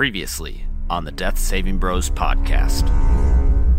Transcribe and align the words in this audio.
Previously 0.00 0.64
on 0.88 1.04
the 1.04 1.12
Death 1.12 1.38
Saving 1.38 1.76
Bros 1.76 2.08
podcast. 2.08 2.88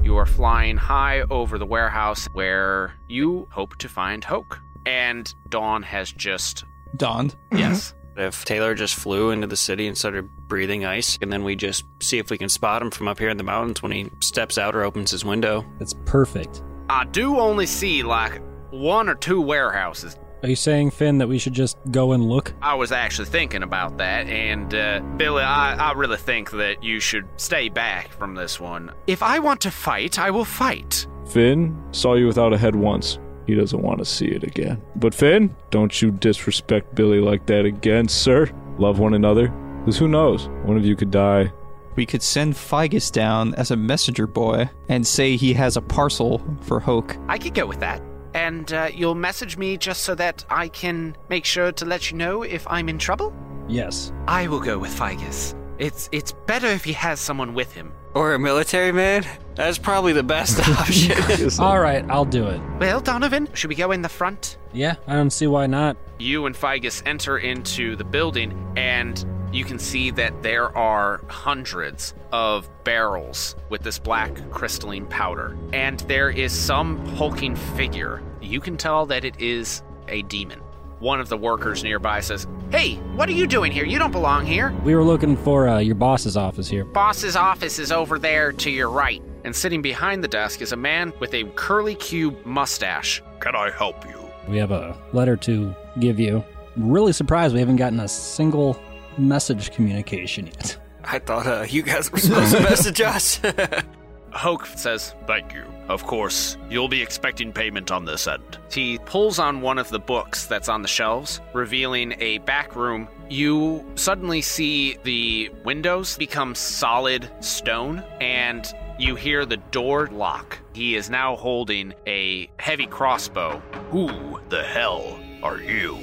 You 0.05 0.17
are 0.17 0.27
flying 0.27 0.77
high 0.77 1.21
over 1.31 1.57
the 1.57 1.65
warehouse 1.65 2.27
where 2.33 2.93
you 3.09 3.47
hope 3.49 3.75
to 3.77 3.89
find 3.89 4.23
Hoke. 4.23 4.61
And 4.85 5.33
dawn 5.49 5.81
has 5.81 6.11
just. 6.11 6.63
Dawned. 6.95 7.35
Yes. 7.51 7.95
If 8.15 8.45
Taylor 8.45 8.75
just 8.75 8.93
flew 8.93 9.31
into 9.31 9.47
the 9.47 9.55
city 9.55 9.87
and 9.87 9.97
started 9.97 10.29
breathing 10.47 10.85
ice, 10.85 11.17
and 11.21 11.33
then 11.33 11.43
we 11.43 11.55
just 11.55 11.85
see 12.01 12.19
if 12.19 12.29
we 12.29 12.37
can 12.37 12.49
spot 12.49 12.83
him 12.83 12.91
from 12.91 13.07
up 13.07 13.17
here 13.17 13.29
in 13.29 13.37
the 13.37 13.43
mountains 13.43 13.81
when 13.81 13.91
he 13.93 14.11
steps 14.19 14.59
out 14.59 14.75
or 14.75 14.83
opens 14.83 15.09
his 15.09 15.25
window. 15.25 15.65
That's 15.79 15.95
perfect. 16.05 16.61
I 16.89 17.05
do 17.05 17.39
only 17.39 17.65
see 17.65 18.03
like 18.03 18.41
one 18.69 19.09
or 19.09 19.15
two 19.15 19.41
warehouses. 19.41 20.17
Are 20.43 20.49
you 20.49 20.55
saying, 20.55 20.89
Finn, 20.91 21.19
that 21.19 21.27
we 21.27 21.37
should 21.37 21.53
just 21.53 21.77
go 21.91 22.13
and 22.13 22.23
look? 22.23 22.53
I 22.63 22.73
was 22.73 22.91
actually 22.91 23.27
thinking 23.27 23.61
about 23.61 23.97
that, 23.99 24.25
and 24.27 24.73
uh, 24.73 24.99
Billy, 25.17 25.43
I, 25.43 25.75
I 25.75 25.91
really 25.93 26.17
think 26.17 26.49
that 26.51 26.83
you 26.83 26.99
should 26.99 27.27
stay 27.37 27.69
back 27.69 28.11
from 28.13 28.33
this 28.33 28.59
one. 28.59 28.91
If 29.05 29.21
I 29.21 29.37
want 29.37 29.61
to 29.61 29.71
fight, 29.71 30.17
I 30.17 30.31
will 30.31 30.45
fight. 30.45 31.05
Finn 31.27 31.79
saw 31.91 32.15
you 32.15 32.25
without 32.25 32.53
a 32.53 32.57
head 32.57 32.75
once. 32.75 33.19
He 33.45 33.53
doesn't 33.53 33.81
want 33.81 33.99
to 33.99 34.05
see 34.05 34.27
it 34.27 34.43
again. 34.43 34.81
But 34.95 35.13
Finn, 35.13 35.55
don't 35.69 36.01
you 36.01 36.09
disrespect 36.09 36.95
Billy 36.95 37.19
like 37.19 37.45
that 37.45 37.65
again, 37.65 38.07
sir. 38.07 38.49
Love 38.79 38.97
one 38.97 39.13
another. 39.13 39.49
Because 39.79 39.97
who 39.97 40.07
knows? 40.07 40.47
One 40.63 40.77
of 40.77 40.85
you 40.85 40.95
could 40.95 41.11
die. 41.11 41.51
We 41.95 42.05
could 42.05 42.23
send 42.23 42.53
Figus 42.53 43.11
down 43.11 43.53
as 43.55 43.69
a 43.69 43.75
messenger 43.75 44.25
boy 44.25 44.69
and 44.89 45.05
say 45.05 45.35
he 45.35 45.53
has 45.53 45.77
a 45.77 45.81
parcel 45.81 46.41
for 46.61 46.79
Hoke. 46.79 47.17
I 47.27 47.37
could 47.37 47.53
go 47.53 47.65
with 47.65 47.81
that. 47.81 48.01
And 48.33 48.71
uh, 48.71 48.89
you'll 48.93 49.15
message 49.15 49.57
me 49.57 49.77
just 49.77 50.03
so 50.03 50.15
that 50.15 50.45
I 50.49 50.69
can 50.69 51.15
make 51.29 51.45
sure 51.45 51.71
to 51.73 51.85
let 51.85 52.11
you 52.11 52.17
know 52.17 52.43
if 52.43 52.65
I'm 52.69 52.89
in 52.89 52.97
trouble? 52.97 53.33
Yes. 53.67 54.11
I 54.27 54.47
will 54.47 54.59
go 54.59 54.77
with 54.79 54.91
Figus. 54.97 55.55
It's 55.77 56.09
it's 56.11 56.31
better 56.31 56.67
if 56.67 56.83
he 56.83 56.93
has 56.93 57.19
someone 57.19 57.53
with 57.53 57.73
him. 57.73 57.91
Or 58.13 58.33
a 58.33 58.39
military 58.39 58.91
man? 58.91 59.25
That's 59.55 59.77
probably 59.77 60.13
the 60.13 60.23
best 60.23 60.59
option. 60.79 61.17
All 61.59 61.79
right, 61.79 62.05
I'll 62.09 62.25
do 62.25 62.47
it. 62.47 62.61
Well, 62.79 62.99
Donovan, 62.99 63.49
should 63.53 63.69
we 63.69 63.75
go 63.75 63.91
in 63.91 64.01
the 64.01 64.09
front? 64.09 64.57
Yeah, 64.73 64.95
I 65.07 65.13
don't 65.13 65.31
see 65.31 65.47
why 65.47 65.67
not. 65.67 65.97
You 66.19 66.45
and 66.45 66.55
Figus 66.55 67.01
enter 67.05 67.37
into 67.37 67.95
the 67.95 68.03
building, 68.03 68.73
and 68.75 69.25
you 69.51 69.65
can 69.65 69.77
see 69.77 70.11
that 70.11 70.41
there 70.41 70.75
are 70.77 71.21
hundreds 71.27 72.13
of 72.31 72.69
barrels 72.83 73.55
with 73.69 73.81
this 73.81 73.99
black 73.99 74.49
crystalline 74.51 75.05
powder. 75.07 75.57
And 75.73 75.99
there 76.01 76.29
is 76.29 76.53
some 76.53 77.05
hulking 77.15 77.55
figure. 77.55 78.21
You 78.41 78.61
can 78.61 78.77
tell 78.77 79.05
that 79.07 79.25
it 79.25 79.39
is 79.39 79.83
a 80.07 80.21
demon. 80.23 80.59
One 80.99 81.19
of 81.19 81.29
the 81.29 81.37
workers 81.37 81.83
nearby 81.83 82.19
says, 82.19 82.47
Hey, 82.69 82.95
what 83.15 83.27
are 83.27 83.33
you 83.33 83.47
doing 83.47 83.71
here? 83.71 83.85
You 83.85 83.99
don't 83.99 84.11
belong 84.11 84.45
here. 84.45 84.71
We 84.83 84.95
were 84.95 85.03
looking 85.03 85.35
for 85.35 85.67
uh, 85.67 85.79
your 85.79 85.95
boss's 85.95 86.37
office 86.37 86.69
here. 86.69 86.85
Boss's 86.85 87.35
office 87.35 87.79
is 87.79 87.91
over 87.91 88.19
there 88.19 88.51
to 88.53 88.69
your 88.69 88.89
right. 88.89 89.21
And 89.43 89.55
sitting 89.55 89.81
behind 89.81 90.23
the 90.23 90.27
desk 90.27 90.61
is 90.61 90.71
a 90.71 90.77
man 90.77 91.11
with 91.19 91.33
a 91.33 91.43
curly 91.55 91.95
cube 91.95 92.45
mustache. 92.45 93.21
Can 93.39 93.55
I 93.55 93.71
help 93.71 94.07
you? 94.07 94.15
We 94.47 94.57
have 94.57 94.71
a 94.71 94.95
letter 95.11 95.35
to 95.37 95.75
give 95.99 96.19
you. 96.19 96.43
Really 96.77 97.13
surprised 97.13 97.53
we 97.53 97.59
haven't 97.59 97.77
gotten 97.77 97.99
a 97.99 98.07
single 98.07 98.79
message 99.17 99.71
communication 99.71 100.47
yet. 100.47 100.77
I 101.03 101.19
thought 101.19 101.47
uh, 101.47 101.65
you 101.67 101.81
guys 101.83 102.11
were 102.11 102.19
supposed 102.19 102.55
to 102.55 102.61
message 102.69 103.01
us. 103.01 103.39
Hoke 104.31 104.65
says, 104.65 105.13
Thank 105.27 105.53
you. 105.53 105.65
Of 105.89 106.05
course, 106.05 106.57
you'll 106.69 106.87
be 106.87 107.01
expecting 107.01 107.51
payment 107.51 107.91
on 107.91 108.05
this 108.05 108.27
end. 108.27 108.59
He 108.71 108.97
pulls 108.99 109.39
on 109.39 109.59
one 109.61 109.77
of 109.77 109.89
the 109.89 109.99
books 109.99 110.45
that's 110.45 110.69
on 110.69 110.81
the 110.81 110.87
shelves, 110.87 111.41
revealing 111.53 112.15
a 112.19 112.37
back 112.39 112.75
room. 112.75 113.09
You 113.29 113.85
suddenly 113.95 114.41
see 114.41 114.97
the 115.03 115.49
windows 115.65 116.17
become 116.17 116.55
solid 116.55 117.29
stone, 117.41 118.03
and 118.21 118.73
you 118.97 119.15
hear 119.15 119.45
the 119.45 119.57
door 119.57 120.07
lock. 120.13 120.59
He 120.73 120.95
is 120.95 121.09
now 121.09 121.35
holding 121.35 121.93
a 122.07 122.49
heavy 122.57 122.85
crossbow. 122.85 123.61
Who 123.89 124.39
the 124.47 124.63
hell 124.63 125.19
are 125.43 125.57
you? 125.57 125.97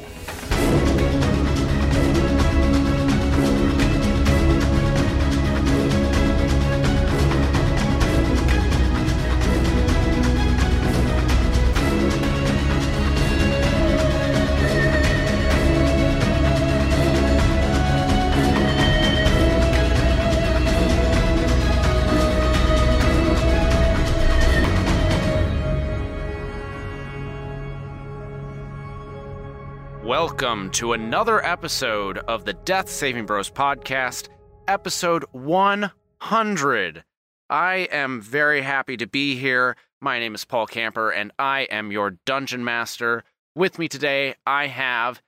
Welcome 30.40 30.70
to 30.70 30.92
another 30.92 31.44
episode 31.44 32.18
of 32.18 32.44
the 32.44 32.52
Death 32.52 32.88
Saving 32.88 33.26
Bros 33.26 33.50
podcast, 33.50 34.28
episode 34.68 35.24
100. 35.32 37.04
I 37.50 37.74
am 37.90 38.20
very 38.20 38.62
happy 38.62 38.96
to 38.98 39.08
be 39.08 39.34
here. 39.34 39.74
My 40.00 40.20
name 40.20 40.36
is 40.36 40.44
Paul 40.44 40.68
Camper, 40.68 41.10
and 41.10 41.32
I 41.40 41.62
am 41.72 41.90
your 41.90 42.18
dungeon 42.24 42.64
master. 42.64 43.24
With 43.56 43.80
me 43.80 43.88
today, 43.88 44.36
I 44.46 44.68
have 44.68 45.20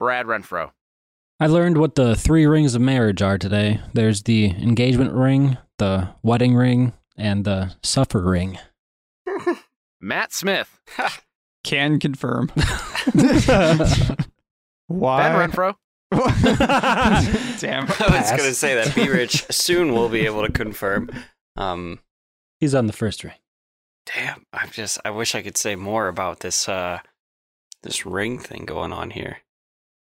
Brad 0.00 0.26
Renfro. 0.26 0.72
I 1.38 1.46
learned 1.46 1.78
what 1.78 1.94
the 1.94 2.16
three 2.16 2.44
rings 2.44 2.74
of 2.74 2.82
marriage 2.82 3.22
are 3.22 3.38
today. 3.38 3.80
There's 3.92 4.24
the 4.24 4.46
engagement 4.46 5.12
ring, 5.12 5.58
the 5.78 6.08
wedding 6.24 6.56
ring, 6.56 6.92
and 7.16 7.44
the 7.44 7.76
suffer 7.84 8.20
ring. 8.20 8.58
Matt 10.00 10.32
Smith. 10.32 10.80
Can 11.62 12.00
confirm. 12.00 12.50
Ben 14.90 14.98
Why? 14.98 15.22
Renfro. 15.46 15.76
Damn. 17.60 17.84
I 18.00 18.18
was 18.20 18.30
going 18.30 18.48
to 18.48 18.54
say 18.54 18.74
that 18.74 18.92
B 18.96 19.08
Rich 19.08 19.46
soon 19.50 19.92
will 19.94 20.08
be 20.08 20.26
able 20.26 20.44
to 20.44 20.52
confirm. 20.52 21.10
Um, 21.56 22.00
He's 22.58 22.74
on 22.74 22.86
the 22.86 22.92
first 22.92 23.22
ring. 23.24 23.34
damn, 24.12 24.44
I'm 24.52 24.70
just, 24.70 24.98
I 25.04 25.10
wish 25.10 25.34
I 25.34 25.42
could 25.42 25.56
say 25.56 25.76
more 25.76 26.08
about 26.08 26.40
this, 26.40 26.68
uh, 26.68 26.98
this 27.82 28.04
ring 28.04 28.38
thing 28.38 28.64
going 28.66 28.92
on 28.92 29.10
here. 29.10 29.38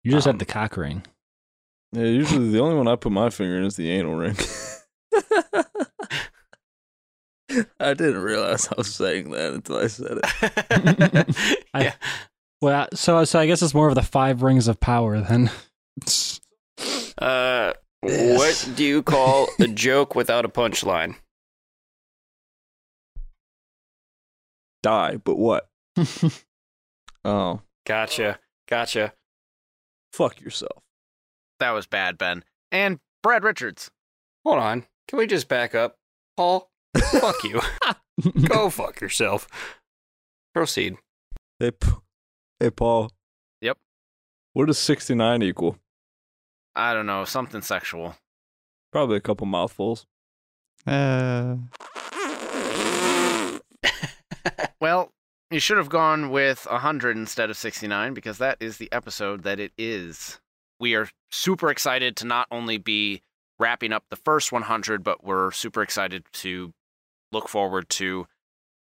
You 0.03 0.11
just 0.11 0.25
Um, 0.25 0.33
have 0.33 0.39
the 0.39 0.45
cock 0.45 0.77
ring. 0.77 1.03
Yeah, 1.91 2.03
usually 2.05 2.49
the 2.51 2.59
only 2.61 2.75
one 2.75 2.87
I 2.87 2.95
put 2.95 3.11
my 3.11 3.29
finger 3.29 3.57
in 3.57 3.65
is 3.65 3.75
the 3.75 3.91
anal 3.91 4.15
ring. 4.15 4.35
I 7.81 7.93
didn't 7.93 8.19
realize 8.21 8.67
I 8.69 8.75
was 8.77 8.95
saying 8.95 9.31
that 9.31 9.53
until 9.53 9.77
I 9.77 9.87
said 9.87 10.19
it. 10.23 11.65
I- 11.73 11.83
yeah. 11.83 11.93
Well, 12.61 12.88
so 12.94 13.23
so 13.25 13.39
I 13.39 13.47
guess 13.47 13.61
it's 13.61 13.73
more 13.73 13.89
of 13.89 13.95
the 13.95 14.01
five 14.03 14.44
rings 14.44 14.67
of 14.67 14.79
power 14.79 15.19
then. 15.19 15.49
Uh, 17.17 17.73
what 18.01 18.69
do 18.75 18.83
you 18.83 19.01
call 19.03 19.47
a 19.59 19.67
joke 19.67 20.16
without 20.16 20.45
a 20.45 20.49
punchline? 20.49 21.16
Die, 24.83 25.17
but 25.17 25.35
what? 25.38 25.69
Oh, 27.23 27.61
Gotcha. 27.85 28.39
Gotcha. 28.67 29.13
fuck 30.11 30.41
yourself. 30.41 30.81
That 31.59 31.69
was 31.72 31.85
bad, 31.85 32.17
Ben. 32.17 32.43
And 32.72 32.99
Brad 33.22 33.43
Richards. 33.43 33.91
Hold 34.43 34.57
on. 34.57 34.85
Can 35.07 35.19
we 35.19 35.28
just 35.28 35.47
back 35.47 35.75
up? 35.75 35.97
Paul, 36.35 36.72
fuck 36.97 37.43
you. 37.43 37.61
Go 38.47 38.72
fuck 38.72 39.01
yourself. 39.01 39.47
Proceed. 40.55 40.95
Hey, 41.59 41.69
P- 41.69 41.91
hey, 42.61 42.69
Paul. 42.69 43.11
Yep. 43.61 43.77
What 44.53 44.67
does 44.67 44.77
69 44.77 45.41
equal? 45.44 45.77
I 46.75 46.94
don't 46.94 47.05
know, 47.05 47.25
something 47.25 47.61
sexual. 47.61 48.16
Probably 48.91 49.17
a 49.17 49.22
couple 49.22 49.47
mouthfuls. 49.47 50.05
Uh, 50.87 51.55
Well, 54.81 55.11
you 55.52 55.59
should 55.59 55.78
have 55.78 55.90
gone 55.90 56.31
with 56.31 56.66
100 56.67 57.16
instead 57.16 57.52
of 57.52 57.58
69 57.58 58.16
because 58.16 58.40
that 58.40 58.58
is 58.59 58.78
the 58.78 58.91
episode 58.91 59.43
that 59.43 59.59
it 59.59 59.72
is. 59.78 60.40
We 60.79 60.96
are 60.96 61.08
super 61.29 61.69
excited 61.69 62.16
to 62.17 62.25
not 62.25 62.47
only 62.49 62.79
be 62.79 63.22
wrapping 63.59 63.93
up 63.93 64.05
the 64.09 64.16
first 64.16 64.52
100, 64.52 65.03
but 65.03 65.23
we're 65.23 65.52
super 65.52 65.84
excited 65.84 66.25
to 66.34 66.73
look 67.31 67.47
forward 67.47 67.90
to 67.90 68.25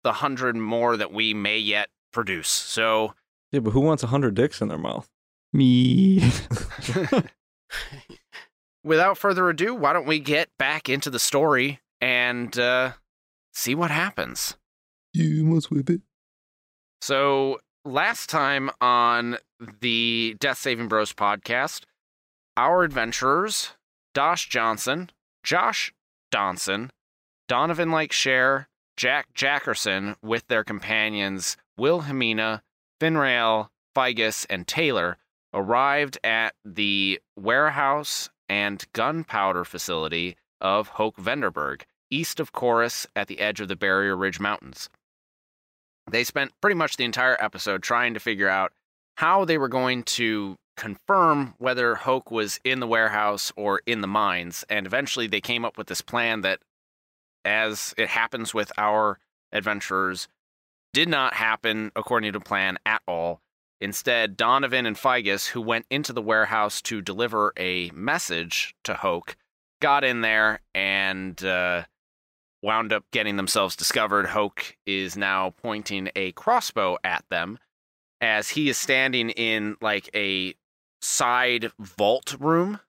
the 0.03 0.09
100 0.09 0.55
more 0.55 0.97
that 0.97 1.13
we 1.13 1.35
may 1.35 1.59
yet 1.59 1.89
produce. 2.11 2.49
So, 2.49 3.13
Yeah, 3.55 3.61
but 3.61 3.71
who 3.71 3.79
wants 3.79 4.03
100 4.03 4.35
dicks 4.35 4.61
in 4.61 4.67
their 4.67 4.77
mouth? 4.77 5.09
me. 5.55 6.19
without 8.83 9.17
further 9.17 9.49
ado, 9.49 9.73
why 9.73 9.93
don't 9.93 10.05
we 10.05 10.19
get 10.19 10.49
back 10.59 10.89
into 10.89 11.09
the 11.09 11.19
story 11.19 11.79
and 12.01 12.59
uh, 12.59 12.91
see 13.53 13.73
what 13.73 13.89
happens? 13.89 14.57
You 15.13 15.45
must 15.45 15.71
whip 15.71 15.89
it. 15.89 16.01
So, 17.01 17.61
last 17.85 18.29
time 18.29 18.69
on 18.81 19.37
the 19.79 20.35
Death 20.39 20.57
Saving 20.57 20.87
Bros 20.87 21.13
podcast, 21.13 21.83
our 22.57 22.83
adventurers 22.83 23.71
Dosh 24.13 24.49
Johnson, 24.49 25.09
Josh 25.43 25.93
Donson, 26.33 26.89
Donovan 27.47 27.91
Like 27.91 28.11
Share, 28.11 28.67
Jack 28.97 29.33
Jackerson 29.33 30.15
with 30.21 30.47
their 30.47 30.63
companions 30.63 31.57
Wilhelmina, 31.77 32.63
Finrail, 33.05 33.69
Figus, 33.95 34.47
and 34.49 34.67
Taylor 34.67 35.17
arrived 35.53 36.17
at 36.23 36.55
the 36.65 37.19
warehouse 37.35 38.31
and 38.49 38.83
gunpowder 38.93 39.63
facility 39.63 40.35
of 40.59 40.87
Hoke 40.87 41.15
Vanderberg, 41.17 41.83
east 42.09 42.39
of 42.39 42.51
Chorus 42.51 43.05
at 43.15 43.27
the 43.27 43.39
edge 43.39 43.61
of 43.61 43.67
the 43.67 43.75
Barrier 43.75 44.17
Ridge 44.17 44.39
Mountains. 44.39 44.89
They 46.09 46.23
spent 46.23 46.59
pretty 46.61 46.73
much 46.73 46.97
the 46.97 47.03
entire 47.03 47.37
episode 47.39 47.83
trying 47.83 48.15
to 48.15 48.19
figure 48.19 48.49
out 48.49 48.73
how 49.17 49.45
they 49.45 49.59
were 49.59 49.67
going 49.67 50.01
to 50.03 50.55
confirm 50.75 51.53
whether 51.59 51.93
Hoke 51.93 52.31
was 52.31 52.59
in 52.63 52.79
the 52.79 52.87
warehouse 52.87 53.53
or 53.55 53.81
in 53.85 54.01
the 54.01 54.07
mines, 54.07 54.65
and 54.67 54.87
eventually 54.87 55.27
they 55.27 55.41
came 55.41 55.63
up 55.63 55.77
with 55.77 55.87
this 55.87 56.01
plan 56.01 56.41
that, 56.41 56.59
as 57.43 57.93
it 57.99 58.07
happens 58.07 58.51
with 58.51 58.71
our 58.79 59.19
adventurers, 59.51 60.27
did 60.95 61.09
not 61.09 61.33
happen 61.33 61.91
according 61.93 62.31
to 62.31 62.39
plan 62.39 62.77
at 62.85 63.01
all. 63.05 63.41
Instead, 63.81 64.37
Donovan 64.37 64.85
and 64.85 64.95
Figus, 64.95 65.47
who 65.47 65.59
went 65.59 65.85
into 65.89 66.13
the 66.13 66.21
warehouse 66.21 66.81
to 66.83 67.01
deliver 67.01 67.51
a 67.57 67.91
message 67.93 68.73
to 68.85 68.93
Hoke, 68.93 69.35
got 69.81 70.05
in 70.05 70.21
there 70.21 70.61
and 70.73 71.43
uh, 71.43 71.83
wound 72.63 72.93
up 72.93 73.03
getting 73.11 73.35
themselves 73.35 73.75
discovered. 73.75 74.27
Hoke 74.27 74.77
is 74.85 75.17
now 75.17 75.53
pointing 75.61 76.09
a 76.15 76.31
crossbow 76.31 76.97
at 77.03 77.25
them 77.29 77.59
as 78.21 78.47
he 78.47 78.69
is 78.69 78.77
standing 78.77 79.31
in 79.31 79.75
like 79.81 80.09
a 80.15 80.55
side 81.01 81.73
vault 81.77 82.37
room, 82.39 82.79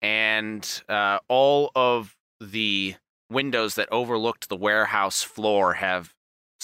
and 0.00 0.82
uh, 0.88 1.18
all 1.28 1.70
of 1.76 2.16
the 2.40 2.94
windows 3.30 3.74
that 3.74 3.92
overlooked 3.92 4.48
the 4.48 4.56
warehouse 4.56 5.22
floor 5.22 5.74
have 5.74 6.14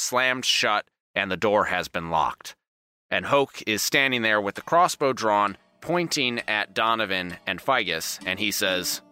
slammed 0.00 0.44
shut 0.44 0.86
and 1.14 1.30
the 1.30 1.36
door 1.36 1.66
has 1.66 1.88
been 1.88 2.10
locked. 2.10 2.56
And 3.10 3.26
Hoke 3.26 3.62
is 3.66 3.82
standing 3.82 4.22
there 4.22 4.40
with 4.40 4.54
the 4.54 4.62
crossbow 4.62 5.12
drawn, 5.12 5.56
pointing 5.80 6.40
at 6.48 6.74
Donovan 6.74 7.36
and 7.46 7.60
Figus, 7.60 8.20
and 8.24 8.38
he 8.38 8.50
says, 8.50 9.02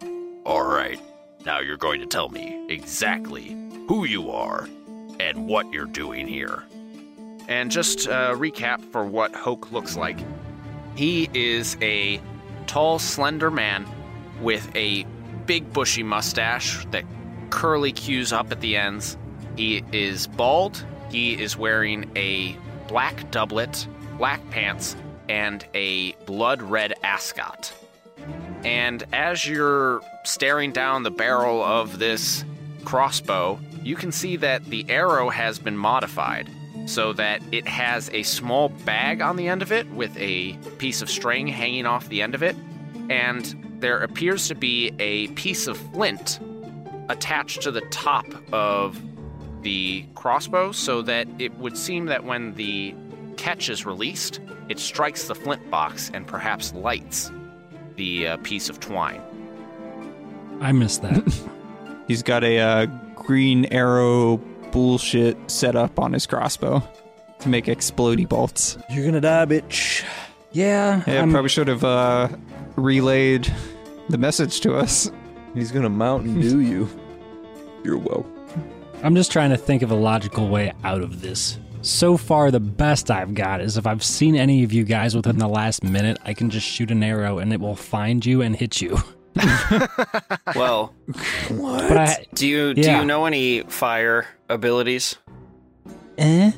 All 0.45 0.63
right, 0.63 1.01
now 1.45 1.61
you're 1.61 1.77
going 1.77 2.01
to 2.01 2.07
tell 2.07 2.29
me 2.29 2.67
exactly 2.69 3.57
who 3.89 4.05
you 4.05 4.31
are 4.31 4.69
and 5.19 5.47
what 5.47 5.73
you're 5.73 5.87
doing 5.87 6.29
here. 6.29 6.63
And 7.49 7.71
just 7.71 8.07
a 8.07 8.35
recap 8.37 8.85
for 8.93 9.05
what 9.05 9.35
Hoke 9.35 9.73
looks 9.73 9.97
like. 9.97 10.19
He 10.95 11.29
is 11.33 11.77
a 11.81 12.21
tall, 12.67 12.99
slender 12.99 13.51
man 13.51 13.87
with 14.41 14.71
a 14.77 15.05
big, 15.47 15.73
bushy 15.73 16.03
mustache 16.03 16.85
that 16.91 17.05
curly 17.51 17.93
cues 17.93 18.33
up 18.33 18.53
at 18.53 18.61
the 18.61 18.77
ends. 18.77 19.17
He 19.59 19.83
is 19.91 20.29
bald. 20.29 20.85
He 21.11 21.33
is 21.33 21.57
wearing 21.57 22.09
a 22.15 22.57
black 22.87 23.29
doublet, 23.33 23.89
black 24.17 24.41
pants, 24.51 24.95
and 25.29 25.67
a 25.75 26.13
blood 26.27 26.63
red 26.63 26.95
ascot. 27.03 27.73
And 28.63 29.03
as 29.13 29.49
you're 29.49 30.01
staring 30.23 30.71
down 30.71 31.03
the 31.03 31.11
barrel 31.11 31.61
of 31.61 31.99
this 31.99 32.45
crossbow, 32.85 33.59
you 33.83 33.97
can 33.97 34.13
see 34.13 34.37
that 34.37 34.65
the 34.65 34.87
arrow 34.89 35.29
has 35.29 35.59
been 35.59 35.77
modified 35.77 36.49
so 36.87 37.13
that 37.15 37.43
it 37.51 37.67
has 37.67 38.11
a 38.11 38.23
small 38.23 38.69
bag 38.69 39.21
on 39.21 39.35
the 39.35 39.49
end 39.49 39.63
of 39.63 39.73
it 39.73 39.91
with 39.91 40.17
a 40.19 40.53
piece 40.79 41.03
of 41.03 41.11
string 41.11 41.49
hanging 41.49 41.85
off 41.85 42.09
the 42.09 42.23
end 42.23 42.37
of 42.37 42.45
it. 42.45 42.55
And 43.11 43.77
there 43.81 43.99
appears 44.05 44.47
to 44.47 44.55
be 44.55 44.93
a 45.01 45.27
piece 45.29 45.67
of 45.67 45.77
flint 45.77 46.39
attached 47.09 47.63
to 47.63 47.73
the 47.73 47.81
top 47.81 48.27
of 48.53 49.01
the 49.63 50.05
crossbow 50.15 50.73
so 50.73 51.03
that 51.03 51.27
it 51.39 51.55
would 51.59 51.77
seem 51.77 52.07
that 52.07 52.25
when 52.25 52.55
the 52.55 52.95
catch 53.37 53.69
is 53.69 53.85
released, 53.87 54.41
it 54.69 54.79
strikes 54.79 55.25
the 55.29 55.35
flint 55.35 55.71
box 55.71 56.11
and 56.13 56.27
perhaps 56.27 56.73
lights 56.75 57.31
the 57.97 58.29
uh, 58.29 58.37
piece 58.39 58.69
of 58.69 58.81
twine. 58.81 59.21
I 60.61 60.73
missed 60.73 61.03
that. 61.03 61.25
He's 62.09 62.23
got 62.23 62.43
a 62.45 62.59
uh, 62.59 62.87
green 63.15 63.67
arrow 63.67 64.39
bullshit 64.73 65.37
set 65.51 65.77
up 65.77 65.99
on 65.99 66.13
his 66.13 66.27
crossbow 66.27 66.83
to 67.41 67.49
make 67.49 67.67
explodey 67.67 68.29
bolts. 68.29 68.77
You're 68.91 69.05
gonna 69.05 69.21
die, 69.21 69.47
bitch. 69.47 70.05
yeah, 70.53 71.03
Yeah, 71.07 71.21
I'm- 71.21 71.31
probably 71.31 71.49
should 71.51 71.69
have 71.69 71.85
uh, 71.85 72.29
relayed 72.77 73.53
the 74.09 74.19
message 74.19 74.61
to 74.61 74.75
us. 74.75 75.11
He's 75.55 75.71
gonna 75.73 75.89
Mountain 75.91 76.41
Dew 76.41 76.61
you. 76.61 76.89
You're 77.85 77.99
welcome. 77.99 78.35
I'm 79.03 79.15
just 79.15 79.31
trying 79.33 79.51
to 79.51 79.57
think 79.57 79.83
of 79.83 79.91
a 79.91 79.95
logical 79.95 80.49
way 80.49 80.73
out 80.85 81.03
of 81.03 81.21
this. 81.21 81.59
So 81.83 82.17
far, 82.17 82.51
the 82.51 82.61
best 82.61 83.11
I've 83.11 83.35
got 83.35 83.61
is 83.61 83.77
if 83.77 83.87
I've 83.87 84.03
seen 84.03 84.35
any 84.35 84.65
of 84.65 84.73
you 84.73 84.83
guys 84.85 85.15
within 85.15 85.39
the 85.39 85.47
last 85.49 85.85
minute, 85.85 86.19
I 86.25 86.35
can 86.35 86.51
just 86.51 86.67
shoot 86.67 86.91
an 86.91 87.03
arrow 87.05 87.39
and 87.39 87.53
it 87.53 87.61
will 87.61 87.77
find 87.77 88.25
you 88.27 88.43
and 88.43 88.57
hit 88.57 88.81
you. 88.81 88.99
Well, 90.57 90.95
But 91.49 91.97
I, 91.97 92.27
do 92.35 92.49
you 92.49 92.75
do 92.75 92.81
Yeah. 92.81 93.01
you 93.01 93.07
know 93.07 93.27
any 93.27 93.61
fire 93.63 94.27
abilities? 94.49 95.17
eh? 96.17 96.51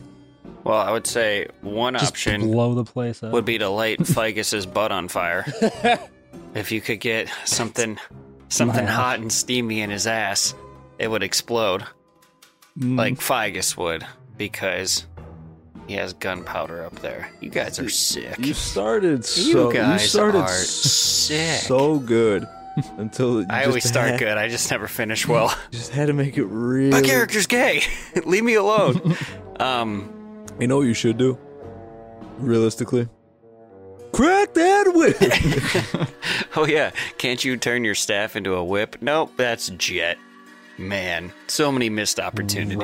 Well, 0.64 0.78
I 0.78 0.90
would 0.92 1.06
say 1.06 1.48
one 1.60 1.94
Just 1.94 2.12
option 2.12 2.40
blow 2.50 2.74
the 2.74 2.84
place 2.84 3.22
up. 3.22 3.32
would 3.32 3.44
be 3.44 3.58
to 3.58 3.68
light 3.68 3.98
Figus's 4.06 4.64
butt 4.64 4.92
on 4.92 5.08
fire. 5.08 5.44
if 6.54 6.72
you 6.72 6.80
could 6.80 7.00
get 7.00 7.28
something 7.44 7.98
something 8.48 8.84
My- 8.86 8.90
hot 8.90 9.18
and 9.18 9.30
steamy 9.30 9.80
in 9.82 9.90
his 9.90 10.06
ass, 10.06 10.54
it 10.98 11.08
would 11.08 11.22
explode 11.22 11.84
Mm. 12.78 12.96
like 12.96 13.14
Figus 13.18 13.76
would 13.76 14.06
because 14.36 15.06
he 15.86 15.94
has 15.94 16.12
gunpowder 16.12 16.84
up 16.84 17.00
there. 17.00 17.30
You 17.40 17.50
guys 17.50 17.78
are 17.80 17.88
sick. 17.88 18.38
You 18.38 18.54
started 18.54 19.24
so. 19.24 19.72
guys 19.72 20.08
started 20.10 20.38
are 20.38 20.48
sick. 20.48 21.60
so 21.62 21.98
good 21.98 22.46
until 22.96 23.40
you 23.40 23.46
I 23.50 23.64
always 23.64 23.84
start 23.84 24.10
had, 24.10 24.18
good. 24.20 24.38
I 24.38 24.48
just 24.48 24.70
never 24.70 24.86
finish 24.86 25.26
well. 25.26 25.54
Just 25.72 25.90
had 25.90 26.06
to 26.06 26.12
make 26.12 26.38
it 26.38 26.44
real. 26.44 26.90
My 26.90 27.02
character's 27.02 27.46
gay. 27.46 27.82
Leave 28.24 28.44
me 28.44 28.54
alone. 28.54 29.16
um, 29.60 30.46
You 30.60 30.68
know 30.68 30.76
what 30.78 30.86
you 30.86 30.94
should 30.94 31.18
do? 31.18 31.36
Realistically, 32.38 33.08
crack 34.12 34.54
that 34.54 34.92
whip. 34.94 36.08
oh 36.56 36.64
yeah, 36.66 36.90
can't 37.18 37.44
you 37.44 37.56
turn 37.56 37.84
your 37.84 37.94
staff 37.94 38.36
into 38.36 38.54
a 38.54 38.64
whip? 38.64 38.96
Nope, 39.02 39.32
that's 39.36 39.68
jet. 39.70 40.16
Man, 40.80 41.30
so 41.46 41.70
many 41.70 41.90
missed 41.90 42.18
opportunities. 42.18 42.78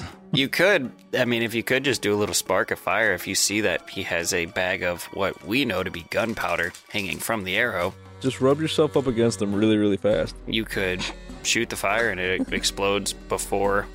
right. 0.00 0.02
You 0.32 0.48
could, 0.48 0.90
I 1.12 1.26
mean, 1.26 1.42
if 1.42 1.54
you 1.54 1.62
could 1.62 1.84
just 1.84 2.00
do 2.00 2.14
a 2.14 2.16
little 2.16 2.34
spark 2.34 2.70
of 2.70 2.78
fire, 2.78 3.12
if 3.12 3.26
you 3.26 3.34
see 3.34 3.60
that 3.60 3.90
he 3.90 4.02
has 4.04 4.32
a 4.32 4.46
bag 4.46 4.82
of 4.82 5.04
what 5.12 5.44
we 5.44 5.66
know 5.66 5.82
to 5.82 5.90
be 5.90 6.06
gunpowder 6.08 6.72
hanging 6.88 7.18
from 7.18 7.44
the 7.44 7.54
arrow, 7.56 7.92
just 8.20 8.40
rub 8.40 8.58
yourself 8.58 8.96
up 8.96 9.06
against 9.06 9.38
them 9.38 9.54
really, 9.54 9.76
really 9.76 9.98
fast. 9.98 10.34
you 10.46 10.64
could 10.64 11.04
shoot 11.42 11.68
the 11.68 11.76
fire 11.76 12.08
and 12.08 12.18
it 12.18 12.50
explodes 12.54 13.12
before 13.12 13.86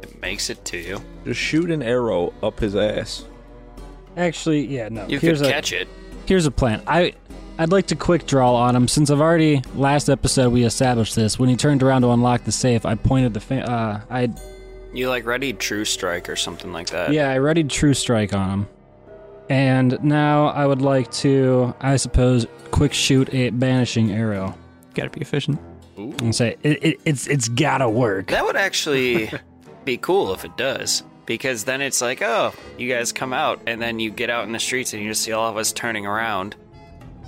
it 0.00 0.20
makes 0.20 0.48
it 0.48 0.64
to 0.66 0.78
you. 0.78 1.02
Just 1.24 1.40
shoot 1.40 1.72
an 1.72 1.82
arrow 1.82 2.32
up 2.44 2.60
his 2.60 2.76
ass. 2.76 3.24
Actually, 4.16 4.66
yeah, 4.66 4.88
no. 4.88 5.06
You 5.08 5.18
here's 5.18 5.40
could 5.40 5.48
a, 5.48 5.52
catch 5.52 5.72
it. 5.72 5.88
Here's 6.26 6.46
a 6.46 6.50
plan. 6.52 6.80
I 6.86 7.14
I'd 7.56 7.70
like 7.70 7.86
to 7.88 7.96
quick 7.96 8.26
draw 8.26 8.54
on 8.56 8.74
him 8.74 8.88
since 8.88 9.10
I've 9.10 9.20
already 9.20 9.62
last 9.76 10.08
episode 10.08 10.52
we 10.52 10.64
established 10.64 11.14
this. 11.14 11.38
When 11.38 11.48
he 11.48 11.56
turned 11.56 11.82
around 11.84 12.02
to 12.02 12.10
unlock 12.10 12.44
the 12.44 12.52
safe, 12.52 12.84
I 12.84 12.96
pointed 12.96 13.32
the 13.34 13.40
fa- 13.40 13.70
uh 13.70 14.00
I 14.10 14.30
You 14.92 15.08
like 15.08 15.24
ready 15.24 15.52
true 15.52 15.84
strike 15.84 16.28
or 16.28 16.34
something 16.36 16.72
like 16.72 16.88
that. 16.90 17.12
yeah, 17.12 17.30
I 17.30 17.36
readied 17.36 17.70
True 17.70 17.94
Strike 17.94 18.34
on 18.34 18.50
him. 18.50 18.68
And 19.48 20.02
now 20.02 20.46
I 20.46 20.66
would 20.66 20.80
like 20.82 21.10
to, 21.12 21.74
I 21.80 21.96
suppose, 21.96 22.46
quick 22.70 22.92
shoot 22.94 23.32
a 23.34 23.50
banishing 23.50 24.10
arrow 24.10 24.56
Gotta 24.94 25.10
be 25.10 25.20
efficient. 25.20 25.60
and 25.96 26.34
say 26.34 26.56
it, 26.64 26.82
it, 26.84 27.00
it's 27.04 27.28
it's 27.28 27.48
gotta 27.48 27.88
work. 27.88 28.28
That 28.28 28.44
would 28.44 28.56
actually 28.56 29.30
be 29.84 29.96
cool 29.96 30.32
if 30.32 30.44
it 30.44 30.56
does. 30.56 31.04
Because 31.26 31.64
then 31.64 31.80
it's 31.80 32.00
like, 32.02 32.20
oh, 32.20 32.52
you 32.78 32.86
guys 32.92 33.10
come 33.12 33.32
out, 33.32 33.58
and 33.66 33.80
then 33.80 33.98
you 33.98 34.10
get 34.10 34.28
out 34.28 34.44
in 34.44 34.52
the 34.52 34.58
streets 34.58 34.92
and 34.92 35.02
you 35.02 35.08
just 35.10 35.22
see 35.22 35.32
all 35.32 35.48
of 35.48 35.56
us 35.56 35.72
turning 35.72 36.04
around. 36.04 36.54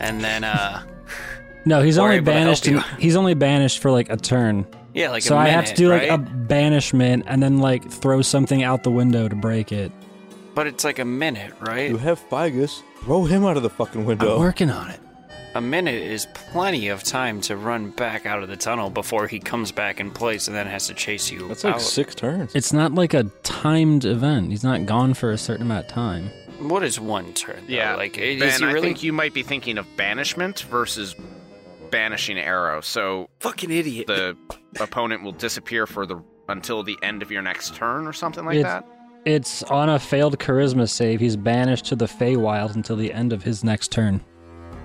And 0.00 0.20
then, 0.22 0.44
uh, 0.44 0.82
No, 1.64 1.82
he's 1.82 1.98
only 1.98 2.16
able 2.16 2.26
to 2.26 2.32
help 2.32 2.44
banished. 2.46 2.66
you. 2.66 2.76
In, 2.78 2.84
he's 2.98 3.16
only 3.16 3.34
banished 3.34 3.80
for 3.80 3.90
like 3.90 4.10
a 4.10 4.16
turn. 4.16 4.66
yeah, 4.94 5.10
like 5.10 5.22
so 5.22 5.34
a 5.34 5.38
I 5.38 5.44
minute, 5.44 5.56
have 5.56 5.64
to 5.66 5.74
do 5.74 5.88
like 5.88 6.08
a 6.10 6.18
banishment 6.18 7.24
and 7.26 7.42
then 7.42 7.58
like 7.58 7.90
throw 7.90 8.22
something 8.22 8.62
out 8.62 8.82
the 8.82 8.90
window 8.90 9.28
to 9.28 9.34
break 9.36 9.72
it. 9.72 9.90
But 10.54 10.66
it's 10.66 10.84
like 10.84 10.98
a 10.98 11.04
minute, 11.04 11.52
right? 11.60 11.90
You 11.90 11.98
have 11.98 12.18
Figus. 12.30 12.82
Throw 13.00 13.24
him 13.24 13.44
out 13.44 13.56
of 13.56 13.62
the 13.62 13.70
fucking 13.70 14.04
window. 14.06 14.24
I'm 14.26 14.30
window. 14.32 14.44
working 14.46 14.70
on 14.70 14.90
it. 14.90 15.00
A 15.54 15.60
minute 15.60 15.94
is 16.02 16.26
plenty 16.34 16.88
of 16.88 17.02
time 17.02 17.40
to 17.42 17.56
run 17.56 17.90
back 17.90 18.26
out 18.26 18.42
of 18.42 18.48
the 18.50 18.56
tunnel 18.56 18.90
before 18.90 19.26
he 19.26 19.38
comes 19.38 19.72
back 19.72 20.00
in 20.00 20.10
place 20.10 20.48
and 20.48 20.56
then 20.56 20.66
has 20.66 20.86
to 20.88 20.94
chase 20.94 21.30
you 21.30 21.48
That's 21.48 21.64
like 21.64 21.74
out. 21.76 21.80
six 21.80 22.14
turns. 22.14 22.54
It's 22.54 22.72
not 22.74 22.94
like 22.94 23.14
a 23.14 23.24
timed 23.42 24.04
event. 24.04 24.50
He's 24.50 24.64
not 24.64 24.84
gone 24.86 25.14
for 25.14 25.30
a 25.32 25.38
certain 25.38 25.64
amount 25.64 25.86
of 25.86 25.90
time. 25.92 26.30
What 26.58 26.82
is 26.82 26.98
one 26.98 27.32
turn? 27.34 27.56
though? 27.66 27.74
Yeah, 27.74 27.96
like 27.96 28.16
is 28.18 28.40
Ben, 28.40 28.70
he 28.70 28.76
I 28.76 28.80
think 28.80 29.02
you 29.02 29.12
might 29.12 29.34
be 29.34 29.42
thinking 29.42 29.78
of 29.78 29.86
banishment 29.96 30.60
versus 30.70 31.14
banishing 31.90 32.38
arrow. 32.38 32.80
So 32.80 33.28
Fucking 33.40 33.70
idiot. 33.70 34.06
the 34.06 34.36
opponent 34.80 35.22
will 35.22 35.32
disappear 35.32 35.86
for 35.86 36.06
the 36.06 36.22
until 36.48 36.82
the 36.82 36.96
end 37.02 37.22
of 37.22 37.30
your 37.32 37.42
next 37.42 37.74
turn 37.74 38.06
or 38.06 38.12
something 38.12 38.44
like 38.44 38.56
It's- 38.58 38.72
that. 38.72 38.86
It's 39.24 39.64
on 39.64 39.88
a 39.88 39.98
failed 39.98 40.38
charisma 40.38 40.88
save. 40.88 41.18
He's 41.18 41.34
banished 41.34 41.86
to 41.86 41.96
the 41.96 42.04
Feywild 42.06 42.76
until 42.76 42.94
the 42.94 43.12
end 43.12 43.32
of 43.32 43.42
his 43.42 43.64
next 43.64 43.90
turn. 43.90 44.20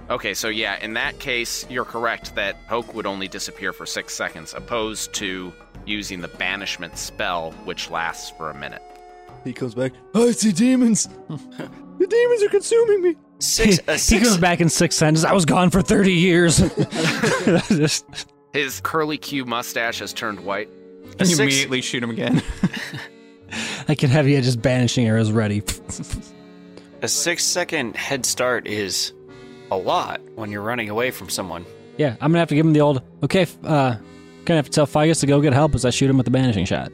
Okay, 0.09 0.33
so 0.33 0.47
yeah, 0.49 0.83
in 0.83 0.93
that 0.95 1.19
case, 1.19 1.63
you're 1.69 1.85
correct 1.85 2.33
that 2.33 2.55
Hoke 2.67 2.95
would 2.95 3.05
only 3.05 3.27
disappear 3.27 3.71
for 3.71 3.85
six 3.85 4.15
seconds, 4.15 4.55
opposed 4.55 5.13
to 5.13 5.53
using 5.85 6.21
the 6.21 6.27
banishment 6.27 6.97
spell, 6.97 7.51
which 7.65 7.91
lasts 7.91 8.31
for 8.31 8.49
a 8.49 8.55
minute. 8.55 8.81
He 9.43 9.53
comes 9.53 9.73
back. 9.75 9.93
I 10.13 10.31
see 10.31 10.51
demons. 10.51 11.07
the 11.29 12.07
demons 12.07 12.43
are 12.43 12.49
consuming 12.49 13.01
me. 13.01 13.15
Six, 13.39 13.79
a 13.87 13.93
he 13.93 13.97
six, 13.97 14.23
goes 14.23 14.37
back 14.37 14.61
in 14.61 14.69
six 14.69 14.95
sentences. 14.95 15.25
I 15.25 15.33
was 15.33 15.45
gone 15.45 15.69
for 15.71 15.81
30 15.81 16.13
years. 16.13 16.57
Just- 17.69 18.05
His 18.53 18.81
curly 18.81 19.17
Q 19.17 19.45
mustache 19.45 19.99
has 19.99 20.11
turned 20.13 20.41
white. 20.41 20.69
And 21.19 21.21
You 21.21 21.25
six, 21.35 21.39
immediately 21.39 21.81
shoot 21.81 22.03
him 22.03 22.09
again. 22.11 22.43
I 23.87 23.95
can 23.95 24.09
have 24.09 24.27
you 24.27 24.39
just 24.41 24.61
banishing 24.61 25.07
arrows 25.07 25.31
ready. 25.31 25.63
a 27.01 27.07
six 27.07 27.43
second 27.43 27.95
head 27.95 28.25
start 28.25 28.67
is 28.67 29.13
a 29.71 29.77
lot 29.77 30.21
when 30.35 30.51
you're 30.51 30.61
running 30.61 30.89
away 30.89 31.11
from 31.11 31.29
someone. 31.29 31.65
yeah, 31.97 32.11
I'm 32.21 32.31
gonna 32.31 32.39
have 32.39 32.49
to 32.49 32.55
give 32.55 32.65
him 32.65 32.73
the 32.73 32.81
old. 32.81 33.01
Okay, 33.23 33.41
f- 33.43 33.57
uh, 33.63 33.95
gonna 34.45 34.57
have 34.57 34.65
to 34.65 34.71
tell 34.71 34.85
Figus 34.87 35.21
to 35.21 35.27
go 35.27 35.39
get 35.41 35.53
help 35.53 35.73
as 35.73 35.85
I 35.85 35.89
shoot 35.89 36.09
him 36.09 36.17
with 36.17 36.25
the 36.25 36.31
banishing 36.31 36.65
shot. 36.65 36.91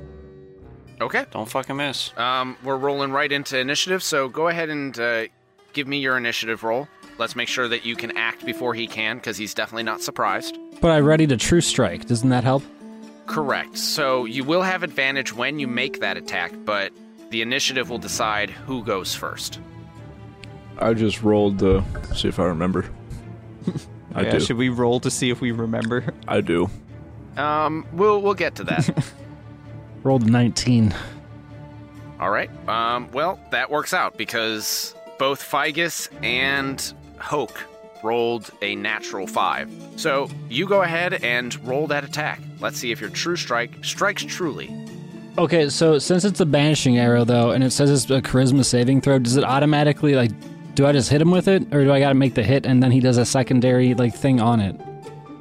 Okay. 0.99 1.25
Don't 1.31 1.49
fucking 1.49 1.75
miss. 1.75 2.17
Um, 2.17 2.57
we're 2.63 2.77
rolling 2.77 3.11
right 3.11 3.31
into 3.31 3.57
initiative, 3.57 4.01
so 4.01 4.29
go 4.29 4.47
ahead 4.47 4.69
and 4.69 4.97
uh, 4.99 5.25
give 5.73 5.87
me 5.87 5.99
your 5.99 6.17
initiative 6.17 6.63
roll. 6.63 6.87
Let's 7.17 7.35
make 7.35 7.47
sure 7.47 7.67
that 7.67 7.85
you 7.85 7.95
can 7.95 8.17
act 8.17 8.45
before 8.45 8.73
he 8.73 8.87
can, 8.87 9.17
because 9.17 9.37
he's 9.37 9.53
definitely 9.53 9.83
not 9.83 10.01
surprised. 10.01 10.57
But 10.81 10.91
I 10.91 10.99
ready 10.99 11.27
to 11.27 11.37
true 11.37 11.61
strike. 11.61 12.05
Doesn't 12.05 12.29
that 12.29 12.43
help? 12.43 12.63
Correct. 13.25 13.77
So 13.77 14.25
you 14.25 14.43
will 14.43 14.61
have 14.61 14.83
advantage 14.83 15.33
when 15.33 15.59
you 15.59 15.67
make 15.67 15.99
that 15.99 16.17
attack, 16.17 16.53
but 16.65 16.91
the 17.29 17.41
initiative 17.41 17.89
will 17.89 17.97
decide 17.97 18.49
who 18.49 18.83
goes 18.83 19.13
first. 19.13 19.59
I 20.79 20.93
just 20.93 21.23
rolled 21.23 21.59
to 21.59 21.83
see 22.13 22.27
if 22.27 22.39
I 22.39 22.45
remember. 22.45 22.85
I 24.15 24.21
yeah, 24.21 24.31
do. 24.31 24.39
Should 24.39 24.57
we 24.57 24.69
roll 24.69 24.99
to 25.01 25.11
see 25.11 25.29
if 25.29 25.41
we 25.41 25.51
remember? 25.51 26.13
I 26.27 26.41
do. 26.41 26.69
Um, 27.35 27.85
we'll 27.91 28.21
we'll 28.21 28.33
get 28.33 28.55
to 28.55 28.63
that. 28.65 29.05
Rolled 30.03 30.23
a 30.23 30.29
19. 30.29 30.93
All 32.19 32.29
right. 32.29 32.49
Um, 32.67 33.09
well, 33.11 33.39
that 33.51 33.69
works 33.69 33.93
out 33.93 34.17
because 34.17 34.95
both 35.19 35.41
Figus 35.41 36.09
and 36.23 36.93
Hoke 37.19 37.63
rolled 38.03 38.51
a 38.61 38.75
natural 38.75 39.27
five. 39.27 39.69
So 39.95 40.29
you 40.49 40.67
go 40.67 40.83
ahead 40.83 41.15
and 41.23 41.55
roll 41.65 41.87
that 41.87 42.03
attack. 42.03 42.39
Let's 42.59 42.77
see 42.77 42.91
if 42.91 43.01
your 43.01 43.09
true 43.09 43.35
strike 43.35 43.83
strikes 43.83 44.23
truly. 44.23 44.73
Okay, 45.37 45.69
so 45.69 45.99
since 45.99 46.25
it's 46.25 46.39
a 46.39 46.45
banishing 46.45 46.97
arrow 46.97 47.23
though, 47.23 47.51
and 47.51 47.63
it 47.63 47.71
says 47.71 47.91
it's 47.91 48.09
a 48.09 48.21
charisma 48.27 48.65
saving 48.65 49.01
throw, 49.01 49.19
does 49.19 49.37
it 49.37 49.43
automatically 49.43 50.15
like? 50.15 50.31
Do 50.73 50.85
I 50.85 50.91
just 50.91 51.09
hit 51.09 51.21
him 51.21 51.31
with 51.31 51.47
it, 51.47 51.73
or 51.73 51.83
do 51.83 51.91
I 51.91 51.99
got 51.99 52.09
to 52.09 52.15
make 52.15 52.35
the 52.35 52.43
hit 52.43 52.67
and 52.67 52.83
then 52.83 52.91
he 52.91 52.99
does 52.99 53.17
a 53.17 53.25
secondary 53.25 53.95
like 53.95 54.15
thing 54.15 54.39
on 54.39 54.59
it? 54.59 54.79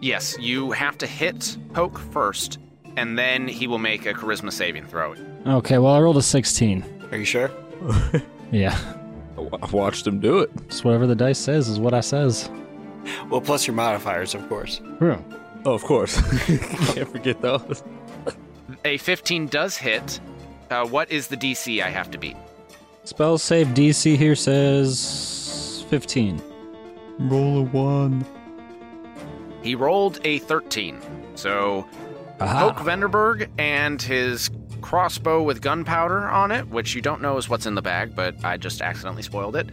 Yes, 0.00 0.36
you 0.38 0.70
have 0.72 0.96
to 0.98 1.06
hit 1.06 1.56
Hoke 1.74 1.98
first, 1.98 2.58
and 2.96 3.18
then 3.18 3.46
he 3.48 3.66
will 3.66 3.78
make 3.78 4.06
a 4.06 4.14
charisma 4.14 4.52
saving 4.52 4.86
throw. 4.86 5.14
Okay, 5.46 5.78
well 5.78 5.92
I 5.94 6.00
rolled 6.00 6.16
a 6.16 6.22
16. 6.22 7.08
Are 7.10 7.16
you 7.18 7.24
sure? 7.24 7.50
Yeah, 8.52 8.78
I 9.36 9.40
wa- 9.40 9.58
I 9.60 9.66
watched 9.72 10.06
him 10.06 10.20
do 10.20 10.38
it. 10.38 10.50
just 10.68 10.84
whatever 10.84 11.04
the 11.08 11.16
dice 11.16 11.38
says 11.38 11.68
is 11.68 11.80
what 11.80 11.94
I 11.94 12.00
says. 12.00 12.48
Well, 13.28 13.40
plus 13.40 13.66
your 13.66 13.74
modifiers, 13.74 14.36
of 14.36 14.48
course. 14.48 14.80
Oh, 15.00 15.18
of 15.64 15.82
course. 15.82 16.20
Can't 16.94 17.08
forget 17.10 17.40
those. 17.42 17.82
A 18.84 18.98
15 18.98 19.48
does 19.48 19.76
hit. 19.76 20.20
Uh, 20.70 20.86
what 20.86 21.10
is 21.10 21.26
the 21.26 21.36
DC 21.36 21.82
I 21.82 21.90
have 21.90 22.08
to 22.12 22.18
beat? 22.18 22.36
Spell 23.02 23.36
save 23.36 23.66
DC 23.68 24.16
here 24.16 24.36
says 24.36 25.84
15. 25.90 26.40
Roll 27.18 27.58
a 27.58 27.62
one. 27.62 28.24
He 29.62 29.74
rolled 29.74 30.20
a 30.24 30.38
13. 30.38 31.00
So 31.34 31.84
Aha. 32.40 32.58
Hoke 32.58 32.78
Vanderberg 32.78 33.48
and 33.58 34.00
his 34.00 34.50
crossbow 34.80 35.42
with 35.42 35.62
gunpowder 35.62 36.28
on 36.28 36.52
it, 36.52 36.68
which 36.68 36.94
you 36.94 37.00
don't 37.00 37.22
know 37.22 37.36
is 37.38 37.48
what's 37.48 37.66
in 37.66 37.74
the 37.74 37.82
bag, 37.82 38.14
but 38.14 38.34
I 38.44 38.56
just 38.56 38.82
accidentally 38.82 39.22
spoiled 39.22 39.56
it, 39.56 39.68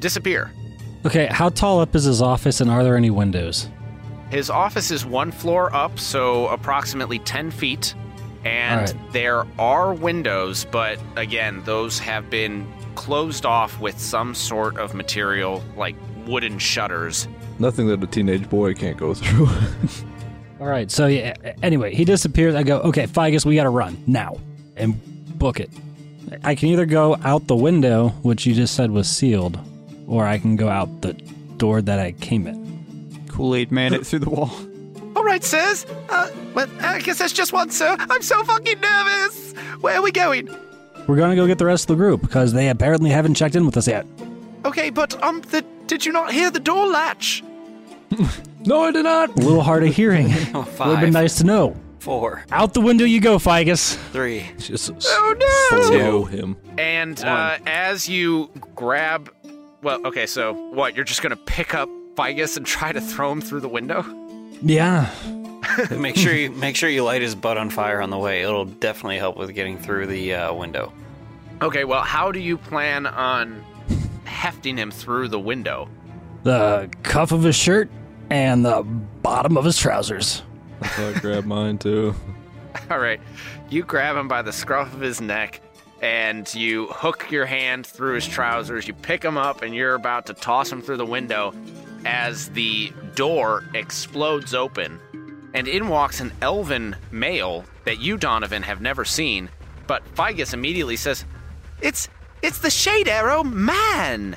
disappear. 0.00 0.50
Okay, 1.06 1.26
how 1.26 1.48
tall 1.48 1.80
up 1.80 1.94
is 1.94 2.04
his 2.04 2.20
office, 2.20 2.60
and 2.60 2.70
are 2.70 2.82
there 2.82 2.96
any 2.96 3.10
windows? 3.10 3.68
His 4.30 4.50
office 4.50 4.90
is 4.90 5.04
one 5.04 5.32
floor 5.32 5.74
up, 5.74 5.98
so 5.98 6.48
approximately 6.48 7.18
10 7.18 7.50
feet. 7.50 7.94
And 8.44 8.88
Alright. 8.88 9.12
there 9.12 9.44
are 9.58 9.92
windows, 9.92 10.66
but 10.70 10.98
again, 11.16 11.62
those 11.64 11.98
have 11.98 12.30
been 12.30 12.66
closed 12.94 13.44
off 13.44 13.78
with 13.80 13.98
some 13.98 14.34
sort 14.34 14.78
of 14.78 14.94
material, 14.94 15.62
like 15.76 15.96
wooden 16.26 16.58
shutters. 16.58 17.28
Nothing 17.58 17.88
that 17.88 18.02
a 18.02 18.06
teenage 18.06 18.48
boy 18.48 18.72
can't 18.74 18.96
go 18.96 19.12
through. 19.14 19.48
All 20.60 20.66
right, 20.66 20.90
so 20.90 21.06
yeah. 21.06 21.34
Anyway, 21.62 21.94
he 21.94 22.04
disappears. 22.04 22.54
I 22.54 22.62
go, 22.62 22.80
okay, 22.80 23.06
Figus, 23.06 23.46
we 23.46 23.54
got 23.54 23.62
to 23.62 23.70
run 23.70 24.02
now 24.06 24.38
and 24.76 24.94
book 25.38 25.58
it. 25.58 25.70
I 26.44 26.54
can 26.54 26.68
either 26.68 26.84
go 26.84 27.16
out 27.24 27.46
the 27.46 27.56
window, 27.56 28.10
which 28.22 28.44
you 28.44 28.54
just 28.54 28.74
said 28.74 28.90
was 28.90 29.08
sealed, 29.08 29.58
or 30.06 30.26
I 30.26 30.38
can 30.38 30.56
go 30.56 30.68
out 30.68 31.00
the 31.00 31.14
door 31.56 31.80
that 31.82 31.98
I 31.98 32.12
came 32.12 32.46
in. 32.46 33.26
Kool 33.28 33.54
Aid 33.54 33.72
man 33.72 33.94
it 33.94 34.06
through 34.06 34.18
the 34.18 34.30
wall. 34.30 34.50
All 35.16 35.24
right, 35.24 35.42
sirs. 35.42 35.86
Uh, 36.10 36.30
well, 36.54 36.68
I 36.80 37.00
guess 37.00 37.18
that's 37.18 37.32
just 37.32 37.52
one, 37.52 37.70
sir. 37.70 37.96
I'm 37.98 38.22
so 38.22 38.44
fucking 38.44 38.80
nervous. 38.80 39.52
Where 39.80 39.96
are 39.96 40.02
we 40.02 40.12
going? 40.12 40.54
We're 41.06 41.16
gonna 41.16 41.36
go 41.36 41.46
get 41.46 41.58
the 41.58 41.64
rest 41.64 41.84
of 41.84 41.96
the 41.96 42.04
group 42.04 42.20
because 42.20 42.52
they 42.52 42.68
apparently 42.68 43.10
haven't 43.10 43.34
checked 43.34 43.56
in 43.56 43.64
with 43.64 43.76
us 43.76 43.88
yet. 43.88 44.06
Okay, 44.66 44.90
but 44.90 45.20
um, 45.22 45.40
the, 45.40 45.64
did 45.86 46.04
you 46.04 46.12
not 46.12 46.32
hear 46.32 46.50
the 46.50 46.60
door 46.60 46.86
latch? 46.86 47.42
no, 48.66 48.82
I 48.82 48.90
did 48.92 49.04
not. 49.04 49.30
A 49.30 49.42
little 49.42 49.62
hard 49.62 49.84
of 49.84 49.94
hearing. 49.94 50.28
Oh, 50.54 50.60
Would 50.60 50.64
have 50.66 50.68
five, 50.68 51.00
been 51.00 51.12
nice 51.12 51.36
to 51.38 51.44
know. 51.44 51.76
four, 52.00 52.44
Out 52.50 52.74
the 52.74 52.80
window 52.80 53.04
you 53.04 53.20
go, 53.20 53.38
Figus. 53.38 53.96
three. 54.12 54.46
Just 54.58 54.90
Oh 55.06 55.34
no! 55.72 55.80
slow 55.88 56.24
him. 56.24 56.56
And 56.78 57.22
uh, 57.24 57.58
as 57.66 58.08
you 58.08 58.50
grab, 58.74 59.30
well, 59.82 60.04
okay, 60.06 60.26
so 60.26 60.52
what? 60.72 60.94
You're 60.96 61.04
just 61.04 61.22
gonna 61.22 61.36
pick 61.36 61.74
up 61.74 61.88
Figus 62.14 62.56
and 62.56 62.66
try 62.66 62.92
to 62.92 63.00
throw 63.00 63.30
him 63.32 63.40
through 63.40 63.60
the 63.60 63.68
window? 63.68 64.04
Yeah. 64.62 65.10
make 65.96 66.16
sure 66.16 66.34
you 66.34 66.50
make 66.50 66.74
sure 66.74 66.88
you 66.88 67.04
light 67.04 67.22
his 67.22 67.34
butt 67.34 67.56
on 67.58 67.70
fire 67.70 68.00
on 68.02 68.10
the 68.10 68.18
way. 68.18 68.42
It'll 68.42 68.64
definitely 68.64 69.18
help 69.18 69.36
with 69.36 69.54
getting 69.54 69.78
through 69.78 70.06
the 70.06 70.34
uh, 70.34 70.54
window. 70.54 70.92
Okay, 71.62 71.84
well, 71.84 72.02
how 72.02 72.32
do 72.32 72.40
you 72.40 72.56
plan 72.56 73.06
on 73.06 73.62
hefting 74.24 74.76
him 74.78 74.90
through 74.90 75.28
the 75.28 75.38
window? 75.38 75.88
The 76.42 76.90
cuff 77.02 77.32
of 77.32 77.42
his 77.42 77.54
shirt 77.54 77.90
and 78.30 78.64
the 78.64 78.82
bottom 79.22 79.56
of 79.56 79.64
his 79.64 79.76
trousers. 79.76 80.42
That's 80.80 80.94
how 80.94 81.08
I 81.08 81.12
grabbed 81.14 81.46
mine 81.46 81.78
too. 81.78 82.14
All 82.90 82.98
right, 82.98 83.20
you 83.68 83.82
grab 83.82 84.16
him 84.16 84.28
by 84.28 84.42
the 84.42 84.52
scruff 84.52 84.92
of 84.94 85.00
his 85.00 85.20
neck. 85.20 85.60
And 86.02 86.52
you 86.54 86.86
hook 86.86 87.30
your 87.30 87.44
hand 87.44 87.86
through 87.86 88.14
his 88.14 88.26
trousers, 88.26 88.88
you 88.88 88.94
pick 88.94 89.22
him 89.22 89.36
up, 89.36 89.60
and 89.60 89.74
you're 89.74 89.96
about 89.96 90.24
to 90.26 90.32
toss 90.32 90.72
him 90.72 90.80
through 90.80 90.96
the 90.96 91.04
window 91.04 91.52
as 92.06 92.48
the 92.50 92.90
door 93.14 93.64
explodes 93.74 94.54
open. 94.54 94.98
And 95.52 95.68
in 95.68 95.88
walks 95.88 96.20
an 96.20 96.32
elven 96.40 96.96
male 97.10 97.66
that 97.84 98.00
you, 98.00 98.16
Donovan, 98.16 98.62
have 98.62 98.80
never 98.80 99.04
seen. 99.04 99.50
But 99.86 100.02
Figus 100.14 100.54
immediately 100.54 100.96
says, 100.96 101.26
It's 101.82 102.08
it's 102.42 102.58
the 102.58 102.70
Shade 102.70 103.08
Arrow 103.08 103.44
man! 103.44 104.36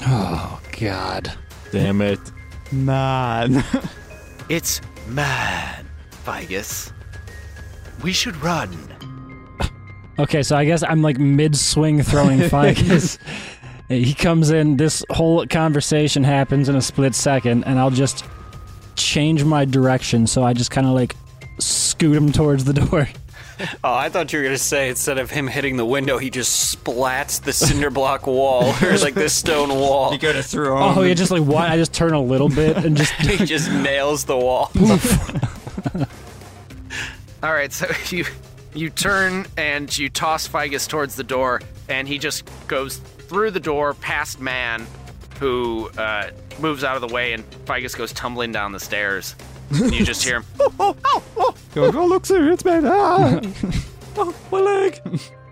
Oh, 0.00 0.60
God. 0.80 1.32
Damn 1.70 2.00
it. 2.00 2.18
Man. 2.72 3.64
It's 4.48 4.80
man, 5.08 5.86
Figus. 6.24 6.90
We 8.02 8.12
should 8.12 8.36
run. 8.42 8.70
Okay, 10.20 10.42
so 10.42 10.56
I 10.56 10.64
guess 10.64 10.82
I'm 10.82 11.00
like 11.00 11.16
mid 11.18 11.54
swing 11.54 12.02
throwing 12.02 12.38
Figus. 12.50 13.18
he 13.88 14.14
comes 14.14 14.50
in, 14.50 14.76
this 14.76 15.04
whole 15.10 15.46
conversation 15.46 16.24
happens 16.24 16.68
in 16.68 16.74
a 16.74 16.82
split 16.82 17.14
second, 17.14 17.62
and 17.66 17.78
I'll 17.78 17.92
just 17.92 18.24
change 18.96 19.44
my 19.44 19.64
direction. 19.64 20.26
So 20.26 20.42
I 20.42 20.54
just 20.54 20.72
kind 20.72 20.88
of 20.88 20.94
like 20.94 21.14
scoot 21.60 22.16
him 22.16 22.32
towards 22.32 22.64
the 22.64 22.72
door. 22.72 23.06
Oh, 23.84 23.94
I 23.94 24.08
thought 24.08 24.32
you 24.32 24.38
were 24.38 24.44
gonna 24.44 24.58
say 24.58 24.88
instead 24.88 25.18
of 25.18 25.30
him 25.30 25.46
hitting 25.46 25.76
the 25.76 25.84
window, 25.84 26.18
he 26.18 26.30
just 26.30 26.76
splats 26.76 27.42
the 27.42 27.52
cinder 27.52 27.90
block 27.90 28.26
wall 28.26 28.74
or 28.82 28.96
like 28.98 29.14
the 29.14 29.28
stone 29.28 29.70
wall. 29.70 30.12
you 30.12 30.18
gotta 30.18 30.42
throw 30.42 30.76
him. 30.76 30.98
Oh, 30.98 31.02
yeah, 31.02 31.14
just 31.14 31.30
like 31.30 31.42
what? 31.42 31.68
I 31.68 31.76
just 31.76 31.92
turn 31.92 32.12
a 32.12 32.20
little 32.22 32.48
bit 32.48 32.76
and 32.76 32.96
just. 32.96 33.12
he 33.20 33.44
just 33.44 33.70
nails 33.70 34.24
the 34.24 34.36
wall. 34.36 34.70
All 37.42 37.52
right, 37.52 37.72
so 37.72 37.86
you 38.10 38.24
you 38.74 38.90
turn 38.90 39.46
and 39.56 39.96
you 39.96 40.08
toss 40.08 40.46
Figus 40.48 40.88
towards 40.88 41.14
the 41.14 41.24
door, 41.24 41.60
and 41.88 42.06
he 42.06 42.18
just 42.18 42.48
goes 42.66 42.98
through 43.28 43.50
the 43.52 43.60
door 43.60 43.94
past 43.94 44.40
man, 44.40 44.86
who 45.38 45.88
uh, 45.98 46.30
moves 46.60 46.84
out 46.84 46.96
of 46.96 47.00
the 47.00 47.12
way, 47.14 47.32
and 47.32 47.48
Figus 47.64 47.96
goes 47.96 48.12
tumbling 48.12 48.52
down 48.52 48.72
the 48.72 48.80
stairs. 48.80 49.34
And 49.70 49.94
you 49.94 50.04
just 50.04 50.24
hear 50.24 50.40
him. 50.40 50.44
Oh 50.78 50.96
Go, 51.74 51.92
oh, 51.94 52.06
look, 52.06 52.26
sir, 52.26 52.50
it's 52.50 52.62
bad. 52.62 52.84
Ah. 52.84 53.40
Oh, 54.20 54.34
my 54.50 54.58
leg! 54.58 55.00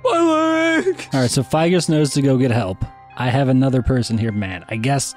My 0.02 0.20
leg! 0.20 1.08
All 1.12 1.20
right, 1.20 1.30
so 1.30 1.44
Figus 1.44 1.88
knows 1.88 2.11
to 2.14 2.23
go 2.23 2.37
get 2.37 2.50
help. 2.50 2.85
I 3.16 3.28
have 3.30 3.49
another 3.49 3.80
person 3.80 4.18
here, 4.18 4.32
man. 4.32 4.64
I 4.68 4.75
guess 4.75 5.14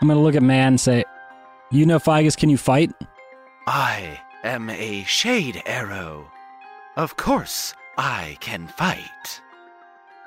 I'm 0.00 0.06
gonna 0.06 0.20
look 0.20 0.36
at 0.36 0.44
man 0.44 0.68
and 0.68 0.80
say, 0.80 1.02
"You 1.72 1.86
know, 1.86 1.98
Figus, 1.98 2.36
can 2.36 2.50
you 2.50 2.56
fight?" 2.56 2.92
I 3.66 4.20
am 4.44 4.70
a 4.70 5.02
shade 5.04 5.60
arrow. 5.66 6.30
Of 6.96 7.16
course, 7.16 7.74
I 7.98 8.36
can 8.38 8.68
fight. 8.68 9.40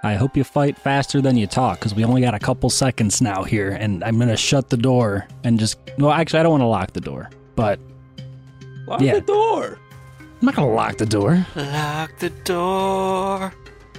I 0.03 0.15
hope 0.15 0.35
you 0.35 0.43
fight 0.43 0.77
faster 0.77 1.21
than 1.21 1.37
you 1.37 1.47
talk, 1.47 1.79
because 1.79 1.95
we 1.95 2.03
only 2.03 2.19
got 2.19 2.33
a 2.33 2.39
couple 2.39 2.69
seconds 2.69 3.21
now 3.21 3.43
here, 3.43 3.69
and 3.69 4.03
I'm 4.03 4.19
gonna 4.19 4.35
shut 4.35 4.69
the 4.69 4.77
door 4.77 5.25
and 5.45 5.57
just. 5.57 5.79
Well, 5.97 6.11
actually, 6.11 6.41
I 6.41 6.43
don't 6.43 6.51
want 6.51 6.63
to 6.63 6.67
lock 6.67 6.91
the 6.91 6.99
door, 6.99 7.29
but 7.55 7.79
Lock 8.87 9.01
Yeah. 9.01 9.15
the 9.15 9.21
door! 9.21 9.77
I'm 10.19 10.45
not 10.45 10.55
gonna 10.55 10.71
lock 10.71 10.97
the 10.97 11.05
door. 11.05 11.45
Lock 11.55 12.17
the 12.19 12.29
door. 12.29 13.53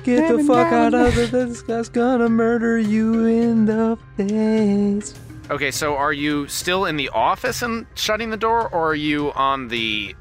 Get 0.04 0.28
the 0.36 0.42
fuck 0.44 0.72
out 0.72 0.94
of 0.94 1.14
the 1.14 1.26
This 1.26 1.62
guy's 1.62 1.88
gonna 1.88 2.28
murder 2.28 2.78
you 2.78 3.26
in 3.26 3.66
the 3.66 3.98
face. 4.16 5.14
Okay, 5.50 5.70
so 5.70 5.96
are 5.96 6.12
you 6.12 6.46
still 6.48 6.84
in 6.86 6.96
the 6.96 7.08
office 7.10 7.62
and 7.62 7.86
shutting 7.94 8.30
the 8.30 8.36
door, 8.36 8.68
or 8.68 8.90
are 8.90 8.94
you 8.94 9.32
on 9.32 9.68
the 9.68 10.14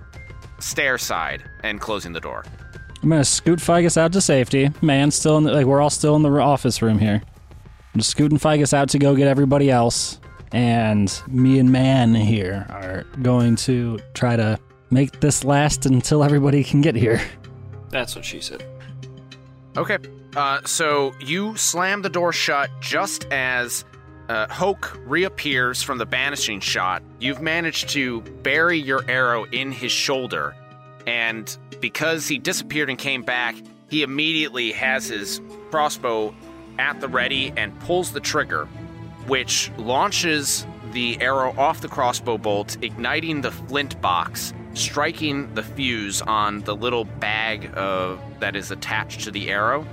stair 0.59 0.97
side 0.97 1.43
and 1.63 1.79
closing 1.79 2.13
the 2.13 2.19
door? 2.19 2.43
I'm 3.03 3.09
gonna 3.09 3.23
scoot 3.23 3.59
Figus 3.59 3.95
out 3.97 4.11
to 4.13 4.21
safety. 4.21 4.71
Man, 4.81 5.11
still 5.11 5.37
in 5.37 5.43
the, 5.43 5.51
like 5.53 5.65
we're 5.65 5.81
all 5.81 5.89
still 5.89 6.15
in 6.15 6.23
the 6.23 6.31
office 6.31 6.81
room 6.81 6.97
here. 6.97 7.21
I'm 7.93 7.99
just 7.99 8.09
scooting 8.09 8.37
Figus 8.39 8.73
out 8.73 8.89
to 8.89 8.99
go 8.99 9.15
get 9.15 9.27
everybody 9.27 9.69
else, 9.69 10.19
and 10.51 11.21
me 11.27 11.59
and 11.59 11.71
Man 11.71 12.15
here 12.15 12.65
are 12.69 13.05
going 13.21 13.55
to 13.57 13.99
try 14.13 14.35
to 14.35 14.59
make 14.89 15.19
this 15.19 15.43
last 15.43 15.85
until 15.85 16.23
everybody 16.23 16.63
can 16.63 16.81
get 16.81 16.95
here. 16.95 17.21
That's 17.89 18.15
what 18.15 18.25
she 18.25 18.41
said. 18.41 18.63
Okay. 19.75 19.97
Uh, 20.35 20.61
so 20.65 21.13
you 21.19 21.55
slam 21.55 22.01
the 22.01 22.09
door 22.09 22.31
shut 22.31 22.69
just 22.79 23.25
as 23.31 23.85
uh, 24.29 24.47
Hoke 24.47 24.99
reappears 25.05 25.81
from 25.81 25.97
the 25.97 26.05
banishing 26.05 26.59
shot. 26.59 27.01
You've 27.19 27.41
managed 27.41 27.89
to 27.89 28.21
bury 28.43 28.77
your 28.77 29.09
arrow 29.09 29.45
in 29.45 29.71
his 29.71 29.91
shoulder, 29.91 30.55
and 31.05 31.57
because 31.79 32.27
he 32.27 32.37
disappeared 32.37 32.89
and 32.89 32.99
came 32.99 33.23
back, 33.23 33.55
he 33.89 34.03
immediately 34.03 34.73
has 34.73 35.07
his 35.07 35.41
crossbow 35.71 36.35
at 36.77 36.99
the 36.99 37.07
ready 37.07 37.53
and 37.55 37.77
pulls 37.79 38.11
the 38.11 38.19
trigger, 38.19 38.67
which 39.27 39.71
launches 39.77 40.65
the 40.91 41.21
arrow 41.21 41.53
off 41.57 41.81
the 41.81 41.87
crossbow 41.87 42.37
bolt, 42.37 42.77
igniting 42.81 43.41
the 43.41 43.51
flint 43.51 43.99
box, 44.01 44.53
striking 44.73 45.53
the 45.53 45.63
fuse 45.63 46.21
on 46.21 46.61
the 46.61 46.75
little 46.75 47.03
bag 47.03 47.69
of, 47.75 48.19
that 48.39 48.55
is 48.55 48.71
attached 48.71 49.21
to 49.21 49.31
the 49.31 49.49
arrow. 49.49 49.85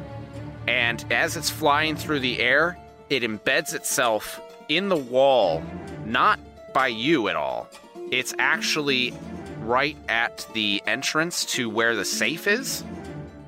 And 0.66 1.04
as 1.12 1.36
it's 1.36 1.50
flying 1.50 1.96
through 1.96 2.20
the 2.20 2.40
air, 2.40 2.78
it 3.10 3.22
embeds 3.22 3.74
itself 3.74 4.40
in 4.68 4.88
the 4.88 4.96
wall, 4.96 5.62
not 6.06 6.38
by 6.72 6.86
you 6.88 7.28
at 7.28 7.36
all. 7.36 7.68
It's 8.10 8.34
actually 8.38 9.12
right 9.60 9.96
at 10.08 10.46
the 10.54 10.82
entrance 10.86 11.44
to 11.46 11.68
where 11.68 11.96
the 11.96 12.04
safe 12.04 12.46
is. 12.46 12.84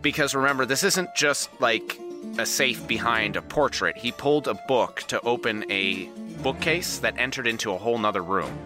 Because 0.02 0.35
remember, 0.35 0.66
this 0.66 0.83
isn't 0.83 1.14
just 1.14 1.49
like 1.61 1.99
a 2.38 2.47
safe 2.47 2.87
behind 2.87 3.37
a 3.37 3.42
portrait. 3.42 3.97
He 3.97 4.12
pulled 4.12 4.49
a 4.49 4.54
book 4.68 5.04
to 5.09 5.21
open 5.23 5.64
a 5.71 6.06
bookcase 6.42 6.99
that 6.99 7.18
entered 7.18 7.47
into 7.47 7.73
a 7.73 7.78
whole 7.78 7.99
nother 7.99 8.23
room. 8.23 8.59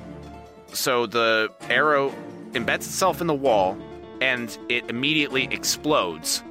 So 0.73 1.07
the 1.07 1.51
arrow 1.69 2.13
embeds 2.53 2.77
itself 2.77 3.21
in 3.21 3.27
the 3.27 3.35
wall 3.35 3.77
and 4.21 4.57
it 4.69 4.89
immediately 4.91 5.49
explodes, 5.51 6.43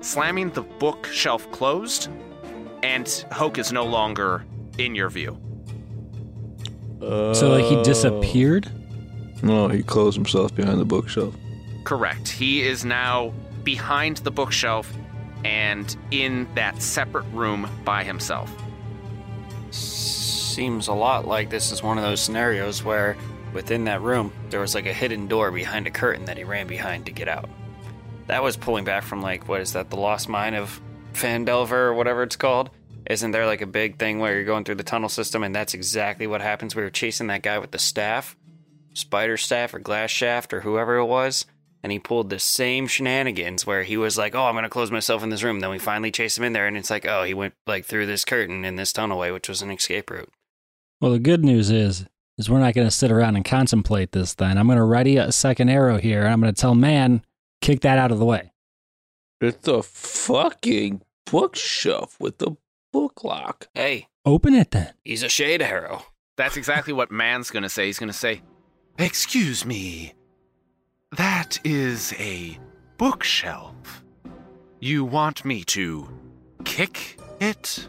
slamming 0.00 0.50
the 0.50 0.62
bookshelf 0.62 1.50
closed, 1.50 2.08
and 2.82 3.08
Hoke 3.32 3.58
is 3.58 3.72
no 3.72 3.84
longer 3.84 4.44
in 4.78 4.94
your 4.94 5.08
view. 5.08 5.36
So 7.00 7.48
like 7.50 7.64
he 7.64 7.82
disappeared. 7.82 8.70
No, 9.42 9.68
he 9.68 9.82
closed 9.82 10.16
himself 10.16 10.54
behind 10.54 10.80
the 10.80 10.84
bookshelf. 10.84 11.34
Correct. 11.84 12.28
He 12.28 12.62
is 12.62 12.84
now 12.84 13.32
behind 13.62 14.18
the 14.18 14.30
bookshelf 14.30 14.92
and 15.44 15.96
in 16.10 16.48
that 16.54 16.82
separate 16.82 17.26
room 17.32 17.68
by 17.84 18.04
himself. 18.04 18.50
Seems 19.70 20.88
a 20.88 20.92
lot 20.92 21.26
like 21.26 21.50
this 21.50 21.72
is 21.72 21.82
one 21.82 21.98
of 21.98 22.04
those 22.04 22.20
scenarios 22.20 22.82
where 22.82 23.16
within 23.52 23.84
that 23.84 24.02
room 24.02 24.32
there 24.50 24.60
was 24.60 24.74
like 24.74 24.86
a 24.86 24.92
hidden 24.92 25.28
door 25.28 25.50
behind 25.50 25.86
a 25.86 25.90
curtain 25.90 26.24
that 26.26 26.36
he 26.36 26.44
ran 26.44 26.66
behind 26.66 27.06
to 27.06 27.12
get 27.12 27.28
out. 27.28 27.48
That 28.26 28.42
was 28.42 28.56
pulling 28.56 28.84
back 28.84 29.04
from 29.04 29.22
like 29.22 29.48
what 29.48 29.60
is 29.60 29.72
that, 29.72 29.90
the 29.90 29.96
lost 29.96 30.28
mine 30.28 30.54
of 30.54 30.80
Phandelver 31.12 31.72
or 31.72 31.94
whatever 31.94 32.22
it's 32.22 32.36
called? 32.36 32.70
Isn't 33.08 33.30
there 33.30 33.46
like 33.46 33.62
a 33.62 33.66
big 33.66 33.98
thing 33.98 34.18
where 34.18 34.34
you're 34.34 34.44
going 34.44 34.64
through 34.64 34.74
the 34.74 34.82
tunnel 34.82 35.08
system 35.08 35.42
and 35.42 35.54
that's 35.54 35.74
exactly 35.74 36.26
what 36.26 36.42
happens? 36.42 36.76
We 36.76 36.82
were 36.82 36.90
chasing 36.90 37.28
that 37.28 37.42
guy 37.42 37.58
with 37.58 37.70
the 37.70 37.78
staff, 37.78 38.36
spider 38.92 39.36
staff 39.36 39.72
or 39.72 39.80
Glasstaff 39.80 40.52
or 40.52 40.60
whoever 40.60 40.96
it 40.96 41.06
was, 41.06 41.46
and 41.82 41.92
he 41.92 41.98
pulled 41.98 42.30
the 42.30 42.38
same 42.38 42.86
shenanigans 42.86 43.66
where 43.66 43.82
he 43.84 43.96
was 43.96 44.18
like, 44.18 44.34
"Oh, 44.34 44.44
I'm 44.46 44.54
gonna 44.54 44.68
close 44.68 44.90
myself 44.90 45.22
in 45.22 45.28
this 45.30 45.42
room." 45.42 45.60
Then 45.60 45.70
we 45.70 45.78
finally 45.78 46.10
chase 46.10 46.36
him 46.38 46.44
in 46.44 46.52
there, 46.52 46.66
and 46.66 46.76
it's 46.76 46.90
like, 46.90 47.06
"Oh, 47.06 47.22
he 47.24 47.34
went 47.34 47.54
like 47.66 47.84
through 47.84 48.06
this 48.06 48.24
curtain 48.24 48.64
in 48.64 48.76
this 48.76 48.92
tunnelway, 48.92 49.32
which 49.32 49.48
was 49.48 49.62
an 49.62 49.70
escape 49.70 50.10
route." 50.10 50.32
Well, 51.00 51.12
the 51.12 51.18
good 51.20 51.44
news 51.44 51.70
is, 51.70 52.06
is 52.36 52.50
we're 52.50 52.58
not 52.60 52.74
going 52.74 52.86
to 52.86 52.90
sit 52.90 53.12
around 53.12 53.36
and 53.36 53.44
contemplate 53.44 54.12
this. 54.12 54.34
Then 54.34 54.58
I'm 54.58 54.66
going 54.66 54.78
to 54.78 54.84
ready 54.84 55.16
a 55.16 55.30
second 55.30 55.68
arrow 55.68 55.98
here, 55.98 56.22
and 56.24 56.32
I'm 56.32 56.40
going 56.40 56.52
to 56.52 56.60
tell 56.60 56.74
Man, 56.74 57.22
kick 57.60 57.80
that 57.82 57.98
out 57.98 58.10
of 58.10 58.18
the 58.18 58.24
way. 58.24 58.52
It's 59.40 59.68
a 59.68 59.82
fucking 59.84 61.02
bookshelf 61.30 62.16
with 62.18 62.42
a 62.42 62.56
book 62.92 63.22
lock. 63.22 63.68
Hey, 63.74 64.08
Open 64.24 64.52
it 64.54 64.72
then. 64.72 64.92
he's 65.04 65.22
a 65.22 65.28
shade 65.28 65.62
arrow. 65.62 66.02
That's 66.36 66.56
exactly 66.56 66.92
what 66.92 67.10
Man's 67.12 67.50
going 67.50 67.62
to 67.62 67.68
say. 67.68 67.86
He's 67.86 67.98
going 68.00 68.10
to 68.10 68.18
say, 68.18 68.42
Excuse 68.98 69.64
me. 69.64 70.14
That 71.16 71.58
is 71.64 72.12
a 72.18 72.58
bookshelf. 72.98 73.74
You 74.80 75.04
want 75.04 75.44
me 75.44 75.64
to 75.64 76.08
kick 76.64 77.18
it? 77.40 77.88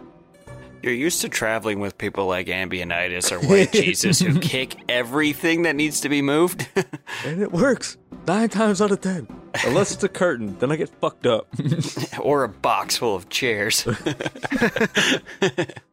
You're 0.82 0.94
used 0.94 1.20
to 1.22 1.30
traveling 1.30 1.82
with 1.82 1.98
people 1.98 2.28
like 2.28 2.48
Ambionitis 2.48 3.32
or 3.34 3.46
White 3.46 3.72
Jesus 3.74 4.20
who 4.20 4.40
kick 4.40 4.78
everything 4.88 5.64
that 5.64 5.76
needs 5.76 6.02
to 6.02 6.10
be 6.10 6.22
moved. 6.22 6.68
And 7.26 7.42
it 7.42 7.52
works. 7.52 7.98
Nine 8.28 8.48
times 8.48 8.82
out 8.82 8.92
of 8.92 9.02
ten. 9.02 9.28
Unless 9.66 9.92
it's 9.92 10.04
a 10.04 10.10
curtain, 10.10 10.56
then 10.60 10.72
I 10.72 10.78
get 10.78 10.88
fucked 10.88 11.26
up. 11.26 11.48
or 12.22 12.46
a 12.46 12.50
box 12.50 12.96
full 12.96 13.14
of 13.16 13.28
chairs. 13.28 13.86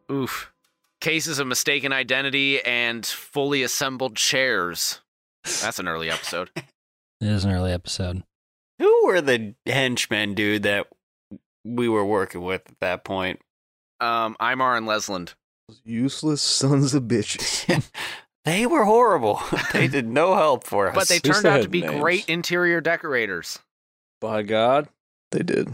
oof. 0.09 0.53
Cases 1.01 1.39
of 1.39 1.47
mistaken 1.47 1.91
identity 1.91 2.61
and 2.63 3.05
fully 3.05 3.61
assembled 3.63 4.15
chairs. 4.15 5.01
That's 5.61 5.79
an 5.79 5.87
early 5.89 6.09
episode. 6.09 6.49
It 7.21 7.27
is 7.27 7.45
an 7.45 7.51
early 7.51 7.71
episode. 7.71 8.23
who 8.79 9.05
were 9.05 9.21
the 9.21 9.55
henchmen, 9.65 10.33
dude, 10.35 10.63
that 10.63 10.87
we 11.65 11.89
were 11.89 12.05
working 12.05 12.41
with 12.41 12.61
at 12.69 12.79
that 12.81 13.03
point? 13.03 13.39
Um, 13.99 14.35
Imar 14.39 14.77
and 14.77 14.87
Lesland. 14.87 15.33
Useless 15.83 16.41
sons 16.41 16.93
of 16.93 17.03
bitches. 17.03 17.89
They 18.45 18.65
were 18.65 18.85
horrible. 18.85 19.41
they 19.73 19.89
did 19.89 20.07
no 20.07 20.33
help 20.33 20.63
for 20.63 20.87
us. 20.87 20.95
But 20.95 21.09
they 21.09 21.19
turned 21.19 21.43
they 21.43 21.49
out 21.49 21.63
to 21.63 21.67
be 21.67 21.81
names. 21.81 21.99
great 21.99 22.29
interior 22.29 22.79
decorators. 22.79 23.59
By 24.21 24.43
God, 24.43 24.87
they 25.33 25.43
did. 25.43 25.67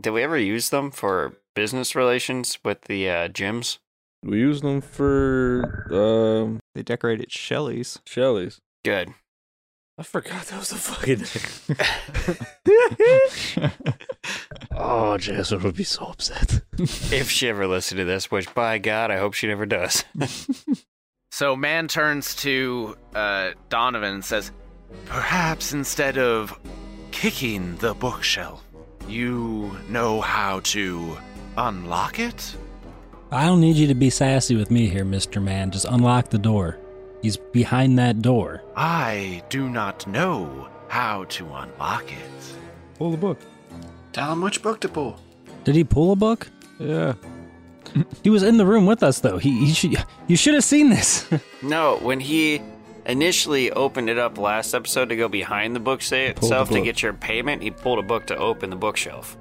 did 0.00 0.10
we 0.10 0.22
ever 0.22 0.38
use 0.38 0.70
them 0.70 0.92
for 0.92 1.32
business 1.56 1.96
relations 1.96 2.60
with 2.64 2.82
the 2.82 3.10
uh, 3.10 3.28
gyms? 3.28 3.78
We 4.22 4.38
used 4.38 4.62
them 4.62 4.82
for 4.82 5.88
um 5.90 6.60
They 6.76 6.84
decorated 6.84 7.32
Shelley's. 7.32 7.98
Shelley's. 8.06 8.60
Good. 8.84 9.12
I 9.96 10.02
forgot 10.02 10.46
that 10.46 10.58
was 10.58 10.72
a 10.72 10.76
fucking 10.76 11.24
Oh, 14.76 15.16
Jasmine 15.18 15.62
would 15.62 15.76
be 15.76 15.84
so 15.84 16.06
upset. 16.06 16.62
If 17.12 17.30
she 17.30 17.48
ever 17.48 17.66
listened 17.68 17.98
to 17.98 18.04
this, 18.04 18.30
which 18.30 18.52
by 18.54 18.78
God, 18.78 19.12
I 19.12 19.18
hope 19.18 19.34
she 19.34 19.46
never 19.46 19.66
does. 19.66 20.04
So 21.30 21.56
man 21.56 21.88
turns 21.88 22.36
to 22.36 22.96
uh, 23.12 23.50
Donovan 23.68 24.14
and 24.14 24.24
says, 24.24 24.52
Perhaps 25.06 25.72
instead 25.72 26.16
of 26.16 26.56
kicking 27.10 27.74
the 27.78 27.92
bookshelf, 27.92 28.62
you 29.08 29.76
know 29.88 30.20
how 30.20 30.60
to 30.60 31.18
unlock 31.56 32.20
it? 32.20 32.54
I 33.32 33.46
don't 33.46 33.60
need 33.60 33.74
you 33.74 33.88
to 33.88 33.96
be 33.96 34.10
sassy 34.10 34.54
with 34.54 34.70
me 34.70 34.86
here, 34.86 35.04
Mr. 35.04 35.42
Man. 35.42 35.72
Just 35.72 35.86
unlock 35.86 36.28
the 36.28 36.38
door. 36.38 36.78
He's 37.24 37.38
behind 37.38 37.98
that 37.98 38.20
door. 38.20 38.62
I 38.76 39.42
do 39.48 39.70
not 39.70 40.06
know 40.06 40.68
how 40.88 41.24
to 41.30 41.46
unlock 41.54 42.12
it. 42.12 42.54
Pull 42.98 43.12
the 43.12 43.16
book. 43.16 43.38
Tell 44.12 44.30
him 44.30 44.42
which 44.42 44.60
book 44.60 44.78
to 44.80 44.90
pull. 44.90 45.18
Did 45.64 45.74
he 45.74 45.84
pull 45.84 46.12
a 46.12 46.16
book? 46.16 46.50
Yeah. 46.78 47.14
He 48.22 48.28
was 48.28 48.42
in 48.42 48.58
the 48.58 48.66
room 48.66 48.84
with 48.84 49.02
us, 49.02 49.20
though. 49.20 49.38
He, 49.38 49.64
he 49.66 49.72
should. 49.72 50.04
You 50.26 50.36
should 50.36 50.52
have 50.52 50.64
seen 50.64 50.90
this. 50.90 51.26
No, 51.62 51.96
when 52.02 52.20
he 52.20 52.60
initially 53.06 53.70
opened 53.70 54.10
it 54.10 54.18
up 54.18 54.36
last 54.36 54.74
episode 54.74 55.08
to 55.08 55.16
go 55.16 55.26
behind 55.28 55.74
the 55.74 55.80
book 55.80 56.02
sa- 56.02 56.16
Pulled 56.16 56.26
the 56.36 56.44
itself 56.44 56.68
to 56.70 56.82
get 56.82 57.02
your 57.02 57.14
payment, 57.14 57.62
he 57.62 57.70
pulled 57.70 58.00
a 58.00 58.02
book 58.02 58.26
to 58.26 58.36
open 58.36 58.68
the 58.68 58.76
bookshelf. 58.76 59.38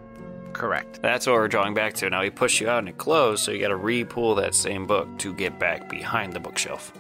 Correct. 0.54 1.02
That's 1.02 1.28
what 1.28 1.34
we're 1.34 1.50
drawing 1.50 1.74
back 1.74 1.96
to. 1.96 2.10
Now 2.10 2.22
he 2.22 2.30
pushed 2.30 2.62
you 2.62 2.70
out 2.70 2.80
and 2.80 2.88
it 2.88 2.98
closed, 2.98 3.44
so 3.44 3.52
you 3.52 3.60
got 3.60 3.70
to 3.70 3.76
re-pull 3.76 4.36
that 4.36 4.56
same 4.56 4.88
book 4.88 5.18
to 5.18 5.34
get 5.34 5.60
back 5.60 5.90
behind 5.90 6.32
the 6.32 6.40
bookshelf. 6.40 6.94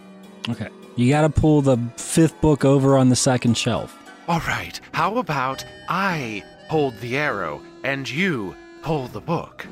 Okay. 0.49 0.69
You 0.95 1.09
got 1.09 1.21
to 1.21 1.29
pull 1.29 1.61
the 1.61 1.77
fifth 1.97 2.39
book 2.41 2.65
over 2.65 2.97
on 2.97 3.09
the 3.09 3.15
second 3.15 3.57
shelf. 3.57 3.97
All 4.27 4.39
right, 4.41 4.79
how 4.93 5.17
about 5.17 5.65
I 5.89 6.43
hold 6.69 6.97
the 6.99 7.17
arrow 7.17 7.61
and 7.83 8.09
you 8.09 8.55
pull 8.81 9.07
the 9.07 9.19
book? 9.21 9.67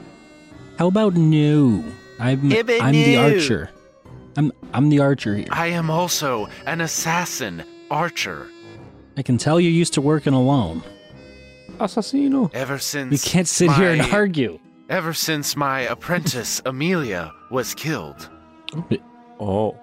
How 0.77 0.87
about 0.87 1.15
no? 1.15 1.83
I'm 2.19 2.49
Ibba 2.49 2.81
I'm 2.81 2.93
the 2.93 3.17
archer. 3.17 3.69
I'm 4.35 4.51
I'm 4.73 4.89
the 4.89 4.99
archer 4.99 5.35
here. 5.35 5.47
I 5.51 5.67
am 5.67 5.89
also 5.89 6.47
an 6.65 6.81
assassin 6.81 7.63
archer. 7.89 8.47
I 9.17 9.21
can 9.21 9.37
tell 9.37 9.59
you 9.59 9.69
used 9.69 9.93
to 9.93 10.01
working 10.01 10.33
alone. 10.33 10.83
Assassino. 11.77 12.53
Ever 12.53 12.77
since 12.77 13.11
We 13.11 13.17
can't 13.17 13.47
sit 13.47 13.71
here 13.71 13.91
and 13.91 14.01
argue. 14.13 14.59
Ever 14.89 15.13
since 15.13 15.55
my 15.55 15.81
apprentice 15.81 16.61
Amelia 16.65 17.31
was 17.49 17.73
killed. 17.73 18.29
Oh. 19.39 19.77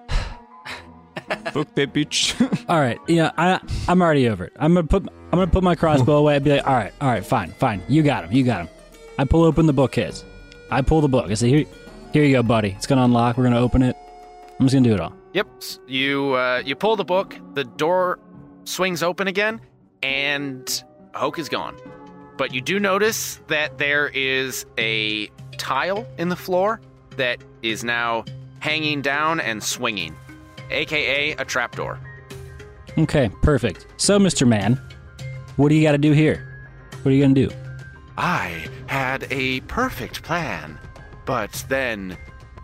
Fuck 1.51 1.73
that 1.75 1.93
bitch. 1.93 2.39
All 2.69 2.79
right, 2.79 2.99
yeah, 3.07 3.31
I 3.37 3.59
I'm 3.87 4.01
already 4.01 4.27
over 4.29 4.45
it. 4.45 4.53
I'm 4.59 4.73
gonna 4.73 4.87
put 4.87 5.03
I'm 5.07 5.39
gonna 5.39 5.47
put 5.47 5.63
my 5.63 5.75
crossbow 5.75 6.17
away. 6.17 6.35
and 6.35 6.43
be 6.43 6.51
like, 6.51 6.67
all 6.67 6.73
right, 6.73 6.93
all 7.01 7.07
right, 7.07 7.25
fine, 7.25 7.51
fine. 7.51 7.81
You 7.87 8.01
got 8.03 8.25
him. 8.25 8.31
You 8.31 8.43
got 8.43 8.61
him. 8.61 8.69
I 9.17 9.25
pull 9.25 9.43
open 9.43 9.65
the 9.65 9.73
bookcase. 9.73 10.23
I 10.71 10.81
pull 10.81 11.01
the 11.01 11.07
book. 11.07 11.29
I 11.29 11.33
say, 11.35 11.49
here, 11.49 11.65
here 12.13 12.23
you 12.23 12.33
go, 12.33 12.43
buddy. 12.43 12.69
It's 12.69 12.87
gonna 12.87 13.03
unlock. 13.03 13.37
We're 13.37 13.43
gonna 13.43 13.59
open 13.59 13.81
it. 13.83 13.95
I'm 14.59 14.65
just 14.65 14.73
gonna 14.73 14.87
do 14.87 14.93
it 14.93 14.99
all. 14.99 15.13
Yep. 15.33 15.47
You 15.87 16.33
uh, 16.33 16.63
you 16.65 16.75
pull 16.75 16.95
the 16.95 17.05
book, 17.05 17.37
the 17.53 17.63
door 17.63 18.19
swings 18.63 19.03
open 19.03 19.27
again, 19.27 19.61
and 20.03 20.83
Hoke 21.13 21.37
is 21.39 21.49
gone. 21.49 21.75
But 22.37 22.53
you 22.53 22.61
do 22.61 22.79
notice 22.79 23.39
that 23.47 23.77
there 23.77 24.07
is 24.07 24.65
a 24.77 25.27
tile 25.57 26.07
in 26.17 26.29
the 26.29 26.35
floor 26.35 26.79
that 27.17 27.43
is 27.61 27.83
now 27.83 28.23
hanging 28.59 29.01
down 29.01 29.39
and 29.39 29.61
swinging, 29.61 30.15
aka 30.69 31.31
a 31.31 31.45
trapdoor. 31.45 31.99
Okay, 32.97 33.29
perfect. 33.41 33.87
So, 33.97 34.19
Mr. 34.19 34.47
Man, 34.47 34.79
what 35.55 35.69
do 35.69 35.75
you 35.75 35.83
got 35.83 35.93
to 35.93 35.97
do 35.97 36.11
here? 36.11 36.45
What 37.01 37.11
are 37.11 37.13
you 37.13 37.21
gonna 37.21 37.33
do? 37.33 37.49
I 38.17 38.67
had 38.87 39.25
a 39.31 39.61
perfect 39.61 40.23
plan, 40.23 40.77
but 41.25 41.63
then 41.69 42.17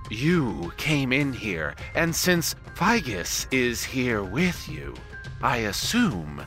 you 0.10 0.74
came 0.78 1.13
in 1.13 1.32
here, 1.32 1.76
and 1.96 2.13
since 2.13 2.56
Figus 2.76 3.48
is 3.52 3.84
here 3.84 4.24
with 4.24 4.68
you, 4.68 4.94
I 5.41 5.58
assume 5.58 6.44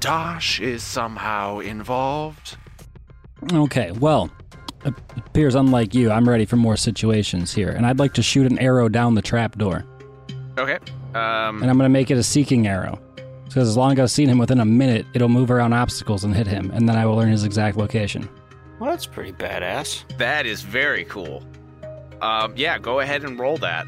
Dosh 0.00 0.60
is 0.60 0.82
somehow 0.82 1.58
involved. 1.58 2.56
Okay, 3.52 3.90
well, 3.92 4.30
it 4.84 4.94
appears 5.16 5.54
unlike 5.54 5.94
you, 5.94 6.10
I'm 6.10 6.26
ready 6.28 6.46
for 6.46 6.56
more 6.56 6.76
situations 6.76 7.52
here, 7.52 7.68
and 7.68 7.84
I'd 7.86 7.98
like 7.98 8.14
to 8.14 8.22
shoot 8.22 8.50
an 8.50 8.58
arrow 8.58 8.88
down 8.88 9.14
the 9.14 9.22
trapdoor, 9.22 9.84
Okay. 10.58 10.78
Um, 11.14 11.62
and 11.62 11.70
I'm 11.70 11.76
gonna 11.76 11.88
make 11.88 12.10
it 12.10 12.18
a 12.18 12.22
seeking 12.22 12.66
arrow. 12.66 12.98
Because 13.44 13.66
as 13.66 13.76
long 13.78 13.92
as 13.92 13.98
I've 13.98 14.10
seen 14.10 14.28
him 14.28 14.36
within 14.36 14.60
a 14.60 14.64
minute, 14.66 15.06
it'll 15.14 15.30
move 15.30 15.50
around 15.50 15.72
obstacles 15.72 16.22
and 16.22 16.34
hit 16.36 16.46
him, 16.46 16.70
and 16.72 16.86
then 16.86 16.96
I 16.96 17.06
will 17.06 17.16
learn 17.16 17.30
his 17.30 17.44
exact 17.44 17.78
location. 17.78 18.28
Well, 18.78 18.90
that's 18.90 19.06
pretty 19.06 19.32
badass. 19.32 20.04
that 20.18 20.44
is 20.44 20.60
very 20.62 21.04
cool. 21.04 21.42
Um, 22.20 22.52
yeah, 22.56 22.78
go 22.78 23.00
ahead 23.00 23.24
and 23.24 23.38
roll 23.38 23.56
that. 23.58 23.86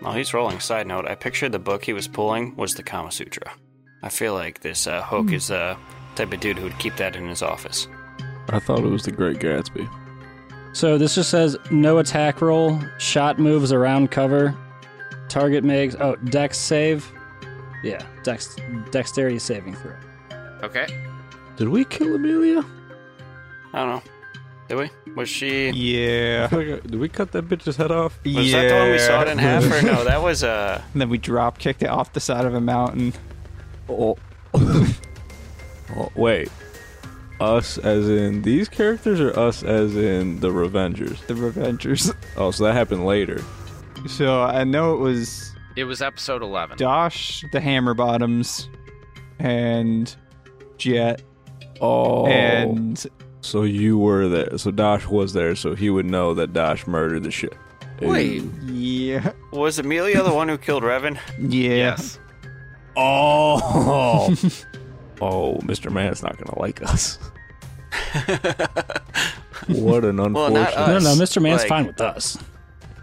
While 0.00 0.14
he's 0.14 0.32
rolling, 0.32 0.60
side 0.60 0.86
note, 0.86 1.06
I 1.06 1.16
pictured 1.16 1.52
the 1.52 1.58
book 1.58 1.84
he 1.84 1.92
was 1.92 2.08
pulling 2.08 2.56
was 2.56 2.74
the 2.74 2.82
Kama 2.82 3.12
Sutra. 3.12 3.52
I 4.02 4.08
feel 4.08 4.32
like 4.32 4.60
this 4.60 4.86
uh, 4.86 5.02
Hoke 5.02 5.32
is 5.32 5.48
the 5.48 5.76
type 6.14 6.32
of 6.32 6.40
dude 6.40 6.56
who 6.56 6.64
would 6.64 6.78
keep 6.78 6.96
that 6.96 7.14
in 7.14 7.28
his 7.28 7.42
office. 7.42 7.88
I 8.48 8.58
thought 8.58 8.78
it 8.78 8.90
was 8.90 9.02
the 9.02 9.12
Great 9.12 9.38
Gatsby. 9.38 9.88
So 10.72 10.96
this 10.98 11.14
just 11.16 11.30
says 11.30 11.56
no 11.70 11.98
attack 11.98 12.40
roll, 12.40 12.80
shot 12.98 13.38
moves 13.38 13.72
around 13.72 14.10
cover, 14.10 14.56
target 15.28 15.64
makes 15.64 15.94
oh 16.00 16.16
dex 16.16 16.58
save, 16.58 17.10
yeah 17.82 18.04
dex 18.22 18.56
dexterity 18.90 19.38
saving 19.38 19.74
throw. 19.76 19.94
Okay. 20.62 20.86
Did 21.56 21.68
we 21.68 21.84
kill 21.84 22.14
Amelia? 22.14 22.64
I 23.72 23.78
don't 23.84 23.88
know. 23.88 24.02
Did 24.68 24.76
we? 24.76 25.12
Was 25.14 25.28
she? 25.28 25.70
yeah. 25.70 26.46
Did 26.48 26.96
we 26.96 27.08
cut 27.08 27.32
that 27.32 27.48
bitch's 27.48 27.76
head 27.76 27.90
off? 27.90 28.18
Was 28.24 28.52
that 28.52 28.68
the 28.68 28.74
one 28.74 28.90
we 28.90 28.98
saw 28.98 29.22
it 29.22 29.28
in 29.28 29.38
half, 29.38 29.64
or 29.64 29.82
no? 29.82 30.04
That 30.08 30.22
was 30.22 30.44
uh. 30.44 30.82
And 30.92 31.00
then 31.00 31.08
we 31.08 31.18
drop 31.18 31.58
kicked 31.58 31.82
it 31.82 31.88
off 31.88 32.12
the 32.12 32.20
side 32.20 32.44
of 32.44 32.54
a 32.54 32.60
mountain. 32.60 33.14
Oh. 33.88 34.16
oh. 34.54 36.12
Wait. 36.14 36.50
Us 37.40 37.78
as 37.78 38.08
in 38.08 38.42
these 38.42 38.68
characters 38.68 39.20
or 39.20 39.38
us 39.38 39.62
as 39.62 39.96
in 39.96 40.40
the 40.40 40.50
Revengers? 40.50 41.24
The 41.26 41.34
Revengers. 41.34 42.14
Oh, 42.36 42.50
so 42.50 42.64
that 42.64 42.74
happened 42.74 43.06
later. 43.06 43.42
So 44.06 44.42
I 44.42 44.64
know 44.64 44.94
it 44.94 44.98
was 44.98 45.54
It 45.76 45.84
was 45.84 46.00
episode 46.02 46.42
11. 46.42 46.78
Dosh, 46.78 47.44
the 47.52 47.60
Hammer 47.60 47.94
Bottoms, 47.94 48.68
and 49.38 50.14
Jet, 50.76 51.22
Oh. 51.80 52.26
and 52.26 53.04
so 53.40 53.62
you 53.62 53.98
were 53.98 54.28
there. 54.28 54.58
So 54.58 54.70
Dosh 54.70 55.06
was 55.06 55.32
there, 55.32 55.54
so 55.54 55.74
he 55.74 55.90
would 55.90 56.06
know 56.06 56.34
that 56.34 56.52
Dosh 56.52 56.86
murdered 56.86 57.22
the 57.24 57.30
shit. 57.30 57.54
Wait, 58.00 58.42
yeah, 58.66 59.32
was 59.52 59.78
Amelia 59.78 60.22
the 60.22 60.32
one 60.32 60.48
who 60.48 60.56
killed 60.58 60.82
Revan? 60.84 61.18
yeah. 61.38 61.74
Yes. 61.96 62.18
Oh. 62.96 64.28
oh, 65.20 65.54
Mr. 65.62 65.90
Man's 65.90 66.22
not 66.22 66.36
gonna 66.38 66.58
like 66.58 66.82
us. 66.82 67.18
what 69.68 70.04
an 70.04 70.20
unfortunate. 70.20 70.34
Well, 70.34 70.50
not 70.50 70.74
no, 70.76 70.98
no, 70.98 71.14
Mr. 71.22 71.40
Man's 71.42 71.60
like- 71.62 71.68
fine 71.68 71.86
with 71.86 72.00
us. 72.00 72.38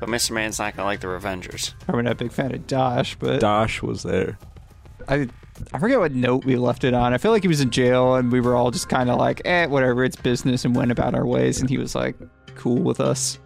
But 0.05 0.11
Mr. 0.11 0.31
Man's 0.31 0.59
not 0.59 0.75
gonna 0.75 0.85
like 0.85 0.99
the 0.99 1.07
Revengers. 1.07 1.73
I'm 1.87 2.03
not 2.03 2.11
a 2.11 2.15
big 2.15 2.31
fan 2.31 2.53
of 2.53 2.67
Dosh, 2.67 3.15
but 3.15 3.39
Dosh 3.39 3.81
was 3.81 4.03
there. 4.03 4.37
I 5.07 5.29
I 5.73 5.79
forget 5.79 5.97
what 5.97 6.11
note 6.11 6.45
we 6.45 6.57
left 6.57 6.83
it 6.83 6.93
on. 6.93 7.11
I 7.11 7.17
feel 7.17 7.31
like 7.31 7.41
he 7.41 7.47
was 7.47 7.59
in 7.59 7.71
jail, 7.71 8.13
and 8.13 8.31
we 8.31 8.39
were 8.39 8.55
all 8.55 8.69
just 8.69 8.87
kind 8.87 9.09
of 9.09 9.17
like, 9.17 9.41
eh, 9.45 9.65
whatever, 9.65 10.03
it's 10.03 10.15
business, 10.15 10.63
and 10.63 10.75
went 10.75 10.91
about 10.91 11.15
our 11.15 11.25
ways. 11.25 11.59
And 11.59 11.67
he 11.67 11.79
was 11.79 11.95
like, 11.95 12.15
cool 12.53 12.83
with 12.83 12.99
us. 12.99 13.39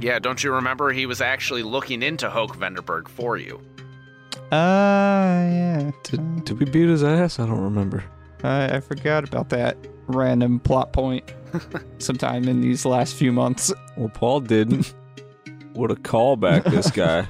Yeah, 0.00 0.18
don't 0.18 0.42
you 0.42 0.54
remember 0.54 0.90
he 0.90 1.04
was 1.04 1.20
actually 1.20 1.62
looking 1.62 2.02
into 2.02 2.30
Hoke 2.30 2.56
Vanderberg 2.56 3.08
for 3.08 3.36
you? 3.36 3.60
Uh, 4.50 5.44
yeah. 5.52 5.90
Did, 6.04 6.46
did 6.46 6.58
we 6.58 6.64
beat 6.64 6.88
his 6.88 7.04
ass? 7.04 7.38
I 7.38 7.44
don't 7.44 7.60
remember. 7.60 8.02
I, 8.42 8.76
I 8.76 8.80
forgot 8.80 9.28
about 9.28 9.50
that 9.50 9.76
random 10.06 10.60
plot 10.60 10.94
point 10.94 11.30
sometime 11.98 12.48
in 12.48 12.62
these 12.62 12.86
last 12.86 13.16
few 13.16 13.32
months. 13.32 13.70
Well, 13.98 14.08
Paul 14.08 14.40
didn't. 14.40 14.94
What 15.76 15.90
a 15.90 15.94
callback, 15.94 16.64
this 16.64 16.90
guy. 17.04 17.28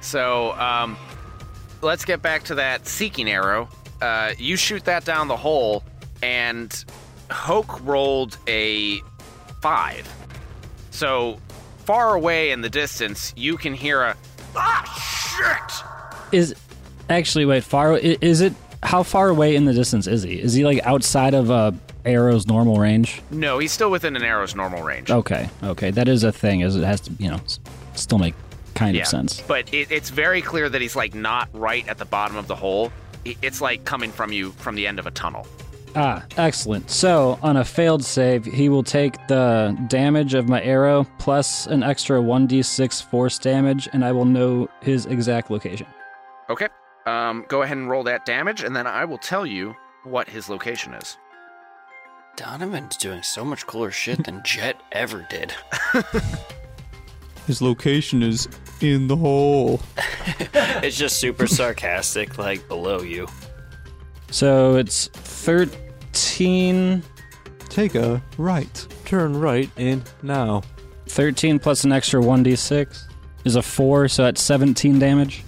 So, 0.00 0.52
um, 0.52 0.96
let's 1.80 2.04
get 2.04 2.22
back 2.22 2.44
to 2.44 2.54
that 2.56 2.86
seeking 2.86 3.28
arrow. 3.28 3.68
Uh, 4.00 4.32
you 4.38 4.56
shoot 4.56 4.84
that 4.84 5.04
down 5.04 5.28
the 5.28 5.36
hole, 5.36 5.82
and 6.22 6.84
Hoke 7.30 7.84
rolled 7.84 8.38
a 8.46 9.00
five. 9.60 10.08
So, 10.90 11.38
far 11.84 12.14
away 12.14 12.52
in 12.52 12.60
the 12.60 12.70
distance, 12.70 13.32
you 13.36 13.56
can 13.56 13.74
hear 13.74 14.02
a 14.02 14.16
ah 14.56 15.82
shit. 16.30 16.38
Is 16.38 16.54
actually 17.08 17.46
wait 17.46 17.64
far 17.64 17.96
is 17.96 18.40
it? 18.40 18.54
How 18.82 19.02
far 19.02 19.28
away 19.28 19.54
in 19.54 19.64
the 19.64 19.72
distance 19.72 20.06
is 20.06 20.22
he? 20.22 20.40
Is 20.40 20.54
he 20.54 20.64
like 20.64 20.80
outside 20.84 21.34
of 21.34 21.50
uh, 21.50 21.72
arrow's 22.04 22.46
normal 22.46 22.78
range? 22.78 23.22
No, 23.30 23.58
he's 23.58 23.72
still 23.72 23.90
within 23.90 24.16
an 24.16 24.22
arrow's 24.22 24.54
normal 24.54 24.82
range. 24.82 25.10
Okay, 25.10 25.48
okay, 25.62 25.90
that 25.90 26.08
is 26.08 26.24
a 26.24 26.32
thing. 26.32 26.60
Is 26.60 26.76
it 26.76 26.84
has 26.84 27.00
to 27.02 27.12
you 27.18 27.30
know 27.30 27.40
still 27.94 28.18
make 28.18 28.34
kind 28.74 28.96
yeah, 28.96 29.02
of 29.02 29.08
sense. 29.08 29.40
but 29.42 29.72
it, 29.72 29.90
it's 29.90 30.10
very 30.10 30.40
clear 30.40 30.68
that 30.68 30.80
he's 30.80 30.96
like 30.96 31.14
not 31.14 31.48
right 31.52 31.86
at 31.88 31.98
the 31.98 32.04
bottom 32.04 32.36
of 32.36 32.46
the 32.46 32.56
hole. 32.56 32.92
It's 33.24 33.60
like 33.60 33.84
coming 33.84 34.10
from 34.10 34.32
you 34.32 34.52
from 34.52 34.74
the 34.74 34.86
end 34.86 34.98
of 34.98 35.06
a 35.06 35.10
tunnel. 35.10 35.46
Ah, 35.94 36.24
excellent. 36.38 36.90
So, 36.90 37.38
on 37.42 37.58
a 37.58 37.64
failed 37.64 38.02
save, 38.02 38.46
he 38.46 38.70
will 38.70 38.82
take 38.82 39.14
the 39.28 39.76
damage 39.88 40.32
of 40.32 40.48
my 40.48 40.62
arrow 40.62 41.06
plus 41.18 41.66
an 41.66 41.82
extra 41.82 42.18
1d6 42.18 43.04
force 43.10 43.38
damage, 43.38 43.88
and 43.92 44.04
I 44.04 44.12
will 44.12 44.24
know 44.24 44.68
his 44.80 45.04
exact 45.06 45.50
location. 45.50 45.86
Okay. 46.48 46.68
Um, 47.04 47.44
go 47.48 47.62
ahead 47.62 47.76
and 47.76 47.90
roll 47.90 48.04
that 48.04 48.24
damage, 48.24 48.62
and 48.62 48.74
then 48.74 48.86
I 48.86 49.04
will 49.04 49.18
tell 49.18 49.44
you 49.44 49.74
what 50.04 50.28
his 50.28 50.48
location 50.48 50.94
is. 50.94 51.18
Donovan's 52.36 52.96
doing 52.96 53.22
so 53.22 53.44
much 53.44 53.66
cooler 53.66 53.90
shit 53.90 54.24
than 54.24 54.42
Jet 54.44 54.80
ever 54.92 55.26
did. 55.28 55.52
His 57.46 57.60
location 57.60 58.22
is 58.22 58.48
in 58.80 59.08
the 59.08 59.16
hole. 59.16 59.80
It's 60.82 60.96
just 60.96 61.20
super 61.20 61.46
sarcastic, 61.46 62.38
like 62.38 62.66
below 62.66 63.02
you. 63.02 63.28
So, 64.32 64.74
it's 64.74 65.06
13. 65.08 67.02
Take 67.68 67.94
a 67.94 68.20
right. 68.36 68.86
Turn 69.04 69.38
right 69.38 69.70
in 69.76 70.02
now. 70.22 70.62
13 71.06 71.60
plus 71.60 71.84
an 71.84 71.92
extra 71.92 72.20
1d6 72.20 73.04
is 73.44 73.54
a 73.54 73.62
4, 73.62 74.08
so 74.08 74.24
that's 74.24 74.42
17 74.42 74.98
damage. 74.98 75.44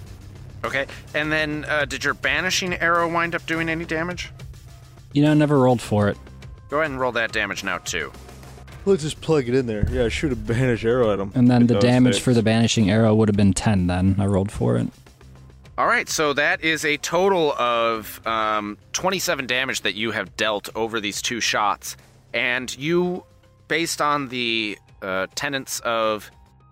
Okay. 0.63 0.85
And 1.13 1.31
then, 1.31 1.65
uh, 1.67 1.83
did 1.85 2.03
your 2.03 2.13
banishing 2.13 2.73
arrow 2.75 3.11
wind 3.11 3.35
up 3.35 3.45
doing 3.45 3.67
any 3.67 3.83
damage? 3.83 4.31
You 5.11 5.21
know, 5.23 5.33
never 5.33 5.59
rolled 5.59 5.81
for 5.81 6.07
it. 6.07 6.17
Go 6.69 6.79
ahead 6.79 6.91
and 6.91 6.99
roll 6.99 7.11
that 7.13 7.31
damage 7.31 7.63
now 7.63 7.77
too. 7.79 8.11
Let's 8.85 9.01
just 9.03 9.19
plug 9.21 9.47
it 9.47 9.55
in 9.55 9.65
there. 9.65 9.87
Yeah, 9.89 10.09
shoot 10.09 10.31
a 10.31 10.35
banish 10.35 10.85
arrow 10.85 11.11
at 11.11 11.19
him. 11.19 11.31
And 11.33 11.49
then 11.49 11.63
It 11.63 11.67
the 11.69 11.73
does 11.75 11.83
damage 11.83 12.15
hit. 12.15 12.23
for 12.23 12.33
the 12.33 12.43
banishing 12.43 12.89
arrow 12.91 13.15
would 13.15 13.29
have 13.29 13.35
been 13.37 13.53
10 13.53 13.87
then. 13.87 14.15
I 14.19 14.25
rolled 14.25 14.51
for 14.51 14.77
it. 14.77 14.87
All 15.77 15.87
right, 15.87 16.07
so 16.07 16.33
that 16.33 16.63
is 16.63 16.85
a 16.85 16.95
total 16.97 17.51
of 17.53 18.25
um, 18.27 18.77
27 18.93 19.45
damage 19.47 19.81
that 19.81 19.95
you 19.95 20.11
have 20.11 20.37
dealt 20.37 20.69
over 20.75 20.99
these 21.01 21.21
two 21.21 21.41
shots. 21.41 21.97
And 22.33 22.75
you, 22.77 23.23
based 23.67 24.01
on 24.01 24.29
the 24.29 24.77
uh, 25.01 25.27
tenets 25.35 25.79
of 25.81 26.29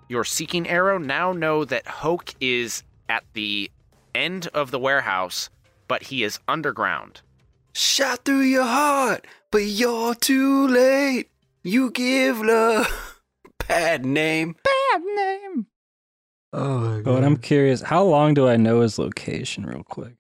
your 0.08 0.23
seeking 0.23 0.69
arrow, 0.69 0.97
now 0.99 1.34
know 1.34 1.65
that 1.65 1.88
Hoke 1.88 2.34
is 2.39 2.84
at 3.10 3.23
the 3.34 3.69
end 4.15 4.47
of 4.53 4.71
the 4.71 4.79
warehouse, 4.79 5.49
but 5.88 6.03
he 6.03 6.23
is 6.23 6.39
underground. 6.47 7.21
Shot 7.73 8.23
through 8.23 8.41
your 8.41 8.63
heart, 8.63 9.25
but 9.53 9.65
you're 9.65 10.15
too 10.15 10.67
late. 10.67 11.29
You 11.61 11.91
give 11.91 12.41
love 12.41 13.21
bad 13.67 14.03
name. 14.03 14.55
Bad 14.63 15.01
name. 15.15 15.67
Oh 16.51 16.79
my 16.79 16.87
oh, 16.87 17.01
god. 17.01 17.05
But 17.05 17.23
I'm 17.23 17.37
curious, 17.37 17.83
how 17.83 18.03
long 18.03 18.33
do 18.33 18.47
I 18.47 18.57
know 18.57 18.81
his 18.81 18.97
location, 18.97 19.63
real 19.67 19.83
quick? 19.83 20.15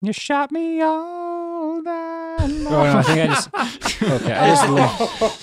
You 0.00 0.12
shot 0.12 0.52
me 0.52 0.80
all 0.80 1.82
night 1.82 2.46
long. 2.46 2.66
Oh, 2.72 2.84
no, 2.84 2.98
I 2.98 3.02
think 3.02 3.18
I 3.18 3.26
just. 3.34 3.48
Okay, 4.02 4.32
I 4.32 4.46
just. 4.48 4.64
Oh. 4.68 5.38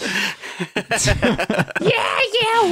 yeah, 1.82 2.22
yeah. 2.40 2.64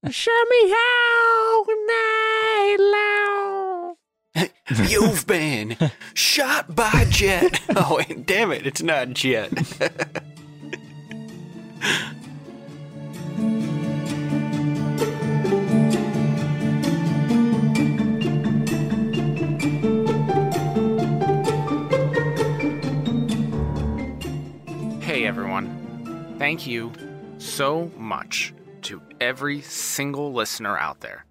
Show 0.10 0.42
me 0.50 0.70
how 0.70 1.66
night 1.86 2.76
long. 2.78 3.37
You've 4.88 5.26
been 5.26 5.76
shot 6.14 6.74
by 6.74 7.06
Jet. 7.10 7.60
Oh, 7.80 7.96
wait, 7.96 8.26
damn 8.26 8.50
it, 8.50 8.66
it's 8.66 8.82
not 8.82 9.10
Jet. 9.10 9.52
Hey 25.00 25.24
everyone. 25.24 26.36
Thank 26.38 26.66
you 26.66 26.92
so 27.38 27.90
much 27.96 28.52
to 28.82 29.00
every 29.20 29.62
single 29.62 30.34
listener 30.34 30.76
out 30.76 31.00
there. 31.00 31.24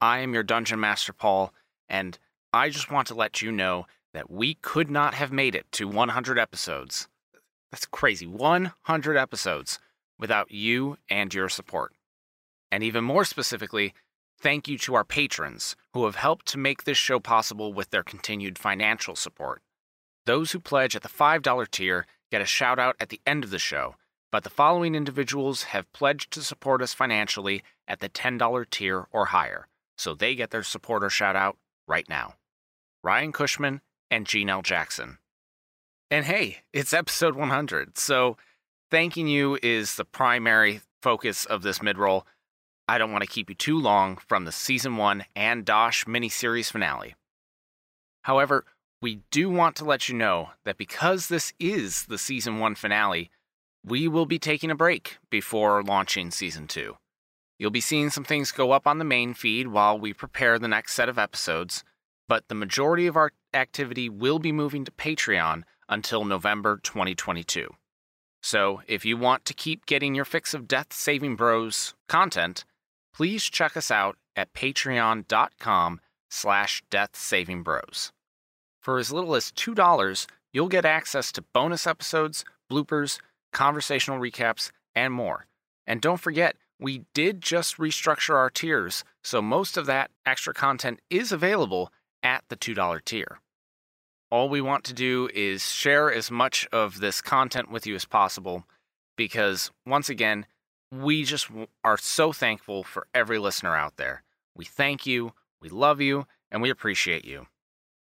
I 0.00 0.20
am 0.20 0.32
your 0.32 0.42
Dungeon 0.42 0.80
Master 0.80 1.12
Paul, 1.12 1.52
and 1.88 2.18
I 2.54 2.68
just 2.68 2.90
want 2.90 3.06
to 3.08 3.14
let 3.14 3.40
you 3.40 3.50
know 3.50 3.86
that 4.12 4.30
we 4.30 4.54
could 4.54 4.90
not 4.90 5.14
have 5.14 5.32
made 5.32 5.54
it 5.54 5.64
to 5.72 5.88
100 5.88 6.38
episodes. 6.38 7.08
That's 7.70 7.86
crazy. 7.86 8.26
100 8.26 9.16
episodes 9.16 9.78
without 10.18 10.50
you 10.50 10.98
and 11.08 11.32
your 11.32 11.48
support. 11.48 11.94
And 12.70 12.84
even 12.84 13.04
more 13.04 13.24
specifically, 13.24 13.94
thank 14.38 14.68
you 14.68 14.76
to 14.80 14.94
our 14.94 15.04
patrons 15.04 15.76
who 15.94 16.04
have 16.04 16.16
helped 16.16 16.44
to 16.48 16.58
make 16.58 16.84
this 16.84 16.98
show 16.98 17.18
possible 17.18 17.72
with 17.72 17.88
their 17.88 18.02
continued 18.02 18.58
financial 18.58 19.16
support. 19.16 19.62
Those 20.26 20.52
who 20.52 20.60
pledge 20.60 20.94
at 20.94 21.02
the 21.02 21.08
$5 21.08 21.70
tier 21.70 22.06
get 22.30 22.42
a 22.42 22.46
shout 22.46 22.78
out 22.78 22.96
at 23.00 23.08
the 23.08 23.20
end 23.26 23.44
of 23.44 23.50
the 23.50 23.58
show, 23.58 23.96
but 24.30 24.44
the 24.44 24.50
following 24.50 24.94
individuals 24.94 25.64
have 25.64 25.90
pledged 25.94 26.30
to 26.32 26.42
support 26.42 26.82
us 26.82 26.92
financially 26.92 27.62
at 27.88 28.00
the 28.00 28.10
$10 28.10 28.68
tier 28.68 29.06
or 29.10 29.26
higher, 29.26 29.68
so 29.96 30.14
they 30.14 30.34
get 30.34 30.50
their 30.50 30.62
supporter 30.62 31.08
shout 31.08 31.34
out 31.34 31.56
right 31.88 32.08
now 32.10 32.34
Ryan 33.02 33.32
Cushman 33.32 33.80
and 34.10 34.26
Gene 34.26 34.50
L. 34.50 34.62
Jackson. 34.62 35.18
And 36.10 36.24
hey, 36.24 36.58
it's 36.72 36.92
episode 36.92 37.34
100, 37.34 37.96
so 37.98 38.36
thanking 38.90 39.28
you 39.28 39.58
is 39.62 39.96
the 39.96 40.04
primary 40.04 40.82
focus 41.00 41.46
of 41.46 41.62
this 41.62 41.78
midroll. 41.78 42.22
I 42.86 42.98
don't 42.98 43.12
want 43.12 43.24
to 43.24 43.30
keep 43.30 43.48
you 43.48 43.54
too 43.54 43.78
long 43.78 44.16
from 44.16 44.44
the 44.44 44.52
season 44.52 44.96
1 44.96 45.24
and 45.34 45.64
Dosh 45.64 46.04
miniseries 46.04 46.70
finale. 46.70 47.14
However, 48.22 48.64
we 49.00 49.20
do 49.32 49.50
want 49.50 49.74
to 49.76 49.84
let 49.84 50.08
you 50.08 50.14
know 50.14 50.50
that 50.64 50.78
because 50.78 51.26
this 51.26 51.52
is 51.58 52.04
the 52.06 52.18
season 52.18 52.60
one 52.60 52.76
finale, 52.76 53.30
we 53.84 54.06
will 54.06 54.26
be 54.26 54.38
taking 54.38 54.70
a 54.70 54.76
break 54.76 55.18
before 55.28 55.82
launching 55.82 56.30
season 56.30 56.68
two. 56.68 56.96
You'll 57.58 57.72
be 57.72 57.80
seeing 57.80 58.10
some 58.10 58.22
things 58.22 58.52
go 58.52 58.70
up 58.70 58.86
on 58.86 58.98
the 58.98 59.04
main 59.04 59.34
feed 59.34 59.68
while 59.68 59.98
we 59.98 60.12
prepare 60.12 60.58
the 60.58 60.68
next 60.68 60.94
set 60.94 61.08
of 61.08 61.18
episodes, 61.18 61.82
but 62.28 62.48
the 62.48 62.54
majority 62.54 63.06
of 63.06 63.16
our 63.16 63.32
activity 63.54 64.08
will 64.08 64.38
be 64.38 64.52
moving 64.52 64.84
to 64.84 64.92
Patreon 64.92 65.62
until 65.88 66.24
November 66.24 66.80
2022. 66.82 67.68
So 68.42 68.82
if 68.86 69.04
you 69.04 69.16
want 69.16 69.44
to 69.44 69.54
keep 69.54 69.86
getting 69.86 70.14
your 70.14 70.24
fix 70.24 70.52
of 70.54 70.66
Death 70.66 70.92
Saving 70.92 71.36
Bros 71.36 71.94
content, 72.08 72.64
please 73.14 73.44
check 73.44 73.76
us 73.76 73.90
out 73.90 74.16
at 74.34 74.52
patreon.com 74.52 76.00
slash 76.30 76.82
death 76.90 77.14
saving 77.14 77.62
bros. 77.62 78.10
For 78.80 78.98
as 78.98 79.12
little 79.12 79.34
as 79.34 79.52
$2, 79.52 80.26
you'll 80.52 80.68
get 80.68 80.84
access 80.84 81.30
to 81.32 81.44
bonus 81.52 81.86
episodes, 81.86 82.44
bloopers, 82.70 83.20
conversational 83.52 84.18
recaps, 84.18 84.70
and 84.94 85.12
more. 85.12 85.46
And 85.86 86.00
don't 86.00 86.20
forget, 86.20 86.56
we 86.80 87.04
did 87.14 87.40
just 87.40 87.76
restructure 87.76 88.34
our 88.34 88.50
tiers, 88.50 89.04
so 89.22 89.40
most 89.40 89.76
of 89.76 89.86
that 89.86 90.10
extra 90.26 90.52
content 90.52 91.00
is 91.10 91.30
available 91.30 91.92
at 92.22 92.44
the 92.48 92.56
$2 92.56 93.04
tier. 93.04 93.40
All 94.30 94.48
we 94.48 94.60
want 94.60 94.84
to 94.84 94.94
do 94.94 95.28
is 95.34 95.70
share 95.70 96.12
as 96.12 96.30
much 96.30 96.66
of 96.72 97.00
this 97.00 97.20
content 97.20 97.70
with 97.70 97.86
you 97.86 97.94
as 97.94 98.04
possible 98.04 98.64
because, 99.16 99.70
once 99.86 100.08
again, 100.08 100.46
we 100.90 101.24
just 101.24 101.48
are 101.84 101.98
so 101.98 102.32
thankful 102.32 102.82
for 102.82 103.06
every 103.14 103.38
listener 103.38 103.76
out 103.76 103.96
there. 103.96 104.22
We 104.54 104.64
thank 104.64 105.06
you, 105.06 105.32
we 105.60 105.68
love 105.68 106.00
you, 106.00 106.26
and 106.50 106.62
we 106.62 106.70
appreciate 106.70 107.24
you. 107.24 107.46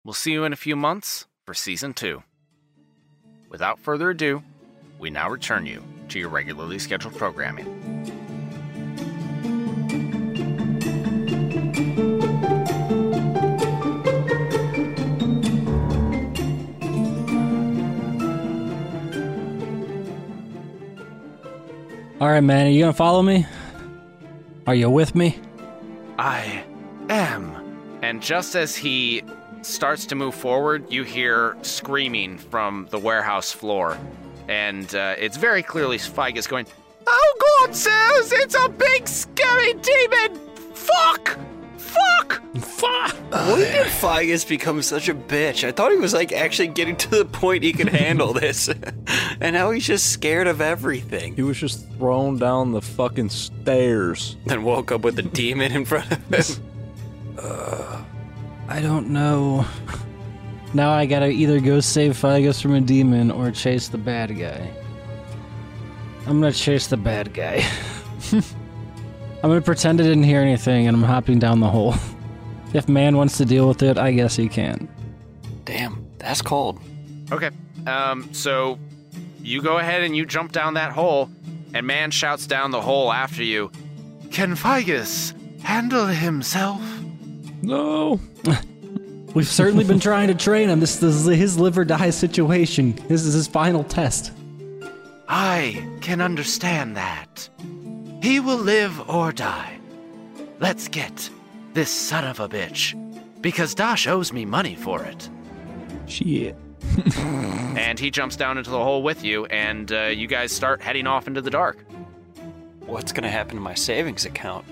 We'll 0.04 0.14
see 0.14 0.32
you 0.32 0.44
in 0.44 0.52
a 0.52 0.56
few 0.56 0.76
months 0.76 1.26
for 1.44 1.54
season 1.54 1.92
two. 1.92 2.22
Without 3.50 3.78
further 3.78 4.10
ado, 4.10 4.42
we 4.98 5.10
now 5.10 5.30
return 5.30 5.66
you 5.66 5.82
to 6.08 6.18
your 6.18 6.28
regularly 6.28 6.78
scheduled 6.78 7.16
programming. 7.16 7.77
All 22.20 22.28
right, 22.28 22.40
man. 22.40 22.66
Are 22.66 22.70
you 22.70 22.80
gonna 22.80 22.92
follow 22.92 23.22
me? 23.22 23.46
Are 24.66 24.74
you 24.74 24.90
with 24.90 25.14
me? 25.14 25.38
I 26.18 26.64
am. 27.08 27.54
And 28.02 28.20
just 28.20 28.56
as 28.56 28.74
he 28.74 29.22
starts 29.62 30.04
to 30.06 30.16
move 30.16 30.34
forward, 30.34 30.90
you 30.90 31.04
hear 31.04 31.56
screaming 31.62 32.36
from 32.36 32.88
the 32.90 32.98
warehouse 32.98 33.52
floor. 33.52 33.96
And 34.48 34.92
uh, 34.96 35.14
it's 35.16 35.36
very 35.36 35.62
clearly 35.62 35.96
Figus 35.98 36.48
going, 36.48 36.66
Oh 37.06 37.60
God, 37.60 37.76
sirs, 37.76 38.32
it's 38.32 38.56
a 38.56 38.68
big 38.68 39.06
scary 39.06 39.74
demon! 39.74 40.40
Fuck! 40.74 41.38
Fuck! 41.88 42.42
Fuck! 42.60 43.14
When 43.30 43.58
did 43.58 43.86
Figus 43.86 44.46
become 44.46 44.82
such 44.82 45.08
a 45.08 45.14
bitch? 45.14 45.66
I 45.66 45.72
thought 45.72 45.90
he 45.90 45.98
was 45.98 46.12
like 46.12 46.32
actually 46.32 46.68
getting 46.68 46.96
to 46.96 47.10
the 47.10 47.24
point 47.24 47.62
he 47.62 47.72
could 47.72 47.88
handle 47.88 48.32
this. 48.32 48.68
and 49.40 49.54
now 49.54 49.70
he's 49.70 49.86
just 49.86 50.10
scared 50.12 50.46
of 50.46 50.60
everything. 50.60 51.34
He 51.36 51.42
was 51.42 51.58
just 51.58 51.90
thrown 51.92 52.38
down 52.38 52.72
the 52.72 52.82
fucking 52.82 53.30
stairs. 53.30 54.36
Then 54.46 54.62
woke 54.62 54.92
up 54.92 55.02
with 55.02 55.18
a 55.18 55.22
demon 55.22 55.72
in 55.72 55.84
front 55.84 56.10
of 56.12 56.18
him. 56.18 56.64
Uh, 57.40 58.02
I 58.66 58.80
don't 58.80 59.10
know. 59.10 59.64
Now 60.74 60.90
I 60.90 61.06
gotta 61.06 61.28
either 61.28 61.60
go 61.60 61.78
save 61.78 62.16
Figus 62.16 62.60
from 62.60 62.74
a 62.74 62.80
demon 62.80 63.30
or 63.30 63.52
chase 63.52 63.86
the 63.86 63.96
bad 63.96 64.36
guy. 64.36 64.68
I'm 66.26 66.40
gonna 66.40 66.52
chase 66.52 66.88
the 66.88 66.96
bad 66.96 67.32
guy. 67.32 67.64
I'm 69.42 69.50
gonna 69.50 69.60
pretend 69.60 70.00
I 70.00 70.04
didn't 70.04 70.24
hear 70.24 70.40
anything 70.40 70.86
and 70.86 70.96
I'm 70.96 71.02
hopping 71.02 71.38
down 71.38 71.60
the 71.60 71.68
hole. 71.70 71.94
If 72.74 72.86
man 72.86 73.16
wants 73.16 73.38
to 73.38 73.46
deal 73.46 73.66
with 73.66 73.82
it, 73.82 73.96
I 73.96 74.12
guess 74.12 74.36
he 74.36 74.46
can. 74.46 74.88
Damn, 75.64 76.06
that's 76.18 76.42
cold. 76.42 76.78
Okay. 77.32 77.50
Um, 77.86 78.28
so 78.34 78.78
you 79.42 79.62
go 79.62 79.78
ahead 79.78 80.02
and 80.02 80.14
you 80.14 80.26
jump 80.26 80.52
down 80.52 80.74
that 80.74 80.92
hole, 80.92 81.30
and 81.72 81.86
man 81.86 82.10
shouts 82.10 82.46
down 82.46 82.70
the 82.70 82.80
hole 82.80 83.10
after 83.10 83.42
you. 83.42 83.70
Can 84.30 84.54
Figus 84.54 85.32
handle 85.62 86.06
himself? 86.06 86.82
No. 87.62 88.20
We've 89.34 89.48
certainly 89.48 89.84
been 89.84 90.00
trying 90.00 90.28
to 90.28 90.34
train 90.34 90.68
him. 90.68 90.80
This, 90.80 90.96
this 90.96 91.14
is 91.14 91.26
his 91.26 91.58
live 91.58 91.78
or 91.78 91.84
die 91.84 92.10
situation. 92.10 92.92
This 93.08 93.24
is 93.24 93.34
his 93.34 93.46
final 93.46 93.84
test. 93.84 94.32
I 95.28 95.86
can 96.00 96.20
understand 96.20 96.96
that. 96.96 97.48
He 98.22 98.40
will 98.40 98.56
live 98.58 99.08
or 99.08 99.32
die. 99.32 99.78
Let's 100.60 100.88
get 100.88 101.30
this 101.74 101.90
son 101.90 102.24
of 102.24 102.40
a 102.40 102.48
bitch, 102.48 102.94
because 103.40 103.74
Dosh 103.74 104.06
owes 104.08 104.32
me 104.32 104.44
money 104.44 104.74
for 104.74 105.02
it. 105.04 105.28
Shit. 106.06 106.56
And 107.78 108.00
he 108.00 108.10
jumps 108.10 108.34
down 108.34 108.58
into 108.58 108.70
the 108.70 108.82
hole 108.82 109.04
with 109.04 109.22
you, 109.22 109.44
and 109.46 109.92
uh, 109.92 110.06
you 110.06 110.26
guys 110.26 110.50
start 110.50 110.82
heading 110.82 111.06
off 111.06 111.28
into 111.28 111.40
the 111.40 111.50
dark. 111.50 111.78
What's 112.86 113.12
gonna 113.12 113.30
happen 113.30 113.54
to 113.54 113.60
my 113.62 113.74
savings 113.74 114.24
account, 114.26 114.64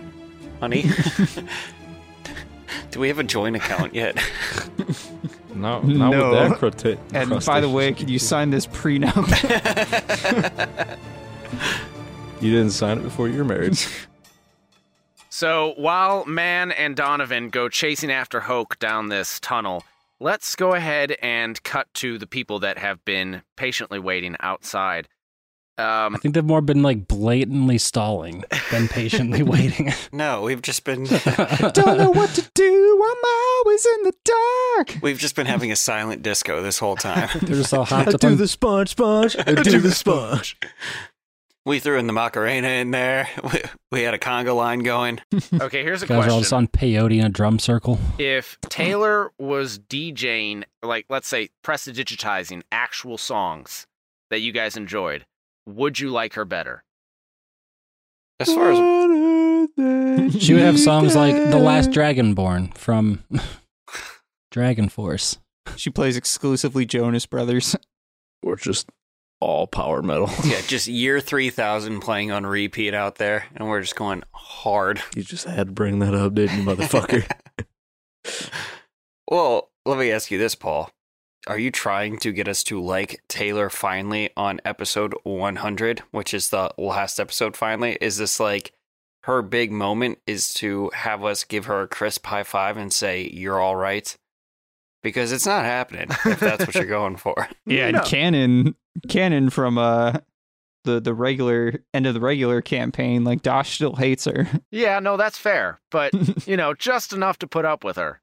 honey? 0.59 0.87
Do 2.91 2.99
we 2.99 3.07
have 3.09 3.21
a 3.21 3.25
joint 3.25 3.55
account 3.55 3.95
yet? 3.95 4.17
no, 5.55 5.81
not 5.83 5.85
No. 5.85 6.11
with 6.11 6.33
that 6.33 6.51
crota- 6.59 6.99
And 7.15 7.45
by 7.47 7.61
the 7.61 7.69
way, 7.69 7.93
could 7.93 8.11
you 8.11 8.19
sign 8.19 8.51
this 8.51 8.67
prenup? 8.67 9.15
You 12.41 12.53
didn't 12.53 12.71
sign 12.71 12.99
it 12.99 13.03
before 13.03 13.29
you 13.29 13.39
were 13.39 13.45
married. 13.45 13.79
So 15.29 15.75
while 15.77 16.25
Man 16.25 16.73
and 16.73 16.97
Donovan 16.97 17.51
go 17.51 17.69
chasing 17.69 18.11
after 18.11 18.41
Hoke 18.41 18.79
down 18.79 19.11
this 19.11 19.39
tunnel, 19.39 19.85
let's 20.19 20.57
go 20.57 20.73
ahead 20.73 21.15
and 21.21 21.63
cut 21.63 21.93
to 21.95 22.17
the 22.17 22.27
people 22.27 22.59
that 22.61 22.79
have 22.79 23.05
been 23.05 23.43
patiently 23.55 23.99
waiting 23.99 24.37
outside. 24.41 25.09
Um, 25.77 26.15
I 26.15 26.19
think 26.21 26.33
they've 26.33 26.43
more 26.43 26.63
been 26.63 26.83
like 26.83 27.07
blatantly 27.07 27.77
stalling 27.77 28.45
than 28.71 28.89
patiently 28.89 29.43
waiting. 29.43 29.93
No, 30.11 30.41
we've 30.41 30.63
just 30.63 30.85
been 30.85 31.05
Don't 31.05 31.99
know 31.99 32.13
what 32.13 32.31
to 32.31 32.51
do. 32.55 33.05
I'm 33.07 33.25
always 33.63 33.85
in 33.85 34.03
the 34.05 34.15
dark. 34.25 35.03
we've 35.03 35.19
just 35.19 35.37
been 35.37 35.45
having 35.45 35.71
a 35.71 35.77
silent 35.77 36.23
disco 36.23 36.63
this 36.63 36.79
whole 36.79 36.97
time. 36.97 37.29
They're 37.43 37.57
just 37.57 37.75
all 37.75 37.85
hopped 37.85 38.09
I 38.09 38.13
up 38.13 38.21
do 38.21 38.29
on 38.29 38.37
the 38.39 38.49
sponge, 38.49 38.89
sponge. 38.89 39.37
I 39.39 39.53
do 39.53 39.81
the 39.81 39.93
sponge. 39.93 40.57
We 41.67 41.81
threw 41.81 41.99
in 41.99 42.07
the 42.07 42.13
Macarena 42.13 42.69
in 42.69 42.93
there. 42.93 43.29
We, 43.53 43.61
we 43.91 44.03
had 44.03 44.15
a 44.15 44.19
conga 44.19 44.55
line 44.55 44.81
going. 44.81 45.21
okay, 45.61 45.83
here's 45.83 46.03
a 46.03 46.07
guys 46.07 46.27
are 46.27 46.31
all 46.31 46.39
just 46.41 46.51
question. 46.51 46.57
on 46.57 46.69
peyote 46.69 47.19
in 47.19 47.27
a 47.27 47.29
drum 47.29 47.59
circle. 47.59 47.99
If 48.19 48.59
Taylor 48.69 49.33
was 49.39 49.79
DJing, 49.79 50.65
like 50.83 51.07
let's 51.09 51.27
say 51.29 51.51
prestidigitizing 51.65 52.63
actual 52.71 53.19
songs 53.19 53.87
that 54.31 54.41
you 54.41 54.53
guys 54.53 54.77
enjoyed, 54.77 55.27
would 55.67 55.99
you 55.99 56.11
like 56.11 56.35
her 56.35 56.45
better? 56.45 56.85
As 58.39 58.53
far 58.53 58.73
as 58.73 60.43
She 60.43 60.55
would 60.55 60.63
have 60.63 60.79
songs 60.79 61.17
like 61.17 61.35
"The 61.35 61.59
Last 61.59 61.91
Dragonborn" 61.91 62.77
from 62.77 63.25
Dragon 64.51 64.89
Force. 64.89 65.39
She 65.77 65.91
plays 65.91 66.17
exclusively 66.17 66.87
Jonas 66.87 67.27
Brothers. 67.27 67.75
Or 68.43 68.57
just 68.57 68.89
all 69.41 69.67
power 69.67 70.03
metal. 70.03 70.31
yeah, 70.45 70.61
just 70.67 70.87
year 70.89 71.21
three 71.21 71.51
thousand 71.51 72.01
playing 72.01 72.31
on 72.33 72.45
repeat 72.47 72.95
out 72.95 73.17
there, 73.17 73.45
and 73.55 73.69
we're 73.69 73.81
just 73.83 73.97
going 73.97 74.23
hard. 74.33 75.03
You 75.15 75.23
just 75.23 75.45
had 75.47 75.67
to 75.69 75.73
bring 75.73 75.99
that 76.01 76.15
up, 76.15 76.35
didn't 76.35 76.59
you, 76.59 76.65
motherfucker? 76.65 77.29
Well, 79.31 79.71
let 79.85 79.99
me 79.99 80.11
ask 80.13 80.31
you 80.31 80.39
this, 80.39 80.55
Paul. 80.55 80.91
Are 81.49 81.59
you 81.59 81.71
trying 81.71 82.19
to 82.19 82.33
get 82.33 82.49
us 82.49 82.63
to 82.65 82.81
like 82.83 83.23
Taylor 83.29 83.71
finally 83.71 84.31
on 84.37 84.61
episode 84.65 85.15
100, 85.25 86.01
which 86.11 86.35
is 86.35 86.51
the 86.51 86.71
last 86.77 87.21
episode 87.21 87.57
finally? 87.57 87.97
Is 88.01 88.19
this 88.19 88.41
like 88.41 88.73
her 89.25 89.43
big 89.43 89.71
moment 89.73 90.19
is 90.27 90.53
to 90.55 90.91
have 90.95 91.25
us 91.25 91.45
give 91.45 91.67
her 91.67 91.83
a 91.83 91.89
crisp 91.89 92.27
high 92.27 92.43
five 92.45 92.77
and 92.77 92.93
say, 92.93 93.29
you're 93.33 93.61
all 93.61 93.77
right? 93.77 94.17
Because 95.03 95.31
it's 95.31 95.47
not 95.47 95.65
happening 95.65 96.09
if 96.25 96.41
that's 96.41 96.67
what 96.67 96.75
you're 96.75 96.85
going 96.87 97.17
for. 97.17 97.49
Yeah, 97.65 97.91
No. 97.93 97.99
and 98.01 98.07
Canon, 98.09 98.75
Canon 99.09 99.51
from 99.51 99.79
uh 99.79 100.19
the 100.85 101.01
the 101.01 101.13
regular 101.13 101.83
end 101.93 102.07
of 102.07 102.15
the 102.15 102.21
regular 102.21 102.63
campaign, 102.63 103.25
like 103.25 103.43
Dosh 103.43 103.75
still 103.75 103.97
hates 103.97 104.25
her. 104.25 104.49
Yeah, 104.71 104.99
no, 105.01 105.17
that's 105.17 105.39
fair, 105.39 105.81
but 105.91 106.13
you 106.47 106.57
know, 106.57 106.75
just 106.75 107.13
enough 107.13 107.39
to 107.41 107.47
put 107.47 107.65
up 107.65 107.85
with 107.85 107.97
her. 107.97 108.21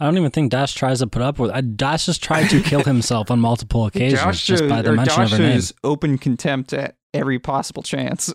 I 0.00 0.06
don't 0.06 0.18
even 0.18 0.30
think 0.30 0.50
Dash 0.50 0.74
tries 0.74 0.98
to 0.98 1.06
put 1.06 1.22
up 1.22 1.38
with. 1.38 1.52
I, 1.52 1.60
Dash 1.60 2.06
has 2.06 2.18
tried 2.18 2.48
to 2.48 2.60
kill 2.60 2.82
himself 2.84 3.30
on 3.30 3.38
multiple 3.38 3.86
occasions 3.86 4.42
just 4.42 4.68
by 4.68 4.82
the 4.82 4.90
or 4.90 4.94
mention 4.94 5.22
of 5.22 5.30
her 5.30 5.38
name. 5.38 5.60
Open 5.84 6.18
contempt 6.18 6.72
at 6.72 6.96
every 7.14 7.38
possible 7.38 7.82
chance. 7.82 8.34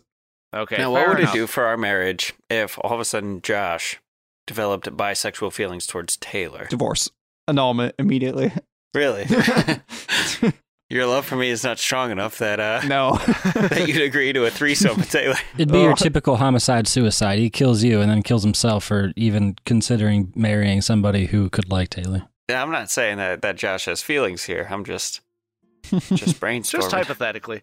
Okay. 0.56 0.78
now, 0.78 0.92
what 0.92 1.10
would 1.10 1.20
enough. 1.20 1.36
it 1.36 1.38
do 1.38 1.48
for 1.48 1.66
our 1.66 1.76
marriage 1.76 2.34
if 2.50 2.80
all 2.82 2.94
of 2.94 3.02
a 3.02 3.06
sudden 3.06 3.42
Josh 3.42 4.00
developed 4.46 4.86
bisexual 4.96 5.52
feelings 5.52 5.86
towards 5.86 6.16
Taylor? 6.18 6.68
Divorce, 6.70 7.10
annulment 7.50 7.96
immediately. 8.00 8.54
Really? 8.94 9.26
Your 10.90 11.06
love 11.06 11.26
for 11.26 11.36
me 11.36 11.50
is 11.50 11.66
not 11.66 11.80
strong 11.80 12.12
enough 12.12 12.38
that 12.38 12.60
uh, 12.62 12.82
no. 12.88 13.18
that 13.56 13.86
you'd 13.88 14.02
agree 14.02 14.32
to 14.32 14.46
a 14.46 14.50
threesome 14.50 14.96
with 14.98 15.10
Taylor. 15.12 15.36
It'd 15.58 15.70
be 15.72 15.80
your 15.82 15.92
Oh. 15.92 15.96
typical 15.96 16.38
homicide 16.38 16.88
suicide. 16.88 17.40
He 17.40 17.50
kills 17.50 17.84
you 17.84 18.00
and 18.00 18.10
then 18.10 18.24
kills 18.24 18.44
himself 18.44 18.86
for 18.86 19.12
even 19.18 19.56
considering 19.66 20.32
marrying 20.36 20.82
somebody 20.82 21.26
who 21.26 21.50
could 21.50 21.70
like 21.70 21.90
Taylor. 21.90 22.24
Yeah, 22.50 22.62
I'm 22.64 22.72
not 22.72 22.90
saying 22.90 23.18
that, 23.18 23.42
that 23.42 23.58
Josh 23.58 23.86
has 23.86 24.02
feelings 24.02 24.46
here. 24.46 24.66
I'm 24.70 24.86
just 24.86 25.20
just 25.84 26.40
brainstorming. 26.40 26.72
Just 26.72 26.92
hypothetically. 26.92 27.62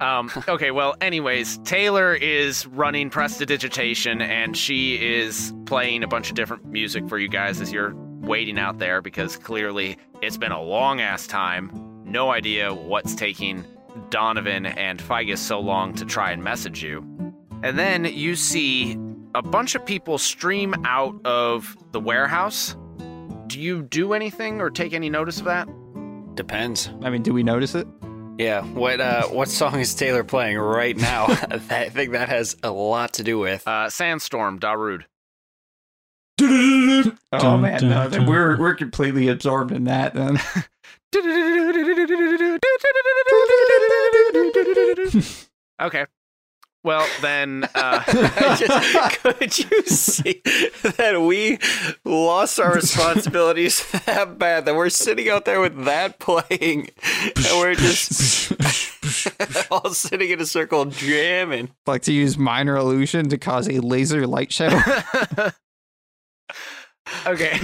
Um, 0.00 0.30
okay, 0.48 0.70
well, 0.70 0.94
anyways, 1.00 1.58
Taylor 1.58 2.14
is 2.14 2.66
running 2.66 3.10
prestidigitation 3.10 4.20
and 4.22 4.56
she 4.56 4.94
is 4.94 5.52
playing 5.66 6.02
a 6.04 6.08
bunch 6.08 6.28
of 6.28 6.36
different 6.36 6.64
music 6.66 7.08
for 7.08 7.18
you 7.18 7.28
guys 7.28 7.60
as 7.60 7.72
you're 7.72 7.94
waiting 8.20 8.58
out 8.58 8.78
there 8.78 9.00
because 9.02 9.36
clearly 9.36 9.96
it's 10.22 10.36
been 10.36 10.52
a 10.52 10.62
long 10.62 11.00
ass 11.00 11.26
time. 11.26 11.70
No 12.12 12.30
idea 12.30 12.74
what's 12.74 13.14
taking 13.14 13.64
Donovan 14.10 14.66
and 14.66 15.00
Figus 15.00 15.38
so 15.38 15.58
long 15.58 15.94
to 15.94 16.04
try 16.04 16.30
and 16.30 16.44
message 16.44 16.82
you. 16.82 16.98
And 17.62 17.78
then 17.78 18.04
you 18.04 18.36
see 18.36 18.98
a 19.34 19.40
bunch 19.40 19.74
of 19.74 19.86
people 19.86 20.18
stream 20.18 20.74
out 20.84 21.18
of 21.24 21.74
the 21.92 22.00
warehouse. 22.00 22.76
Do 23.46 23.58
you 23.58 23.80
do 23.80 24.12
anything 24.12 24.60
or 24.60 24.68
take 24.68 24.92
any 24.92 25.08
notice 25.08 25.38
of 25.38 25.46
that? 25.46 25.66
Depends. 26.34 26.90
I 27.00 27.08
mean, 27.08 27.22
do 27.22 27.32
we 27.32 27.42
notice 27.42 27.74
it? 27.74 27.88
Yeah. 28.36 28.62
What 28.62 29.00
uh, 29.00 29.28
what 29.28 29.48
song 29.48 29.80
is 29.80 29.94
Taylor 29.94 30.22
playing 30.22 30.58
right 30.58 30.98
now? 30.98 31.24
I 31.70 31.88
think 31.88 32.12
that 32.12 32.28
has 32.28 32.58
a 32.62 32.70
lot 32.70 33.14
to 33.14 33.22
do 33.22 33.38
with. 33.38 33.66
Uh, 33.66 33.88
Sandstorm, 33.88 34.60
Darude. 34.60 35.04
Oh 36.40 37.56
man, 37.56 37.88
no, 37.88 38.26
we're 38.26 38.58
we're 38.58 38.74
completely 38.74 39.28
absorbed 39.28 39.72
in 39.72 39.84
that. 39.84 40.12
Then 40.14 40.38
okay. 45.80 46.06
Well, 46.84 47.06
then, 47.20 47.64
uh, 47.76 48.02
Just- 48.56 49.20
could 49.22 49.56
you 49.56 49.82
see 49.84 50.42
that 50.96 51.22
we 51.24 51.58
lost 52.04 52.58
our 52.58 52.74
responsibilities 52.74 53.88
that 54.06 54.36
bad 54.36 54.64
that 54.64 54.74
we're 54.74 54.88
sitting 54.88 55.28
out 55.28 55.44
there 55.44 55.60
with 55.60 55.84
that 55.84 56.18
playing 56.18 56.90
and 57.36 57.46
we're 57.54 57.76
just 57.76 58.52
all 59.70 59.90
sitting 59.90 60.30
in 60.30 60.40
a 60.40 60.46
circle 60.46 60.86
jamming? 60.86 61.70
like 61.86 62.02
to 62.02 62.12
use 62.12 62.36
minor 62.36 62.76
illusion 62.76 63.28
to 63.28 63.38
cause 63.38 63.68
a 63.68 63.78
laser 63.78 64.26
light 64.26 64.52
show. 64.52 64.68
Okay. 67.26 67.58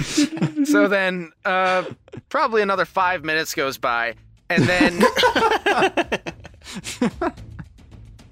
So 0.65 0.87
then, 0.87 1.31
uh, 1.45 1.83
probably 2.29 2.61
another 2.61 2.85
five 2.85 3.23
minutes 3.23 3.53
goes 3.53 3.77
by, 3.77 4.15
and 4.49 4.63
then, 4.63 5.03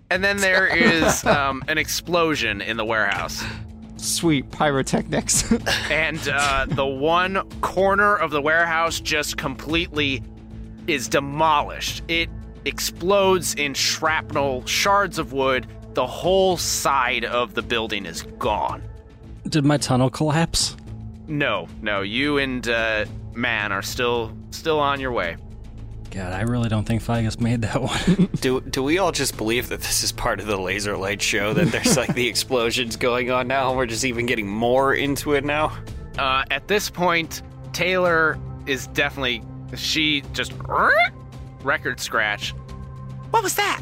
and 0.10 0.24
then 0.24 0.38
there 0.38 0.68
is 0.68 1.26
um, 1.26 1.64
an 1.68 1.78
explosion 1.78 2.62
in 2.62 2.78
the 2.78 2.86
warehouse. 2.86 3.44
Sweet 3.98 4.52
pyrotechnics. 4.52 5.52
and 5.90 6.20
uh, 6.30 6.66
the 6.70 6.86
one 6.86 7.50
corner 7.62 8.16
of 8.16 8.32
the 8.32 8.42
warehouse 8.42 9.00
just 9.00 9.38
completely 9.38 10.24
is 10.88 11.08
demolished. 11.08 12.04
It 12.08 12.30
explodes 12.66 13.56
in 13.56 13.74
shrapnel, 13.74 14.66
shards 14.66 15.18
of 15.18 15.34
wood. 15.34 15.68
The 15.94 16.06
whole 16.06 16.58
side 16.58 17.26
of 17.26 17.56
the 17.56 17.62
building 17.62 18.06
is 18.06 18.22
gone. 18.38 18.84
Did 19.50 19.66
my 19.66 19.78
tunnel 19.78 20.10
collapse? 20.10 20.76
No, 21.28 21.68
no, 21.82 22.02
you 22.02 22.38
and 22.38 22.68
uh, 22.68 23.06
Man 23.34 23.72
are 23.72 23.82
still 23.82 24.36
still 24.52 24.80
on 24.80 25.00
your 25.00 25.12
way. 25.12 25.38
God, 26.10 26.34
I 26.34 26.42
really 26.42 26.70
don't 26.70 26.86
think 26.86 27.04
Figus 27.04 27.40
made 27.40 27.62
that 27.64 27.82
one. 27.82 28.30
Do 28.42 28.62
do 28.62 28.82
we 28.82 28.98
all 28.98 29.12
just 29.12 29.36
believe 29.38 29.70
that 29.70 29.82
this 29.82 30.04
is 30.04 30.12
part 30.12 30.40
of 30.40 30.48
the 30.48 30.58
laser 30.58 30.96
light 30.98 31.22
show? 31.22 31.54
That 31.54 31.66
there's 31.72 31.98
like 31.98 32.14
the 32.16 32.28
explosions 32.30 32.96
going 32.96 33.30
on 33.30 33.48
now, 33.48 33.70
and 33.70 33.78
we're 33.78 33.86
just 33.86 34.06
even 34.06 34.26
getting 34.26 34.48
more 34.48 34.94
into 34.94 35.34
it 35.34 35.44
now? 35.44 35.78
Uh, 36.18 36.44
at 36.50 36.68
this 36.68 36.90
point, 36.90 37.42
Taylor 37.74 38.40
is 38.66 38.88
definitely 38.88 39.44
she 39.76 40.22
just 40.34 40.54
record 41.64 42.00
scratch. 42.00 42.52
What 43.32 43.44
was 43.44 43.56
that? 43.56 43.82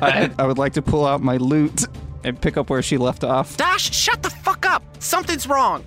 I, 0.00 0.30
I 0.38 0.46
would 0.46 0.58
like 0.58 0.72
to 0.74 0.82
pull 0.82 1.04
out 1.04 1.20
my 1.20 1.36
lute 1.36 1.86
and 2.24 2.40
pick 2.40 2.56
up 2.56 2.70
where 2.70 2.82
she 2.82 2.96
left 2.98 3.24
off. 3.24 3.56
Dash, 3.56 3.94
shut 3.94 4.22
the 4.22 4.30
fuck 4.30 4.66
up! 4.66 4.82
Something's 5.02 5.46
wrong. 5.46 5.84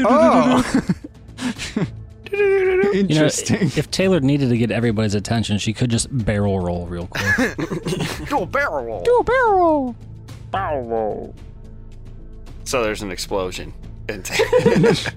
Oh, 0.00 0.64
You 2.32 2.82
know, 2.82 2.92
Interesting. 2.92 3.58
if 3.76 3.90
Taylor 3.90 4.18
needed 4.20 4.48
to 4.48 4.56
get 4.56 4.70
everybody's 4.70 5.14
attention, 5.14 5.58
she 5.58 5.74
could 5.74 5.90
just 5.90 6.08
barrel 6.24 6.60
roll 6.60 6.86
real 6.86 7.06
quick. 7.08 7.56
Do 8.28 8.38
a 8.38 8.46
barrel 8.46 8.84
roll. 8.86 9.02
Do 9.02 9.16
a 9.16 9.24
barrel. 9.24 9.58
Roll. 9.58 9.96
Barrel 10.50 10.82
roll. 10.86 11.34
So 12.64 12.82
there's 12.82 13.02
an 13.02 13.10
explosion. 13.10 13.74
And 14.08 14.30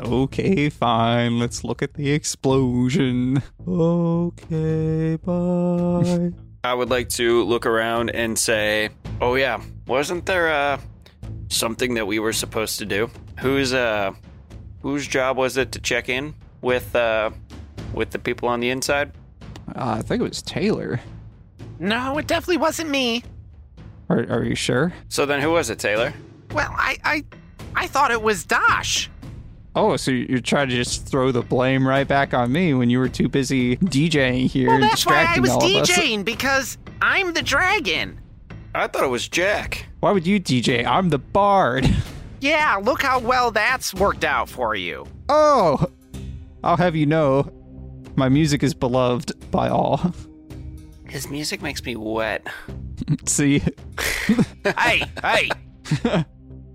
Okay, 0.00 0.68
fine. 0.70 1.38
Let's 1.38 1.62
look 1.62 1.82
at 1.82 1.94
the 1.94 2.10
explosion. 2.10 3.40
Okay, 3.66 5.16
bye. 5.16 6.32
I 6.64 6.72
would 6.72 6.88
like 6.88 7.10
to 7.10 7.44
look 7.44 7.66
around 7.66 8.10
and 8.10 8.38
say, 8.38 8.88
"Oh 9.20 9.34
yeah, 9.34 9.60
wasn't 9.86 10.24
there 10.24 10.50
uh 10.50 10.80
something 11.48 11.94
that 11.94 12.06
we 12.06 12.18
were 12.18 12.32
supposed 12.32 12.78
to 12.78 12.86
do? 12.86 13.10
Whose 13.40 13.74
uh 13.74 14.12
whose 14.80 15.06
job 15.06 15.36
was 15.36 15.58
it 15.58 15.72
to 15.72 15.80
check 15.80 16.08
in 16.08 16.34
with 16.62 16.96
uh 16.96 17.30
with 17.92 18.10
the 18.10 18.18
people 18.18 18.48
on 18.48 18.60
the 18.60 18.70
inside?" 18.70 19.12
Uh, 19.76 19.96
I 19.98 20.02
think 20.02 20.20
it 20.20 20.28
was 20.28 20.40
Taylor. 20.42 21.00
No, 21.78 22.16
it 22.18 22.26
definitely 22.26 22.58
wasn't 22.58 22.88
me. 22.90 23.22
Are, 24.08 24.24
are 24.30 24.44
you 24.44 24.54
sure? 24.54 24.92
So 25.08 25.26
then 25.26 25.40
who 25.40 25.50
was 25.50 25.70
it, 25.70 25.78
Taylor? 25.78 26.12
Well, 26.52 26.70
I, 26.70 26.98
I, 27.04 27.24
I 27.74 27.86
thought 27.86 28.10
it 28.10 28.22
was 28.22 28.44
Dash. 28.44 29.10
Oh, 29.76 29.96
so 29.96 30.10
you're 30.12 30.40
trying 30.40 30.68
to 30.68 30.76
just 30.76 31.06
throw 31.06 31.32
the 31.32 31.42
blame 31.42 31.86
right 31.86 32.06
back 32.06 32.32
on 32.32 32.52
me 32.52 32.74
when 32.74 32.90
you 32.90 32.98
were 33.00 33.08
too 33.08 33.28
busy 33.28 33.76
DJing 33.78 34.46
here 34.48 34.68
Well, 34.68 34.76
and 34.76 34.84
that's 34.84 35.04
why 35.04 35.24
I 35.28 35.40
was 35.40 35.50
all 35.50 35.64
of 35.64 35.82
us? 35.82 35.90
DJing 35.90 36.24
because 36.24 36.78
I'm 37.02 37.34
the 37.34 37.42
dragon. 37.42 38.20
I 38.74 38.86
thought 38.86 39.02
it 39.04 39.08
was 39.08 39.26
Jack. 39.28 39.86
Why 40.00 40.12
would 40.12 40.26
you 40.26 40.38
DJ? 40.40 40.84
I'm 40.86 41.08
the 41.08 41.18
bard. 41.18 41.88
Yeah, 42.40 42.78
look 42.82 43.00
how 43.00 43.20
well 43.20 43.50
that's 43.50 43.94
worked 43.94 44.22
out 44.22 44.50
for 44.50 44.74
you. 44.74 45.06
Oh, 45.30 45.82
I'll 46.62 46.76
have 46.76 46.94
you 46.94 47.06
know, 47.06 47.50
my 48.16 48.28
music 48.28 48.62
is 48.62 48.74
beloved 48.74 49.50
by 49.50 49.70
all. 49.70 50.12
His 51.08 51.30
music 51.30 51.62
makes 51.62 51.82
me 51.82 51.96
wet. 51.96 52.46
See, 53.24 53.60
hey, 54.76 55.04
hey. 55.22 55.48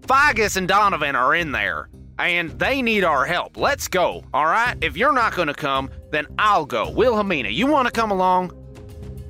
Figus 0.07 0.57
and 0.57 0.67
Donovan 0.67 1.15
are 1.15 1.35
in 1.35 1.51
there, 1.51 1.87
and 2.20 2.51
they 2.59 2.82
need 2.82 3.03
our 3.03 3.26
help. 3.26 3.57
Let's 3.57 3.88
go, 3.88 4.24
all 4.34 4.45
right? 4.45 4.76
If 4.82 4.97
you're 4.97 5.13
not 5.13 5.36
going 5.36 5.47
to 5.47 5.53
come, 5.53 5.89
then 6.11 6.28
I'll 6.38 6.65
go. 6.65 6.91
Wilhelmina, 6.91 7.49
you 7.49 7.67
want 7.67 7.88
to 7.88 7.91
come 7.91 8.11
along? 8.11 8.51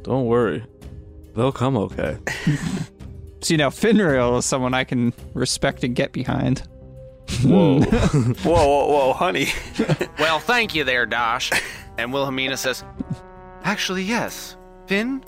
Don't 0.03 0.25
worry. 0.25 0.63
They'll 1.35 1.51
come 1.51 1.77
okay. 1.77 2.17
see 3.41 3.55
now 3.57 3.69
Finrail 3.69 4.39
is 4.39 4.45
someone 4.45 4.73
I 4.73 4.83
can 4.83 5.13
respect 5.33 5.83
and 5.83 5.95
get 5.95 6.11
behind. 6.11 6.63
Whoa. 7.43 7.81
Hmm. 7.81 8.31
Whoa, 8.43 8.67
whoa, 8.67 8.87
whoa, 8.87 9.13
honey. 9.13 9.47
Well, 10.19 10.39
thank 10.39 10.75
you 10.75 10.83
there, 10.83 11.05
Dosh. 11.05 11.51
And 11.97 12.11
Wilhelmina 12.11 12.57
says, 12.57 12.83
Actually, 13.63 14.03
yes. 14.03 14.57
Finn, 14.87 15.23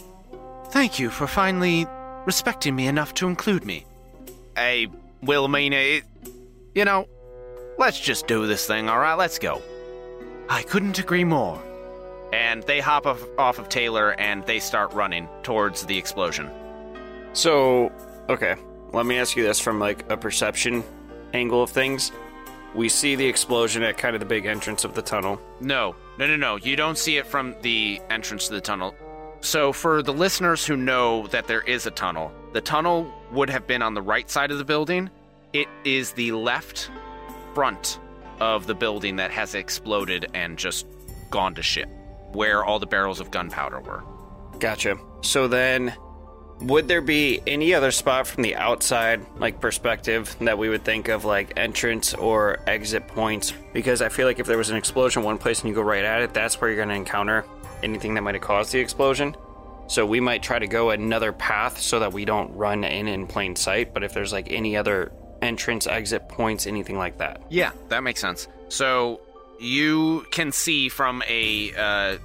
thank 0.70 1.00
you 1.00 1.10
for 1.10 1.28
finally 1.28 1.86
respecting 2.26 2.76
me 2.76 2.88
enough 2.88 3.14
to 3.16 3.28
include 3.28 3.66
me. 3.66 3.86
Hey, 4.56 4.88
Wilhelmina, 5.22 5.76
it, 5.76 6.04
You 6.76 6.86
know, 6.86 7.08
let's 7.82 8.00
just 8.00 8.28
do 8.28 8.46
this 8.48 8.66
thing, 8.68 8.88
all 8.88 9.00
right? 9.00 9.16
Let's 9.16 9.40
go. 9.40 9.62
I 10.48 10.62
couldn't 10.64 11.00
agree 11.00 11.24
more. 11.26 11.62
and 12.34 12.64
they 12.64 12.80
hop 12.80 13.06
off, 13.06 13.22
off 13.38 13.60
of 13.60 13.68
Taylor 13.68 14.14
and 14.14 14.46
they 14.46 14.60
start 14.60 14.94
running 14.94 15.28
towards 15.44 15.86
the 15.86 15.98
explosion. 15.98 16.50
So, 17.34 17.92
okay, 18.30 18.56
let 18.94 19.06
me 19.06 19.18
ask 19.18 19.36
you 19.36 19.44
this 19.44 19.60
from 19.60 19.80
like 19.80 20.10
a 20.10 20.16
perception 20.16 20.84
angle 21.34 21.62
of 21.62 21.70
things. 21.70 22.12
We 22.74 22.88
see 22.88 23.16
the 23.16 23.26
explosion 23.26 23.84
at 23.84 23.98
kind 23.98 24.16
of 24.16 24.22
the 24.22 24.26
big 24.26 24.46
entrance 24.46 24.86
of 24.86 24.94
the 24.94 25.02
tunnel. 25.02 25.42
No, 25.60 25.94
no, 26.18 26.26
no, 26.26 26.38
no. 26.38 26.56
You 26.56 26.78
don't 26.78 26.98
see 26.98 27.18
it 27.18 27.28
from 27.28 27.56
the 27.64 28.00
entrance 28.10 28.48
to 28.48 28.54
the 28.54 28.62
tunnel. 28.62 28.96
So, 29.42 29.74
for 29.74 30.02
the 30.04 30.14
listeners 30.14 30.66
who 30.66 30.78
know 30.78 31.28
that 31.28 31.48
there 31.48 31.62
is 31.62 31.86
a 31.86 31.92
tunnel, 31.92 32.32
the 32.54 32.62
tunnel 32.62 33.12
would 33.32 33.50
have 33.50 33.68
been 33.68 33.82
on 33.82 33.94
the 33.94 34.02
right 34.02 34.30
side 34.30 34.52
of 34.52 34.58
the 34.58 34.64
building. 34.64 35.10
It 35.52 35.68
is 35.84 36.14
the 36.14 36.32
left 36.32 36.90
front 37.54 38.00
of 38.40 38.68
the 38.68 38.76
building 38.76 39.16
that 39.18 39.32
has 39.32 39.56
exploded 39.56 40.28
and 40.34 40.58
just 40.58 40.88
gone 41.30 41.56
to 41.56 41.62
shit, 41.62 41.88
where 42.34 42.64
all 42.64 42.80
the 42.80 42.86
barrels 42.86 43.20
of 43.20 43.32
gunpowder 43.32 43.80
were. 43.80 44.04
Gotcha. 44.60 44.98
So 45.22 45.48
then, 45.48 45.94
would 46.62 46.88
there 46.88 47.02
be 47.02 47.42
any 47.48 47.74
other 47.74 47.92
spot 47.92 48.28
from 48.28 48.44
the 48.44 48.56
outside, 48.56 49.26
like 49.38 49.60
perspective, 49.60 50.36
that 50.42 50.58
we 50.58 50.70
would 50.70 50.84
think 50.84 51.08
of 51.08 51.26
like 51.26 51.54
entrance 51.58 52.14
or 52.14 52.60
exit 52.68 53.08
points? 53.08 53.54
Because 53.74 54.02
I 54.02 54.10
feel 54.10 54.28
like 54.28 54.40
if 54.40 54.48
there 54.48 54.58
was 54.58 54.70
an 54.70 54.78
explosion 54.78 55.24
one 55.24 55.38
place 55.38 55.62
and 55.62 55.70
you 55.70 55.76
go 55.76 55.82
right 55.82 56.04
at 56.04 56.22
it, 56.22 56.34
that's 56.34 56.60
where 56.60 56.70
you're 56.70 56.78
going 56.78 56.90
to 56.90 56.96
encounter 56.96 57.46
anything 57.84 58.14
that 58.14 58.22
might 58.22 58.36
have 58.36 58.44
caused 58.44 58.72
the 58.72 58.80
explosion. 58.80 59.36
So 59.88 60.06
we 60.06 60.20
might 60.20 60.42
try 60.42 60.58
to 60.60 60.68
go 60.68 60.92
another 60.92 61.34
path 61.34 61.80
so 61.80 62.00
that 62.00 62.14
we 62.14 62.26
don't 62.26 62.56
run 62.56 62.84
in 62.84 63.08
in 63.08 63.28
plain 63.28 63.56
sight. 63.56 63.94
But 63.94 64.04
if 64.04 64.14
there's 64.14 64.32
like 64.32 64.52
any 64.52 64.78
other 64.78 65.12
entrance, 65.42 65.88
exit 65.88 66.28
points, 66.30 66.68
anything 66.68 66.98
like 66.98 67.18
that. 67.18 67.42
Yeah, 67.50 67.72
that 67.90 68.04
makes 68.04 68.22
sense. 68.22 68.48
So 68.70 69.22
you 69.60 70.26
can 70.32 70.52
see 70.52 70.90
from 70.90 71.24
a 71.28 71.74
uh, 71.76 72.18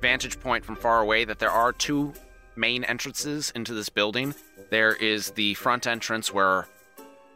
vantage 0.00 0.40
point 0.40 0.64
from 0.64 0.76
far 0.76 1.00
away 1.00 1.24
that 1.24 1.38
there 1.38 1.50
are 1.50 1.72
two 1.72 2.12
main 2.56 2.84
entrances 2.84 3.52
into 3.54 3.74
this 3.74 3.88
building. 3.88 4.34
There 4.70 4.94
is 4.94 5.30
the 5.32 5.54
front 5.54 5.86
entrance 5.86 6.32
where 6.32 6.66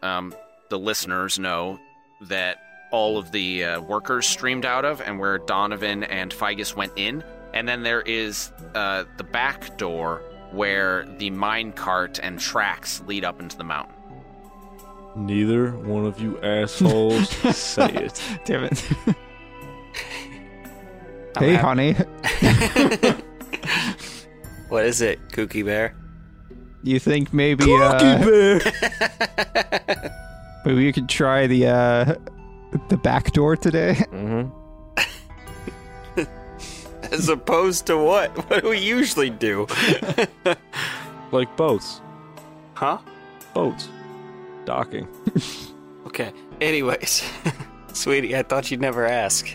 um, 0.03 0.35
the 0.69 0.79
listeners 0.79 1.39
know 1.39 1.79
that 2.23 2.59
all 2.91 3.19
of 3.19 3.33
the 3.33 3.65
uh, 3.65 3.81
workers 3.81 4.27
streamed 4.27 4.67
out 4.67 4.85
of, 4.85 5.01
and 5.01 5.19
where 5.19 5.39
Donovan 5.39 6.05
and 6.05 6.31
Figus 6.31 6.77
went 6.77 6.93
in. 6.97 7.25
And 7.55 7.67
then 7.67 7.83
there 7.83 8.03
is 8.03 8.53
uh, 8.75 9.05
the 9.17 9.25
back 9.25 9.79
door 9.79 10.23
where 10.53 11.07
the 11.19 11.31
mine 11.31 11.73
cart 11.73 12.21
and 12.23 12.39
tracks 12.39 13.03
lead 13.07 13.25
up 13.25 13.41
into 13.41 13.57
the 13.57 13.65
mountain. 13.65 13.95
Neither 15.15 15.73
one 15.73 16.07
of 16.07 16.19
you 16.21 16.39
assholes 16.43 17.29
say 17.57 17.93
it. 17.93 18.23
Damn 18.45 18.65
it. 18.65 18.79
hey, 21.39 21.55
honey, 21.57 21.93
What 24.69 24.85
is 24.87 25.01
it, 25.03 25.19
Kooky 25.29 25.65
Bear? 25.65 25.95
you 26.83 26.99
think 26.99 27.33
maybe 27.35 27.65
uh, 27.69 27.99
Bear? 28.25 28.61
maybe 30.65 30.83
you 30.83 30.93
could 30.93 31.09
try 31.09 31.47
the 31.47 31.67
uh, 31.67 32.15
the 32.89 32.97
back 32.97 33.33
door 33.33 33.57
today? 33.57 33.95
hmm 34.11 34.49
As 37.13 37.29
opposed 37.29 37.87
to 37.89 37.99
what? 37.99 38.31
What 38.49 38.63
do 38.63 38.71
we 38.71 38.79
usually 38.79 39.29
do? 39.29 39.67
Like 41.31 41.55
boats. 41.59 42.01
huh? 42.75 42.99
Boats. 43.53 43.89
Docking. 44.65 45.09
Okay. 46.05 46.33
Anyways, 46.61 47.23
sweetie, 47.95 48.37
I 48.37 48.43
thought 48.43 48.71
you'd 48.71 48.81
never 48.81 49.07
ask. 49.07 49.49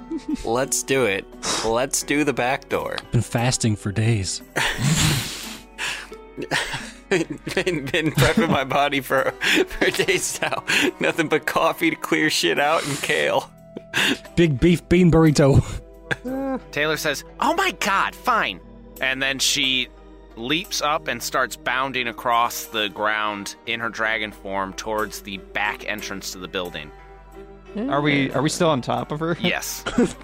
Let's 0.44 0.82
do 0.82 1.06
it. 1.06 1.24
Let's 1.64 2.02
do 2.02 2.24
the 2.24 2.32
back 2.34 2.68
door. 2.68 2.96
Been 3.12 3.22
fasting 3.22 3.76
for 3.76 3.92
days. 3.92 4.42
been, 7.08 7.86
been 7.86 8.10
prepping 8.12 8.50
my 8.50 8.64
body 8.64 9.00
for 9.00 9.30
for 9.68 9.90
days 9.90 10.38
now. 10.42 10.64
Nothing 11.00 11.28
but 11.28 11.46
coffee 11.46 11.90
to 11.90 11.96
clear 11.96 12.28
shit 12.28 12.58
out 12.58 12.86
and 12.86 12.98
kale. 13.00 13.50
Big 14.36 14.60
beef 14.60 14.86
bean 14.88 15.10
burrito. 15.10 15.64
Taylor 16.72 16.96
says, 16.96 17.24
Oh 17.40 17.54
my 17.54 17.70
god, 17.80 18.14
fine. 18.14 18.60
And 19.00 19.22
then 19.22 19.38
she 19.38 19.88
leaps 20.36 20.82
up 20.82 21.08
and 21.08 21.22
starts 21.22 21.56
bounding 21.56 22.08
across 22.08 22.64
the 22.64 22.88
ground 22.88 23.56
in 23.66 23.80
her 23.80 23.88
dragon 23.88 24.32
form 24.32 24.72
towards 24.74 25.22
the 25.22 25.38
back 25.38 25.86
entrance 25.88 26.32
to 26.32 26.38
the 26.38 26.48
building. 26.48 26.90
Are 27.76 28.00
we 28.00 28.30
are 28.32 28.42
we 28.42 28.48
still 28.48 28.68
on 28.68 28.82
top 28.82 29.12
of 29.12 29.20
her? 29.20 29.36
Yes. 29.40 29.84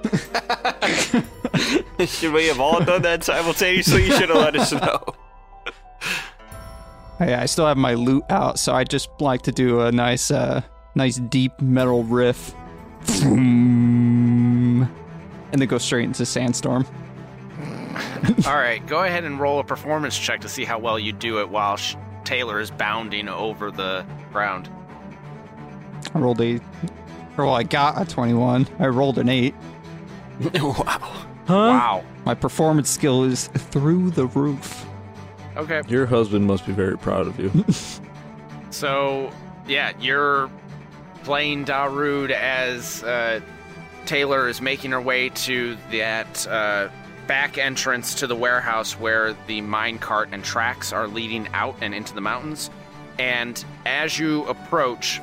Should 2.06 2.32
we 2.32 2.46
have 2.46 2.60
all 2.60 2.82
done 2.82 3.02
that 3.02 3.22
simultaneously? 3.22 4.06
You 4.06 4.12
should 4.12 4.30
have 4.30 4.38
let 4.38 4.56
us 4.56 4.72
know. 4.72 5.04
Hey, 7.18 7.34
I 7.34 7.44
still 7.44 7.66
have 7.66 7.76
my 7.76 7.92
lute 7.92 8.24
out, 8.30 8.58
so 8.58 8.72
I 8.72 8.82
just 8.82 9.10
like 9.20 9.42
to 9.42 9.52
do 9.52 9.82
a 9.82 9.92
nice, 9.92 10.30
uh, 10.30 10.62
nice 10.94 11.16
deep 11.16 11.60
metal 11.60 12.02
riff, 12.02 12.54
and 13.22 14.88
then 15.52 15.68
go 15.68 15.76
straight 15.76 16.04
into 16.04 16.24
sandstorm. 16.24 16.86
All 18.46 18.56
right, 18.56 18.84
go 18.86 19.02
ahead 19.04 19.24
and 19.24 19.40
roll 19.40 19.58
a 19.58 19.64
performance 19.64 20.18
check 20.18 20.40
to 20.42 20.48
see 20.48 20.64
how 20.64 20.78
well 20.78 20.98
you 20.98 21.12
do 21.12 21.40
it 21.40 21.48
while 21.48 21.76
sh- 21.76 21.96
Taylor 22.24 22.60
is 22.60 22.70
bounding 22.70 23.28
over 23.28 23.70
the 23.70 24.04
ground. 24.32 24.70
I 26.14 26.18
rolled 26.18 26.40
a, 26.40 26.60
well, 27.36 27.54
I 27.54 27.62
got 27.62 28.00
a 28.00 28.04
twenty-one. 28.04 28.68
I 28.78 28.86
rolled 28.86 29.18
an 29.18 29.28
eight. 29.28 29.54
wow. 30.54 31.26
Huh? 31.46 31.54
Wow. 31.54 32.04
My 32.24 32.34
performance 32.34 32.88
skill 32.88 33.24
is 33.24 33.48
through 33.48 34.10
the 34.10 34.26
roof. 34.26 34.86
Okay. 35.56 35.82
Your 35.88 36.06
husband 36.06 36.46
must 36.46 36.66
be 36.66 36.72
very 36.72 36.96
proud 36.96 37.26
of 37.26 37.38
you. 37.38 37.50
So, 38.72 39.32
yeah, 39.66 39.92
you're 39.98 40.48
playing 41.24 41.64
Darude 41.64 42.30
as 42.30 43.02
uh, 43.02 43.40
Taylor 44.06 44.48
is 44.48 44.60
making 44.60 44.92
her 44.92 45.00
way 45.00 45.30
to 45.30 45.76
that 45.90 46.46
uh, 46.46 46.88
back 47.30 47.58
entrance 47.58 48.16
to 48.16 48.26
the 48.26 48.34
warehouse 48.34 48.98
where 48.98 49.34
the 49.46 49.60
minecart 49.60 50.26
and 50.32 50.42
tracks 50.42 50.92
are 50.92 51.06
leading 51.06 51.46
out 51.52 51.76
and 51.80 51.94
into 51.94 52.12
the 52.12 52.20
mountains. 52.20 52.70
And 53.20 53.64
as 53.86 54.18
you 54.18 54.42
approach, 54.46 55.20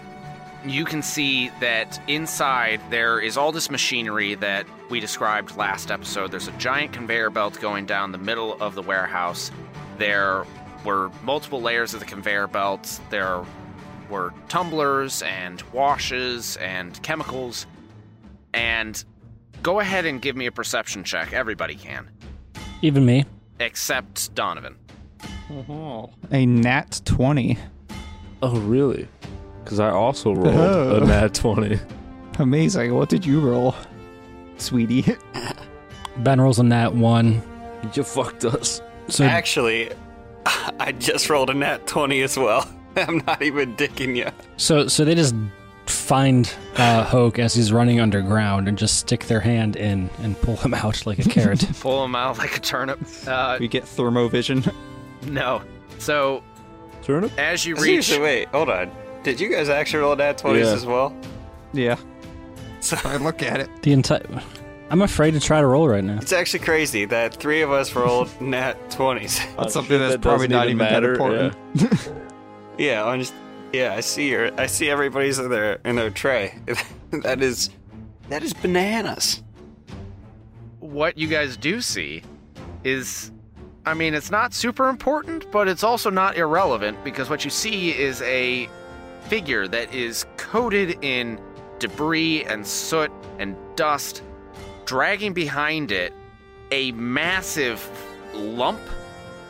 you 0.66 0.86
can 0.86 1.02
see 1.02 1.50
that 1.60 2.02
inside 2.08 2.80
there 2.90 3.20
is 3.20 3.36
all 3.36 3.52
this 3.52 3.70
machinery 3.70 4.36
that 4.36 4.66
we 4.90 5.02
described 5.02 5.58
last 5.58 5.92
episode. 5.92 6.32
There's 6.32 6.48
a 6.48 6.54
giant 6.54 6.94
conveyor 6.94 7.30
belt 7.30 7.60
going 7.60 7.86
down 7.86 8.14
the 8.14 8.18
middle 8.18 8.54
of 8.62 8.74
the 8.74 8.82
warehouse. 8.82 9.52
There 9.98 10.46
were 10.86 11.12
multiple 11.24 11.62
layers 11.62 11.94
of 11.94 12.00
the 12.00 12.06
conveyor 12.06 12.48
belt. 12.48 13.02
There 13.10 13.44
were 14.10 14.34
tumblers 14.48 15.24
and 15.24 15.62
washes 15.74 16.56
and 16.56 17.04
chemicals. 17.04 17.68
And 18.54 19.04
go 19.64 19.80
ahead 19.80 20.06
and 20.06 20.22
give 20.22 20.36
me 20.36 20.46
a 20.46 20.52
perception 20.52 21.04
check. 21.04 21.34
Everybody 21.34 21.76
can, 21.76 22.10
Even 22.82 23.06
me. 23.06 23.26
except 23.60 24.34
Donovan. 24.36 24.76
Mm-hmm. 25.50 26.34
A 26.36 26.46
nat 26.46 27.02
20. 27.06 27.58
Oh, 28.42 28.60
really? 28.60 29.08
Because 29.64 29.80
I 29.80 29.90
also 29.90 30.34
rolled 30.34 30.56
Oh. 30.56 30.98
a 31.04 31.06
nat 31.06 31.34
20. 31.34 31.80
Amazing. 32.40 32.94
What 32.94 33.10
did 33.10 33.26
you 33.26 33.40
roll, 33.40 33.76
sweetie? 34.58 35.16
Ben 36.18 36.42
rolls 36.42 36.60
a 36.60 36.64
nat 36.64 36.94
one. 36.96 37.42
You 37.94 38.04
fucked 38.04 38.44
us. 38.46 38.82
So 39.08 39.24
Actually, 39.24 39.92
I 40.46 40.92
just 40.94 41.30
rolled 41.30 41.50
a 41.50 41.54
nat 41.54 41.86
20 41.88 42.22
as 42.22 42.38
well. 42.38 42.68
I'm 42.96 43.18
not 43.28 43.42
even 43.44 43.76
dicking 43.76 44.16
you. 44.16 44.28
So, 44.58 44.88
so 44.88 45.06
they 45.06 45.14
just 45.16 45.36
find 45.90 46.54
uh, 46.76 47.04
Hoke 47.04 47.40
as 47.40 47.54
he's 47.54 47.72
running 47.72 48.00
underground 48.00 48.68
and 48.68 48.78
just 48.78 48.98
stick 48.98 49.26
their 49.26 49.40
hand 49.40 49.76
in 49.76 50.10
and 50.20 50.40
pull 50.42 50.56
him 50.58 50.74
out 50.74 51.06
like 51.06 51.20
a 51.20 51.24
carrot. 51.30 51.68
Pull 51.80 52.04
him 52.06 52.16
out 52.16 52.38
like 52.38 52.56
a 52.58 52.60
turnip. 52.60 53.00
Uh, 53.28 53.58
we 53.60 53.68
get 53.68 53.84
thermovision. 53.84 54.74
no. 55.28 55.62
So 56.00 56.44
Turnip? 57.02 57.32
as 57.40 57.66
you 57.66 57.76
reach, 57.76 58.06
Seriously, 58.08 58.20
wait, 58.20 58.48
hold 58.50 58.70
on. 58.70 58.92
Did 59.24 59.40
you 59.40 59.50
guys 59.50 59.70
actually 59.70 60.00
roll 60.02 60.16
nat 60.16 60.38
20s 60.38 60.64
Yeah. 60.66 60.74
as 60.74 60.86
well? 60.86 61.16
yeah. 61.74 61.96
So 62.80 62.96
I 63.04 63.18
look 63.18 63.42
at 63.42 63.60
it. 63.60 63.70
the 63.82 63.92
entire. 63.94 64.26
I'm 64.90 65.02
afraid 65.02 65.32
to 65.32 65.40
try 65.40 65.60
to 65.60 65.68
roll 65.68 65.88
right 65.90 66.04
now. 66.04 66.18
it's 66.22 66.32
actually 66.32 66.60
crazy 66.60 67.04
that 67.06 67.34
three 67.36 67.62
of 67.62 67.72
us 67.72 67.94
rolled 67.96 68.30
nat 68.40 68.78
20s. 68.92 69.38
That's 69.38 69.56
Oh, 69.58 69.68
something 69.70 69.90
shit, 69.98 70.00
that's 70.00 70.12
that 70.14 70.22
probably 70.22 70.48
doesn't 70.48 70.70
even 70.70 70.76
even 70.76 70.78
that 70.78 70.92
matter, 70.92 71.12
important. 71.14 72.10
Yeah, 72.78 73.04
I'm 73.06 73.20
just 73.20 73.34
yeah, 73.78 73.94
I 73.94 74.00
see 74.00 74.36
I 74.36 74.66
see 74.66 74.90
everybody's 74.90 75.38
in 75.38 75.50
their 75.50 75.80
in 75.86 75.96
their 75.96 76.10
tray. 76.10 76.60
that 77.12 77.42
is 77.44 77.70
that 78.30 78.44
is 78.44 78.54
bananas. 78.54 79.44
what 80.80 81.18
you 81.18 81.28
guys 81.28 81.58
do 81.58 81.80
see 81.82 82.24
is 82.84 83.32
I 83.86 83.94
mean, 83.94 84.14
it's 84.14 84.32
not 84.32 84.54
super 84.54 84.90
important, 84.90 85.50
but 85.52 85.68
it's 85.68 85.84
also 85.84 86.10
not 86.10 86.38
irrelevant 86.38 87.02
because 87.04 87.30
what 87.30 87.46
you 87.46 87.52
see 87.52 87.98
is 87.98 88.22
a 88.24 88.68
figure 89.30 89.68
that 89.68 89.94
is 89.94 90.26
coated 90.38 90.98
in 91.04 91.40
debris 91.80 92.44
and 92.46 92.66
soot 92.66 93.12
and 93.40 93.56
dust, 93.76 94.24
dragging 94.86 95.34
behind 95.34 95.92
it 95.92 96.14
a 96.72 96.92
massive 96.94 97.80
lump 98.34 98.82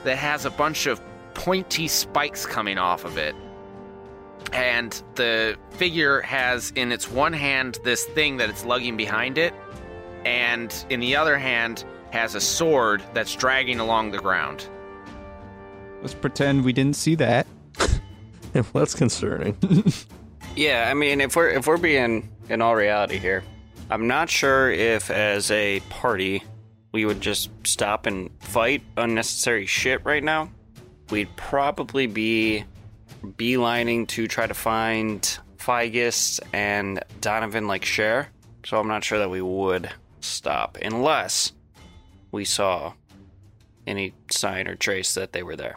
that 0.03 0.17
has 0.17 0.45
a 0.45 0.51
bunch 0.51 0.85
of 0.85 1.01
pointy 1.33 1.87
spikes 1.87 2.45
coming 2.45 2.77
off 2.77 3.05
of 3.05 3.17
it. 3.17 3.35
And 4.53 5.01
the 5.15 5.57
figure 5.71 6.21
has 6.21 6.71
in 6.75 6.91
its 6.91 7.09
one 7.09 7.33
hand 7.33 7.79
this 7.83 8.05
thing 8.05 8.37
that 8.37 8.49
it's 8.49 8.65
lugging 8.65 8.97
behind 8.97 9.37
it, 9.37 9.53
and 10.25 10.73
in 10.89 10.99
the 10.99 11.15
other 11.15 11.37
hand 11.37 11.83
has 12.11 12.35
a 12.35 12.41
sword 12.41 13.03
that's 13.13 13.35
dragging 13.35 13.79
along 13.79 14.11
the 14.11 14.17
ground. 14.17 14.67
Let's 16.01 16.13
pretend 16.13 16.63
we 16.63 16.73
didn't 16.73 16.95
see 16.95 17.15
that. 17.15 17.47
well, 18.53 18.65
that's 18.73 18.95
concerning. 18.95 19.57
Yeah, 20.57 20.87
I 20.89 20.95
mean 20.95 21.21
if 21.21 21.35
we're 21.35 21.49
if 21.49 21.67
we're 21.67 21.77
being 21.77 22.29
in 22.49 22.63
all 22.63 22.75
reality 22.75 23.19
here, 23.19 23.43
I'm 23.91 24.07
not 24.07 24.27
sure 24.27 24.71
if 24.71 25.11
as 25.11 25.51
a 25.51 25.81
party 25.81 26.43
we 26.91 27.05
would 27.05 27.21
just 27.21 27.51
stop 27.63 28.07
and 28.07 28.31
fight 28.39 28.81
unnecessary 28.97 29.67
shit 29.67 30.03
right 30.03 30.23
now. 30.23 30.49
We'd 31.11 31.33
probably 31.35 32.07
be 32.07 32.65
beelining 33.21 34.07
to 34.09 34.27
try 34.27 34.47
to 34.47 34.53
find 34.53 35.21
Figus 35.57 36.39
and 36.53 37.03
Donovan 37.21 37.67
like 37.67 37.85
share. 37.85 38.29
So 38.65 38.79
I'm 38.79 38.87
not 38.87 39.03
sure 39.03 39.19
that 39.19 39.29
we 39.29 39.41
would 39.41 39.89
stop 40.21 40.77
unless 40.81 41.51
we 42.31 42.43
saw 42.45 42.93
any 43.85 44.13
sign 44.31 44.67
or 44.67 44.75
trace 44.75 45.13
that 45.13 45.31
they 45.33 45.43
were 45.43 45.55
there. 45.55 45.75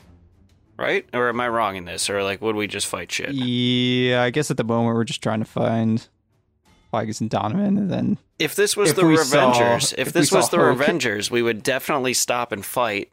Right? 0.77 1.07
Or 1.13 1.29
am 1.29 1.41
I 1.41 1.49
wrong 1.49 1.77
in 1.77 1.85
this? 1.85 2.09
Or 2.11 2.23
like 2.23 2.41
would 2.41 2.57
we 2.57 2.67
just 2.67 2.87
fight 2.87 3.13
shit? 3.13 3.33
Yeah, 3.33 4.23
I 4.23 4.31
guess 4.31 4.51
at 4.51 4.57
the 4.57 4.65
moment 4.65 4.97
we're 4.97 5.05
just 5.05 5.23
trying 5.23 5.41
to 5.41 5.45
find 5.45 6.07
Figus 6.93 7.21
and 7.21 7.31
Donovan, 7.31 7.77
and 7.79 7.91
then 7.91 8.19
If 8.39 8.57
this 8.57 8.77
was 8.77 8.91
If 8.91 8.97
the 8.97 9.07
we 9.07 9.17
saw- 9.19 9.53
Revengers, 9.53 9.93
if, 9.93 10.09
if 10.09 10.13
this 10.13 10.33
was 10.33 10.49
the 10.49 10.57
Hulk. 10.57 10.79
Revengers, 10.79 11.31
we 11.31 11.43
would 11.43 11.63
definitely 11.63 12.15
stop 12.15 12.51
and 12.51 12.65
fight 12.65 13.13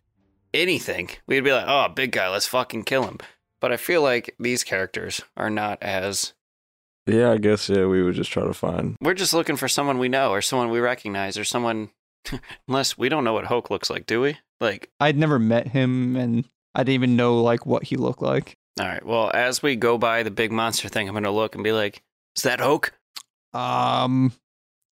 anything. 0.54 1.10
We'd 1.28 1.44
be 1.44 1.52
like, 1.52 1.66
"Oh, 1.68 1.88
big 1.94 2.12
guy, 2.12 2.30
let's 2.30 2.48
fucking 2.48 2.84
kill 2.86 3.04
him." 3.04 3.20
But 3.62 3.72
I 3.72 3.78
feel 3.78 4.01
like 4.01 4.36
these 4.39 4.64
characters 4.64 5.22
are 5.36 5.49
not 5.49 5.82
as. 5.82 6.34
yeah, 7.08 7.32
I 7.32 7.38
guess, 7.38 7.70
yeah, 7.70 7.86
we 7.86 8.03
would 8.03 8.16
just 8.16 8.32
try 8.32 8.43
to 8.45 8.53
find. 8.53 8.95
We're 9.01 9.14
just 9.14 9.34
looking 9.34 9.55
for 9.55 9.68
someone 9.68 9.97
we 9.97 10.10
know, 10.10 10.32
or 10.32 10.41
someone 10.41 10.70
we 10.70 10.80
recognize, 10.80 11.38
or 11.38 11.43
someone. 11.43 11.89
Unless 12.68 12.97
we 12.97 13.10
don't 13.10 13.24
know 13.24 13.34
what 13.34 13.45
Hulk 13.45 13.70
looks 13.70 13.89
like, 13.89 14.05
do 14.05 14.22
we? 14.22 14.38
Like, 14.60 14.89
I'd 14.99 15.18
never 15.18 15.39
met 15.39 15.68
him, 15.68 16.16
and 16.16 16.47
I 16.76 16.80
didn't 16.84 16.95
even 16.95 17.16
know 17.16 17.41
like 17.41 17.66
what 17.66 17.84
he 17.84 17.95
looked 17.95 18.22
like. 18.22 18.58
all 18.80 18.86
right. 18.86 19.05
Well, 19.05 19.32
as 19.34 19.64
we 19.64 19.76
go 19.76 19.97
by 19.97 20.24
the 20.24 20.32
big 20.32 20.51
monster 20.51 20.89
thing, 20.89 21.08
I'm 21.08 21.14
gonna 21.14 21.32
look 21.32 21.55
and 21.55 21.64
be 21.64 21.72
like, 21.72 22.01
"Is 22.36 22.43
that 22.43 22.60
Hulk?" 22.60 22.93
Um, 23.53 24.34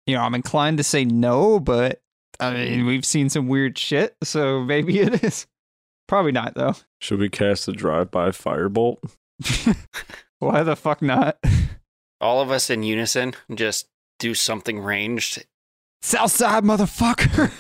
you 0.07 0.15
know, 0.15 0.23
I'm 0.23 0.35
inclined 0.35 0.79
to 0.79 0.85
say 0.85 1.05
no, 1.05 1.61
but 1.61 2.01
I 2.41 2.53
mean, 2.55 2.87
we've 2.87 3.05
seen 3.05 3.29
some 3.29 3.47
weird 3.49 3.77
shit, 3.79 4.17
so 4.23 4.63
maybe 4.65 4.99
it 5.01 5.23
is. 5.23 5.47
Probably 6.09 6.33
not 6.33 6.55
though. 6.55 6.75
Should 7.01 7.21
we 7.21 7.29
cast 7.29 7.69
a 7.69 7.73
drive-by 7.73 8.31
firebolt? 8.31 8.99
Why 10.41 10.63
the 10.63 10.75
fuck 10.75 11.03
not? 11.03 11.39
All 12.21 12.41
of 12.41 12.51
us 12.51 12.71
in 12.71 12.83
unison 12.83 13.35
just 13.55 13.87
do 14.19 14.35
something 14.35 14.81
ranged. 14.81 15.47
Southside 16.03 16.65
motherfucker. 16.65 17.53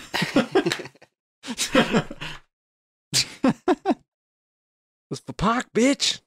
It's 5.10 5.20
the 5.20 5.32
park, 5.32 5.66
bitch. 5.74 6.20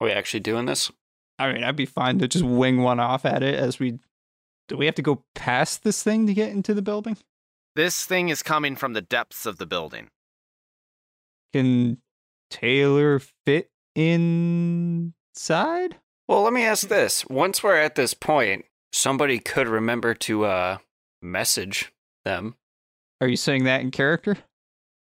Are 0.00 0.06
we 0.06 0.12
actually 0.12 0.40
doing 0.40 0.66
this? 0.66 0.90
I 1.38 1.52
mean, 1.52 1.64
I'd 1.64 1.76
be 1.76 1.86
fine 1.86 2.18
to 2.18 2.28
just 2.28 2.44
wing 2.44 2.82
one 2.82 3.00
off 3.00 3.26
at 3.26 3.42
it 3.42 3.54
as 3.54 3.78
we. 3.78 3.98
Do 4.68 4.76
we 4.76 4.86
have 4.86 4.94
to 4.96 5.02
go 5.02 5.22
past 5.34 5.84
this 5.84 6.02
thing 6.02 6.26
to 6.26 6.34
get 6.34 6.50
into 6.50 6.74
the 6.74 6.82
building? 6.82 7.16
This 7.76 8.04
thing 8.04 8.30
is 8.30 8.42
coming 8.42 8.74
from 8.74 8.94
the 8.94 9.02
depths 9.02 9.46
of 9.46 9.58
the 9.58 9.66
building. 9.66 10.08
Can 11.56 11.96
Taylor 12.50 13.18
fit 13.46 13.70
inside? 13.94 15.96
Well, 16.28 16.42
let 16.42 16.52
me 16.52 16.66
ask 16.66 16.88
this. 16.88 17.24
Once 17.30 17.62
we're 17.62 17.76
at 17.76 17.94
this 17.94 18.12
point, 18.12 18.66
somebody 18.92 19.38
could 19.38 19.68
remember 19.68 20.12
to 20.12 20.44
uh 20.44 20.78
message 21.22 21.94
them. 22.26 22.56
Are 23.22 23.28
you 23.28 23.36
saying 23.36 23.64
that 23.64 23.80
in 23.80 23.90
character? 23.90 24.36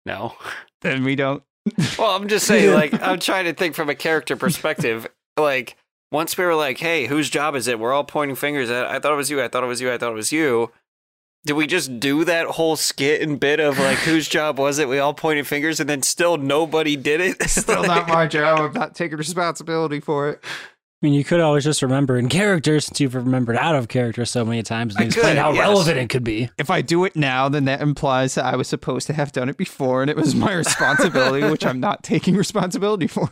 No. 0.06 0.36
Then 0.84 1.04
we 1.04 1.16
don't. 1.16 1.42
Well, 1.98 2.12
I'm 2.12 2.28
just 2.28 2.46
saying 2.46 2.72
like 2.74 2.94
I'm 3.02 3.20
trying 3.20 3.46
to 3.46 3.54
think 3.54 3.74
from 3.74 3.90
a 3.90 3.96
character 3.96 4.36
perspective. 4.36 5.08
Like 5.38 5.76
once 6.12 6.38
we 6.38 6.46
were 6.46 6.54
like, 6.54 6.78
"Hey, 6.78 7.08
whose 7.08 7.32
job 7.32 7.56
is 7.56 7.68
it?" 7.68 7.80
We're 7.80 7.94
all 7.94 8.04
pointing 8.04 8.36
fingers 8.36 8.70
at. 8.70 8.86
I 8.86 9.00
thought 9.00 9.14
it 9.14 9.16
was 9.16 9.32
you. 9.32 9.42
I 9.42 9.48
thought 9.48 9.64
it 9.64 9.68
was 9.68 9.82
you. 9.82 9.92
I 9.92 9.98
thought 9.98 10.12
it 10.12 10.16
was 10.16 10.32
you. 10.32 10.72
Did 11.46 11.54
we 11.54 11.68
just 11.68 12.00
do 12.00 12.24
that 12.24 12.48
whole 12.48 12.78
skit 12.78 13.22
and 13.22 13.38
bit 13.38 13.60
of 13.60 13.78
like 13.78 13.98
whose 14.00 14.30
job 14.30 14.58
was 14.58 14.80
it? 14.80 14.88
We 14.88 15.00
all 15.00 15.14
pointed 15.14 15.46
fingers 15.46 15.80
and 15.80 15.90
then 15.90 16.02
still 16.02 16.38
nobody 16.38 16.96
did 16.96 17.20
it. 17.20 17.44
Still 17.50 17.84
not 17.84 18.08
my 18.08 18.28
job. 18.28 18.60
I'm 18.60 18.74
not 18.74 18.96
taking 18.96 19.18
responsibility 19.18 20.00
for 20.00 20.30
it. 20.30 20.44
I 20.44 21.06
mean, 21.06 21.14
you 21.14 21.26
could 21.26 21.42
always 21.42 21.66
just 21.66 21.82
remember 21.82 22.18
in 22.18 22.30
character 22.30 22.80
since 22.80 23.02
you've 23.02 23.16
remembered 23.16 23.58
out 23.58 23.76
of 23.76 23.90
character 23.90 24.24
so 24.24 24.46
many 24.46 24.64
times 24.64 24.96
I 24.96 25.02
and 25.02 25.08
explain 25.08 25.36
could, 25.36 25.38
how 25.38 25.52
yes. 25.52 25.60
relevant 25.60 25.98
it 25.98 26.10
could 26.10 26.24
be. 26.24 26.50
If 26.58 26.70
I 26.70 26.82
do 26.82 27.04
it 27.04 27.18
now, 27.18 27.50
then 27.50 27.66
that 27.66 27.82
implies 27.82 28.36
that 28.36 28.46
I 28.46 28.56
was 28.56 28.70
supposed 28.70 29.08
to 29.08 29.14
have 29.14 29.34
done 29.34 29.50
it 29.50 29.58
before 29.58 30.02
and 30.02 30.10
it 30.10 30.16
was 30.16 30.34
my 30.34 30.54
responsibility, 30.56 31.46
which 31.46 31.66
I'm 31.66 31.82
not 31.82 32.04
taking 32.04 32.38
responsibility 32.38 33.08
for. 33.08 33.32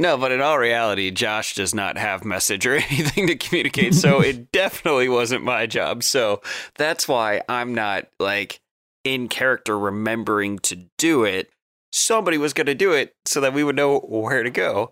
No, 0.00 0.16
but 0.16 0.32
in 0.32 0.40
all 0.40 0.58
reality, 0.58 1.10
Josh 1.10 1.54
does 1.54 1.74
not 1.74 1.98
have 1.98 2.24
message 2.24 2.66
or 2.66 2.74
anything 2.90 3.26
to 3.26 3.36
communicate, 3.36 3.94
so 3.94 4.22
it 4.22 4.50
definitely 4.52 5.10
wasn't 5.10 5.44
my 5.44 5.66
job. 5.66 6.02
So 6.02 6.40
that's 6.76 7.06
why 7.06 7.42
I'm 7.50 7.74
not 7.74 8.06
like 8.18 8.60
in 9.04 9.28
character 9.28 9.78
remembering 9.78 10.58
to 10.60 10.86
do 10.96 11.24
it. 11.24 11.50
Somebody 11.92 12.38
was 12.38 12.54
going 12.54 12.66
to 12.66 12.74
do 12.74 12.92
it 12.92 13.14
so 13.26 13.42
that 13.42 13.52
we 13.52 13.62
would 13.62 13.76
know 13.76 13.98
where 13.98 14.42
to 14.42 14.48
go. 14.48 14.90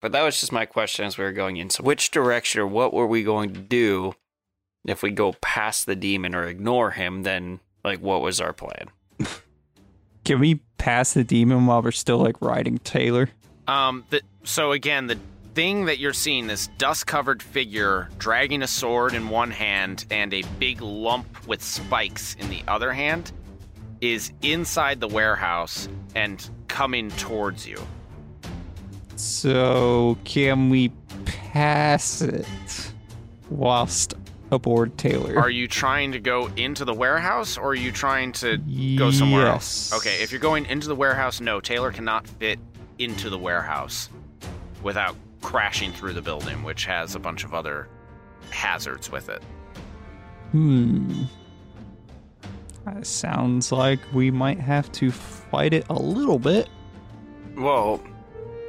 But 0.00 0.10
that 0.10 0.22
was 0.22 0.40
just 0.40 0.50
my 0.50 0.66
question 0.66 1.04
as 1.04 1.16
we 1.16 1.22
were 1.22 1.30
going 1.30 1.56
in. 1.58 1.70
So, 1.70 1.84
which 1.84 2.10
direction 2.10 2.62
or 2.62 2.66
what 2.66 2.92
were 2.92 3.06
we 3.06 3.22
going 3.22 3.54
to 3.54 3.60
do 3.60 4.14
if 4.84 5.04
we 5.04 5.12
go 5.12 5.34
past 5.40 5.86
the 5.86 5.94
demon 5.94 6.34
or 6.34 6.48
ignore 6.48 6.90
him? 6.90 7.22
Then, 7.22 7.60
like, 7.84 8.00
what 8.00 8.22
was 8.22 8.40
our 8.40 8.52
plan? 8.52 8.88
Can 10.24 10.40
we 10.40 10.56
pass 10.78 11.14
the 11.14 11.22
demon 11.22 11.66
while 11.66 11.80
we're 11.80 11.92
still 11.92 12.18
like 12.18 12.40
riding 12.40 12.78
Taylor? 12.78 13.28
Um, 13.68 14.04
the, 14.10 14.22
so 14.44 14.72
again, 14.72 15.06
the 15.06 15.18
thing 15.54 15.84
that 15.84 15.98
you're 15.98 16.12
seeing, 16.12 16.46
this 16.46 16.68
dust-covered 16.78 17.42
figure 17.42 18.08
dragging 18.18 18.62
a 18.62 18.66
sword 18.66 19.14
in 19.14 19.28
one 19.28 19.50
hand 19.50 20.06
and 20.10 20.32
a 20.32 20.42
big 20.58 20.80
lump 20.80 21.46
with 21.46 21.62
spikes 21.62 22.34
in 22.34 22.48
the 22.48 22.62
other 22.66 22.92
hand, 22.92 23.32
is 24.00 24.32
inside 24.42 24.98
the 24.98 25.08
warehouse 25.08 25.88
and 26.14 26.48
coming 26.68 27.10
towards 27.12 27.66
you. 27.66 27.78
So 29.14 30.18
can 30.24 30.70
we 30.70 30.90
pass 31.24 32.20
it 32.22 32.46
whilst 33.50 34.14
aboard 34.50 34.98
Taylor? 34.98 35.38
Are 35.38 35.50
you 35.50 35.68
trying 35.68 36.12
to 36.12 36.18
go 36.18 36.48
into 36.56 36.84
the 36.84 36.94
warehouse 36.94 37.56
or 37.56 37.68
are 37.68 37.74
you 37.74 37.92
trying 37.92 38.32
to 38.32 38.58
go 38.96 39.10
somewhere 39.10 39.46
else? 39.46 39.92
Okay, 39.92 40.22
if 40.22 40.32
you're 40.32 40.40
going 40.40 40.66
into 40.66 40.88
the 40.88 40.96
warehouse, 40.96 41.40
no, 41.40 41.60
Taylor 41.60 41.92
cannot 41.92 42.26
fit 42.26 42.58
into 42.98 43.30
the 43.30 43.38
warehouse 43.38 44.08
without 44.82 45.16
crashing 45.40 45.92
through 45.92 46.12
the 46.12 46.22
building, 46.22 46.62
which 46.62 46.84
has 46.86 47.14
a 47.14 47.18
bunch 47.18 47.44
of 47.44 47.54
other 47.54 47.88
hazards 48.50 49.10
with 49.10 49.28
it. 49.28 49.42
Hmm. 50.52 51.24
That 52.84 53.06
sounds 53.06 53.70
like 53.70 54.00
we 54.12 54.30
might 54.30 54.58
have 54.58 54.90
to 54.92 55.10
fight 55.10 55.72
it 55.72 55.86
a 55.88 55.94
little 55.94 56.38
bit. 56.38 56.68
Well, 57.56 58.00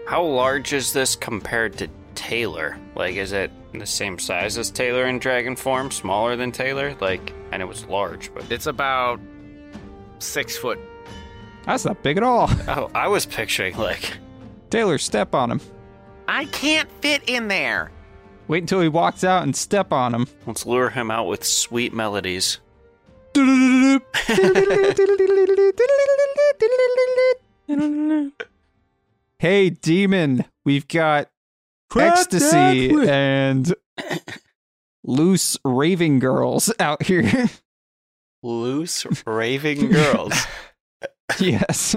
how 0.07 0.23
large 0.23 0.73
is 0.73 0.93
this 0.93 1.15
compared 1.15 1.77
to 1.77 1.89
Taylor? 2.15 2.77
Like, 2.95 3.15
is 3.15 3.31
it 3.31 3.51
the 3.73 3.85
same 3.85 4.19
size 4.19 4.57
as 4.57 4.69
Taylor 4.69 5.07
in 5.07 5.19
dragon 5.19 5.55
form? 5.55 5.89
Smaller 5.89 6.35
than 6.35 6.51
Taylor? 6.51 6.95
Like, 7.01 7.33
and 7.51 7.61
it 7.61 7.65
was 7.65 7.85
large, 7.85 8.33
but. 8.33 8.51
It's 8.51 8.67
about 8.67 9.19
six 10.19 10.57
foot. 10.57 10.79
That's 11.65 11.85
not 11.85 12.03
big 12.03 12.17
at 12.17 12.23
all. 12.23 12.49
Oh, 12.67 12.89
I 12.93 13.07
was 13.07 13.25
picturing, 13.25 13.77
like. 13.77 14.17
Taylor, 14.69 14.97
step 14.97 15.35
on 15.35 15.51
him. 15.51 15.61
I 16.27 16.45
can't 16.45 16.89
fit 17.01 17.21
in 17.27 17.47
there. 17.47 17.91
Wait 18.47 18.63
until 18.63 18.81
he 18.81 18.87
walks 18.89 19.23
out 19.23 19.43
and 19.43 19.55
step 19.55 19.93
on 19.93 20.13
him. 20.13 20.27
Let's 20.45 20.65
lure 20.65 20.89
him 20.89 21.11
out 21.11 21.27
with 21.27 21.43
sweet 21.43 21.93
melodies. 21.93 22.59
hey, 29.39 29.69
demon, 29.69 30.45
we've 30.65 30.87
got 30.87 31.29
Crack 31.89 32.13
ecstasy 32.17 32.87
that 32.87 33.09
and 33.09 33.73
loose 35.03 35.57
raving 35.63 36.19
girls 36.19 36.73
out 36.79 37.03
here. 37.03 37.49
Loose 38.45 39.05
raving 39.25 39.89
girls. 39.89 40.33
yes, 41.39 41.95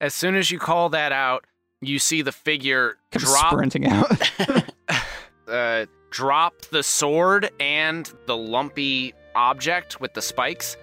As 0.00 0.14
soon 0.14 0.36
as 0.36 0.50
you 0.50 0.58
call 0.58 0.88
that 0.90 1.12
out, 1.12 1.44
you 1.80 1.98
see 1.98 2.22
the 2.22 2.32
figure 2.32 2.96
Come 3.12 3.22
drop 3.22 3.52
sprinting 3.52 3.86
out. 3.86 4.30
uh, 5.48 5.86
drop 6.10 6.54
the 6.72 6.82
sword 6.82 7.50
and 7.60 8.12
the 8.26 8.36
lumpy 8.36 9.14
object 9.34 10.00
with 10.00 10.14
the 10.14 10.22
spikes 10.22 10.76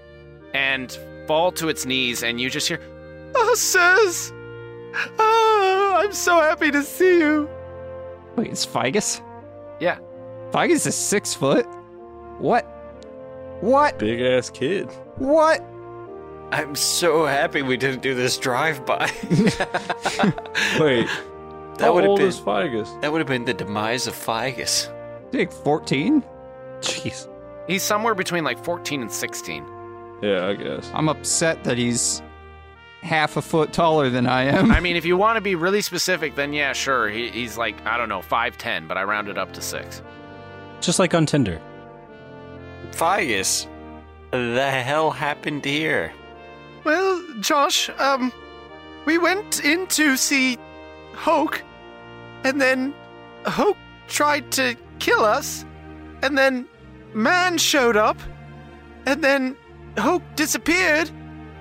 and 0.54 0.98
fall 1.28 1.52
to 1.52 1.68
its 1.68 1.86
knees, 1.86 2.24
and 2.24 2.40
you 2.40 2.50
just 2.50 2.68
hear, 2.68 2.80
Oh, 3.36 3.56
sirs! 3.56 4.32
Oh, 5.20 5.94
I'm 5.98 6.14
so 6.14 6.40
happy 6.40 6.72
to 6.72 6.82
see 6.84 7.20
you. 7.20 7.50
Wait, 8.38 8.48
it's 8.52 8.66
Figus? 8.66 9.22
Yeah. 9.80 10.00
Figus 10.52 10.88
is 10.88 10.96
six 10.96 11.34
foot. 11.34 11.66
What? 12.38 12.64
What? 13.60 14.00
Big 14.00 14.22
ass 14.22 14.50
kid. 14.50 14.90
What? 15.18 15.62
I'm 16.52 16.76
so 16.76 17.26
happy 17.26 17.62
we 17.62 17.78
didn't 17.78 18.02
do 18.02 18.14
this 18.16 18.38
drive 18.38 18.86
by. 18.86 19.12
Wait, 20.80 21.08
that 21.08 21.82
how 21.82 21.94
would 21.94 22.04
have 22.04 22.10
old 22.12 22.20
been 22.20 22.28
is 22.28 22.40
Figus? 22.40 23.02
that 23.02 23.12
would 23.12 23.20
have 23.20 23.28
been 23.28 23.46
the 23.46 23.54
demise 23.54 24.08
of 24.08 24.14
Figus. 24.14 24.92
Like 25.34 25.52
14? 25.52 26.24
Jeez. 26.80 27.28
He's 27.68 27.84
somewhere 27.84 28.16
between 28.16 28.44
like 28.44 28.64
14 28.64 29.02
and 29.02 29.12
16. 29.12 29.66
Yeah, 30.22 30.48
I 30.48 30.54
guess. 30.54 30.90
I'm 30.94 31.10
upset 31.10 31.64
that 31.64 31.78
he's 31.78 32.22
half 33.02 33.38
a 33.38 33.42
foot 33.42 33.74
taller 33.74 34.10
than 34.10 34.28
I 34.28 34.44
am. 34.44 34.72
I 34.72 34.80
mean, 34.80 34.96
if 34.96 35.06
you 35.06 35.18
want 35.18 35.38
to 35.38 35.42
be 35.42 35.56
really 35.56 35.82
specific, 35.82 36.36
then 36.36 36.54
yeah, 36.54 36.74
sure. 36.74 37.10
He, 37.10 37.30
he's 37.30 37.58
like, 37.58 37.86
I 37.86 37.98
don't 37.98 38.10
know, 38.10 38.22
5'10, 38.22 38.88
but 38.88 38.98
I 38.98 39.04
rounded 39.04 39.38
up 39.38 39.54
to 39.54 39.62
6. 39.62 40.02
Just 40.82 41.00
like 41.00 41.14
on 41.14 41.26
Tinder. 41.26 41.60
Figus, 42.92 43.68
the 44.32 44.72
hell 44.72 45.12
happened 45.12 45.66
here? 45.66 46.14
Well, 46.86 47.24
Josh, 47.40 47.90
um, 47.98 48.32
we 49.06 49.18
went 49.18 49.66
in 49.66 49.88
to 49.88 50.16
see 50.16 50.60
Hoke, 51.14 51.64
and 52.44 52.62
then 52.62 52.94
Hoke 53.48 53.78
tried 54.08 54.52
to 54.52 54.76
kill 55.00 55.26
us, 55.26 55.66
and 56.22 56.38
then 56.38 56.68
Man 57.16 57.58
showed 57.58 57.98
up, 57.98 58.20
and 59.08 59.24
then 59.24 59.58
Hoke 59.98 60.22
disappeared, 60.36 61.10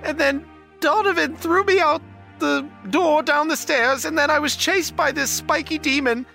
and 0.03 0.21
then 0.21 0.45
Donovan 0.81 1.37
threw 1.37 1.65
me 1.65 1.81
out 1.81 2.03
the 2.39 2.69
door 2.91 3.23
down 3.23 3.49
the 3.49 3.57
stairs, 3.57 4.05
and 4.05 4.19
then 4.19 4.29
I 4.29 4.39
was 4.39 4.57
chased 4.57 4.95
by 4.95 5.11
this 5.11 5.31
spiky 5.31 5.79
demon, 5.79 6.27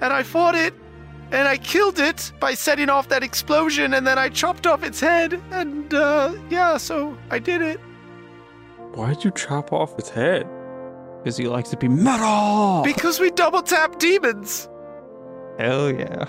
and 0.00 0.12
I 0.12 0.22
fought 0.22 0.54
it, 0.54 0.72
and 1.32 1.48
I 1.48 1.56
killed 1.56 1.98
it 1.98 2.30
by 2.38 2.54
setting 2.54 2.90
off 2.90 3.08
that 3.08 3.24
explosion, 3.24 3.94
and 3.94 4.06
then 4.06 4.18
I 4.18 4.28
chopped 4.28 4.68
off 4.68 4.84
its 4.84 5.00
head, 5.00 5.42
and 5.50 5.92
uh, 5.92 6.32
yeah, 6.48 6.76
so 6.76 7.18
I 7.28 7.40
did 7.40 7.60
it. 7.60 7.80
Why'd 8.96 9.22
you 9.24 9.30
chop 9.30 9.72
off 9.72 9.96
its 9.98 10.08
head? 10.10 10.48
Because 11.22 11.36
he 11.36 11.46
likes 11.48 11.70
to 11.70 11.76
be 11.76 11.88
metal. 11.88 12.82
Because 12.82 13.20
we 13.20 13.30
double 13.30 13.62
tap 13.62 13.98
demons. 13.98 14.68
Hell 15.58 15.90
yeah. 15.92 16.24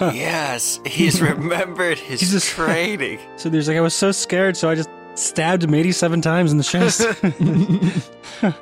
yes, 0.12 0.78
he's 0.86 1.20
remembered 1.30 1.98
his 1.98 2.20
He's 2.20 2.32
just- 2.32 2.48
training. 2.50 3.18
So 3.36 3.48
there's 3.48 3.66
like, 3.68 3.76
I 3.76 3.80
was 3.80 3.94
so 3.94 4.12
scared, 4.12 4.56
so 4.56 4.68
I 4.68 4.74
just 4.74 4.88
stabbed 5.14 5.64
him 5.64 5.74
87 5.74 6.20
times 6.22 6.52
in 6.52 6.58
the 6.58 6.64
chest. 6.64 7.00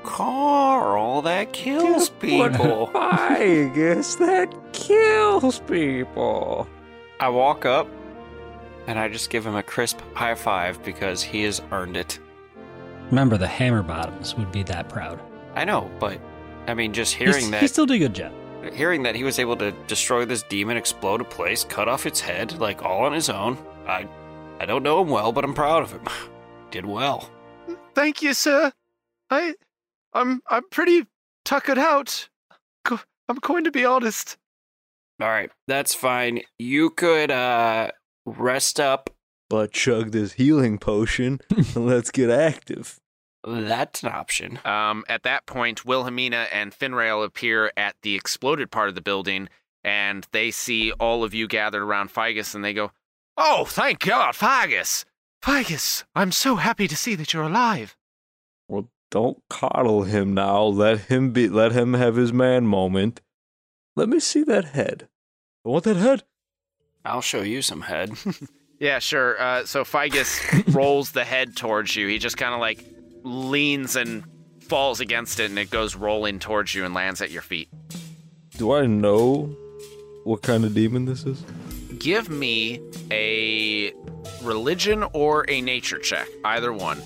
Carl, 0.02 1.22
that 1.22 1.52
kills 1.52 2.08
people. 2.10 2.90
I 2.94 3.70
guess 3.74 4.16
that 4.16 4.52
kills 4.72 5.60
people. 5.60 6.66
I 7.20 7.28
walk 7.28 7.64
up 7.66 7.86
and 8.86 8.98
I 8.98 9.08
just 9.08 9.30
give 9.30 9.46
him 9.46 9.54
a 9.54 9.62
crisp 9.62 10.00
high 10.14 10.34
five 10.34 10.82
because 10.82 11.22
he 11.22 11.42
has 11.44 11.60
earned 11.70 11.96
it. 11.96 12.18
Remember, 13.10 13.36
the 13.36 13.46
Hammer 13.48 13.82
Bottoms 13.82 14.34
would 14.36 14.52
be 14.52 14.62
that 14.64 14.88
proud. 14.88 15.20
I 15.54 15.64
know, 15.64 15.90
but 15.98 16.20
I 16.66 16.74
mean, 16.74 16.92
just 16.92 17.14
He's- 17.14 17.28
hearing 17.34 17.46
He 17.46 17.50
that, 17.60 17.70
still 17.70 17.86
did 17.86 17.96
a 17.96 17.98
good 17.98 18.14
job. 18.14 18.32
hearing 18.72 19.02
that 19.02 19.14
he 19.16 19.24
was 19.24 19.38
able 19.38 19.56
to 19.56 19.72
destroy 19.88 20.24
this 20.24 20.42
demon, 20.44 20.76
explode 20.76 21.20
a 21.20 21.24
place, 21.24 21.64
cut 21.64 21.88
off 21.88 22.06
its 22.06 22.20
head, 22.20 22.58
like 22.60 22.82
all 22.84 23.04
on 23.04 23.12
his 23.12 23.28
own. 23.30 23.56
I, 23.86 24.06
I 24.60 24.66
don't 24.66 24.82
know 24.82 25.00
him 25.02 25.08
well, 25.08 25.32
but 25.32 25.44
I'm 25.44 25.54
proud 25.54 25.82
of 25.82 25.92
him. 25.92 26.04
Did 26.70 26.86
well. 26.86 27.28
Thank 27.94 28.22
you, 28.22 28.32
sir. 28.34 28.70
I, 29.30 29.54
I'm, 30.12 30.40
I'm 30.48 30.68
pretty 30.70 31.06
tuckered 31.44 31.78
out. 31.78 32.28
I'm 32.86 33.36
going 33.40 33.64
to 33.64 33.70
be 33.70 33.84
honest. 33.84 34.36
All 35.20 35.28
right, 35.28 35.50
that's 35.68 35.94
fine. 35.94 36.40
You 36.58 36.90
could 36.90 37.30
uh 37.30 37.90
rest 38.24 38.80
up. 38.80 39.10
But 39.50 39.72
chug 39.72 40.12
this 40.12 40.34
healing 40.34 40.78
potion 40.78 41.40
and 41.50 41.74
let's 41.86 42.10
get 42.12 42.30
active. 42.30 43.00
That's 43.44 44.02
an 44.02 44.10
option. 44.10 44.60
Um, 44.64 45.04
at 45.08 45.24
that 45.24 45.44
point, 45.46 45.84
Wilhelmina 45.84 46.46
and 46.52 46.72
Finrail 46.72 47.24
appear 47.24 47.72
at 47.76 47.96
the 48.02 48.14
exploded 48.14 48.70
part 48.70 48.88
of 48.88 48.94
the 48.94 49.00
building, 49.00 49.48
and 49.82 50.26
they 50.30 50.50
see 50.50 50.92
all 50.92 51.24
of 51.24 51.34
you 51.34 51.48
gathered 51.48 51.82
around 51.82 52.10
Figus, 52.10 52.54
and 52.54 52.64
they 52.64 52.74
go, 52.74 52.92
"Oh, 53.36 53.64
thank 53.64 54.00
God, 54.00 54.34
Figus! 54.34 55.04
Figus, 55.42 56.04
I'm 56.14 56.32
so 56.32 56.56
happy 56.56 56.86
to 56.86 56.96
see 56.96 57.14
that 57.16 57.32
you're 57.32 57.42
alive." 57.42 57.96
Well, 58.68 58.90
don't 59.10 59.42
coddle 59.48 60.02
him 60.04 60.34
now. 60.34 60.62
Let 60.64 61.00
him 61.06 61.32
be. 61.32 61.48
Let 61.48 61.72
him 61.72 61.94
have 61.94 62.16
his 62.16 62.32
man 62.32 62.66
moment. 62.66 63.20
Let 63.96 64.10
me 64.10 64.20
see 64.20 64.44
that 64.44 64.66
head. 64.66 65.08
I 65.64 65.70
want 65.70 65.84
that 65.84 65.96
head. 65.96 66.24
I'll 67.04 67.22
show 67.22 67.40
you 67.40 67.62
some 67.62 67.82
head. 67.82 68.12
Yeah, 68.80 68.98
sure. 68.98 69.40
Uh, 69.40 69.66
so 69.66 69.84
Figus 69.84 70.74
rolls 70.74 71.12
the 71.12 71.24
head 71.24 71.54
towards 71.54 71.94
you. 71.94 72.08
He 72.08 72.18
just 72.18 72.38
kind 72.38 72.54
of 72.54 72.60
like 72.60 72.82
leans 73.22 73.94
and 73.94 74.24
falls 74.62 75.00
against 75.00 75.38
it, 75.38 75.50
and 75.50 75.58
it 75.58 75.70
goes 75.70 75.94
rolling 75.94 76.38
towards 76.38 76.74
you 76.74 76.86
and 76.86 76.94
lands 76.94 77.20
at 77.20 77.30
your 77.30 77.42
feet. 77.42 77.68
Do 78.56 78.72
I 78.72 78.86
know 78.86 79.54
what 80.24 80.42
kind 80.42 80.64
of 80.64 80.74
demon 80.74 81.04
this 81.04 81.24
is? 81.24 81.44
Give 81.98 82.30
me 82.30 82.80
a 83.10 83.92
religion 84.42 85.04
or 85.12 85.44
a 85.48 85.60
nature 85.60 85.98
check, 85.98 86.26
either 86.44 86.72
one. 86.72 87.02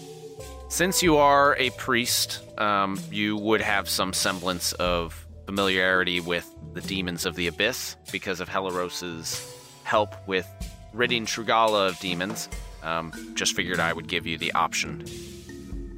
Since 0.68 1.02
you 1.02 1.16
are 1.16 1.56
a 1.56 1.70
priest, 1.70 2.40
um, 2.60 3.00
you 3.10 3.36
would 3.36 3.60
have 3.60 3.88
some 3.88 4.12
semblance 4.12 4.72
of 4.74 5.26
familiarity 5.46 6.20
with 6.20 6.48
the 6.72 6.80
demons 6.80 7.26
of 7.26 7.34
the 7.34 7.48
abyss 7.48 7.96
because 8.12 8.40
of 8.40 8.48
Helaros's 8.48 9.52
help 9.82 10.14
with 10.28 10.46
ridding 10.94 11.26
Trugala 11.26 11.88
of 11.88 11.98
demons. 11.98 12.48
Um, 12.82 13.12
just 13.34 13.56
figured 13.56 13.80
I 13.80 13.92
would 13.92 14.08
give 14.08 14.26
you 14.26 14.38
the 14.38 14.52
option. 14.52 15.04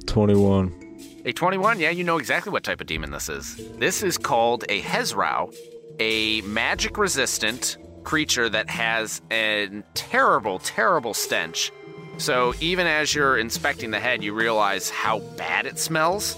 21. 0.05 0.87
A 1.25 1.33
21, 1.33 1.79
yeah, 1.79 1.89
you 1.89 2.03
know 2.03 2.17
exactly 2.17 2.51
what 2.51 2.63
type 2.63 2.79
of 2.79 2.87
demon 2.87 3.11
this 3.11 3.27
is. 3.27 3.55
This 3.77 4.01
is 4.01 4.17
called 4.17 4.63
a 4.69 4.81
Hezrou, 4.81 5.53
a 5.99 6.41
magic 6.41 6.97
resistant 6.97 7.77
creature 8.05 8.47
that 8.47 8.69
has 8.69 9.21
a 9.29 9.69
terrible, 9.93 10.59
terrible 10.59 11.13
stench. 11.13 11.71
So 12.17 12.53
even 12.61 12.87
as 12.87 13.13
you're 13.13 13.37
inspecting 13.37 13.91
the 13.91 13.99
head, 13.99 14.23
you 14.23 14.33
realize 14.33 14.89
how 14.89 15.19
bad 15.35 15.65
it 15.65 15.77
smells, 15.77 16.37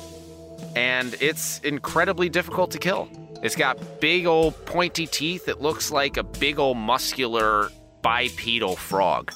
and 0.76 1.16
it's 1.22 1.60
incredibly 1.60 2.28
difficult 2.28 2.72
to 2.72 2.80
kill. 2.80 3.08
It's 3.44 3.56
got 3.56 4.02
big 4.02 4.26
old 4.26 4.66
pointy 4.66 5.06
teeth. 5.06 5.48
It 5.48 5.62
looks 5.62 5.92
like 5.92 6.18
a 6.18 6.24
big 6.24 6.58
old 6.60 6.78
muscular 6.78 7.70
bipedal 8.02 8.76
frog. 8.76 9.32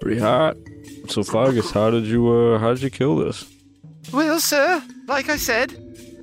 Pretty 0.00 0.20
hot. 0.20 0.56
So, 1.08 1.22
Fargus, 1.22 1.70
how 1.70 1.90
did 1.90 2.06
you, 2.06 2.28
uh, 2.28 2.58
how 2.58 2.74
did 2.74 2.82
you 2.82 2.90
kill 2.90 3.16
this? 3.16 3.44
Well, 4.12 4.40
sir, 4.40 4.82
like 5.06 5.28
I 5.28 5.36
said, 5.36 5.74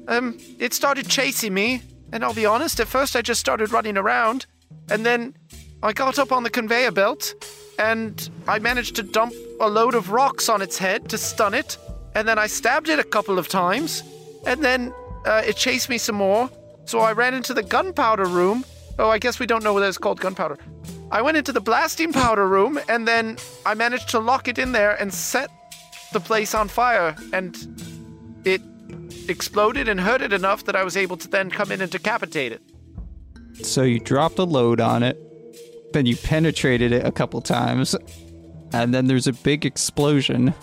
um, 0.08 0.38
it 0.60 0.74
started 0.74 1.08
chasing 1.08 1.54
me, 1.54 1.82
and 2.12 2.24
I'll 2.24 2.34
be 2.34 2.46
honest, 2.46 2.80
at 2.80 2.88
first 2.88 3.16
I 3.16 3.22
just 3.22 3.40
started 3.40 3.72
running 3.72 3.98
around, 3.98 4.46
and 4.90 5.06
then 5.06 5.36
I 5.82 5.94
got 5.94 6.20
up 6.20 6.32
on 6.32 6.44
the 6.44 6.50
conveyor 6.50 6.92
belt, 6.92 7.34
and 7.78 8.30
I 8.48 8.60
managed 8.60 8.96
to 8.98 9.04
dump 9.04 9.34
a 9.62 9.70
load 9.70 9.96
of 9.96 10.12
rocks 10.12 10.50
on 10.50 10.62
its 10.62 10.78
head 10.78 11.10
to 11.10 11.18
stun 11.18 11.54
it, 11.54 11.78
and 12.16 12.28
then 12.28 12.38
I 12.38 12.48
stabbed 12.48 12.90
it 12.90 13.00
a 13.00 13.04
couple 13.04 13.40
of 13.40 13.48
times, 13.48 14.04
and 14.46 14.64
then 14.64 14.94
uh, 15.26 15.42
it 15.46 15.56
chased 15.56 15.90
me 15.90 15.98
some 15.98 16.16
more, 16.16 16.50
so 16.86 17.00
I 17.00 17.14
ran 17.14 17.34
into 17.34 17.54
the 17.54 17.64
gunpowder 17.64 18.26
room. 18.26 18.66
Oh, 19.00 19.10
I 19.10 19.18
guess 19.18 19.40
we 19.40 19.46
don't 19.46 19.64
know 19.64 19.74
whether 19.74 19.88
it's 19.88 19.98
called 19.98 20.20
gunpowder. 20.20 20.58
I 21.10 21.22
went 21.22 21.38
into 21.38 21.54
the 21.54 21.62
blasting 21.62 22.12
powder 22.12 22.46
room, 22.46 22.78
and 22.90 23.08
then 23.08 23.38
I 23.66 23.74
managed 23.74 24.10
to 24.10 24.20
lock 24.20 24.50
it 24.50 24.60
in 24.60 24.74
there 24.74 24.94
and 25.02 25.14
set 25.14 25.50
the 26.12 26.20
place 26.20 26.54
on 26.54 26.68
fire, 26.68 27.16
and 27.32 27.56
it 28.44 28.62
exploded 29.30 29.88
and 29.88 30.02
hurt 30.02 30.22
it 30.22 30.34
enough 30.34 30.66
that 30.66 30.76
I 30.76 30.84
was 30.84 30.98
able 30.98 31.16
to 31.16 31.30
then 31.30 31.50
come 31.50 31.72
in 31.72 31.80
and 31.80 31.90
decapitate 31.90 32.52
it. 32.52 32.62
So 33.66 33.84
you 33.84 34.00
dropped 34.02 34.38
a 34.38 34.44
load 34.44 34.82
on 34.82 35.02
it, 35.02 35.18
then 35.94 36.06
you 36.06 36.18
penetrated 36.18 36.92
it 36.92 37.06
a 37.06 37.12
couple 37.12 37.40
times, 37.40 37.96
and 38.74 38.94
then 38.94 39.08
there's 39.08 39.28
a 39.28 39.34
big 39.34 39.66
explosion, 39.66 40.54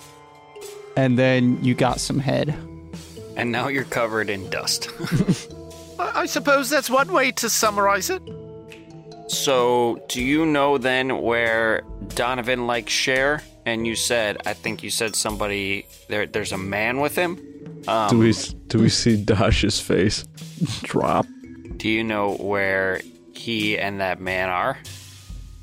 and 0.95 1.18
then 1.18 1.64
you 1.64 1.74
got 1.74 2.01
some 2.01 2.18
head. 2.18 2.55
And 3.34 3.51
now 3.51 3.68
you're 3.68 3.84
covered 3.84 4.28
in 4.28 4.51
dust. 4.51 4.91
I, 5.99 6.22
I 6.22 6.26
suppose 6.26 6.70
that's 6.70 6.90
one 6.90 7.12
way 7.12 7.32
to 7.32 7.49
summarize 7.51 8.11
it. 8.11 8.22
so, 9.28 9.99
do 10.09 10.22
you 10.22 10.47
know 10.47 10.78
then 10.78 11.20
where 11.22 11.82
Donovan 12.14 12.66
likes 12.66 12.92
share? 12.92 13.42
And 13.64 13.86
you 13.86 13.97
said, 13.97 14.38
I 14.47 14.53
think 14.55 14.82
you 14.84 14.90
said 14.90 15.16
somebody 15.16 15.86
there. 16.09 16.26
There's 16.26 16.53
a 16.53 16.59
man 16.59 17.01
with 17.01 17.16
him. 17.16 17.38
Um, 17.88 18.11
Do 18.11 18.18
we, 18.18 18.32
do 18.68 18.78
we 18.78 18.88
see 18.88 19.16
Dash's 19.16 19.80
face 19.80 20.22
drop? 20.82 21.26
do 21.76 21.88
you 21.90 22.03
know 22.03 22.34
where 22.36 23.01
he 23.34 23.76
and 23.78 24.01
that 24.01 24.18
man 24.20 24.49
are? 24.49 24.78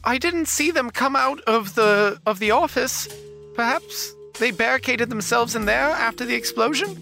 I 0.04 0.18
didn't 0.18 0.48
see 0.48 0.70
them 0.72 0.90
come 0.92 1.16
out 1.16 1.40
of 1.42 1.76
the 1.76 2.20
of 2.26 2.40
the 2.40 2.52
office. 2.52 3.08
Perhaps 3.56 4.14
they 4.40 4.52
barricaded 4.52 5.10
themselves 5.10 5.56
in 5.56 5.66
there 5.66 5.90
after 5.90 6.26
the 6.26 6.36
explosion. 6.36 6.98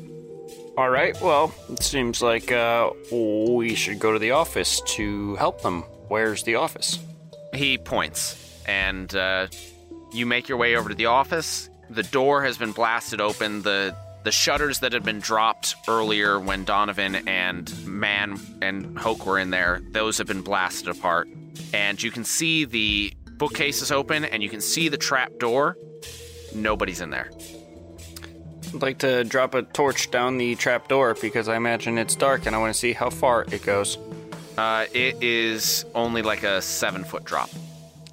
All 0.77 0.89
right. 0.89 1.19
Well, 1.21 1.53
it 1.69 1.83
seems 1.83 2.21
like 2.21 2.51
uh, 2.51 2.91
we 3.11 3.75
should 3.75 3.99
go 3.99 4.13
to 4.13 4.19
the 4.19 4.31
office 4.31 4.81
to 4.95 5.35
help 5.35 5.61
them. 5.61 5.81
Where's 6.07 6.43
the 6.43 6.55
office? 6.55 6.97
He 7.53 7.77
points, 7.77 8.61
and 8.65 9.13
uh, 9.13 9.47
you 10.13 10.25
make 10.25 10.47
your 10.47 10.57
way 10.57 10.75
over 10.75 10.89
to 10.89 10.95
the 10.95 11.07
office. 11.07 11.69
The 11.89 12.03
door 12.03 12.43
has 12.43 12.57
been 12.57 12.71
blasted 12.71 13.19
open. 13.19 13.61
The 13.61 13.95
the 14.23 14.31
shutters 14.31 14.79
that 14.79 14.93
had 14.93 15.03
been 15.03 15.19
dropped 15.19 15.75
earlier 15.87 16.39
when 16.39 16.63
Donovan 16.63 17.27
and 17.27 17.85
Man 17.87 18.39
and 18.61 18.97
Hoke 18.97 19.25
were 19.25 19.39
in 19.39 19.49
there, 19.49 19.81
those 19.91 20.19
have 20.19 20.27
been 20.27 20.43
blasted 20.43 20.89
apart. 20.89 21.27
And 21.73 22.01
you 22.01 22.11
can 22.11 22.23
see 22.23 22.65
the 22.65 23.13
bookcase 23.37 23.81
is 23.81 23.91
open, 23.91 24.23
and 24.23 24.43
you 24.43 24.49
can 24.49 24.61
see 24.61 24.89
the 24.89 24.97
trap 24.97 25.31
door. 25.39 25.75
Nobody's 26.53 27.01
in 27.01 27.09
there. 27.09 27.31
I'd 28.73 28.81
like 28.81 28.99
to 28.99 29.23
drop 29.23 29.53
a 29.53 29.63
torch 29.63 30.11
down 30.11 30.37
the 30.37 30.55
trap 30.55 30.87
door 30.87 31.15
because 31.21 31.49
I 31.49 31.57
imagine 31.57 31.97
it's 31.97 32.15
dark 32.15 32.45
and 32.45 32.55
I 32.55 32.59
want 32.59 32.73
to 32.73 32.79
see 32.79 32.93
how 32.93 33.09
far 33.09 33.45
it 33.51 33.63
goes. 33.63 33.97
Uh, 34.57 34.85
it 34.93 35.21
is 35.21 35.85
only 35.93 36.21
like 36.21 36.43
a 36.43 36.61
seven 36.61 37.03
foot 37.03 37.23
drop. 37.25 37.49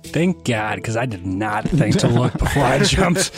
Thank 0.05 0.45
God, 0.45 0.77
because 0.77 0.97
I 0.97 1.07
did 1.07 1.27
not 1.27 1.69
think 1.69 1.99
to 1.99 2.09
look 2.09 2.33
before 2.33 2.63
I 2.65 2.79
jumped. 2.83 3.31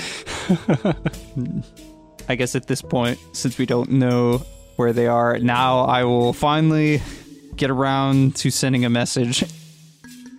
I 2.28 2.36
guess 2.36 2.54
at 2.54 2.68
this 2.68 2.80
point, 2.80 3.18
since 3.32 3.58
we 3.58 3.66
don't 3.66 3.90
know 3.90 4.38
where 4.76 4.92
they 4.92 5.06
are, 5.06 5.38
now 5.38 5.80
I 5.80 6.04
will 6.04 6.32
finally 6.32 7.02
get 7.56 7.70
around 7.70 8.36
to 8.36 8.50
sending 8.50 8.84
a 8.84 8.90
message. 8.90 9.44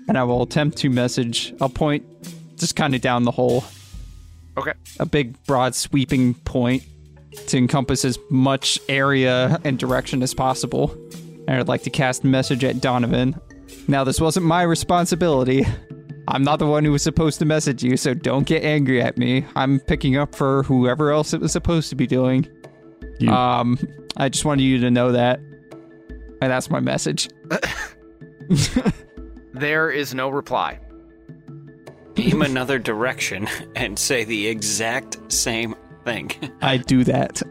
And 0.08 0.18
I 0.18 0.24
will 0.24 0.42
attempt 0.42 0.78
to 0.80 0.90
message. 0.90 1.54
I'll 1.62 1.70
point 1.70 2.06
just 2.58 2.76
kind 2.76 2.96
of 2.96 3.02
down 3.02 3.24
the 3.24 3.32
hole. 3.32 3.64
Okay. 4.58 4.74
A 4.99 5.06
big, 5.06 5.41
broad, 5.45 5.76
sweeping 5.76 6.34
point 6.34 6.84
to 7.47 7.58
encompass 7.58 8.04
as 8.06 8.20
much 8.30 8.80
area 8.89 9.60
and 9.64 9.80
direction 9.80 10.22
as 10.22 10.34
possible. 10.34 10.91
And 11.47 11.52
I'd 11.60 11.68
like 11.68 11.84
to 11.84 11.89
cast 11.89 12.24
message 12.24 12.64
at 12.64 12.82
Donovan. 12.82 13.39
Now, 13.88 14.04
this 14.04 14.20
wasn't 14.22 14.45
my 14.45 14.64
responsibility. 14.64 15.66
I'm 16.28 16.43
not 16.43 16.60
the 16.60 16.68
one 16.68 16.86
who 16.86 16.91
was 16.91 17.02
supposed 17.02 17.39
to 17.39 17.45
message 17.45 17.84
you, 17.84 17.97
so 17.97 18.14
don't 18.14 18.45
get 18.45 18.64
angry 18.64 19.02
at 19.02 19.18
me. 19.18 19.45
I'm 19.56 19.80
picking 19.80 20.18
up 20.18 20.36
for 20.36 20.64
whoever 20.64 21.12
else 21.12 21.34
it 21.34 21.41
was 21.41 21.52
supposed 21.52 21.89
to 21.89 21.95
be 21.95 22.06
doing. 22.06 22.47
You- 23.20 23.32
Um, 23.32 23.78
I 24.18 24.30
just 24.30 24.45
wanted 24.45 24.64
you 24.64 24.80
to 24.80 24.91
know 24.91 25.12
that. 25.14 25.39
And 26.41 26.52
that's 26.52 26.70
my 26.70 26.80
message. 26.80 27.30
There 29.54 29.89
is 29.91 30.14
no 30.14 30.30
reply. 30.30 30.80
Aim 32.22 32.41
another 32.41 32.78
direction 32.78 33.47
and 33.76 33.97
say 33.97 34.24
the 34.24 34.47
exact 34.47 35.17
same 35.32 35.76
thing. 36.05 36.32
I 36.61 36.78
do 36.78 37.03
that. 37.05 37.41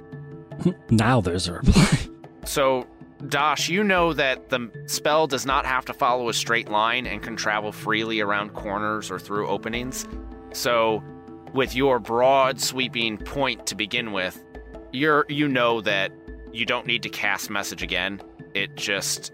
now 0.90 1.20
there's 1.20 1.48
a 1.48 1.54
reply. 1.54 1.98
So, 2.46 2.86
Dash, 3.28 3.68
you 3.68 3.84
know 3.84 4.14
that 4.14 4.48
the 4.48 4.70
spell 4.86 5.26
does 5.26 5.44
not 5.44 5.66
have 5.66 5.84
to 5.84 5.92
follow 5.92 6.30
a 6.30 6.32
straight 6.34 6.70
line 6.70 7.06
and 7.06 7.22
can 7.22 7.36
travel 7.36 7.70
freely 7.70 8.20
around 8.20 8.54
corners 8.54 9.10
or 9.10 9.18
through 9.18 9.46
openings. 9.46 10.08
So, 10.54 11.04
with 11.52 11.76
your 11.76 11.98
broad 11.98 12.60
sweeping 12.60 13.18
point 13.18 13.66
to 13.66 13.74
begin 13.74 14.12
with, 14.12 14.42
you're 14.90 15.26
you 15.28 15.48
know 15.48 15.82
that 15.82 16.12
you 16.50 16.64
don't 16.64 16.86
need 16.86 17.02
to 17.02 17.10
cast 17.10 17.50
message 17.50 17.82
again. 17.82 18.22
It 18.54 18.74
just 18.74 19.32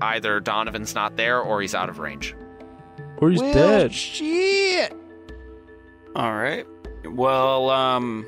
either 0.00 0.40
Donovan's 0.40 0.94
not 0.94 1.16
there 1.16 1.40
or 1.40 1.62
he's 1.62 1.74
out 1.74 1.88
of 1.88 2.00
range. 2.00 2.34
Or 3.20 3.30
he's 3.30 3.40
dead. 3.40 3.92
Shit. 3.92 4.92
All 6.16 6.32
right. 6.34 6.66
Well, 7.04 7.70
um, 7.70 8.26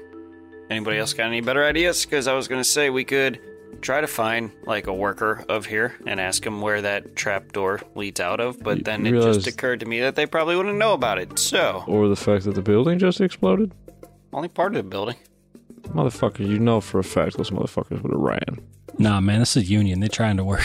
anybody 0.69 0.99
else 0.99 1.13
got 1.13 1.27
any 1.27 1.41
better 1.41 1.65
ideas? 1.65 2.05
Because 2.05 2.27
I 2.29 2.35
was 2.35 2.49
going 2.49 2.61
to 2.61 2.69
say 2.69 2.91
we 2.91 3.05
could 3.05 3.41
try 3.83 4.01
to 4.01 4.07
find 4.07 4.51
like 4.65 4.87
a 4.87 4.93
worker 4.93 5.45
of 5.49 5.65
here 5.67 5.95
and 6.07 6.21
ask 6.21 6.45
him 6.45 6.61
where 6.61 6.83
that 6.83 7.17
trap 7.17 7.53
door 7.53 7.81
leads 7.95 8.21
out 8.21 8.41
of. 8.41 8.63
But 8.63 8.79
You 8.79 8.85
then 8.85 9.07
it 9.07 9.13
realize- 9.13 9.37
just 9.37 9.47
occurred 9.47 9.81
to 9.81 9.87
me 9.87 10.01
that 10.01 10.17
they 10.17 10.27
probably 10.27 10.57
wouldn't 10.57 10.79
know 10.79 10.93
about 10.93 11.19
it. 11.19 11.39
So 11.39 11.85
Or 11.87 12.09
the 12.09 12.17
fact 12.17 12.45
that 12.45 12.55
the 12.55 12.63
building 12.63 12.99
just 12.99 13.21
exploded? 13.21 13.73
only 14.33 14.49
part 14.49 14.77
of 14.77 14.85
the 14.85 14.89
building. 14.89 15.17
Motherfucker, 15.89 16.47
you 16.47 16.59
know 16.61 16.81
for 16.81 17.01
a 17.01 17.05
fact 17.05 17.37
those 17.37 17.51
motherfuckers 17.51 18.01
would 18.03 18.13
have 18.13 18.21
ran. 18.21 18.61
nah, 18.99 19.21
man, 19.21 19.41
this 19.41 19.57
is 19.57 19.69
Union. 19.71 19.99
They're 19.99 20.09
trying 20.09 20.37
to 20.37 20.45
work. 20.45 20.61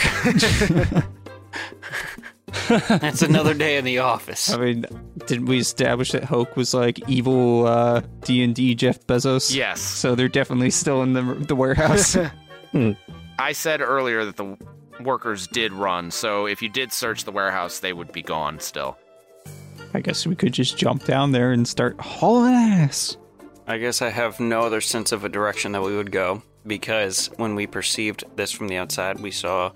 That's 2.68 3.22
another 3.22 3.54
day 3.54 3.76
in 3.76 3.84
the 3.84 3.98
office. 3.98 4.52
I 4.52 4.58
mean, 4.58 4.86
didn't 5.26 5.46
we 5.46 5.58
establish 5.58 6.12
that 6.12 6.24
Hoke 6.24 6.56
was 6.56 6.74
like 6.74 7.08
evil 7.08 7.66
uh, 7.66 8.02
D&D 8.22 8.76
Jeff 8.76 9.04
Bezos? 9.06 9.54
Yes. 9.54 9.80
So 9.80 10.14
they're 10.14 10.28
definitely 10.28 10.70
still 10.70 11.02
in 11.02 11.12
the, 11.12 11.22
the 11.22 11.56
warehouse. 11.56 12.16
I 13.38 13.52
said 13.52 13.80
earlier 13.80 14.24
that 14.24 14.36
the 14.36 14.56
workers 15.00 15.48
did 15.48 15.72
run, 15.72 16.10
so 16.10 16.46
if 16.46 16.62
you 16.62 16.68
did 16.68 16.92
search 16.92 17.24
the 17.24 17.32
warehouse, 17.32 17.80
they 17.80 17.92
would 17.92 18.12
be 18.12 18.22
gone 18.22 18.60
still. 18.60 18.96
I 19.92 20.00
guess 20.00 20.26
we 20.26 20.36
could 20.36 20.52
just 20.52 20.76
jump 20.76 21.04
down 21.04 21.32
there 21.32 21.52
and 21.52 21.66
start 21.66 22.00
hauling 22.00 22.54
ass. 22.54 23.16
I 23.66 23.78
guess 23.78 24.02
I 24.02 24.10
have 24.10 24.38
no 24.38 24.60
other 24.60 24.80
sense 24.80 25.10
of 25.10 25.24
a 25.24 25.28
direction 25.28 25.72
that 25.72 25.82
we 25.82 25.96
would 25.96 26.12
go 26.12 26.42
because 26.66 27.30
when 27.36 27.54
we 27.54 27.66
perceived 27.66 28.24
this 28.36 28.52
from 28.52 28.68
the 28.68 28.76
outside, 28.76 29.18
we 29.20 29.30
saw 29.30 29.72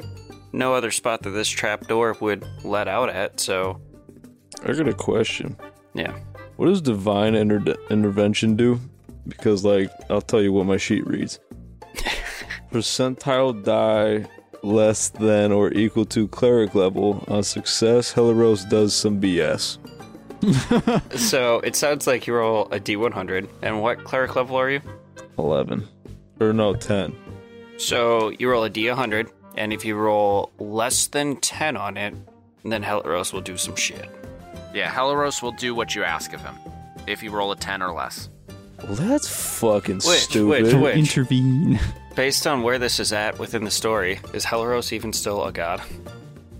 no 0.52 0.74
other 0.74 0.90
spot 0.90 1.22
that 1.22 1.30
this 1.30 1.48
trap 1.48 1.86
door 1.86 2.16
would 2.20 2.46
let 2.64 2.88
out 2.88 3.08
at. 3.10 3.40
So, 3.40 3.80
I 4.64 4.72
got 4.72 4.88
a 4.88 4.94
question. 4.94 5.56
yeah. 5.94 6.14
What 6.56 6.66
does 6.66 6.82
divine 6.82 7.34
inter- 7.34 7.76
intervention 7.88 8.54
do? 8.56 8.78
Because, 9.26 9.64
like, 9.64 9.90
I'll 10.10 10.20
tell 10.20 10.42
you 10.42 10.52
what 10.52 10.66
my 10.66 10.76
sheet 10.76 11.06
reads. 11.06 11.38
Percentile 12.70 13.64
die 13.64 14.28
less 14.62 15.08
than 15.08 15.52
or 15.52 15.72
equal 15.72 16.04
to 16.06 16.28
cleric 16.28 16.74
level. 16.74 17.24
On 17.28 17.42
success, 17.42 18.12
Helaros 18.12 18.68
does 18.68 18.94
some 18.94 19.20
BS. 19.20 19.78
So 21.18 21.60
it 21.60 21.76
sounds 21.76 22.06
like 22.06 22.26
you 22.26 22.34
roll 22.34 22.66
a 22.72 22.80
D100. 22.80 23.48
And 23.62 23.82
what 23.82 24.04
cleric 24.04 24.36
level 24.36 24.56
are 24.56 24.70
you? 24.70 24.80
11. 25.38 25.86
Or 26.40 26.52
no, 26.54 26.74
10. 26.74 27.14
So 27.78 28.30
you 28.38 28.50
roll 28.50 28.64
a 28.64 28.70
D100, 28.70 29.30
and 29.56 29.72
if 29.72 29.84
you 29.84 29.96
roll 29.96 30.50
less 30.58 31.06
than 31.06 31.36
10 31.36 31.76
on 31.76 31.96
it, 31.96 32.14
then 32.64 32.82
Helaros 32.82 33.32
will 33.32 33.40
do 33.40 33.56
some 33.56 33.76
shit. 33.76 34.08
Yeah, 34.74 34.90
Helaros 34.90 35.42
will 35.42 35.52
do 35.52 35.74
what 35.74 35.94
you 35.94 36.04
ask 36.04 36.32
of 36.32 36.40
him 36.40 36.54
if 37.06 37.22
you 37.22 37.30
roll 37.30 37.50
a 37.52 37.56
10 37.56 37.82
or 37.82 37.92
less. 37.92 38.28
Well, 38.84 38.94
that's 38.94 39.28
fucking 39.58 39.96
Which, 39.96 40.20
stupid. 40.20 40.62
which, 40.64 40.74
which? 40.74 40.96
Intervene. 40.96 41.78
Based 42.16 42.46
on 42.46 42.62
where 42.62 42.78
this 42.78 42.98
is 43.00 43.12
at 43.12 43.38
within 43.38 43.64
the 43.64 43.70
story, 43.70 44.20
is 44.32 44.44
Helaros 44.44 44.92
even 44.92 45.12
still 45.12 45.44
a 45.44 45.52
god? 45.52 45.80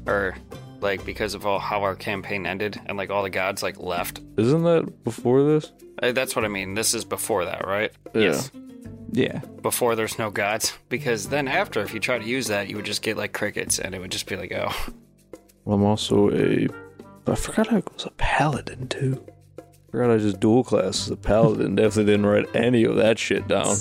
Or, 0.07 0.37
like, 0.81 1.05
because 1.05 1.35
of 1.35 1.47
all 1.47 1.59
how 1.59 1.83
our 1.83 1.95
campaign 1.95 2.47
ended 2.47 2.81
and, 2.87 2.97
like, 2.97 3.11
all 3.11 3.23
the 3.23 3.31
gods, 3.31 3.63
like, 3.63 3.79
left? 3.79 4.21
Isn't 4.37 4.63
that 4.65 5.05
before 5.05 5.43
this? 5.43 5.73
Uh, 6.03 6.13
That's 6.13 6.35
what 6.37 6.45
I 6.45 6.49
mean. 6.49 6.75
This 6.75 6.95
is 6.95 7.05
before 7.05 7.45
that, 7.47 7.67
right? 7.67 7.91
Yes. 8.15 8.51
Yeah. 9.13 9.41
Before 9.63 9.97
there's 9.97 10.19
no 10.19 10.31
gods. 10.31 10.79
Because 10.89 11.29
then 11.29 11.49
after, 11.49 11.81
if 11.83 11.93
you 11.93 12.01
try 12.01 12.19
to 12.19 12.25
use 12.25 12.47
that, 12.49 12.69
you 12.69 12.77
would 12.77 12.85
just 12.85 13.03
get, 13.03 13.17
like, 13.17 13.33
crickets, 13.33 13.79
and 13.79 13.95
it 13.95 14.01
would 14.01 14.13
just 14.13 14.27
be 14.27 14.37
like, 14.37 14.53
oh. 14.53 14.73
Well, 15.65 15.77
I'm 15.77 15.85
also 15.85 16.31
a. 16.31 16.69
I 17.27 17.35
forgot 17.35 17.73
I 17.73 17.83
was 17.95 18.07
a 18.07 18.11
paladin 18.17 18.89
too. 18.89 19.25
I 19.59 19.63
forgot 19.91 20.11
I 20.11 20.19
just 20.19 20.41
dual 20.41 20.65
class 20.65 21.07
as 21.07 21.11
a 21.11 21.17
paladin. 21.17 21.75
Definitely 21.77 22.13
didn't 22.13 22.27
write 22.27 22.57
any 22.57 22.85
of 22.85 22.97
that 22.97 23.19
shit 23.19 23.47
down. 23.47 23.77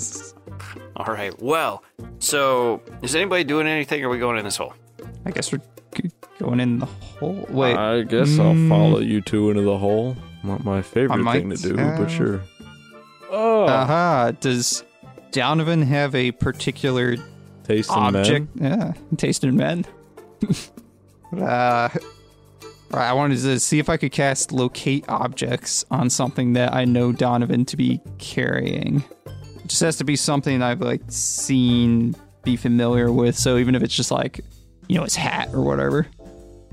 All 0.96 1.06
right. 1.06 1.32
Well, 1.40 1.82
so 2.18 2.82
is 3.02 3.14
anybody 3.16 3.44
doing 3.44 3.66
anything, 3.66 4.04
or 4.04 4.08
are 4.08 4.10
we 4.10 4.18
going 4.18 4.38
in 4.38 4.44
this 4.44 4.56
hole? 4.56 4.74
I 5.24 5.30
guess 5.30 5.50
we're 5.52 5.62
g- 5.94 6.10
going 6.38 6.60
in 6.60 6.78
the 6.78 6.86
hole. 6.86 7.46
Wait. 7.48 7.76
I 7.76 8.02
guess 8.02 8.38
I'll 8.38 8.54
mm, 8.54 8.68
follow 8.68 9.00
you 9.00 9.20
two 9.20 9.50
into 9.50 9.62
the 9.62 9.78
hole. 9.78 10.16
Not 10.44 10.64
my 10.64 10.82
favorite 10.82 11.24
thing 11.32 11.50
to 11.50 11.56
do, 11.56 11.78
uh, 11.78 11.96
but 11.98 12.10
sure. 12.10 12.42
Oh, 13.30 13.66
Aha. 13.66 14.32
Does 14.40 14.84
Donovan 15.32 15.82
have 15.82 16.14
a 16.14 16.32
particular 16.32 17.16
taste 17.64 17.90
in 17.90 17.96
object? 17.96 18.56
men. 18.56 18.72
Yeah. 18.78 19.16
Taste 19.16 19.44
in 19.44 19.56
men. 19.56 19.84
uh, 21.38 21.88
I 22.92 23.12
wanted 23.12 23.38
to 23.40 23.60
see 23.60 23.78
if 23.78 23.88
I 23.88 23.96
could 23.96 24.10
cast 24.10 24.50
locate 24.50 25.04
objects 25.08 25.84
on 25.90 26.10
something 26.10 26.54
that 26.54 26.74
I 26.74 26.84
know 26.84 27.12
Donovan 27.12 27.64
to 27.66 27.76
be 27.76 28.00
carrying. 28.18 29.04
It 29.26 29.66
just 29.68 29.80
has 29.82 29.96
to 29.98 30.04
be 30.04 30.16
something 30.16 30.62
I've 30.62 30.80
like 30.80 31.02
seen, 31.08 32.16
be 32.42 32.56
familiar 32.56 33.12
with. 33.12 33.36
So 33.36 33.58
even 33.58 33.74
if 33.74 33.82
it's 33.82 33.94
just 33.94 34.10
like, 34.10 34.40
you 34.88 34.96
know, 34.96 35.04
his 35.04 35.14
hat 35.14 35.50
or 35.52 35.62
whatever. 35.62 36.06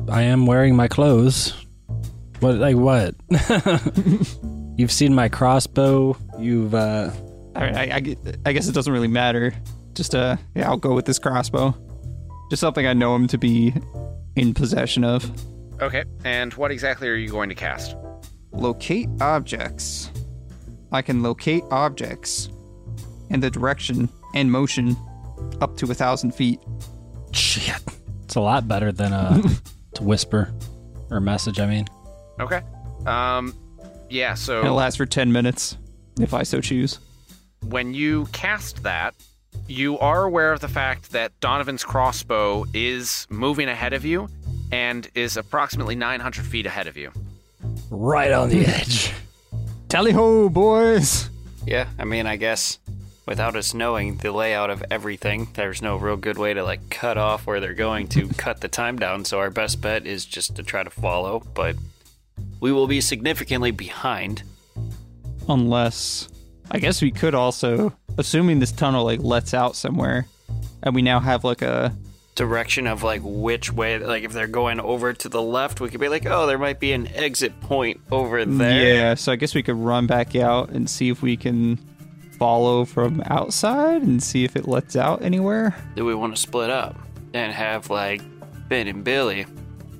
I 0.09 0.23
am 0.23 0.47
wearing 0.47 0.75
my 0.75 0.87
clothes. 0.87 1.53
What, 2.39 2.55
like 2.55 2.75
what? 2.75 3.13
You've 4.77 4.91
seen 4.91 5.13
my 5.13 5.29
crossbow. 5.29 6.17
You've, 6.39 6.73
uh, 6.73 7.11
I, 7.57 7.65
mean, 7.65 7.75
I, 7.75 7.83
I 7.95 8.15
I 8.45 8.53
guess 8.53 8.67
it 8.67 8.73
doesn't 8.73 8.91
really 8.93 9.07
matter. 9.07 9.53
Just 9.93 10.13
uh, 10.15 10.37
yeah, 10.55 10.69
I'll 10.69 10.77
go 10.77 10.93
with 10.93 11.05
this 11.05 11.19
crossbow. 11.19 11.75
Just 12.49 12.59
something 12.61 12.85
I 12.85 12.93
know 12.93 13.15
him 13.15 13.27
to 13.27 13.37
be 13.37 13.73
in 14.35 14.53
possession 14.53 15.03
of. 15.03 15.29
Okay, 15.81 16.03
and 16.23 16.53
what 16.53 16.71
exactly 16.71 17.07
are 17.09 17.15
you 17.15 17.29
going 17.29 17.49
to 17.49 17.55
cast? 17.55 17.95
Locate 18.51 19.09
objects. 19.21 20.11
I 20.91 21.01
can 21.01 21.21
locate 21.21 21.63
objects 21.71 22.49
in 23.29 23.41
the 23.41 23.49
direction 23.49 24.07
and 24.33 24.51
motion 24.51 24.95
up 25.61 25.75
to 25.77 25.91
a 25.91 25.93
thousand 25.93 26.31
feet. 26.33 26.59
shit. 27.33 27.81
It's 28.23 28.35
a 28.35 28.41
lot 28.41 28.67
better 28.67 28.91
than 28.91 29.13
uh, 29.13 29.41
to 29.95 30.03
whisper 30.03 30.53
or 31.09 31.19
message. 31.19 31.59
I 31.59 31.65
mean, 31.65 31.87
Okay. 32.39 32.61
Um, 33.05 33.55
yeah, 34.09 34.33
so. 34.35 34.59
It'll 34.63 34.75
last 34.75 34.97
for 34.97 35.05
ten 35.05 35.31
minutes, 35.31 35.77
if 36.19 36.33
I 36.33 36.43
so 36.43 36.61
choose. 36.61 36.99
When 37.63 37.93
you 37.93 38.25
cast 38.31 38.83
that, 38.83 39.15
you 39.67 39.97
are 39.99 40.23
aware 40.23 40.53
of 40.53 40.61
the 40.61 40.67
fact 40.67 41.11
that 41.11 41.37
Donovan's 41.39 41.83
crossbow 41.83 42.65
is 42.73 43.27
moving 43.29 43.67
ahead 43.67 43.93
of 43.93 44.05
you 44.05 44.29
and 44.71 45.09
is 45.15 45.37
approximately 45.37 45.95
900 45.95 46.45
feet 46.45 46.65
ahead 46.65 46.87
of 46.87 46.97
you. 46.97 47.11
right 47.89 48.31
on 48.31 48.49
the 48.49 48.65
edge. 48.65 49.13
Tally 49.89 50.11
ho, 50.11 50.49
boys! 50.49 51.29
Yeah, 51.65 51.87
I 51.97 52.03
mean, 52.05 52.25
I 52.27 52.35
guess 52.35 52.79
without 53.25 53.55
us 53.55 53.73
knowing 53.73 54.17
the 54.17 54.31
layout 54.31 54.69
of 54.69 54.83
everything, 54.89 55.49
there's 55.53 55.81
no 55.81 55.97
real 55.97 56.17
good 56.17 56.37
way 56.37 56.53
to 56.53 56.63
like 56.63 56.89
cut 56.89 57.17
off 57.17 57.45
where 57.45 57.59
they're 57.59 57.73
going 57.73 58.07
to 58.09 58.27
cut 58.37 58.61
the 58.61 58.67
time 58.67 58.97
down. 58.97 59.25
So 59.25 59.39
our 59.39 59.49
best 59.49 59.81
bet 59.81 60.05
is 60.05 60.25
just 60.25 60.55
to 60.55 60.63
try 60.63 60.83
to 60.83 60.89
follow, 60.89 61.43
but 61.53 61.75
we 62.59 62.71
will 62.71 62.87
be 62.87 63.01
significantly 63.01 63.71
behind. 63.71 64.43
Unless, 65.49 66.27
I 66.71 66.79
guess 66.79 67.01
we 67.01 67.11
could 67.11 67.33
also, 67.35 67.93
assuming 68.17 68.59
this 68.59 68.71
tunnel 68.71 69.05
like 69.05 69.21
lets 69.21 69.53
out 69.53 69.75
somewhere, 69.75 70.27
and 70.83 70.93
we 70.95 71.01
now 71.01 71.19
have 71.19 71.43
like 71.43 71.61
a 71.61 71.95
Direction 72.35 72.85
of 72.85 73.01
like 73.01 73.21
which 73.23 73.73
way, 73.73 73.97
like 73.97 74.23
if 74.23 74.31
they're 74.31 74.45
going 74.45 74.79
over 74.79 75.11
to 75.11 75.27
the 75.27 75.41
left, 75.41 75.81
we 75.81 75.89
could 75.89 75.99
be 75.99 76.07
like, 76.07 76.27
oh, 76.27 76.45
there 76.45 76.59
might 76.59 76.79
be 76.79 76.91
an 76.91 77.07
exit 77.15 77.59
point 77.61 77.99
over 78.11 78.45
there. 78.45 78.93
Yeah, 78.95 79.13
so 79.15 79.31
I 79.31 79.37
guess 79.37 79.55
we 79.55 79.63
could 79.63 79.75
run 79.77 80.05
back 80.05 80.35
out 80.35 80.69
and 80.69 80.87
see 80.87 81.09
if 81.09 81.23
we 81.23 81.35
can 81.35 81.79
follow 82.37 82.85
from 82.85 83.23
outside 83.25 84.03
and 84.03 84.21
see 84.21 84.43
if 84.43 84.55
it 84.55 84.67
lets 84.67 84.95
out 84.95 85.23
anywhere. 85.23 85.75
Do 85.95 86.05
we 86.05 86.13
want 86.13 86.35
to 86.35 86.39
split 86.39 86.69
up 86.69 86.95
and 87.33 87.51
have 87.51 87.89
like 87.89 88.21
Ben 88.69 88.87
and 88.87 89.03
Billy 89.03 89.47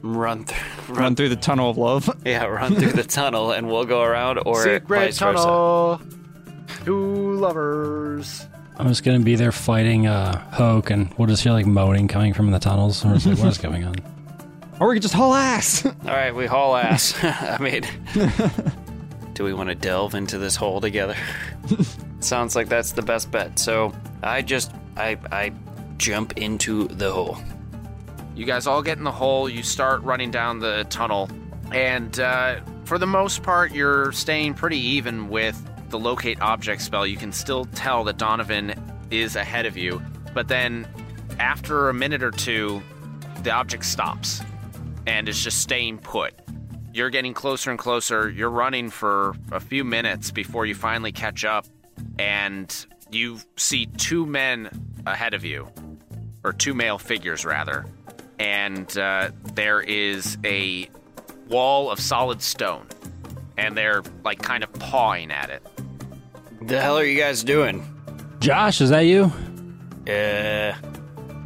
run 0.03 0.45
through, 0.45 0.95
Run 0.95 1.15
through 1.15 1.30
the 1.30 1.36
tunnel 1.38 1.72
of 1.72 1.78
love. 1.80 2.07
yeah, 2.24 2.45
run 2.45 2.76
through 2.76 2.91
the 2.93 3.03
tunnel, 3.03 3.51
and 3.51 3.68
we'll 3.68 3.86
go 3.86 4.03
around, 4.03 4.38
or 4.45 4.63
Secret 4.63 4.88
vice 4.88 5.18
versa. 5.18 5.99
Tunnel. 6.88 7.16
Two 7.16 7.34
lovers. 7.34 8.48
I'm 8.78 8.88
just 8.88 9.04
gonna 9.04 9.20
be 9.20 9.36
there 9.36 9.52
fighting 9.52 10.08
uh, 10.08 10.40
Hoke, 10.52 10.92
and 10.92 11.14
we'll 11.18 11.28
just 11.28 11.44
hear 11.44 11.52
like 11.52 11.66
moaning 11.66 12.08
coming 12.08 12.34
from 12.34 12.52
the 12.52 12.60
tunnels. 12.60 13.04
We're 13.04 13.16
just 13.16 13.26
like, 13.26 13.38
what 13.40 13.48
is 13.48 13.58
going 13.58 13.84
on? 13.84 13.96
Or 14.80 14.90
we 14.90 14.96
could 14.96 15.02
just 15.02 15.16
haul 15.16 15.34
ass. 15.34 15.84
All 15.88 15.94
right, 16.06 16.36
we 16.36 16.46
haul 16.46 16.76
ass. 16.76 17.16
I 17.24 17.58
mean, 17.60 17.82
do 19.34 19.44
we 19.44 19.52
want 19.52 19.70
to 19.70 19.76
delve 19.76 20.14
into 20.14 20.38
this 20.38 20.56
hole 20.56 20.80
together? 20.80 21.16
Sounds 22.20 22.56
like 22.56 22.70
that's 22.70 22.92
the 22.92 23.02
best 23.02 23.32
bet. 23.32 23.58
So 23.58 23.92
I 24.22 24.44
just 24.44 24.72
I 24.96 25.18
I 25.32 25.52
jump 25.98 26.38
into 26.38 26.88
the 26.90 27.12
hole. 27.12 27.40
You 28.36 28.46
guys 28.46 28.68
all 28.68 28.84
get 28.84 29.00
in 29.00 29.04
the 29.04 29.12
hole, 29.12 29.50
you 29.50 29.64
start 29.64 30.04
running 30.04 30.30
down 30.30 30.60
the 30.60 30.86
tunnel, 30.92 31.28
and 31.72 32.20
uh, 32.20 32.60
for 32.84 33.00
the 33.00 33.08
most 33.08 33.42
part, 33.42 33.74
you're 33.74 34.12
staying 34.12 34.54
pretty 34.54 34.78
even 34.78 35.28
with 35.28 35.66
the 35.90 36.00
locate 36.00 36.42
object 36.42 36.82
spell. 36.82 37.06
You 37.06 37.18
can 37.18 37.32
still 37.32 37.66
tell 37.66 38.04
that 38.06 38.18
Donovan 38.18 38.74
is 39.12 39.36
ahead 39.36 39.66
of 39.66 39.78
you, 39.78 40.02
but 40.34 40.48
then 40.48 40.88
after 41.40 41.90
a 41.90 41.94
minute 41.94 42.24
or 42.24 42.32
two, 42.32 42.82
the 43.44 43.52
object 43.52 43.86
stops 43.86 44.42
and 45.06 45.30
is 45.30 45.42
just 45.42 45.60
staying 45.62 46.00
put. 46.00 46.34
You're 46.94 47.10
getting 47.10 47.34
closer 47.34 47.70
and 47.70 47.80
closer. 47.80 48.30
You're 48.30 48.50
running 48.50 48.90
for 48.90 49.36
a 49.52 49.60
few 49.60 49.84
minutes 49.84 50.32
before 50.32 50.66
you 50.66 50.74
finally 50.74 51.12
catch 51.12 51.46
up, 51.46 51.66
and 52.18 52.74
you 53.12 53.40
see 53.56 53.86
two 53.86 54.26
men 54.26 54.70
ahead 55.06 55.34
of 55.34 55.46
you, 55.46 55.68
or 56.44 56.54
two 56.54 56.74
male 56.74 56.98
figures 56.98 57.46
rather, 57.46 57.86
and 58.40 58.98
uh, 58.98 59.30
there 59.54 59.80
is 59.80 60.38
a 60.44 60.90
wall 61.48 61.90
of 61.90 62.00
solid 62.00 62.42
stone, 62.42 62.88
and 63.58 63.78
they're 63.78 64.02
like 64.24 64.42
kind 64.42 64.64
of 64.64 64.74
pawing 64.74 65.32
at 65.32 65.50
it. 65.50 65.66
The 66.68 66.82
hell 66.82 66.97
are 66.97 67.05
you 67.05 67.18
guys 67.20 67.43
doing? 67.43 67.86
Josh, 68.39 68.82
is 68.82 68.89
that 68.89 69.01
you? 69.01 69.32
Uh, 70.07 70.74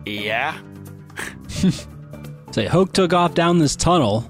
yeah. 0.05 0.57
Say, 2.51 2.65
Hoke 2.65 2.91
took 2.93 3.13
off 3.13 3.33
down 3.33 3.59
this 3.59 3.75
tunnel, 3.75 4.27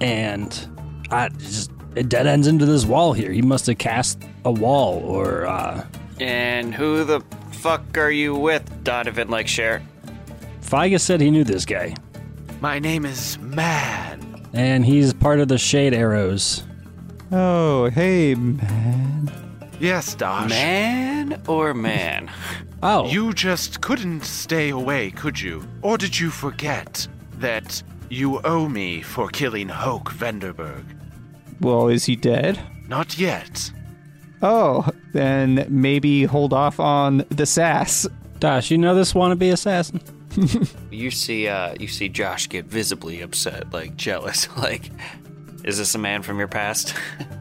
and 0.00 0.68
I 1.10 1.28
just 1.30 1.70
it 1.96 2.08
dead 2.08 2.26
ends 2.26 2.46
into 2.46 2.66
this 2.66 2.84
wall 2.84 3.12
here. 3.12 3.32
He 3.32 3.42
must 3.42 3.66
have 3.66 3.78
cast 3.78 4.22
a 4.44 4.52
wall, 4.52 4.98
or 5.04 5.46
uh, 5.46 5.84
And 6.20 6.74
who 6.74 7.04
the 7.04 7.20
fuck 7.50 7.96
are 7.98 8.10
you 8.10 8.34
with, 8.34 8.84
Donovan 8.84 9.28
like 9.28 9.48
share? 9.48 9.82
Figus 10.60 11.00
said 11.00 11.20
he 11.20 11.30
knew 11.30 11.44
this 11.44 11.64
guy, 11.64 11.94
My 12.60 12.78
name 12.78 13.06
is 13.06 13.38
Man. 13.38 14.46
and 14.52 14.84
he's 14.84 15.12
part 15.14 15.40
of 15.40 15.48
the 15.48 15.58
Shade 15.58 15.94
Arrows. 15.94 16.64
oh, 17.32 17.88
hey, 17.90 18.34
man. 18.34 19.32
Yes, 19.80 20.14
Dosh. 20.14 20.48
Man 20.50 21.40
or 21.46 21.72
man? 21.74 22.30
Oh, 22.82 23.08
You 23.08 23.32
just 23.32 23.80
couldn't 23.80 24.22
stay 24.24 24.70
away, 24.70 25.10
could 25.10 25.40
you? 25.40 25.64
Or 25.82 25.96
did 25.98 26.18
you 26.18 26.30
forget 26.30 27.06
that 27.38 27.82
you 28.08 28.40
owe 28.44 28.68
me 28.68 29.02
for 29.02 29.28
killing 29.28 29.68
Hoke 29.68 30.10
Vanderberg? 30.12 30.84
Well, 31.60 31.88
is 31.88 32.04
he 32.04 32.16
dead? 32.16 32.58
Not 32.88 33.18
yet. 33.18 33.70
Oh, 34.42 34.88
then 35.12 35.66
maybe 35.68 36.24
hold 36.24 36.52
off 36.52 36.78
on 36.80 37.24
the 37.30 37.46
sass. 37.46 38.06
Josh, 38.40 38.70
you 38.70 38.78
know 38.78 38.94
this 38.94 39.12
wannabe 39.12 39.52
assassin? 39.52 40.00
You 40.90 41.10
see, 41.12 41.46
uh, 41.48 41.74
you 41.78 41.86
see 41.88 42.08
Josh 42.08 42.48
get 42.48 42.64
visibly 42.64 43.20
upset, 43.22 43.72
like 43.72 43.96
jealous. 43.96 44.48
Like, 44.56 44.90
is 45.64 45.78
this 45.78 45.94
a 45.94 45.98
man 45.98 46.22
from 46.22 46.38
your 46.38 46.48
past? 46.48 46.94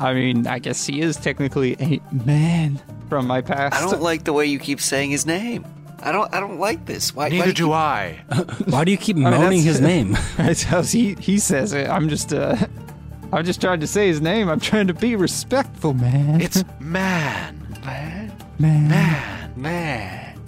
I 0.00 0.14
mean, 0.14 0.46
I 0.46 0.58
guess 0.58 0.86
he 0.86 1.00
is 1.00 1.16
technically 1.16 1.76
a 1.78 2.00
man 2.24 2.80
from 3.08 3.26
my 3.26 3.40
past. 3.42 3.76
I 3.76 3.80
don't 3.88 4.00
like 4.02 4.24
the 4.24 4.32
way 4.32 4.46
you 4.46 4.58
keep 4.58 4.80
saying 4.80 5.10
his 5.10 5.26
name. 5.26 5.64
I 6.02 6.10
don't. 6.12 6.32
I 6.34 6.40
don't 6.40 6.58
like 6.58 6.86
this. 6.86 7.14
Why? 7.14 7.24
why 7.24 7.28
Neither 7.28 7.46
do 7.48 7.52
do 7.52 7.66
you 7.66 7.72
I. 7.74 8.20
Why 8.66 8.84
do 8.84 8.90
you 8.90 8.96
keep 8.96 9.16
mean, 9.16 9.24
moaning 9.24 9.62
that's- 9.62 9.64
his 9.64 9.80
name? 9.92 10.16
That's 10.38 10.62
how 10.62 10.82
he 10.82 11.14
he 11.20 11.38
says 11.38 11.74
it. 11.74 11.88
I'm 11.90 12.08
just 12.08 12.32
uh, 12.32 12.56
I'm 13.32 13.44
just 13.44 13.60
trying 13.60 13.80
to 13.80 13.86
say 13.86 14.06
his 14.08 14.20
name. 14.22 14.48
I'm 14.48 14.60
trying 14.60 14.86
to 14.86 14.94
be 14.94 15.14
respectful, 15.14 15.92
man. 15.92 16.40
It's 16.40 16.64
man. 16.80 17.58
man, 17.84 18.32
Man. 18.58 19.52
man? 19.56 20.40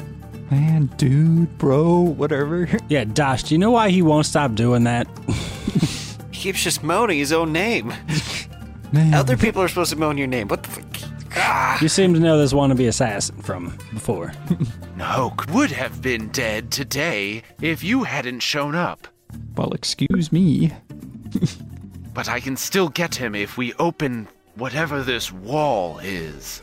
man, 0.51 0.87
dude, 0.97 1.57
bro, 1.59 2.01
whatever. 2.01 2.69
yeah, 2.89 3.05
Dosh, 3.05 3.43
do 3.45 3.55
you 3.55 3.59
know 3.59 3.71
why 3.73 3.91
he 3.91 4.01
won't 4.03 4.25
stop 4.27 4.55
doing 4.55 4.85
that? 4.85 5.07
He 6.31 6.41
keeps 6.49 6.63
just 6.65 6.83
moaning 6.83 7.19
his 7.19 7.33
own 7.33 7.53
name. 7.53 7.93
Man, 8.93 9.15
Other 9.15 9.37
people 9.37 9.63
are 9.63 9.69
supposed 9.69 9.91
to 9.93 9.99
moan 9.99 10.19
your 10.19 10.27
name. 10.27 10.49
What 10.49 10.63
the 10.65 10.69
fuck? 10.71 11.11
Ah. 11.35 11.79
You 11.81 11.89
seem 11.89 12.13
to 12.15 12.21
know 12.21 12.37
this 12.37 12.53
wannabe 12.53 12.87
assassin 12.89 13.37
from 13.41 13.77
before. 13.95 14.33
Hoke 15.01 15.47
would 15.51 15.71
have 15.71 16.03
been 16.03 16.29
dead 16.29 16.71
today 16.71 17.43
if 17.61 17.83
you 17.83 18.05
hadn't 18.05 18.41
shown 18.41 18.75
up. 18.75 19.09
well, 19.57 19.73
excuse 19.73 20.31
me. 20.33 20.73
But 22.15 22.29
I 22.29 22.41
can 22.41 22.59
still 22.59 22.91
get 22.91 23.15
him 23.15 23.35
if 23.35 23.57
we 23.57 23.73
open 23.79 24.29
whatever 24.57 25.03
this 25.03 25.33
wall 25.33 25.99
is. 26.01 26.61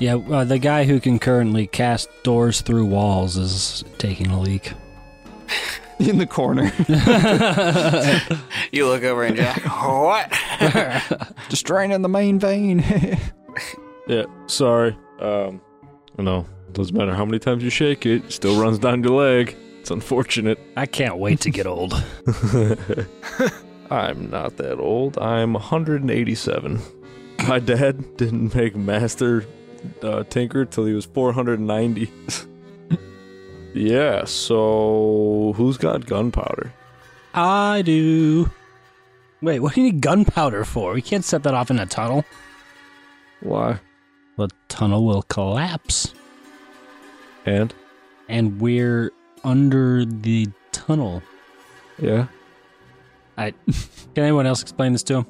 Yeah, 0.00 0.16
uh, 0.16 0.42
the 0.42 0.58
guy 0.58 0.82
who 0.82 0.98
can 0.98 1.20
currently 1.20 1.68
cast 1.68 2.08
doors 2.24 2.60
through 2.60 2.86
walls 2.86 3.36
is 3.36 3.84
taking 3.98 4.26
a 4.32 4.40
leak. 4.40 4.72
In 6.00 6.18
the 6.18 6.26
corner, 6.26 6.72
You 8.72 8.86
look 8.88 9.04
over 9.04 9.22
and 9.22 9.36
Jack. 9.36 9.62
what? 9.64 10.30
just 11.48 11.64
draining 11.66 12.02
the 12.02 12.08
main 12.08 12.38
vein. 12.38 12.84
Yeah, 14.08 14.24
sorry. 14.46 14.96
Um, 15.20 15.60
you 16.18 16.24
know, 16.24 16.46
doesn't 16.72 16.96
matter 16.96 17.14
how 17.14 17.24
many 17.24 17.38
times 17.38 17.62
you 17.62 17.70
shake 17.70 18.06
it, 18.06 18.24
it 18.24 18.32
still 18.32 18.60
runs 18.60 18.78
down 18.78 19.02
your 19.04 19.12
leg. 19.14 19.56
It's 19.80 19.90
unfortunate. 19.90 20.58
I 20.76 20.86
can't 20.86 21.18
wait 21.18 21.40
to 21.42 21.50
get 21.50 21.66
old. 21.66 21.92
I'm 23.90 24.30
not 24.30 24.56
that 24.56 24.78
old. 24.78 25.18
I'm 25.18 25.52
187. 25.52 26.80
My 27.46 27.58
dad 27.58 28.16
didn't 28.16 28.54
make 28.54 28.74
Master 28.74 29.44
uh, 30.02 30.24
Tinker 30.24 30.64
till 30.64 30.86
he 30.86 30.94
was 30.94 31.04
490. 31.04 32.10
Yeah, 33.74 34.24
so 34.24 35.52
who's 35.56 35.76
got 35.76 36.06
gunpowder? 36.06 36.72
I 37.34 37.82
do. 37.82 38.50
Wait, 39.42 39.58
what 39.60 39.74
do 39.74 39.80
you 39.82 39.92
need 39.92 40.00
gunpowder 40.00 40.64
for? 40.64 40.92
We 40.94 41.02
can't 41.02 41.24
set 41.24 41.42
that 41.42 41.52
off 41.54 41.70
in 41.70 41.78
a 41.78 41.84
tunnel. 41.86 42.24
Why? 43.40 43.78
The 44.38 44.48
tunnel 44.68 45.04
will 45.04 45.22
collapse, 45.22 46.14
And? 47.44 47.74
and 48.28 48.60
we're 48.60 49.12
under 49.44 50.04
the 50.04 50.48
tunnel. 50.72 51.22
Yeah. 51.98 52.26
I 53.36 53.50
can 54.14 54.24
anyone 54.24 54.46
else 54.46 54.62
explain 54.62 54.92
this 54.92 55.02
to 55.04 55.16
him? 55.18 55.26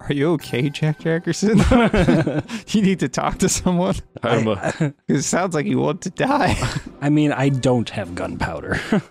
Are 0.00 0.12
you 0.12 0.30
okay, 0.32 0.70
Jack 0.70 1.00
Jackerson? 1.00 1.58
you 2.68 2.82
need 2.82 2.98
to 3.00 3.08
talk 3.08 3.38
to 3.38 3.48
someone. 3.48 3.94
I'm 4.22 4.48
a, 4.48 4.56
'Cause 4.56 4.92
It 5.08 5.22
sounds 5.22 5.54
like 5.54 5.66
you 5.66 5.78
want 5.78 6.00
to 6.02 6.10
die. 6.10 6.56
I 7.00 7.10
mean, 7.10 7.32
I 7.32 7.48
don't 7.50 7.88
have 7.90 8.14
gunpowder. 8.14 8.80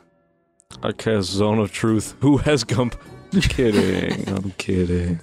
I 0.84 0.92
cast 0.92 1.30
Zone 1.30 1.60
of 1.60 1.72
Truth. 1.72 2.16
Who 2.22 2.38
has 2.38 2.64
gump? 2.64 2.96
kidding. 3.42 4.28
I'm 4.36 4.52
kidding. 4.58 5.20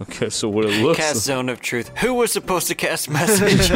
Okay, 0.00 0.28
so 0.30 0.48
what 0.48 0.64
it 0.64 0.80
looks 0.82 0.98
Cast 0.98 1.24
zone 1.24 1.48
of 1.48 1.60
truth. 1.60 1.90
Who 1.98 2.14
was 2.14 2.30
supposed 2.30 2.68
to 2.68 2.76
cast 2.76 3.10
message? 3.10 3.68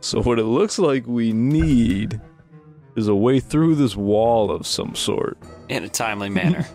So 0.00 0.22
what 0.22 0.38
it 0.38 0.44
looks 0.44 0.78
like 0.78 1.06
we 1.06 1.32
need 1.32 2.20
is 2.96 3.08
a 3.08 3.14
way 3.14 3.40
through 3.40 3.74
this 3.74 3.96
wall 3.96 4.50
of 4.50 4.66
some 4.66 4.94
sort. 4.94 5.36
In 5.68 5.84
a 5.84 5.88
timely 5.88 6.30
manner. 6.30 6.66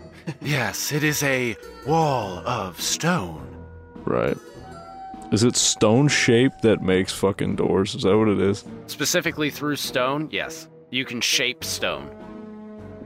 Yes, 0.41 0.91
it 0.91 1.03
is 1.03 1.23
a 1.23 1.55
wall 1.85 2.39
of 2.47 2.79
stone. 2.79 3.47
Right. 4.05 4.37
Is 5.31 5.43
it 5.43 5.55
stone 5.55 6.07
shape 6.09 6.51
that 6.61 6.81
makes 6.81 7.13
fucking 7.13 7.55
doors? 7.55 7.95
Is 7.95 8.03
that 8.03 8.17
what 8.17 8.27
it 8.27 8.39
is? 8.39 8.65
Specifically 8.87 9.49
through 9.49 9.77
stone, 9.77 10.27
yes. 10.31 10.67
You 10.89 11.05
can 11.05 11.21
shape 11.21 11.63
stone. 11.63 12.09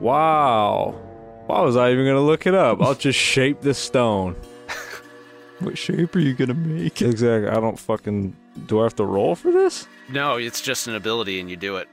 Wow. 0.00 1.00
Why 1.46 1.60
was 1.60 1.76
I 1.76 1.92
even 1.92 2.04
gonna 2.04 2.20
look 2.20 2.46
it 2.46 2.54
up? 2.54 2.82
I'll 2.82 2.96
just 2.96 3.18
shape 3.18 3.60
this 3.60 3.78
stone. 3.78 4.34
what 5.60 5.78
shape 5.78 6.16
are 6.16 6.18
you 6.18 6.34
gonna 6.34 6.54
make? 6.54 7.00
Exactly. 7.00 7.48
I 7.48 7.60
don't 7.60 7.78
fucking. 7.78 8.36
Do 8.66 8.80
I 8.80 8.84
have 8.84 8.96
to 8.96 9.04
roll 9.04 9.36
for 9.36 9.52
this? 9.52 9.86
No, 10.08 10.36
it's 10.36 10.60
just 10.60 10.88
an 10.88 10.96
ability 10.96 11.38
and 11.38 11.48
you 11.48 11.56
do 11.56 11.76
it. 11.76 11.88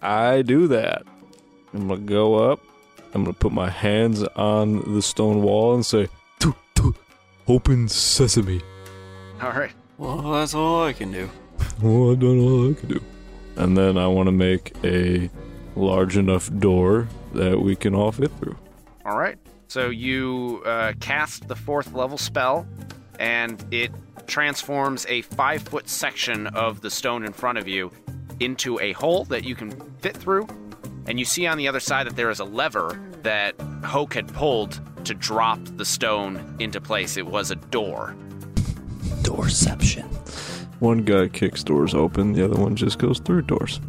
I 0.00 0.42
do 0.42 0.66
that. 0.68 1.04
I'm 1.72 1.86
gonna 1.86 2.00
go 2.00 2.34
up. 2.50 2.60
I'm 3.14 3.24
gonna 3.24 3.34
put 3.34 3.52
my 3.52 3.70
hands 3.70 4.22
on 4.36 4.94
the 4.94 5.02
stone 5.02 5.42
wall 5.42 5.74
and 5.74 5.84
say, 5.84 6.08
"Tu- 6.38 6.54
tu, 6.74 6.94
"Open 7.46 7.88
sesame." 7.88 8.60
All 9.40 9.50
right. 9.52 9.72
well, 9.98 10.32
that's 10.32 10.54
all 10.54 10.84
I 10.84 10.92
can 10.92 11.12
do. 11.12 11.28
well, 11.82 12.12
I 12.12 12.14
don't 12.14 12.38
know 12.38 12.68
what 12.68 12.76
I 12.76 12.80
can 12.80 12.88
do. 12.88 13.00
And 13.56 13.76
then 13.76 13.98
I 13.98 14.06
want 14.06 14.28
to 14.28 14.32
make 14.32 14.72
a 14.82 15.28
large 15.76 16.16
enough 16.16 16.50
door 16.58 17.08
that 17.34 17.60
we 17.60 17.76
can 17.76 17.94
all 17.94 18.12
fit 18.12 18.30
through. 18.40 18.56
All 19.04 19.18
right. 19.18 19.36
So 19.68 19.88
you 19.90 20.62
uh, 20.64 20.92
cast 21.00 21.48
the 21.48 21.56
fourth 21.56 21.92
level 21.92 22.18
spell, 22.18 22.66
and 23.18 23.62
it 23.70 23.90
transforms 24.26 25.04
a 25.08 25.22
five 25.22 25.62
foot 25.62 25.88
section 25.88 26.46
of 26.48 26.80
the 26.80 26.90
stone 26.90 27.24
in 27.24 27.32
front 27.32 27.58
of 27.58 27.66
you 27.68 27.90
into 28.40 28.78
a 28.80 28.92
hole 28.92 29.24
that 29.26 29.44
you 29.44 29.54
can 29.54 29.70
fit 29.98 30.16
through. 30.16 30.46
And 31.06 31.18
you 31.18 31.24
see 31.24 31.46
on 31.46 31.58
the 31.58 31.68
other 31.68 31.80
side 31.80 32.06
that 32.06 32.16
there 32.16 32.30
is 32.30 32.40
a 32.40 32.44
lever 32.44 33.00
that 33.22 33.54
Hoke 33.84 34.14
had 34.14 34.32
pulled 34.32 34.80
to 35.04 35.14
drop 35.14 35.58
the 35.76 35.84
stone 35.84 36.56
into 36.58 36.80
place. 36.80 37.16
It 37.16 37.26
was 37.26 37.50
a 37.50 37.56
door. 37.56 38.14
Doorception. 39.22 40.04
One 40.80 41.04
guy 41.04 41.28
kicks 41.28 41.62
doors 41.62 41.94
open, 41.94 42.32
the 42.32 42.44
other 42.44 42.60
one 42.60 42.76
just 42.76 42.98
goes 42.98 43.20
through 43.20 43.42
doors. 43.42 43.80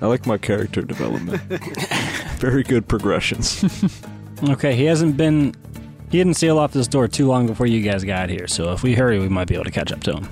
I 0.00 0.06
like 0.06 0.26
my 0.26 0.38
character 0.38 0.82
development. 0.82 1.40
Very 2.38 2.62
good 2.62 2.88
progressions. 2.88 3.64
Okay, 4.48 4.74
he 4.74 4.84
hasn't 4.84 5.16
been. 5.16 5.54
He 6.10 6.18
didn't 6.18 6.34
seal 6.34 6.58
off 6.58 6.72
this 6.72 6.86
door 6.86 7.08
too 7.08 7.26
long 7.26 7.46
before 7.46 7.66
you 7.66 7.80
guys 7.80 8.04
got 8.04 8.28
here, 8.28 8.46
so 8.46 8.72
if 8.72 8.82
we 8.82 8.94
hurry, 8.94 9.18
we 9.18 9.28
might 9.28 9.48
be 9.48 9.54
able 9.54 9.64
to 9.64 9.70
catch 9.70 9.90
up 9.90 10.02
to 10.02 10.16
him. 10.16 10.24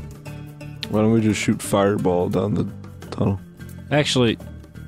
Why 0.91 1.01
don't 1.01 1.13
we 1.13 1.21
just 1.21 1.41
shoot 1.41 1.63
fireball 1.63 2.29
down 2.29 2.55
the 2.55 2.69
tunnel? 3.11 3.41
Actually, 3.91 4.37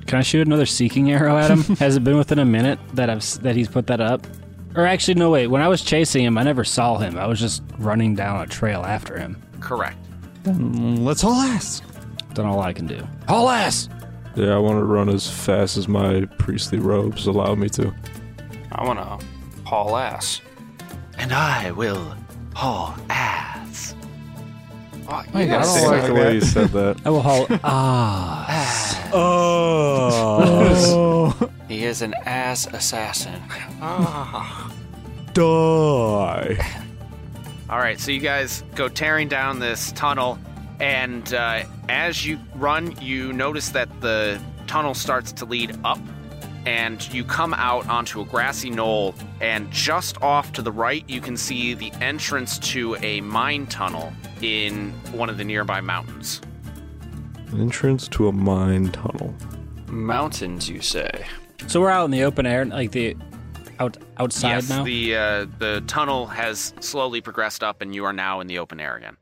can 0.07 0.19
I 0.19 0.21
shoot 0.21 0.45
another 0.45 0.65
seeking 0.65 1.11
arrow 1.11 1.37
at 1.37 1.49
him? 1.49 1.63
Has 1.77 1.95
it 1.95 2.03
been 2.03 2.17
within 2.17 2.39
a 2.39 2.45
minute 2.45 2.79
that 2.93 3.09
I've 3.09 3.23
that 3.41 3.55
he's 3.55 3.67
put 3.67 3.87
that 3.87 4.01
up? 4.01 4.25
Or 4.75 4.85
actually, 4.85 5.15
no. 5.15 5.29
Wait. 5.31 5.47
When 5.47 5.61
I 5.61 5.67
was 5.67 5.81
chasing 5.81 6.23
him, 6.25 6.37
I 6.37 6.43
never 6.43 6.63
saw 6.63 6.97
him. 6.97 7.17
I 7.17 7.27
was 7.27 7.39
just 7.39 7.63
running 7.77 8.13
down 8.15 8.41
a 8.41 8.47
trail 8.47 8.81
after 8.83 9.17
him. 9.17 9.41
Correct. 9.59 9.97
Then 10.43 11.05
let's 11.05 11.23
all 11.23 11.33
ask. 11.33 11.83
Done 12.33 12.45
all 12.45 12.59
I 12.59 12.73
can 12.73 12.85
do. 12.85 13.07
Haul 13.27 13.49
ass. 13.49 13.89
Yeah, 14.35 14.53
I 14.53 14.57
want 14.57 14.77
to 14.77 14.83
run 14.83 15.07
as 15.07 15.29
fast 15.29 15.77
as 15.77 15.87
my 15.87 16.25
priestly 16.37 16.77
robes 16.77 17.25
allow 17.25 17.55
me 17.55 17.69
to. 17.69 17.93
I 18.73 18.83
want 18.83 18.99
to 18.99 19.25
haul 19.65 19.95
ass. 19.95 20.41
And 21.17 21.31
I 21.31 21.71
will 21.71 22.13
haul 22.53 22.93
ass. 23.09 23.64
Oh, 25.07 25.23
I 25.33 25.45
gotta 25.45 25.63
don't 25.65 25.65
say 25.65 25.87
like 25.87 26.05
the 26.07 26.13
way 26.13 26.33
you 26.35 26.41
said 26.41 26.69
that. 26.69 26.97
I 27.05 27.09
will 27.09 27.21
haul 27.21 27.45
ass. 27.63 28.99
Oh. 29.13 30.71
He 31.67 31.83
is 31.83 32.03
an 32.03 32.13
ass 32.25 32.67
assassin. 32.67 33.41
Ah. 33.81 34.71
Die. 35.33 36.57
All 37.69 37.79
right, 37.79 37.99
so 37.99 38.11
you 38.11 38.19
guys 38.19 38.63
go 38.75 38.87
tearing 38.87 39.27
down 39.27 39.59
this 39.59 39.91
tunnel, 39.93 40.37
and 40.79 41.33
uh, 41.33 41.63
as 41.89 42.23
you 42.23 42.39
run, 42.53 42.95
you 43.01 43.33
notice 43.33 43.69
that 43.69 43.89
the 43.99 44.39
tunnel 44.67 44.93
starts 44.93 45.31
to 45.33 45.45
lead 45.45 45.75
up, 45.83 45.99
and 46.67 47.11
you 47.11 47.23
come 47.23 47.55
out 47.55 47.89
onto 47.89 48.21
a 48.21 48.25
grassy 48.25 48.69
knoll, 48.69 49.15
and 49.41 49.69
just 49.71 50.21
off 50.21 50.53
to 50.53 50.61
the 50.61 50.71
right, 50.71 51.03
you 51.09 51.19
can 51.19 51.35
see 51.35 51.73
the 51.73 51.91
entrance 51.93 52.59
to 52.59 52.95
a 53.01 53.21
mine 53.21 53.65
tunnel 53.65 54.13
in 54.41 54.91
one 55.11 55.29
of 55.29 55.37
the 55.37 55.43
nearby 55.43 55.81
mountains. 55.81 56.41
An 57.51 57.61
Entrance 57.61 58.07
to 58.09 58.27
a 58.27 58.31
mine 58.31 58.91
tunnel. 58.91 59.33
Mountains, 59.87 60.69
you 60.69 60.81
say? 60.81 61.25
So 61.67 61.79
we're 61.81 61.89
out 61.89 62.05
in 62.05 62.11
the 62.11 62.23
open 62.23 62.45
air, 62.45 62.65
like 62.65 62.91
the 62.91 63.15
out 63.79 63.97
outside 64.17 64.49
yes, 64.51 64.69
now. 64.69 64.83
the 64.83 65.15
uh, 65.15 65.45
the 65.59 65.83
tunnel 65.87 66.27
has 66.27 66.73
slowly 66.79 67.21
progressed 67.21 67.63
up, 67.63 67.81
and 67.81 67.93
you 67.93 68.05
are 68.05 68.13
now 68.13 68.39
in 68.39 68.47
the 68.47 68.59
open 68.59 68.79
air 68.79 68.95
again. 68.95 69.17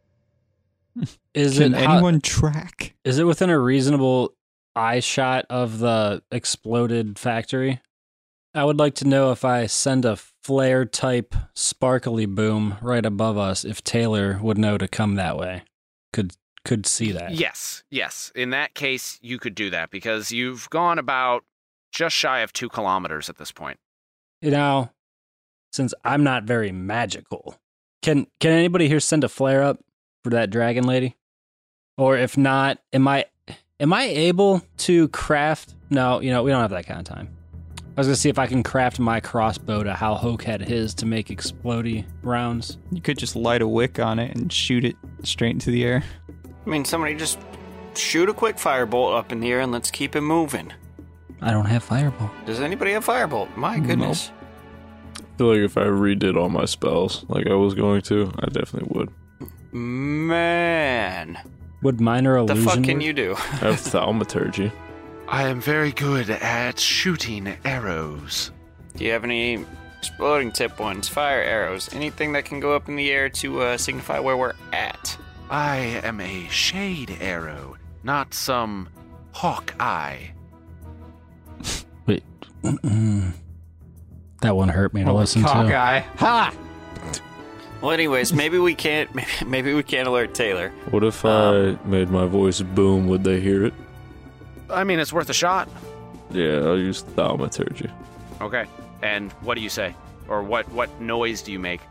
is 1.33 1.57
Can 1.57 1.73
it 1.73 1.81
how- 1.83 1.93
anyone 1.95 2.21
track? 2.21 2.93
is 3.03 3.19
it 3.19 3.23
within 3.25 3.49
a 3.49 3.57
reasonable 3.59 4.33
eye 4.75 4.99
shot 4.99 5.45
of 5.49 5.79
the 5.79 6.23
exploded 6.31 7.19
factory. 7.19 7.79
I 8.55 8.63
would 8.63 8.77
like 8.77 8.95
to 8.95 9.07
know 9.07 9.31
if 9.31 9.43
I 9.45 9.65
send 9.67 10.05
a 10.05 10.17
flare 10.43 10.85
type 10.85 11.35
sparkly 11.53 12.25
boom 12.25 12.77
right 12.81 13.05
above 13.05 13.37
us, 13.37 13.63
if 13.63 13.83
Taylor 13.83 14.39
would 14.41 14.57
know 14.57 14.77
to 14.77 14.87
come 14.87 15.15
that 15.15 15.37
way. 15.37 15.63
Could 16.11 16.33
could 16.65 16.85
see 16.85 17.11
that. 17.11 17.33
Yes, 17.33 17.83
yes. 17.89 18.31
In 18.35 18.51
that 18.51 18.73
case, 18.73 19.19
you 19.21 19.37
could 19.37 19.55
do 19.55 19.69
that 19.69 19.89
because 19.89 20.31
you've 20.31 20.69
gone 20.69 20.97
about 20.97 21.43
just 21.91 22.15
shy 22.15 22.39
of 22.39 22.53
two 22.53 22.69
kilometers 22.69 23.29
at 23.29 23.37
this 23.37 23.51
point. 23.51 23.79
You 24.41 24.51
know, 24.51 24.89
since 25.71 25.93
I'm 26.03 26.23
not 26.23 26.43
very 26.43 26.71
magical, 26.71 27.55
can 28.01 28.27
can 28.39 28.51
anybody 28.51 28.87
here 28.87 28.99
send 28.99 29.23
a 29.23 29.29
flare 29.29 29.63
up 29.63 29.79
for 30.23 30.29
that 30.31 30.49
dragon 30.49 30.85
lady? 30.85 31.15
Or 31.97 32.17
if 32.17 32.37
not, 32.37 32.79
am 32.91 33.07
I 33.07 33.25
am 33.79 33.93
I 33.93 34.03
able 34.03 34.61
to 34.79 35.07
craft? 35.09 35.73
No, 35.89 36.19
you 36.19 36.31
know 36.31 36.43
we 36.43 36.51
don't 36.51 36.61
have 36.61 36.71
that 36.71 36.85
kind 36.85 36.99
of 36.99 37.05
time. 37.05 37.29
I 37.95 37.99
was 37.99 38.07
gonna 38.07 38.15
see 38.15 38.29
if 38.29 38.39
I 38.39 38.47
can 38.47 38.63
craft 38.63 38.99
my 38.99 39.19
crossbow 39.19 39.83
to 39.83 39.93
how 39.93 40.15
Hoke 40.15 40.43
had 40.43 40.61
his 40.61 40.95
to 40.95 41.05
make 41.05 41.27
explodey 41.27 42.05
rounds. 42.23 42.77
You 42.91 43.01
could 43.01 43.17
just 43.19 43.35
light 43.35 43.61
a 43.61 43.67
wick 43.67 43.99
on 43.99 44.17
it 44.17 44.35
and 44.35 44.51
shoot 44.51 44.83
it 44.83 44.95
straight 45.23 45.51
into 45.51 45.69
the 45.69 45.83
air. 45.85 46.03
I 46.65 46.69
mean, 46.69 46.85
somebody 46.85 47.13
just 47.13 47.37
shoot 47.95 48.29
a 48.29 48.33
quick 48.33 48.55
firebolt 48.57 49.15
up 49.17 49.31
in 49.31 49.39
the 49.41 49.51
air 49.51 49.59
and 49.59 49.71
let's 49.71 49.91
keep 49.91 50.15
it 50.15 50.21
moving. 50.21 50.73
I 51.41 51.51
don't 51.51 51.65
have 51.65 51.83
fireball. 51.83 52.31
Does 52.45 52.61
anybody 52.61 52.93
have 52.93 53.05
firebolt? 53.05 53.55
My 53.55 53.77
goodness. 53.79 54.31
I 55.19 55.37
feel 55.37 55.47
like 55.47 55.59
if 55.59 55.77
I 55.77 55.83
redid 55.83 56.35
all 56.35 56.49
my 56.49 56.65
spells 56.65 57.25
like 57.27 57.45
I 57.47 57.53
was 57.53 57.75
going 57.75 58.01
to, 58.03 58.31
I 58.39 58.47
definitely 58.47 58.89
would. 58.97 59.09
Man. 59.71 61.37
Would 61.83 61.99
minor 62.01 62.33
The 62.45 62.53
illusion? 62.53 62.63
fuck 62.63 62.83
can 62.83 62.97
work? 62.97 63.03
you 63.03 63.13
do? 63.13 63.35
I 63.35 63.67
have 63.67 63.79
thaumaturgy. 63.79 64.71
I 65.27 65.43
am 65.47 65.61
very 65.61 65.91
good 65.91 66.29
at 66.29 66.79
shooting 66.79 67.55
arrows. 67.65 68.51
Do 68.95 69.05
you 69.05 69.11
have 69.11 69.23
any 69.23 69.65
exploding 69.97 70.51
tip 70.51 70.79
ones, 70.79 71.07
fire 71.07 71.41
arrows, 71.41 71.91
anything 71.93 72.33
that 72.33 72.45
can 72.45 72.59
go 72.59 72.75
up 72.75 72.87
in 72.89 72.95
the 72.95 73.09
air 73.11 73.29
to 73.29 73.61
uh, 73.61 73.77
signify 73.77 74.19
where 74.19 74.37
we're 74.37 74.53
at? 74.71 75.17
I 75.49 75.77
am 76.03 76.19
a 76.19 76.47
shade 76.49 77.17
arrow, 77.21 77.77
not 78.03 78.33
some 78.33 78.89
hawk 79.31 79.73
eye. 79.79 80.33
Wait. 82.05 82.23
That 84.41 84.55
one 84.55 84.69
hurt 84.69 84.93
me 84.93 85.03
to 85.03 85.13
listen 85.13 85.41
to. 85.43 85.47
Hawkeye. 85.47 85.99
Ha! 86.17 86.53
Well, 87.81 87.91
anyways, 87.91 88.33
maybe 88.33 88.59
we 88.59 88.75
can't. 88.75 89.13
Maybe, 89.15 89.27
maybe 89.45 89.73
we 89.73 89.83
can't 89.83 90.07
alert 90.07 90.33
Taylor. 90.33 90.69
What 90.91 91.03
if 91.03 91.23
Um, 91.25 91.79
I 91.83 91.87
made 91.87 92.09
my 92.09 92.25
voice 92.25 92.61
boom? 92.61 93.07
Would 93.07 93.23
they 93.23 93.39
hear 93.39 93.65
it? 93.65 93.73
I 94.69 94.83
mean, 94.83 94.99
it's 94.99 95.13
worth 95.13 95.29
a 95.29 95.33
shot. 95.33 95.69
Yeah, 96.31 96.59
I'll 96.59 96.77
use 96.77 97.01
thaumaturgy. 97.01 97.89
Okay. 98.41 98.65
And 99.01 99.31
what 99.41 99.55
do 99.55 99.61
you 99.61 99.69
say? 99.69 99.95
Or 100.27 100.41
what 100.43 100.69
what 100.71 100.89
noise 101.01 101.41
do 101.41 101.51
you 101.51 101.59
make? 101.59 101.81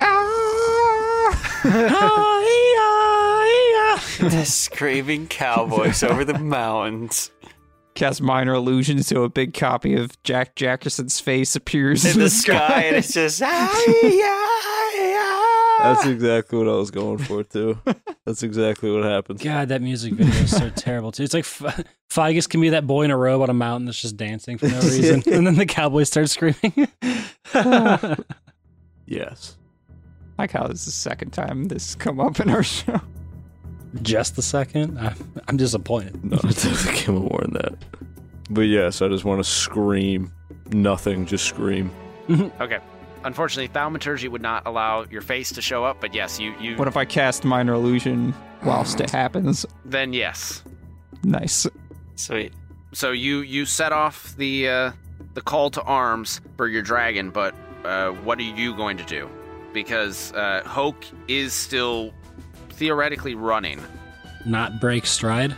Ah! 0.00 0.50
the 4.20 4.44
screaming 4.44 5.26
cowboys 5.26 6.02
over 6.02 6.24
the 6.24 6.38
mountains 6.38 7.30
Cast 7.94 8.20
minor 8.20 8.54
illusions 8.54 9.06
so 9.06 9.22
a 9.22 9.28
big 9.28 9.54
copy 9.54 9.94
of 9.94 10.20
Jack 10.24 10.56
Jackerson's 10.56 11.20
face 11.20 11.54
appears 11.54 12.04
in 12.04 12.20
the 12.20 12.28
sky, 12.28 12.82
and 12.86 12.96
it's 12.96 13.12
just. 13.12 13.40
That's 15.78 16.06
exactly 16.06 16.58
what 16.58 16.68
I 16.68 16.72
was 16.76 16.90
going 16.90 17.18
for 17.18 17.42
too. 17.44 17.78
That's 18.24 18.42
exactly 18.42 18.90
what 18.90 19.04
happened. 19.04 19.40
God, 19.40 19.68
that 19.68 19.82
music 19.82 20.14
video 20.14 20.34
is 20.42 20.56
so 20.56 20.70
terrible 20.76 21.12
too. 21.12 21.22
It's 21.24 21.34
like 21.34 21.44
F- 21.44 21.84
Figus 22.10 22.48
can 22.48 22.60
be 22.60 22.70
that 22.70 22.86
boy 22.86 23.02
in 23.02 23.10
a 23.10 23.16
robe 23.16 23.42
on 23.42 23.50
a 23.50 23.54
mountain 23.54 23.86
that's 23.86 24.00
just 24.00 24.16
dancing 24.16 24.56
for 24.58 24.68
no 24.68 24.80
reason, 24.80 25.22
and 25.32 25.46
then 25.46 25.56
the 25.56 25.66
cowboys 25.66 26.08
start 26.08 26.30
screaming. 26.30 26.88
Yes. 29.06 29.56
like 30.38 30.50
how 30.52 30.66
this 30.66 30.80
is 30.80 30.86
the 30.86 30.90
second 30.92 31.32
time 31.32 31.64
this 31.64 31.86
has 31.88 31.94
come 31.94 32.18
up 32.20 32.40
in 32.40 32.48
our 32.50 32.62
show. 32.62 33.00
just 34.02 34.36
the 34.36 34.42
second, 34.42 34.98
I'm, 34.98 35.14
I'm 35.48 35.56
disappointed. 35.56 36.24
No, 36.24 36.36
it 36.38 36.42
definitely 36.56 36.92
came 36.94 37.16
up 37.16 37.30
more 37.30 37.40
than 37.42 37.52
that. 37.54 37.74
But 38.50 38.62
yes, 38.62 39.02
I 39.02 39.08
just 39.08 39.24
want 39.24 39.44
to 39.44 39.48
scream. 39.48 40.32
Nothing, 40.70 41.26
just 41.26 41.44
scream. 41.44 41.90
Mm-hmm. 42.28 42.62
Okay. 42.62 42.78
Unfortunately, 43.24 43.66
thaumaturgy 43.68 44.28
would 44.28 44.42
not 44.42 44.66
allow 44.66 45.04
your 45.10 45.22
face 45.22 45.50
to 45.52 45.62
show 45.62 45.84
up, 45.84 46.00
but 46.00 46.14
yes, 46.14 46.38
you 46.38 46.54
you 46.60 46.76
What 46.76 46.88
if 46.88 46.96
I 46.96 47.04
cast 47.04 47.44
minor 47.44 47.72
illusion 47.74 48.34
whilst 48.64 49.00
it 49.00 49.10
happens? 49.10 49.66
then 49.84 50.12
yes. 50.12 50.62
Nice. 51.24 51.66
Sweet. 52.16 52.52
So 52.92 53.10
you 53.12 53.40
you 53.40 53.64
set 53.66 53.92
off 53.92 54.36
the 54.36 54.68
uh, 54.68 54.92
the 55.32 55.40
call 55.40 55.70
to 55.70 55.82
arms 55.82 56.40
for 56.56 56.68
your 56.68 56.82
dragon, 56.82 57.30
but 57.30 57.54
uh, 57.84 58.10
what 58.10 58.38
are 58.38 58.42
you 58.42 58.76
going 58.76 58.96
to 58.98 59.04
do? 59.04 59.28
Because 59.72 60.32
uh, 60.34 60.62
Hoke 60.66 61.04
is 61.26 61.52
still 61.52 62.12
theoretically 62.70 63.34
running. 63.34 63.80
Not 64.44 64.80
break 64.80 65.06
stride. 65.06 65.56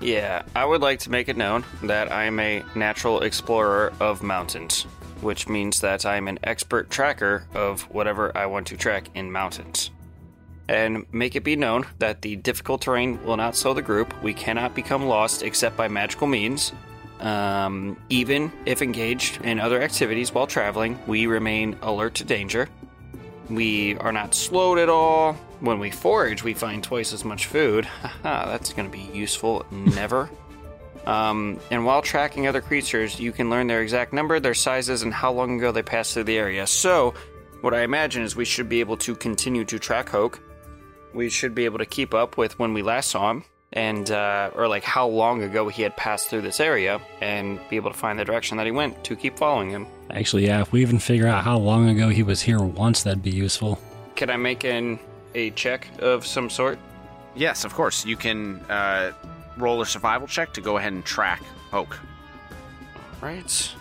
Yeah, 0.00 0.42
I 0.54 0.64
would 0.64 0.80
like 0.80 0.98
to 1.00 1.10
make 1.10 1.28
it 1.28 1.36
known 1.36 1.64
that 1.84 2.10
I 2.10 2.24
am 2.24 2.38
a 2.40 2.62
natural 2.74 3.20
explorer 3.22 3.92
of 4.00 4.22
mountains, 4.22 4.86
which 5.20 5.48
means 5.48 5.80
that 5.80 6.04
I 6.04 6.16
am 6.16 6.28
an 6.28 6.38
expert 6.42 6.90
tracker 6.90 7.46
of 7.54 7.82
whatever 7.82 8.36
I 8.36 8.46
want 8.46 8.66
to 8.68 8.76
track 8.76 9.08
in 9.14 9.32
mountains. 9.32 9.90
And 10.68 11.06
make 11.12 11.36
it 11.36 11.44
be 11.44 11.56
known 11.56 11.86
that 11.98 12.22
the 12.22 12.36
difficult 12.36 12.82
terrain 12.82 13.22
will 13.24 13.36
not 13.36 13.56
slow 13.56 13.72
the 13.72 13.82
group. 13.82 14.12
We 14.22 14.34
cannot 14.34 14.74
become 14.74 15.06
lost 15.06 15.42
except 15.42 15.76
by 15.76 15.88
magical 15.88 16.26
means. 16.26 16.72
Um, 17.20 17.96
even 18.08 18.52
if 18.66 18.82
engaged 18.82 19.42
in 19.42 19.60
other 19.60 19.80
activities 19.80 20.34
while 20.34 20.46
traveling, 20.46 20.98
we 21.06 21.26
remain 21.26 21.78
alert 21.82 22.14
to 22.16 22.24
danger. 22.24 22.68
We 23.48 23.96
are 23.98 24.12
not 24.12 24.34
slowed 24.34 24.78
at 24.78 24.88
all. 24.88 25.34
When 25.60 25.78
we 25.78 25.90
forage, 25.90 26.42
we 26.42 26.52
find 26.52 26.82
twice 26.82 27.12
as 27.12 27.24
much 27.24 27.46
food. 27.46 27.84
Haha, 28.02 28.46
that's 28.50 28.72
going 28.72 28.90
to 28.90 28.92
be 28.92 29.08
useful. 29.16 29.64
Never. 29.70 30.28
Um, 31.06 31.60
and 31.70 31.84
while 31.86 32.02
tracking 32.02 32.46
other 32.46 32.60
creatures, 32.60 33.20
you 33.20 33.32
can 33.32 33.48
learn 33.48 33.68
their 33.68 33.80
exact 33.80 34.12
number, 34.12 34.40
their 34.40 34.54
sizes, 34.54 35.02
and 35.02 35.14
how 35.14 35.32
long 35.32 35.56
ago 35.58 35.70
they 35.70 35.82
passed 35.82 36.14
through 36.14 36.24
the 36.24 36.36
area. 36.36 36.66
So, 36.66 37.14
what 37.60 37.74
I 37.74 37.82
imagine 37.82 38.22
is 38.22 38.34
we 38.34 38.44
should 38.44 38.68
be 38.68 38.80
able 38.80 38.96
to 38.98 39.14
continue 39.14 39.64
to 39.64 39.78
track 39.78 40.08
Hoke. 40.08 40.40
We 41.14 41.30
should 41.30 41.54
be 41.54 41.64
able 41.64 41.78
to 41.78 41.86
keep 41.86 42.12
up 42.12 42.36
with 42.36 42.58
when 42.58 42.74
we 42.74 42.82
last 42.82 43.10
saw 43.10 43.30
him, 43.30 43.44
and 43.72 44.10
uh, 44.10 44.50
or 44.54 44.66
like 44.66 44.82
how 44.82 45.06
long 45.06 45.42
ago 45.42 45.68
he 45.68 45.82
had 45.82 45.96
passed 45.96 46.28
through 46.28 46.42
this 46.42 46.58
area, 46.58 47.00
and 47.20 47.60
be 47.70 47.76
able 47.76 47.92
to 47.92 47.96
find 47.96 48.18
the 48.18 48.24
direction 48.24 48.56
that 48.56 48.66
he 48.66 48.72
went 48.72 49.04
to 49.04 49.14
keep 49.14 49.38
following 49.38 49.70
him. 49.70 49.86
Actually, 50.10 50.46
yeah. 50.46 50.60
If 50.60 50.72
we 50.72 50.82
even 50.82 50.98
figure 50.98 51.28
out 51.28 51.44
how 51.44 51.56
long 51.56 51.88
ago 51.88 52.08
he 52.08 52.24
was 52.24 52.42
here 52.42 52.60
once, 52.60 53.04
that'd 53.04 53.22
be 53.22 53.30
useful. 53.30 53.78
Can 54.16 54.28
I 54.28 54.36
make 54.36 54.64
an 54.64 54.98
a 55.36 55.50
check 55.50 55.88
of 56.00 56.26
some 56.26 56.50
sort? 56.50 56.78
Yes, 57.36 57.64
of 57.64 57.74
course. 57.74 58.04
You 58.04 58.16
can 58.16 58.60
uh, 58.68 59.12
roll 59.56 59.80
a 59.80 59.86
survival 59.86 60.26
check 60.26 60.52
to 60.54 60.60
go 60.60 60.76
ahead 60.76 60.92
and 60.92 61.04
track 61.04 61.42
Hoke. 61.70 61.98
Right. 63.20 63.74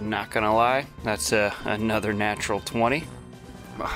Not 0.00 0.30
gonna 0.30 0.54
lie, 0.54 0.86
that's 1.02 1.32
uh, 1.32 1.52
another 1.64 2.12
natural 2.12 2.60
20. 2.60 3.04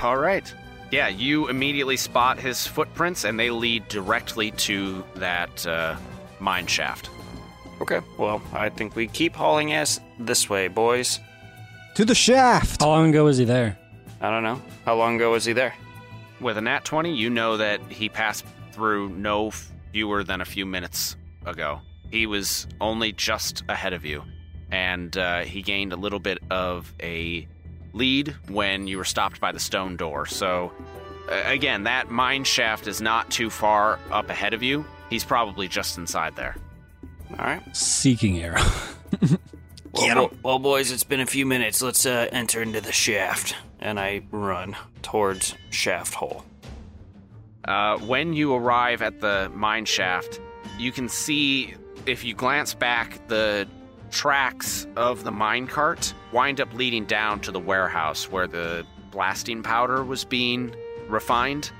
All 0.03 0.17
right. 0.17 0.53
Yeah, 0.91 1.07
you 1.07 1.49
immediately 1.49 1.97
spot 1.97 2.39
his 2.39 2.65
footprints, 2.65 3.23
and 3.23 3.39
they 3.39 3.51
lead 3.51 3.87
directly 3.89 4.51
to 4.51 5.03
that 5.15 5.65
uh, 5.67 5.95
mine 6.39 6.65
shaft. 6.65 7.09
Okay, 7.81 8.01
well, 8.17 8.41
I 8.53 8.69
think 8.69 8.95
we 8.95 9.07
keep 9.07 9.35
hauling 9.35 9.73
ass 9.73 9.99
this 10.17 10.49
way, 10.49 10.67
boys. 10.67 11.19
To 11.95 12.05
the 12.05 12.15
shaft. 12.15 12.81
How 12.81 12.89
long 12.89 13.09
ago 13.09 13.25
was 13.25 13.37
he 13.37 13.45
there? 13.45 13.77
I 14.19 14.29
don't 14.31 14.43
know. 14.43 14.61
How 14.85 14.95
long 14.95 15.15
ago 15.15 15.31
was 15.31 15.45
he 15.45 15.53
there? 15.53 15.75
With 16.41 16.57
a 16.57 16.61
nat 16.61 16.85
20, 16.85 17.13
you 17.13 17.29
know 17.29 17.57
that 17.57 17.81
he 17.89 18.09
passed 18.09 18.45
through 18.71 19.09
no 19.09 19.51
fewer 19.91 20.23
than 20.23 20.41
a 20.41 20.45
few 20.45 20.65
minutes 20.65 21.15
ago. 21.45 21.81
He 22.11 22.25
was 22.25 22.67
only 22.81 23.11
just 23.11 23.63
ahead 23.69 23.93
of 23.93 24.05
you, 24.05 24.23
and 24.71 25.15
uh, 25.17 25.41
he 25.41 25.61
gained 25.61 25.93
a 25.93 25.95
little 25.95 26.19
bit 26.19 26.39
of 26.49 26.93
a 27.01 27.47
lead 27.93 28.35
when 28.47 28.87
you 28.87 28.97
were 28.97 29.05
stopped 29.05 29.39
by 29.39 29.51
the 29.51 29.59
stone 29.59 29.95
door. 29.97 30.25
So, 30.25 30.71
uh, 31.29 31.41
again, 31.45 31.83
that 31.83 32.09
mine 32.09 32.43
shaft 32.43 32.87
is 32.87 33.01
not 33.01 33.29
too 33.29 33.49
far 33.49 33.99
up 34.11 34.29
ahead 34.29 34.53
of 34.53 34.63
you. 34.63 34.85
He's 35.09 35.23
probably 35.23 35.67
just 35.67 35.97
inside 35.97 36.35
there. 36.35 36.55
All 37.31 37.45
right. 37.45 37.75
Seeking 37.75 38.39
arrow. 38.41 38.63
Well, 39.91 40.27
bo- 40.27 40.37
well, 40.43 40.59
boys, 40.59 40.91
it's 40.91 41.03
been 41.03 41.19
a 41.19 41.25
few 41.25 41.45
minutes. 41.47 41.81
Let's 41.81 42.05
uh, 42.05 42.27
enter 42.31 42.61
into 42.61 42.79
the 42.79 42.91
shaft. 42.91 43.55
And 43.79 43.99
I 43.99 44.21
run 44.31 44.75
towards 45.01 45.55
shaft 45.71 46.13
hole. 46.13 46.45
Uh, 47.65 47.97
when 47.99 48.33
you 48.33 48.53
arrive 48.53 49.01
at 49.01 49.19
the 49.19 49.51
mine 49.53 49.85
shaft, 49.85 50.39
you 50.77 50.91
can 50.91 51.09
see, 51.09 51.73
if 52.05 52.23
you 52.23 52.33
glance 52.33 52.73
back, 52.73 53.27
the 53.27 53.67
tracks 54.11 54.87
of 54.95 55.23
the 55.23 55.31
mine 55.31 55.67
cart 55.67 56.13
wind 56.31 56.59
up 56.59 56.73
leading 56.73 57.05
down 57.05 57.39
to 57.41 57.51
the 57.51 57.59
warehouse 57.59 58.31
where 58.31 58.47
the 58.47 58.85
blasting 59.11 59.61
powder 59.61 60.03
was 60.03 60.25
being 60.25 60.73
refined. 61.07 61.71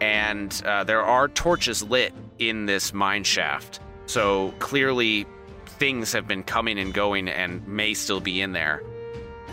And 0.00 0.60
uh, 0.64 0.84
there 0.84 1.02
are 1.02 1.28
torches 1.28 1.82
lit 1.82 2.14
in 2.38 2.66
this 2.66 2.94
mine 2.94 3.24
shaft. 3.24 3.80
So 4.06 4.54
clearly, 4.58 5.26
things 5.66 6.12
have 6.12 6.26
been 6.26 6.42
coming 6.42 6.78
and 6.78 6.94
going 6.94 7.28
and 7.28 7.66
may 7.68 7.94
still 7.94 8.20
be 8.20 8.40
in 8.40 8.52
there. 8.52 8.82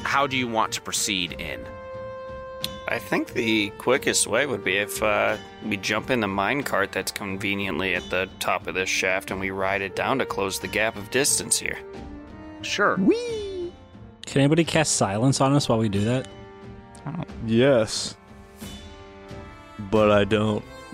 How 0.04 0.28
do 0.28 0.38
you 0.38 0.48
want 0.48 0.72
to 0.74 0.82
proceed 0.82 1.34
in? 1.34 1.60
I 2.90 3.00
think 3.00 3.34
the 3.34 3.70
quickest 3.72 4.28
way 4.28 4.46
would 4.46 4.64
be 4.64 4.78
if 4.78 5.04
uh, 5.04 5.36
we 5.66 5.76
jump 5.76 6.10
in 6.10 6.22
the 6.22 6.28
mine 6.28 6.64
cart 6.64 6.94
that's 6.94 7.12
conveniently 7.12 7.96
at 7.96 8.10
the 8.10 8.30
top 8.40 8.66
of 8.66 8.76
this 8.76 8.88
shaft 8.88 9.30
and 9.30 9.40
we 9.42 9.50
ride 9.52 9.82
it 9.82 9.96
down 9.96 10.20
to 10.20 10.26
close 10.26 10.58
the 10.60 10.70
gap 10.70 10.96
of 10.96 11.12
distance 11.12 11.60
here. 11.60 11.78
Sure. 12.62 12.96
Can 12.96 14.42
anybody 14.42 14.64
cast 14.64 14.96
silence 14.96 15.42
on 15.42 15.54
us 15.54 15.68
while 15.68 15.80
we 15.80 15.90
do 15.90 16.06
that? 16.06 16.30
Yes. 17.46 18.16
But 19.92 20.12
I 20.12 20.24
don't. 20.24 20.64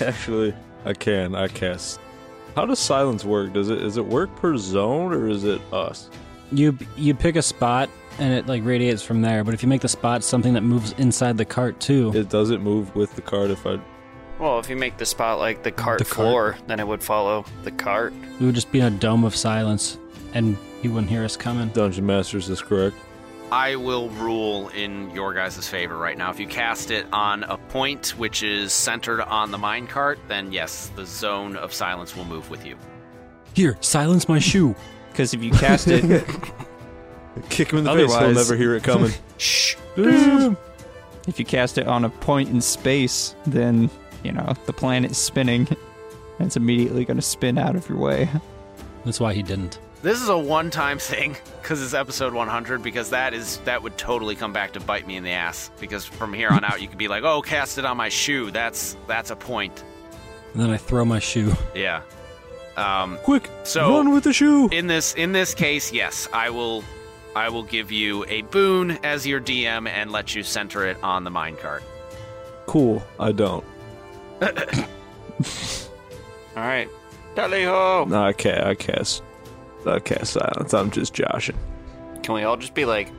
Actually, 0.00 0.54
I 0.84 0.92
can. 0.94 1.34
I 1.34 1.48
cast. 1.48 2.00
How 2.56 2.64
does 2.64 2.78
silence 2.78 3.24
work? 3.24 3.52
Does 3.52 3.68
it 3.68 3.82
is 3.82 3.96
it 3.96 4.06
work 4.06 4.34
per 4.36 4.56
zone 4.56 5.12
or 5.12 5.28
is 5.28 5.44
it 5.44 5.60
us? 5.72 6.08
You 6.52 6.78
you 6.96 7.14
pick 7.14 7.36
a 7.36 7.42
spot 7.42 7.88
and 8.18 8.32
it 8.32 8.46
like 8.46 8.64
radiates 8.64 9.02
from 9.02 9.22
there. 9.22 9.44
But 9.44 9.54
if 9.54 9.62
you 9.62 9.68
make 9.68 9.80
the 9.82 9.88
spot 9.88 10.22
something 10.24 10.54
that 10.54 10.62
moves 10.62 10.92
inside 10.98 11.36
the 11.36 11.44
cart 11.44 11.80
too, 11.80 12.12
It 12.14 12.28
doesn't 12.28 12.62
move 12.62 12.94
with 12.94 13.14
the 13.14 13.22
cart 13.22 13.50
if 13.50 13.66
I. 13.66 13.78
Well, 14.38 14.58
if 14.58 14.68
you 14.68 14.76
make 14.76 14.96
the 14.96 15.06
spot 15.06 15.38
like 15.38 15.62
the 15.62 15.70
cart 15.72 15.98
The 16.00 16.04
cart. 16.04 16.14
floor, 16.16 16.56
then 16.66 16.80
it 16.80 16.86
would 16.86 17.02
follow 17.02 17.44
the 17.62 17.70
cart. 17.70 18.12
we 18.40 18.46
would 18.46 18.54
just 18.54 18.72
be 18.72 18.80
in 18.80 18.86
a 18.86 18.90
dome 18.98 19.24
of 19.24 19.34
silence, 19.36 19.98
and 20.34 20.56
he 20.82 20.88
wouldn't 20.88 21.08
hear 21.10 21.24
us 21.24 21.36
coming. 21.36 21.68
Dungeon 21.68 22.04
Masters 22.04 22.48
is 22.48 22.60
correct. 22.60 22.96
I 23.52 23.76
will 23.76 24.08
rule 24.10 24.70
in 24.70 25.10
your 25.10 25.32
guys' 25.34 25.68
favor 25.68 25.96
right 25.96 26.18
now. 26.18 26.30
If 26.30 26.40
you 26.40 26.48
cast 26.48 26.90
it 26.90 27.06
on 27.12 27.44
a 27.44 27.56
point 27.56 28.14
which 28.18 28.42
is 28.42 28.72
centered 28.72 29.20
on 29.20 29.52
the 29.52 29.58
minecart, 29.58 30.16
then 30.26 30.50
yes, 30.50 30.90
the 30.96 31.06
zone 31.06 31.54
of 31.56 31.72
silence 31.72 32.16
will 32.16 32.24
move 32.24 32.50
with 32.50 32.66
you. 32.66 32.76
Here, 33.54 33.76
silence 33.80 34.28
my 34.28 34.38
shoe. 34.40 34.74
Because 35.12 35.32
if 35.32 35.44
you 35.44 35.52
cast 35.52 35.86
it, 35.86 36.24
Kick 37.48 37.70
him 37.72 37.78
in 37.78 37.84
the 37.84 37.90
face. 37.94 38.00
He'll 38.06 38.12
Otherwise- 38.12 38.36
never 38.48 38.56
hear 38.56 38.74
it 38.74 38.82
coming. 38.84 39.12
Shh. 39.38 39.76
if 39.96 41.38
you 41.38 41.44
cast 41.44 41.78
it 41.78 41.86
on 41.86 42.04
a 42.04 42.10
point 42.10 42.48
in 42.50 42.60
space, 42.60 43.34
then 43.46 43.90
you 44.22 44.32
know 44.32 44.54
the 44.66 44.72
planet's 44.72 45.18
spinning. 45.18 45.66
And 46.38 46.46
it's 46.46 46.56
immediately 46.56 47.04
going 47.04 47.16
to 47.16 47.22
spin 47.22 47.58
out 47.58 47.76
of 47.76 47.88
your 47.88 47.98
way. 47.98 48.28
That's 49.04 49.20
why 49.20 49.34
he 49.34 49.42
didn't. 49.42 49.78
This 50.02 50.20
is 50.20 50.28
a 50.28 50.36
one-time 50.38 50.98
thing 50.98 51.34
because 51.62 51.82
it's 51.82 51.94
episode 51.94 52.34
100. 52.34 52.82
Because 52.82 53.10
that 53.10 53.32
is 53.34 53.56
that 53.64 53.82
would 53.82 53.96
totally 53.96 54.34
come 54.36 54.52
back 54.52 54.72
to 54.74 54.80
bite 54.80 55.06
me 55.06 55.16
in 55.16 55.24
the 55.24 55.30
ass. 55.30 55.70
Because 55.80 56.04
from 56.04 56.32
here 56.34 56.50
on 56.50 56.62
out, 56.64 56.80
you 56.82 56.88
could 56.88 56.98
be 56.98 57.08
like, 57.08 57.22
"Oh, 57.24 57.40
cast 57.42 57.78
it 57.78 57.84
on 57.84 57.96
my 57.96 58.08
shoe." 58.10 58.50
That's 58.50 58.96
that's 59.06 59.30
a 59.30 59.36
point. 59.36 59.82
And 60.52 60.62
then 60.62 60.70
I 60.70 60.76
throw 60.76 61.04
my 61.04 61.18
shoe. 61.20 61.54
Yeah. 61.74 62.02
Um, 62.76 63.18
Quick, 63.22 63.48
So- 63.64 63.90
run 63.96 64.12
with 64.12 64.24
the 64.24 64.32
shoe. 64.32 64.68
in 64.70 64.88
this 64.88 65.14
in 65.14 65.32
this 65.32 65.54
case, 65.54 65.92
yes, 65.92 66.28
I 66.32 66.50
will 66.50 66.82
I 67.36 67.48
will 67.48 67.62
give 67.62 67.90
you 67.90 68.24
a 68.28 68.42
boon 68.42 68.92
as 69.02 69.26
your 69.26 69.40
DM 69.40 69.88
and 69.88 70.12
let 70.12 70.34
you 70.34 70.42
center 70.42 70.86
it 70.86 70.96
on 71.02 71.24
the 71.24 71.30
minecart. 71.30 71.82
Cool. 72.66 73.02
I 73.18 73.32
don't. 73.32 73.64
All 74.42 74.48
right. 76.56 76.88
Tally 77.34 77.64
ho! 77.64 78.04
No, 78.08 78.24
I 78.24 78.32
can't. 78.32 78.64
I 78.64 78.74
cast. 78.74 79.22
I 79.86 79.98
cast 79.98 80.34
silence. 80.34 80.72
I'm 80.72 80.90
just 80.90 81.12
joshing. 81.12 81.58
Can 82.22 82.34
we 82.34 82.44
all 82.44 82.56
just 82.56 82.74
be 82.74 82.84
like 82.84 83.10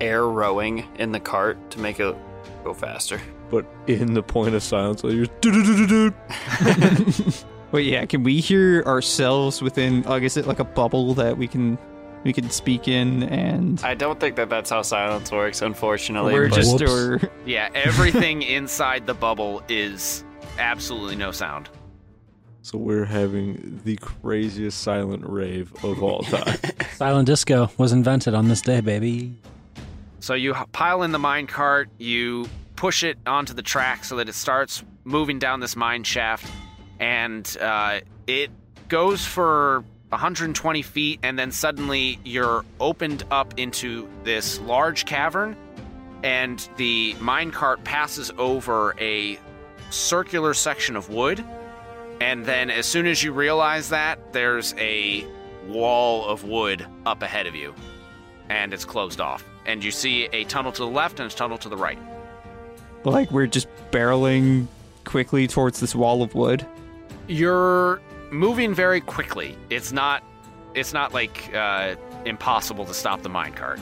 air 0.00 0.26
rowing 0.26 0.86
in 0.98 1.12
the 1.12 1.20
cart 1.20 1.58
to 1.72 1.80
make 1.80 1.98
it 2.00 2.16
go 2.64 2.72
faster? 2.72 3.20
But 3.50 3.66
in 3.86 4.14
the 4.14 4.22
point 4.22 4.54
of 4.54 4.62
silence, 4.62 5.04
I 5.04 5.08
use 5.08 5.28
do-do-do-do-do. 5.40 6.14
But 7.72 7.84
yeah, 7.84 8.06
can 8.06 8.22
we 8.22 8.40
hear 8.40 8.82
ourselves 8.84 9.60
within? 9.60 10.02
Like, 10.02 10.22
is 10.22 10.36
it 10.36 10.46
like 10.46 10.60
a 10.60 10.64
bubble 10.64 11.14
that 11.14 11.36
we 11.36 11.48
can 11.48 11.76
we 12.26 12.32
can 12.32 12.50
speak 12.50 12.88
in? 12.88 13.22
And 13.24 13.80
I 13.84 13.94
don't 13.94 14.18
think 14.20 14.36
that 14.36 14.50
that's 14.50 14.70
how 14.70 14.82
silence 14.82 15.30
works, 15.32 15.62
unfortunately. 15.62 16.32
we're 16.34 16.48
but- 16.48 16.56
just 16.56 16.80
Whoops. 16.80 16.92
or 16.92 17.30
Yeah, 17.46 17.68
everything 17.74 18.42
inside 18.42 19.06
the 19.06 19.14
bubble 19.14 19.62
is 19.68 20.24
absolutely 20.58 21.16
no 21.16 21.30
sound. 21.32 21.68
So 22.62 22.78
we're 22.78 23.04
having 23.04 23.80
the 23.84 23.96
craziest 23.96 24.80
silent 24.82 25.22
rave 25.24 25.72
of 25.84 26.02
all 26.02 26.22
time. 26.24 26.56
Silent 26.94 27.26
disco 27.26 27.70
was 27.78 27.92
invented 27.92 28.34
on 28.34 28.48
this 28.48 28.60
day, 28.60 28.80
baby. 28.80 29.36
So 30.18 30.34
you 30.34 30.52
h- 30.56 30.64
pile 30.72 31.04
in 31.04 31.12
the 31.12 31.18
mine 31.20 31.46
cart, 31.46 31.88
you 31.98 32.48
push 32.74 33.04
it 33.04 33.18
onto 33.24 33.54
the 33.54 33.62
track 33.62 34.04
so 34.04 34.16
that 34.16 34.28
it 34.28 34.34
starts 34.34 34.82
moving 35.04 35.38
down 35.38 35.60
this 35.60 35.76
mine 35.76 36.02
shaft, 36.02 36.50
and 36.98 37.56
uh, 37.60 38.00
it 38.26 38.50
goes 38.88 39.24
for 39.24 39.84
120 40.10 40.82
feet, 40.82 41.20
and 41.22 41.38
then 41.38 41.50
suddenly 41.50 42.18
you're 42.24 42.64
opened 42.80 43.24
up 43.30 43.58
into 43.58 44.08
this 44.24 44.60
large 44.60 45.04
cavern, 45.04 45.56
and 46.22 46.68
the 46.76 47.14
mine 47.20 47.50
cart 47.50 47.82
passes 47.84 48.30
over 48.38 48.94
a 48.98 49.38
circular 49.90 50.54
section 50.54 50.96
of 50.96 51.10
wood. 51.10 51.44
And 52.20 52.46
then, 52.46 52.70
as 52.70 52.86
soon 52.86 53.06
as 53.06 53.22
you 53.22 53.32
realize 53.32 53.90
that, 53.90 54.32
there's 54.32 54.74
a 54.78 55.26
wall 55.68 56.26
of 56.26 56.44
wood 56.44 56.86
up 57.04 57.22
ahead 57.22 57.46
of 57.46 57.54
you 57.54 57.74
and 58.48 58.72
it's 58.72 58.84
closed 58.84 59.20
off. 59.20 59.44
And 59.64 59.82
you 59.82 59.90
see 59.90 60.28
a 60.32 60.44
tunnel 60.44 60.72
to 60.72 60.82
the 60.82 60.88
left 60.88 61.20
and 61.20 61.30
a 61.30 61.34
tunnel 61.34 61.58
to 61.58 61.68
the 61.68 61.76
right. 61.76 61.98
like 63.04 63.30
we're 63.30 63.46
just 63.46 63.68
barreling 63.90 64.66
quickly 65.04 65.46
towards 65.46 65.80
this 65.80 65.94
wall 65.94 66.22
of 66.22 66.34
wood. 66.34 66.66
You're 67.28 68.00
moving 68.30 68.74
very 68.74 69.00
quickly. 69.00 69.56
It's 69.70 69.92
not 69.92 70.22
it's 70.74 70.92
not 70.92 71.14
like 71.14 71.54
uh, 71.54 71.96
impossible 72.24 72.84
to 72.84 72.94
stop 72.94 73.22
the 73.22 73.30
minecart. 73.30 73.80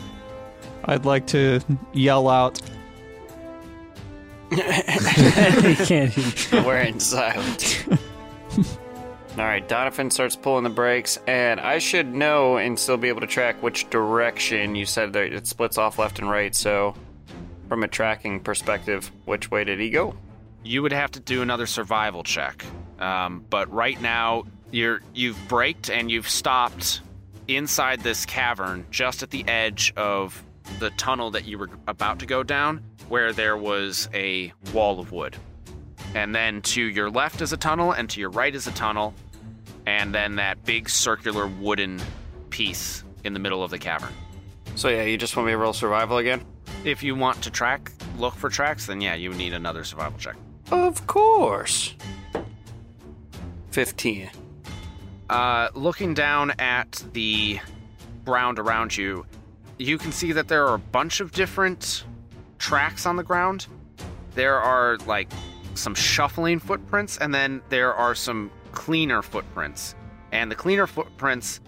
I'd 0.85 1.05
like 1.05 1.27
to 1.29 1.61
yell 1.93 2.29
out, 2.29 2.61
he 4.51 4.57
can't. 5.87 6.49
We're 6.53 6.81
in 6.81 7.01
silence. 7.01 7.85
All 9.37 9.43
right, 9.45 9.67
Donovan 9.67 10.11
starts 10.13 10.37
pulling 10.37 10.63
the 10.63 10.71
brakes, 10.71 11.19
and 11.27 11.59
I 11.59 11.79
should 11.79 12.15
know 12.15 12.57
and 12.57 12.79
still 12.79 12.97
be 12.97 13.09
able 13.09 13.21
to 13.23 13.27
track 13.27 13.61
which 13.63 13.91
direction 13.91 14.77
you 14.77 14.87
said 14.87 15.13
that 15.15 15.33
it 15.33 15.49
splits 15.49 15.77
off 15.77 15.99
left 15.99 16.21
and 16.21 16.31
right. 16.31 16.55
So, 16.55 16.95
from 17.69 17.83
a 17.83 17.89
tracking 17.89 18.39
perspective, 18.39 19.11
which 19.25 19.51
way 19.51 19.65
did 19.65 19.81
he 19.81 19.91
go? 19.91 20.15
You 20.63 20.83
would 20.83 20.93
have 20.93 21.11
to 21.13 21.21
do 21.21 21.43
another 21.43 21.67
survival 21.67 22.23
check. 22.23 22.65
Um, 22.99 23.45
but 23.51 23.73
right 23.73 24.01
now, 24.01 24.45
you're 24.71 25.01
you've 25.15 25.39
braked 25.49 25.91
and 25.91 26.11
you've 26.11 26.29
stopped 26.29 27.01
inside 27.49 28.01
this 28.01 28.25
cavern, 28.27 28.87
just 28.91 29.23
at 29.23 29.31
the 29.31 29.47
edge 29.49 29.93
of 29.97 30.43
the 30.79 30.91
tunnel 30.91 31.31
that 31.33 31.45
you 31.45 31.59
were 31.59 31.71
about 31.87 32.21
to 32.21 32.27
go 32.27 32.43
down, 32.43 32.83
where 33.09 33.33
there 33.33 33.57
was 33.57 34.09
a 34.15 34.53
wall 34.73 35.01
of 35.01 35.13
wood. 35.13 35.37
And 36.15 36.35
then 36.35 36.63
to 36.63 36.83
your 36.83 37.11
left 37.11 37.41
is 37.41 37.53
a 37.53 37.57
tunnel, 37.57 37.93
and 37.93 38.09
to 38.11 38.21
your 38.21 38.31
right 38.31 38.55
is 38.55 38.67
a 38.67 38.73
tunnel, 38.73 39.15
and 39.87 40.15
then 40.15 40.37
that 40.37 40.65
big 40.65 40.89
circular 40.89 41.47
wooden 41.47 42.01
piece 42.51 43.05
in 43.25 43.33
the 43.33 43.41
middle 43.41 43.63
of 43.63 43.71
the 43.71 43.79
cavern. 43.79 44.13
So 44.77 44.89
yeah, 44.89 45.03
you 45.03 45.19
just 45.19 45.37
want 45.37 45.47
me 45.47 45.53
to 45.53 45.59
roll 45.59 45.73
survival 45.73 46.19
again? 46.19 46.45
If 46.85 47.03
you 47.03 47.15
want 47.15 47.43
to 47.43 47.51
track, 47.51 47.93
look 48.19 48.35
for 48.35 48.49
tracks, 48.49 48.87
then 48.87 49.01
yeah, 49.01 49.15
you 49.15 49.33
need 49.35 49.53
another 49.53 49.85
survival 49.85 50.19
check. 50.19 50.37
Of 50.71 51.07
course. 51.07 51.95
Fifteen. 53.75 54.31
Uh, 55.29 55.69
looking 55.75 56.15
down 56.15 56.53
at 56.61 57.03
the 57.13 57.59
ground 58.25 58.61
around 58.61 58.97
you, 58.97 59.27
you 59.79 59.99
can 59.99 60.13
see 60.13 60.31
that 60.31 60.47
there 60.47 60.65
are 60.69 60.77
a 60.77 60.79
bunch 60.79 61.19
of 61.19 61.33
different 61.33 62.05
tracks 62.61 63.05
on 63.05 63.17
the 63.17 63.25
ground. 63.25 63.67
There 64.37 64.61
are 64.61 64.97
like 65.09 65.29
some 65.75 65.93
shuffling 65.93 66.61
footprints, 66.61 67.19
and 67.19 67.35
then 67.35 67.63
there 67.69 67.93
are 67.93 68.15
some 68.15 68.53
cleaner 68.71 69.23
footprints. 69.23 69.97
And 70.31 70.53
the 70.53 70.55
cleaner 70.55 70.87
footprints 70.87 71.59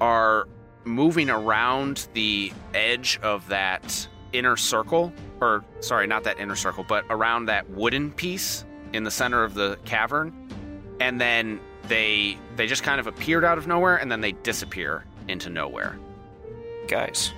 are 0.00 0.46
moving 0.84 1.28
around 1.28 2.06
the 2.12 2.52
edge 2.72 3.18
of 3.20 3.48
that 3.48 4.06
inner 4.32 4.56
circle, 4.56 5.12
or 5.40 5.64
sorry, 5.80 6.06
not 6.06 6.22
that 6.22 6.38
inner 6.38 6.54
circle, 6.54 6.84
but 6.86 7.04
around 7.10 7.46
that 7.46 7.68
wooden 7.70 8.12
piece 8.12 8.64
in 8.92 9.02
the 9.02 9.10
center 9.10 9.42
of 9.42 9.54
the 9.54 9.76
cavern. 9.84 10.32
And 11.00 11.20
then 11.20 11.60
they 11.88 12.38
they 12.56 12.66
just 12.66 12.82
kind 12.82 13.00
of 13.00 13.06
appeared 13.06 13.44
out 13.44 13.58
of 13.58 13.66
nowhere 13.66 13.96
and 13.96 14.10
then 14.10 14.20
they 14.20 14.32
disappear 14.32 15.04
into 15.28 15.50
nowhere. 15.50 15.98
Guys, 16.86 17.32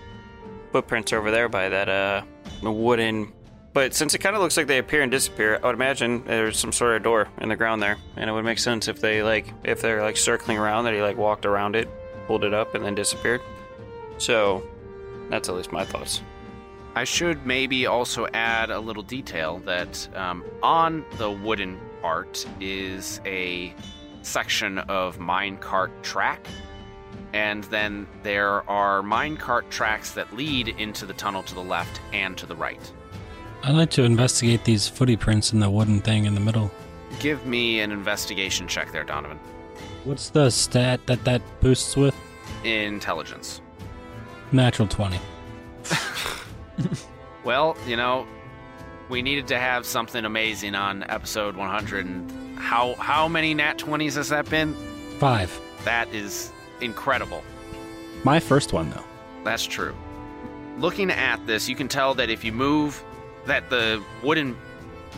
footprints 0.72 1.12
over 1.12 1.30
there 1.30 1.48
by 1.48 1.68
that 1.68 1.88
uh 1.88 2.22
wooden. 2.62 3.32
But 3.72 3.94
since 3.94 4.14
it 4.14 4.18
kind 4.18 4.34
of 4.34 4.42
looks 4.42 4.56
like 4.56 4.66
they 4.66 4.78
appear 4.78 5.02
and 5.02 5.12
disappear, 5.12 5.60
I 5.62 5.66
would 5.66 5.76
imagine 5.76 6.24
there's 6.24 6.58
some 6.58 6.72
sort 6.72 6.96
of 6.96 7.04
door 7.04 7.28
in 7.40 7.48
the 7.48 7.56
ground 7.56 7.80
there, 7.80 7.98
and 8.16 8.28
it 8.28 8.32
would 8.32 8.44
make 8.44 8.58
sense 8.58 8.88
if 8.88 9.00
they 9.00 9.22
like 9.22 9.52
if 9.62 9.80
they're 9.80 10.02
like 10.02 10.16
circling 10.16 10.58
around 10.58 10.84
that 10.84 10.94
he 10.94 11.00
like 11.00 11.16
walked 11.16 11.46
around 11.46 11.76
it, 11.76 11.88
pulled 12.26 12.44
it 12.44 12.52
up, 12.52 12.74
and 12.74 12.84
then 12.84 12.94
disappeared. 12.94 13.40
So 14.18 14.62
that's 15.28 15.48
at 15.48 15.54
least 15.54 15.70
my 15.70 15.84
thoughts. 15.84 16.22
I 16.96 17.04
should 17.04 17.46
maybe 17.46 17.86
also 17.86 18.26
add 18.34 18.70
a 18.70 18.80
little 18.80 19.04
detail 19.04 19.58
that 19.60 20.08
um, 20.16 20.44
on 20.62 21.04
the 21.18 21.30
wooden 21.30 21.78
art 22.02 22.46
is 22.60 23.20
a 23.24 23.74
section 24.22 24.78
of 24.78 25.18
minecart 25.18 25.90
track. 26.02 26.46
And 27.32 27.64
then 27.64 28.06
there 28.22 28.68
are 28.68 29.02
minecart 29.02 29.70
tracks 29.70 30.12
that 30.12 30.34
lead 30.34 30.68
into 30.68 31.06
the 31.06 31.12
tunnel 31.14 31.42
to 31.44 31.54
the 31.54 31.62
left 31.62 32.00
and 32.12 32.36
to 32.38 32.46
the 32.46 32.56
right. 32.56 32.92
I'd 33.62 33.74
like 33.74 33.90
to 33.90 34.04
investigate 34.04 34.64
these 34.64 34.88
footy 34.88 35.16
prints 35.16 35.52
in 35.52 35.60
the 35.60 35.70
wooden 35.70 36.00
thing 36.00 36.24
in 36.24 36.34
the 36.34 36.40
middle. 36.40 36.70
Give 37.20 37.44
me 37.46 37.80
an 37.80 37.92
investigation 37.92 38.66
check 38.66 38.90
there, 38.92 39.04
Donovan. 39.04 39.38
What's 40.04 40.30
the 40.30 40.50
stat 40.50 41.06
that 41.06 41.24
that 41.24 41.42
boosts 41.60 41.96
with? 41.96 42.16
Intelligence. 42.64 43.60
Natural 44.52 44.88
20. 44.88 45.18
Well, 47.42 47.76
you 47.86 47.96
know, 47.96 48.26
we 49.10 49.22
needed 49.22 49.48
to 49.48 49.58
have 49.58 49.84
something 49.84 50.24
amazing 50.24 50.74
on 50.74 51.02
episode 51.10 51.56
100. 51.56 52.06
And 52.06 52.58
how 52.58 52.94
how 52.94 53.28
many 53.28 53.52
nat 53.52 53.78
20s 53.78 54.14
has 54.14 54.28
that 54.28 54.48
been? 54.48 54.74
Five. 55.18 55.60
That 55.84 56.08
is 56.14 56.52
incredible. 56.80 57.42
My 58.24 58.38
first 58.38 58.72
one, 58.72 58.90
though. 58.90 59.04
That's 59.44 59.64
true. 59.64 59.94
Looking 60.78 61.10
at 61.10 61.44
this, 61.46 61.68
you 61.68 61.74
can 61.74 61.88
tell 61.88 62.14
that 62.14 62.30
if 62.30 62.44
you 62.44 62.52
move, 62.52 63.02
that 63.46 63.68
the 63.68 64.02
wooden 64.22 64.56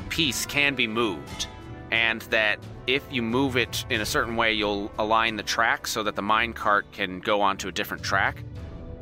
piece 0.08 0.46
can 0.46 0.74
be 0.74 0.86
moved, 0.86 1.46
and 1.90 2.22
that 2.22 2.58
if 2.86 3.04
you 3.10 3.22
move 3.22 3.56
it 3.56 3.84
in 3.90 4.00
a 4.00 4.06
certain 4.06 4.36
way, 4.36 4.52
you'll 4.52 4.90
align 4.98 5.36
the 5.36 5.42
track 5.42 5.86
so 5.86 6.02
that 6.02 6.16
the 6.16 6.22
minecart 6.22 6.82
can 6.92 7.20
go 7.20 7.40
onto 7.40 7.68
a 7.68 7.72
different 7.72 8.02
track. 8.02 8.42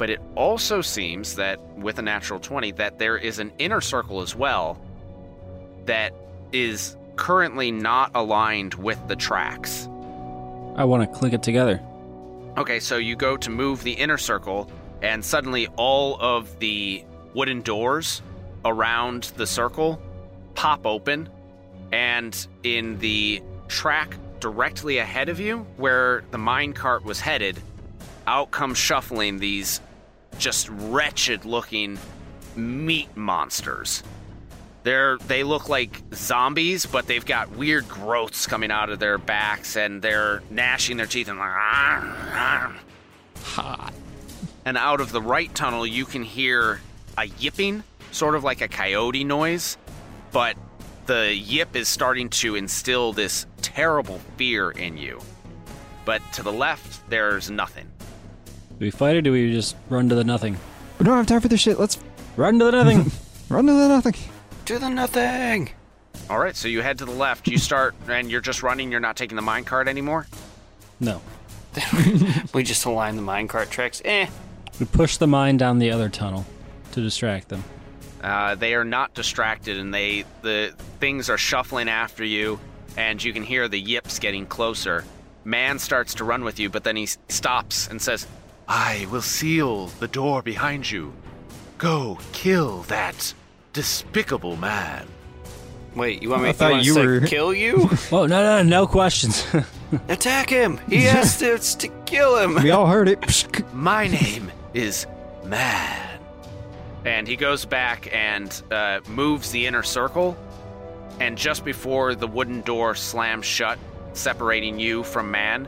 But 0.01 0.09
it 0.09 0.21
also 0.35 0.81
seems 0.81 1.37
that 1.37 1.61
with 1.77 1.99
a 1.99 2.03
natural 2.03 2.41
20, 2.41 2.73
that 2.73 2.99
there 2.99 3.19
is 3.19 3.39
an 3.39 3.53
inner 3.59 3.83
circle 3.83 4.23
as 4.23 4.35
well 4.35 4.81
that 5.85 6.15
is 6.53 6.97
currently 7.17 7.71
not 7.71 8.11
aligned 8.15 8.73
with 8.73 8.99
the 9.09 9.15
tracks. 9.15 9.87
I 10.75 10.85
want 10.85 11.03
to 11.03 11.19
click 11.19 11.35
it 11.35 11.43
together. 11.43 11.83
Okay, 12.57 12.81
so 12.81 12.97
you 12.97 13.15
go 13.15 13.37
to 13.37 13.51
move 13.51 13.83
the 13.83 13.93
inner 13.93 14.17
circle, 14.17 14.73
and 15.03 15.23
suddenly 15.23 15.67
all 15.77 16.17
of 16.19 16.59
the 16.61 17.05
wooden 17.35 17.61
doors 17.61 18.23
around 18.65 19.25
the 19.37 19.47
circle 19.47 20.01
pop 20.55 20.87
open, 20.87 21.29
and 21.93 22.47
in 22.63 22.99
the 23.01 23.43
track 23.69 24.17
directly 24.41 24.97
ahead 24.97 25.29
of 25.29 25.39
you, 25.39 25.59
where 25.77 26.25
the 26.31 26.39
minecart 26.39 27.05
was 27.05 27.21
headed, 27.21 27.61
out 28.27 28.51
come 28.51 28.73
shuffling 28.73 29.39
these 29.39 29.79
just 30.39 30.69
wretched 30.71 31.45
looking 31.45 31.99
meat 32.57 33.17
monsters. 33.17 34.03
They're 34.83 35.19
they 35.19 35.45
look 35.45 35.69
like 35.69 36.01
zombies, 36.15 36.87
but 36.87 37.07
they've 37.07 37.25
got 37.25 37.51
weird 37.51 37.89
growths 37.89 38.47
coming 38.47 38.71
out 38.71 38.89
of 38.89 38.99
their 38.99 39.19
backs, 39.19 39.77
and 39.77 40.01
they're 40.01 40.43
gnashing 40.51 40.97
their 40.97 41.07
teeth 41.07 41.29
and 41.29 41.39
like. 41.39 41.49
Hot. 43.43 43.93
And 44.65 44.79
out 44.79 45.01
of 45.01 45.13
the 45.13 45.21
right 45.21 45.55
tunnel, 45.55 45.87
you 45.87 46.05
can 46.05 46.23
hear 46.23 46.81
a 47.19 47.27
yipping, 47.27 47.83
sort 48.11 48.35
of 48.35 48.45
like 48.45 48.61
a 48.61 48.69
coyote 48.69 49.25
noise, 49.25 49.77
but 50.33 50.57
the 51.07 51.35
yip 51.35 51.75
is 51.77 51.89
starting 51.89 52.29
to 52.31 52.57
instill 52.57 53.13
this 53.13 53.47
terrible 53.63 54.21
fear 54.37 54.71
in 54.71 54.97
you. 54.97 55.21
But 56.05 56.23
to 56.35 56.43
the 56.43 56.53
left, 56.53 57.09
there's 57.11 57.51
nothing. 57.51 57.90
Do 58.81 58.87
we 58.87 58.91
fight 58.91 59.15
or 59.15 59.21
do 59.21 59.31
we 59.31 59.53
just 59.53 59.77
run 59.91 60.09
to 60.09 60.15
the 60.15 60.25
nothing? 60.25 60.57
We 60.99 61.05
don't 61.05 61.15
have 61.15 61.27
time 61.27 61.43
for 61.43 61.49
this 61.49 61.61
shit. 61.61 61.79
Let's 61.79 61.99
Run 62.35 62.59
to 62.61 62.65
the 62.65 62.71
nothing! 62.71 63.13
run 63.51 63.67
to 63.67 63.73
the 63.75 63.89
nothing. 63.89 64.15
To 64.65 64.79
the 64.79 64.89
nothing. 64.89 65.69
All 66.31 66.39
right, 66.39 66.57
so 66.57 66.67
you 66.67 66.81
head 66.81 66.97
to 66.99 67.05
the 67.05 67.11
left. 67.11 67.47
You 67.47 67.59
start, 67.59 67.95
and 68.09 68.31
you're 68.31 68.41
just 68.41 68.63
running. 68.63 68.91
You're 68.91 69.01
not 69.01 69.17
taking 69.17 69.37
the 69.37 69.43
minecart 69.43 69.87
anymore. 69.87 70.27
no. 70.99 71.21
We 72.55 72.63
just 72.63 72.87
align 72.87 73.17
the 73.17 73.23
minecart 73.23 73.69
tracks. 73.69 74.01
Eh. 74.05 74.27
We 74.81 74.87
push 74.87 75.19
the 75.19 75.27
mine 75.27 75.59
down 75.59 75.79
the 75.79 75.91
other 75.91 76.09
tunnel 76.09 76.47
to 76.93 77.03
distract 77.03 77.51
them. 77.51 77.63
Uh, 78.23 78.55
they 78.55 78.75
are 78.75 78.85
not 78.85 79.13
distracted, 79.13 79.77
and 79.77 79.93
they 79.93 80.25
the 80.41 80.75
things 81.01 81.29
are 81.29 81.39
shuffling 81.39 81.89
after 81.91 82.25
you, 82.25 82.59
and 82.97 83.23
you 83.23 83.33
can 83.35 83.43
hear 83.43 83.69
the 83.69 83.79
yips 83.79 84.19
getting 84.19 84.47
closer. 84.47 85.05
Man 85.45 85.79
starts 85.79 86.15
to 86.15 86.25
run 86.25 86.45
with 86.45 86.59
you, 86.59 86.71
but 86.71 86.83
then 86.83 86.97
he 86.97 87.07
stops 87.29 87.87
and 87.87 88.01
says, 88.03 88.27
I 88.73 89.07
will 89.11 89.23
seal 89.23 89.87
the 89.99 90.07
door 90.09 90.43
behind 90.43 90.89
you. 90.89 91.13
Go 91.79 92.19
kill 92.33 92.83
that 92.83 93.35
despicable 93.73 94.57
man. 94.57 95.07
Wait, 95.97 96.23
you 96.23 96.31
want 96.31 96.45
me 96.45 96.51
I 96.51 96.53
thought 96.53 96.85
you 96.85 96.95
you 96.95 97.01
were- 97.01 97.21
to 97.21 97.27
kill 97.27 97.53
you? 97.53 97.89
Oh, 98.13 98.27
no, 98.27 98.43
no, 98.45 98.63
no 98.63 98.87
questions. 98.87 99.45
Attack 100.09 100.51
him! 100.51 100.79
He 100.89 101.09
asked 101.09 101.43
us 101.43 101.75
to 101.77 101.89
kill 102.07 102.39
him. 102.39 102.63
We 102.63 102.71
all 102.71 102.87
heard 102.87 103.09
it. 103.09 103.21
Psh, 103.23 103.73
My 103.73 104.07
name 104.07 104.53
is 104.73 105.07
Man. 105.45 106.21
and 107.05 107.27
he 107.27 107.35
goes 107.35 107.65
back 107.65 108.09
and 108.15 108.63
uh, 108.71 109.01
moves 109.09 109.51
the 109.51 109.67
inner 109.67 109.83
circle. 109.83 110.37
And 111.19 111.37
just 111.37 111.65
before 111.65 112.15
the 112.15 112.29
wooden 112.29 112.61
door 112.61 112.95
slams 112.95 113.47
shut, 113.47 113.79
separating 114.13 114.79
you 114.79 115.03
from 115.03 115.29
man, 115.31 115.67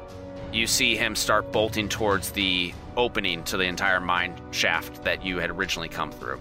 you 0.52 0.66
see 0.68 0.94
him 0.94 1.16
start 1.16 1.50
bolting 1.50 1.88
towards 1.88 2.30
the 2.30 2.72
opening 2.96 3.42
to 3.44 3.56
the 3.56 3.64
entire 3.64 4.00
mine 4.00 4.34
shaft 4.50 5.04
that 5.04 5.24
you 5.24 5.38
had 5.38 5.50
originally 5.50 5.88
come 5.88 6.10
through. 6.12 6.40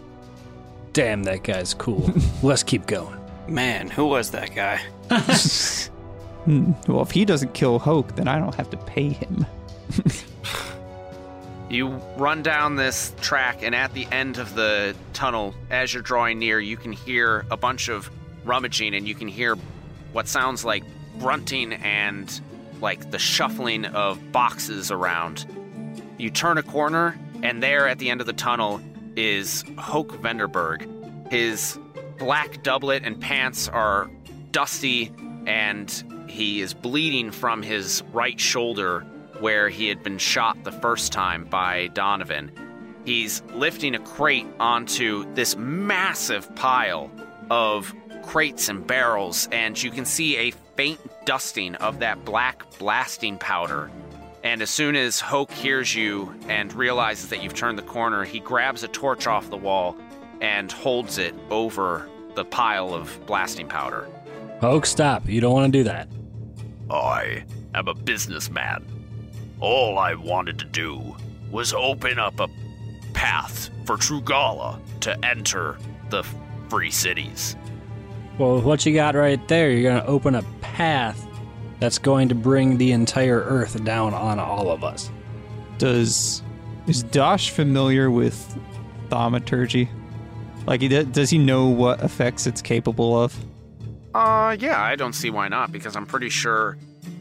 Damn, 0.94 1.24
that 1.24 1.44
guy's 1.44 1.74
cool. 1.74 2.12
Let's 2.44 2.64
keep 2.64 2.86
going. 2.86 3.18
Man, 3.48 3.90
who 3.90 4.06
was 4.08 4.32
that 4.32 4.54
guy? 4.56 4.78
Hmm, 6.46 6.72
Well, 6.88 7.02
if 7.02 7.12
he 7.12 7.26
doesn't 7.26 7.54
kill 7.54 7.80
Hoke, 7.80 8.16
then 8.16 8.28
I 8.28 8.40
don't 8.40 8.56
have 8.56 8.70
to 8.72 8.78
pay 8.78 9.10
him. 9.10 9.46
You 11.70 11.88
run 12.18 12.44
down 12.44 12.76
this 12.76 13.14
track, 13.22 13.64
and 13.64 13.74
at 13.74 13.94
the 13.94 14.06
end 14.12 14.38
of 14.40 14.56
the 14.56 14.94
tunnel, 15.14 15.56
as 15.70 15.94
you're 15.94 16.04
drawing 16.04 16.38
near, 16.38 16.60
you 16.60 16.76
can 16.76 16.92
hear 16.92 17.46
a 17.50 17.56
bunch 17.56 17.88
of 17.88 18.12
rummaging, 18.44 18.94
and 18.94 19.08
you 19.08 19.16
can 19.16 19.30
hear 19.30 19.56
what 20.12 20.28
sounds 20.28 20.66
like 20.66 20.84
grunting 21.18 21.72
and 21.72 22.42
like 22.82 23.12
the 23.12 23.20
shuffling 23.20 23.86
of 23.86 24.34
boxes 24.34 24.92
around. 24.92 25.46
You 26.22 26.30
turn 26.30 26.60
a 26.60 26.64
corner, 26.64 27.20
and 27.42 27.64
there 27.64 27.88
at 27.88 27.98
the 27.98 28.12
end 28.12 28.22
of 28.22 28.28
the 28.28 28.34
tunnel 28.34 28.80
is 29.16 29.66
Hoke 29.80 30.22
Vanderberg. 30.22 31.32
His 31.32 31.80
black 32.20 32.62
doublet 32.62 33.02
and 33.04 33.20
pants 33.20 33.68
are 33.68 34.08
dusty, 34.52 35.12
and 35.48 35.92
he 36.28 36.62
is 36.62 36.76
bleeding 36.76 37.32
from 37.32 37.64
his 37.64 38.04
right 38.14 38.40
shoulder 38.40 39.00
where 39.40 39.68
he 39.68 39.88
had 39.88 40.04
been 40.04 40.20
shot 40.20 40.64
the 40.64 40.72
first 40.72 41.12
time 41.12 41.46
by 41.46 41.88
Donovan. 41.88 42.52
He's 43.04 43.42
lifting 43.56 43.96
a 43.96 44.00
crate 44.00 44.46
onto 44.60 45.26
this 45.34 45.56
massive 45.56 46.56
pile 46.56 47.10
of 47.50 47.92
crates 48.22 48.70
and 48.70 48.86
barrels, 48.86 49.50
and 49.52 49.82
you 49.82 49.90
can 49.90 50.06
see 50.06 50.38
a 50.38 50.52
faint 50.76 51.00
dusting 51.26 51.74
of 51.78 51.98
that 51.98 52.24
black 52.26 52.64
blasting 52.78 53.40
powder. 53.40 53.90
And 54.44 54.62
as 54.62 54.70
soon 54.70 54.96
as 54.96 55.20
Hoke 55.20 55.52
hears 55.52 55.96
you 55.96 56.34
and 56.48 56.74
realizes 56.74 57.30
that 57.30 57.44
you've 57.44 57.54
turned 57.54 57.78
the 57.78 57.84
corner, 57.84 58.24
he 58.24 58.40
grabs 58.40 58.82
a 58.84 58.88
torch 58.88 59.28
off 59.28 59.50
the 59.50 59.58
wall 59.58 59.96
and 60.42 60.72
holds 60.72 61.20
it 61.20 61.36
over 61.52 62.10
the 62.34 62.44
pile 62.46 62.94
of 62.94 63.20
blasting 63.28 63.68
powder. 63.68 64.08
Hoke, 64.60 64.86
stop. 64.86 65.28
You 65.28 65.42
don't 65.42 65.54
want 65.54 65.72
to 65.72 65.80
do 65.80 65.84
that. 65.84 66.08
I 66.90 67.44
am 67.76 67.88
a 67.88 67.94
businessman. 67.94 68.84
All 69.60 70.00
I 70.00 70.16
wanted 70.16 70.58
to 70.60 70.66
do 70.66 71.16
was 71.52 71.74
open 71.74 72.18
up 72.18 72.40
a 72.40 72.48
path 73.14 73.70
for 73.86 73.98
Trugala 73.98 74.80
to 75.02 75.26
enter 75.26 75.78
the 76.10 76.24
free 76.70 76.92
cities. 76.92 77.56
Well, 78.40 78.56
with 78.56 78.64
what 78.64 78.86
you 78.86 78.94
got 78.94 79.14
right 79.14 79.46
there, 79.48 79.70
you're 79.70 79.92
going 79.92 80.02
to 80.02 80.08
open 80.08 80.34
a 80.36 80.44
path 80.62 81.28
that's 81.82 81.98
going 81.98 82.30
to 82.30 82.36
bring 82.36 82.78
the 82.78 82.92
entire 82.94 83.42
Earth 83.42 83.84
down 83.84 84.14
on 84.14 84.40
all 84.40 84.70
of 84.70 84.84
us. 84.86 85.12
Does 85.80 86.44
is 86.88 87.04
Dosh 87.04 87.50
familiar 87.50 88.10
with 88.10 88.58
thaumaturgy? 89.10 89.90
Like, 90.68 90.82
does 91.12 91.32
he 91.32 91.40
know 91.40 91.68
what 91.68 92.02
effects 92.02 92.46
it's 92.46 92.62
capable 92.62 93.20
of? 93.20 93.36
Uh, 94.14 94.56
yeah, 94.60 94.82
I 94.82 94.96
don't 94.96 95.14
see 95.14 95.32
why 95.32 95.48
not, 95.48 95.72
because 95.72 95.96
I'm 95.96 96.06
pretty 96.06 96.30
sure 96.30 96.78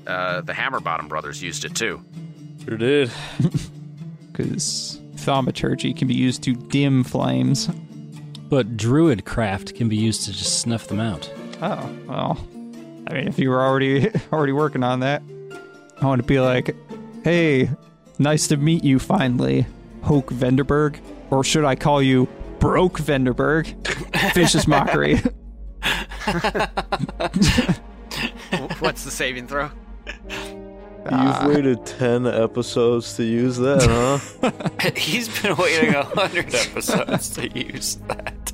uh, 0.06 0.42
the 0.42 0.52
Hammerbottom 0.52 1.08
brothers 1.08 1.42
used 1.42 1.64
it 1.64 1.74
too. 1.74 2.04
Sure 2.64 2.76
did. 2.76 3.10
Because 4.32 4.98
thaumaturgy 5.16 5.92
can 5.92 6.08
be 6.08 6.14
used 6.14 6.42
to 6.44 6.54
dim 6.54 7.04
flames. 7.04 7.66
But 8.48 8.76
druid 8.76 9.26
craft 9.26 9.74
can 9.74 9.88
be 9.88 9.96
used 9.96 10.24
to 10.24 10.32
just 10.32 10.60
snuff 10.60 10.86
them 10.86 10.98
out. 10.98 11.30
Oh 11.60 11.94
well, 12.06 12.48
I 13.10 13.14
mean, 13.14 13.28
if 13.28 13.38
you 13.38 13.50
were 13.50 13.60
already 13.60 14.08
already 14.32 14.52
working 14.52 14.82
on 14.82 15.00
that, 15.00 15.22
I 16.00 16.06
want 16.06 16.20
to 16.22 16.26
be 16.26 16.40
like, 16.40 16.74
hey, 17.24 17.70
nice 18.18 18.46
to 18.48 18.56
meet 18.56 18.84
you 18.84 18.98
finally, 18.98 19.66
Hoke 20.02 20.30
Vanderberg, 20.30 21.00
or 21.30 21.44
should 21.44 21.64
I 21.64 21.74
call 21.74 22.00
you 22.02 22.28
Broke 22.58 22.98
Vanderberg? 22.98 23.74
Vicious 24.34 24.66
mockery. 24.66 25.16
What's 28.78 29.04
the 29.04 29.10
saving 29.10 29.46
throw? 29.48 29.70
Ah. 31.06 31.46
You've 31.46 31.56
waited 31.56 31.86
10 31.86 32.26
episodes 32.26 33.14
to 33.16 33.24
use 33.24 33.56
that, 33.56 33.82
huh? 34.42 34.90
He's 34.96 35.28
been 35.40 35.56
waiting 35.56 35.94
a 35.94 36.02
hundred 36.04 36.54
episodes 36.54 37.30
to 37.30 37.48
use 37.58 37.96
that. 38.08 38.52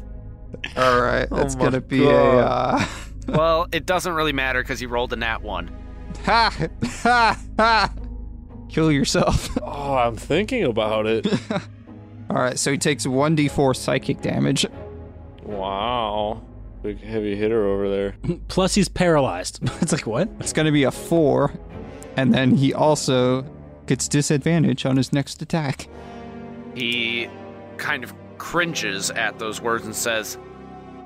All 0.77 1.01
right, 1.01 1.27
Oh 1.31 1.37
that's 1.37 1.57
my 1.57 1.65
gonna 1.65 1.81
be 1.81 2.05
a 2.05 2.11
uh, 2.11 2.85
Well, 3.29 3.67
it 3.73 3.87
doesn't 3.87 4.13
really 4.13 4.33
matter 4.33 4.63
because 4.63 4.81
he 4.81 4.87
rolled 4.87 5.13
a 5.13 5.17
nat 5.17 5.43
one. 5.43 5.71
ha 6.25 6.51
ha 7.03 7.39
ha. 7.59 7.93
Kill 8.69 8.91
yourself. 8.93 9.57
oh, 9.63 9.95
I'm 9.95 10.17
thinking 10.17 10.65
about 10.65 11.07
it. 11.07 11.27
All 12.31 12.37
right, 12.37 12.59
so 12.59 12.73
he 12.73 12.79
takes 12.79 13.07
one 13.07 13.37
d4 13.37 13.77
psychic 13.77 14.21
damage. 14.23 14.67
wow. 15.43 16.43
Big 16.83 17.01
heavy 17.03 17.35
hitter 17.37 17.67
over 17.67 17.89
there. 17.89 18.17
Plus, 18.49 18.75
he's 18.75 18.89
paralyzed. 18.89 19.61
it's 19.81 19.93
like 19.93 20.07
what? 20.07 20.29
It's 20.41 20.53
gonna 20.53 20.73
be 20.73 20.85
a 20.85 20.91
four, 20.91 21.53
and 22.17 22.33
then 22.35 22.55
he 22.55 22.73
also 22.75 23.43
gets 23.87 24.09
disadvantage 24.09 24.85
on 24.87 24.97
his 24.97 25.13
next 25.13 25.41
attack. 25.43 25.89
He 26.75 27.29
kind 27.77 28.05
of 28.05 28.13
cringes 28.39 29.11
at 29.11 29.39
those 29.39 29.61
words 29.61 29.85
and 29.85 29.95
says, 29.97 30.39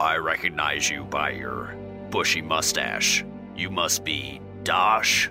I 0.01 0.16
recognize 0.16 0.90
you 0.90 1.05
by 1.05 1.30
your 1.30 1.74
bushy 2.10 2.42
mustache. 2.42 3.24
You 3.56 3.70
must 3.70 4.04
be 4.04 4.40
Dosh. 4.64 5.28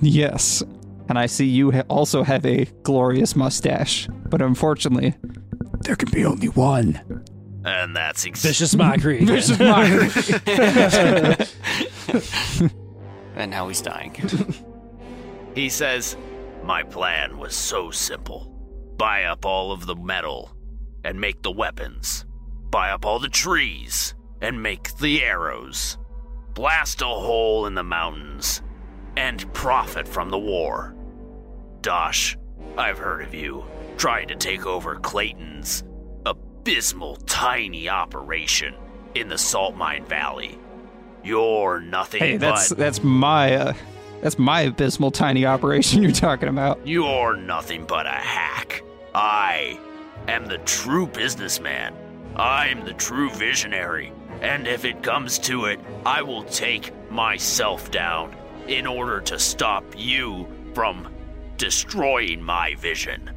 Yes, 0.00 0.62
and 1.08 1.18
I 1.18 1.26
see 1.26 1.46
you 1.46 1.70
ha- 1.70 1.82
also 1.88 2.22
have 2.22 2.44
a 2.46 2.64
glorious 2.82 3.36
mustache, 3.36 4.08
but 4.28 4.40
unfortunately, 4.42 5.14
there 5.82 5.96
can 5.96 6.10
be 6.10 6.24
only 6.24 6.48
one. 6.48 7.24
And 7.64 7.94
that's 7.94 8.26
ex- 8.26 8.42
Vicious 8.42 8.74
mockery. 8.74 9.18
again. 9.22 9.26
Vicious 9.36 9.58
mockery. 9.58 11.46
And 13.34 13.50
now 13.50 13.66
he's 13.68 13.80
dying. 13.80 14.14
He 15.54 15.68
says, 15.68 16.16
My 16.64 16.82
plan 16.82 17.36
was 17.38 17.54
so 17.54 17.90
simple 17.90 18.48
buy 18.96 19.24
up 19.24 19.44
all 19.44 19.70
of 19.72 19.84
the 19.86 19.96
metal 19.96 20.50
and 21.04 21.20
make 21.20 21.42
the 21.42 21.50
weapons, 21.50 22.24
buy 22.70 22.90
up 22.90 23.04
all 23.04 23.18
the 23.18 23.28
trees 23.28 24.14
and 24.42 24.62
make 24.62 24.94
the 24.98 25.22
arrows, 25.22 25.96
blast 26.52 27.00
a 27.00 27.06
hole 27.06 27.64
in 27.64 27.74
the 27.74 27.84
mountains, 27.84 28.60
and 29.16 29.50
profit 29.54 30.06
from 30.06 30.28
the 30.28 30.38
war. 30.38 30.94
Dosh, 31.80 32.36
I've 32.76 32.98
heard 32.98 33.22
of 33.22 33.32
you 33.32 33.64
trying 33.96 34.28
to 34.28 34.34
take 34.34 34.66
over 34.66 34.96
Clayton's 34.96 35.84
abysmal 36.26 37.16
tiny 37.16 37.88
operation 37.88 38.74
in 39.14 39.28
the 39.28 39.38
Salt 39.38 39.76
Mine 39.76 40.04
Valley. 40.04 40.58
You're 41.22 41.80
nothing 41.80 42.20
hey, 42.20 42.36
that's 42.36 42.70
but 42.70 42.78
that's 42.78 43.04
my 43.04 43.54
uh, 43.54 43.72
that's 44.22 44.38
my 44.38 44.62
abysmal 44.62 45.12
tiny 45.12 45.46
operation 45.46 46.02
you're 46.02 46.12
talking 46.12 46.48
about. 46.48 46.84
You're 46.86 47.36
nothing 47.36 47.84
but 47.84 48.06
a 48.06 48.10
hack. 48.10 48.82
I 49.14 49.78
am 50.26 50.46
the 50.46 50.58
true 50.58 51.06
businessman. 51.06 51.94
I'm 52.36 52.84
the 52.84 52.94
true 52.94 53.30
visionary. 53.30 54.12
And 54.42 54.66
if 54.66 54.84
it 54.84 55.02
comes 55.02 55.38
to 55.40 55.66
it, 55.66 55.78
I 56.04 56.22
will 56.22 56.42
take 56.42 56.92
myself 57.10 57.90
down 57.92 58.34
in 58.66 58.86
order 58.86 59.20
to 59.20 59.38
stop 59.38 59.84
you 59.96 60.48
from 60.74 61.08
destroying 61.56 62.42
my 62.42 62.74
vision. 62.74 63.30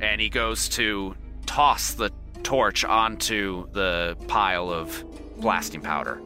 And 0.00 0.20
he 0.20 0.28
goes 0.28 0.68
to 0.70 1.16
toss 1.46 1.94
the 1.94 2.12
torch 2.44 2.84
onto 2.84 3.68
the 3.72 4.16
pile 4.28 4.70
of 4.70 5.04
blasting 5.38 5.80
powder. 5.80 6.20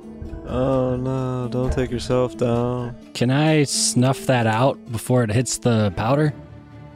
Oh 0.46 0.96
no, 0.96 1.48
don't 1.50 1.72
take 1.72 1.90
yourself 1.90 2.36
down. 2.36 2.94
Can 3.14 3.30
I 3.30 3.64
snuff 3.64 4.26
that 4.26 4.46
out 4.46 4.92
before 4.92 5.22
it 5.22 5.30
hits 5.30 5.58
the 5.58 5.92
powder? 5.96 6.34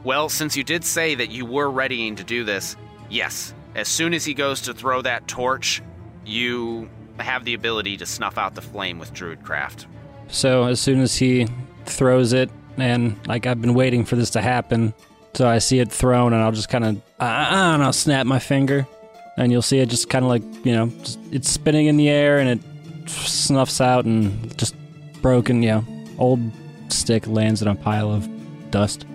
Well, 0.03 0.29
since 0.29 0.55
you 0.55 0.63
did 0.63 0.83
say 0.83 1.15
that 1.15 1.31
you 1.31 1.45
were 1.45 1.71
readying 1.71 2.17
to 2.17 2.23
do 2.23 2.43
this, 2.43 2.75
yes. 3.09 3.53
As 3.73 3.87
soon 3.87 4.13
as 4.13 4.23
he 4.23 4.35
goes 4.35 4.61
to 4.61 4.73
throw 4.75 5.01
that 5.01 5.27
torch, 5.27 5.81
you 6.23 6.89
have 7.19 7.45
the 7.45 7.53
ability 7.53 7.97
to 7.97 8.05
snuff 8.05 8.37
out 8.37 8.55
the 8.55 8.61
flame 8.61 8.99
with 8.99 9.13
Druidcraft. 9.13 9.85
So 10.27 10.65
as 10.65 10.79
soon 10.79 11.01
as 11.01 11.15
he 11.15 11.47
throws 11.85 12.33
it, 12.33 12.49
and 12.77 13.15
like 13.27 13.45
I've 13.47 13.61
been 13.61 13.73
waiting 13.73 14.05
for 14.05 14.15
this 14.15 14.31
to 14.31 14.41
happen, 14.41 14.93
so 15.33 15.47
I 15.47 15.59
see 15.59 15.79
it 15.79 15.91
thrown, 15.91 16.33
and 16.33 16.41
I'll 16.41 16.51
just 16.51 16.69
kind 16.69 16.85
of 16.85 17.01
ah, 17.19 17.25
I 17.25 17.55
ah, 17.55 17.73
and 17.75 17.83
I'll 17.83 17.93
snap 17.93 18.25
my 18.25 18.39
finger, 18.39 18.87
and 19.37 19.51
you'll 19.51 19.61
see 19.61 19.79
it 19.79 19.89
just 19.89 20.09
kind 20.09 20.25
of 20.25 20.29
like 20.29 20.43
you 20.65 20.73
know, 20.73 20.87
just, 20.87 21.19
it's 21.31 21.49
spinning 21.49 21.87
in 21.87 21.97
the 21.97 22.09
air, 22.09 22.39
and 22.39 22.49
it 22.49 23.09
snuffs 23.09 23.79
out, 23.79 24.05
and 24.05 24.57
just 24.57 24.75
broken, 25.21 25.63
you 25.63 25.69
know, 25.69 25.85
old 26.17 26.39
stick 26.89 27.27
lands 27.27 27.61
in 27.61 27.67
a 27.67 27.75
pile 27.75 28.11
of 28.11 28.27
dust. 28.71 29.05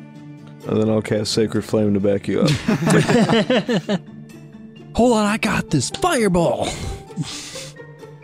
And 0.68 0.80
then 0.80 0.90
I'll 0.90 1.02
cast 1.02 1.32
Sacred 1.32 1.62
Flame 1.62 1.94
to 1.94 2.00
back 2.00 2.28
you 2.28 2.42
up. 2.42 2.50
Hold 4.94 5.12
on, 5.14 5.24
I 5.24 5.38
got 5.38 5.70
this 5.70 5.88
fireball. 5.90 6.68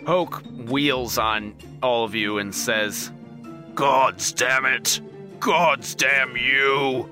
Hoke 0.07 0.43
wheels 0.69 1.19
on 1.19 1.55
all 1.83 2.05
of 2.05 2.15
you 2.15 2.39
and 2.39 2.55
says, 2.55 3.11
Gods 3.74 4.33
damn 4.33 4.65
it! 4.65 5.01
Gods 5.41 5.95
damn 5.95 6.37
you! 6.37 7.11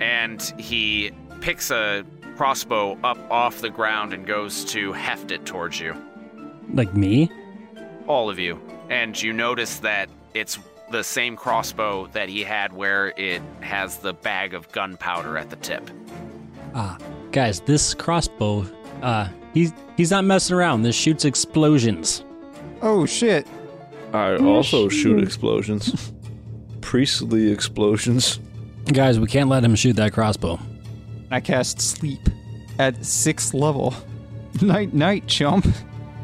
And 0.00 0.40
he 0.58 1.10
picks 1.40 1.70
a 1.70 2.04
crossbow 2.36 2.96
up 3.02 3.18
off 3.30 3.60
the 3.60 3.70
ground 3.70 4.12
and 4.12 4.24
goes 4.26 4.64
to 4.66 4.92
heft 4.92 5.32
it 5.32 5.44
towards 5.44 5.80
you. 5.80 5.94
Like 6.72 6.94
me? 6.94 7.30
all 8.08 8.30
of 8.30 8.38
you, 8.38 8.60
and 8.88 9.20
you 9.20 9.32
notice 9.32 9.78
that 9.80 10.08
it's 10.34 10.58
the 10.90 11.04
same 11.04 11.36
crossbow 11.36 12.06
that 12.08 12.28
he 12.28 12.42
had 12.42 12.72
where 12.72 13.08
it 13.18 13.42
has 13.60 13.98
the 13.98 14.14
bag 14.14 14.54
of 14.54 14.70
gunpowder 14.72 15.36
at 15.36 15.50
the 15.50 15.56
tip. 15.56 15.88
Ah, 16.74 16.98
guys, 17.30 17.60
this 17.60 17.92
crossbow, 17.94 18.66
uh, 19.02 19.28
he's 19.52 19.72
he's 19.96 20.10
not 20.10 20.24
messing 20.24 20.56
around. 20.56 20.82
This 20.82 20.96
shoots 20.96 21.24
explosions. 21.24 22.24
Oh 22.82 23.06
shit! 23.06 23.46
I 24.12 24.30
oh, 24.30 24.46
also 24.46 24.88
shoot 24.88 25.22
explosions. 25.22 26.12
Priestly 26.80 27.50
explosions. 27.50 28.40
Guys, 28.92 29.20
we 29.20 29.26
can't 29.26 29.48
let 29.50 29.62
him 29.64 29.74
shoot 29.74 29.96
that 29.96 30.12
crossbow. 30.12 30.58
I 31.30 31.40
cast 31.40 31.80
sleep 31.80 32.20
at 32.78 33.04
sixth 33.04 33.52
level. 33.52 33.94
Night, 34.62 34.92
night, 34.92 35.26
chump. 35.28 35.66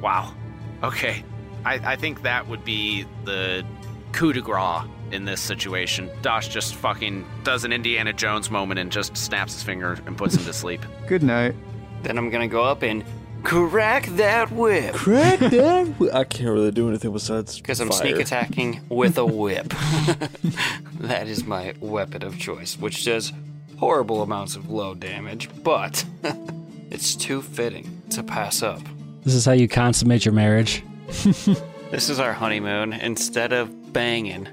Wow. 0.00 0.34
Okay. 0.82 1.22
I, 1.64 1.74
I 1.92 1.96
think 1.96 2.22
that 2.22 2.48
would 2.48 2.64
be 2.64 3.04
the 3.24 3.64
coup 4.12 4.32
de 4.32 4.40
grace 4.40 4.88
in 5.12 5.24
this 5.24 5.40
situation. 5.40 6.10
Dosh 6.20 6.48
just 6.48 6.74
fucking 6.74 7.24
does 7.44 7.64
an 7.64 7.72
Indiana 7.72 8.12
Jones 8.12 8.50
moment 8.50 8.80
and 8.80 8.90
just 8.90 9.16
snaps 9.16 9.52
his 9.52 9.62
finger 9.62 9.98
and 10.06 10.16
puts 10.16 10.34
him 10.34 10.44
to 10.46 10.52
sleep. 10.52 10.84
Good 11.06 11.22
night. 11.22 11.54
then 12.02 12.18
I'm 12.18 12.28
gonna 12.30 12.48
go 12.48 12.64
up 12.64 12.82
and 12.82 13.04
crack 13.44 14.06
that 14.16 14.50
whip. 14.50 14.94
Crack 14.94 15.38
that! 15.38 15.86
whip. 15.98 16.14
I 16.14 16.24
can't 16.24 16.50
really 16.50 16.70
do 16.70 16.88
anything 16.88 17.12
besides 17.12 17.56
Because 17.58 17.80
I'm 17.80 17.88
fire. 17.90 17.98
sneak 17.98 18.16
attacking 18.18 18.80
with 18.88 19.18
a 19.18 19.24
whip. 19.26 19.68
that 21.00 21.28
is 21.28 21.44
my 21.44 21.74
weapon 21.80 22.22
of 22.24 22.38
choice, 22.38 22.78
which 22.78 23.04
does 23.04 23.32
horrible 23.78 24.22
amounts 24.22 24.56
of 24.56 24.70
low 24.70 24.94
damage, 24.94 25.48
but 25.62 26.04
it's 26.90 27.14
too 27.14 27.42
fitting 27.42 28.02
to 28.10 28.22
pass 28.22 28.62
up. 28.62 28.80
This 29.24 29.34
is 29.34 29.44
how 29.44 29.52
you 29.52 29.68
consummate 29.68 30.24
your 30.24 30.34
marriage. 30.34 30.82
This 31.90 32.08
is 32.10 32.18
our 32.18 32.32
honeymoon. 32.32 32.92
Instead 32.92 33.52
of 33.52 33.92
banging, 33.92 34.48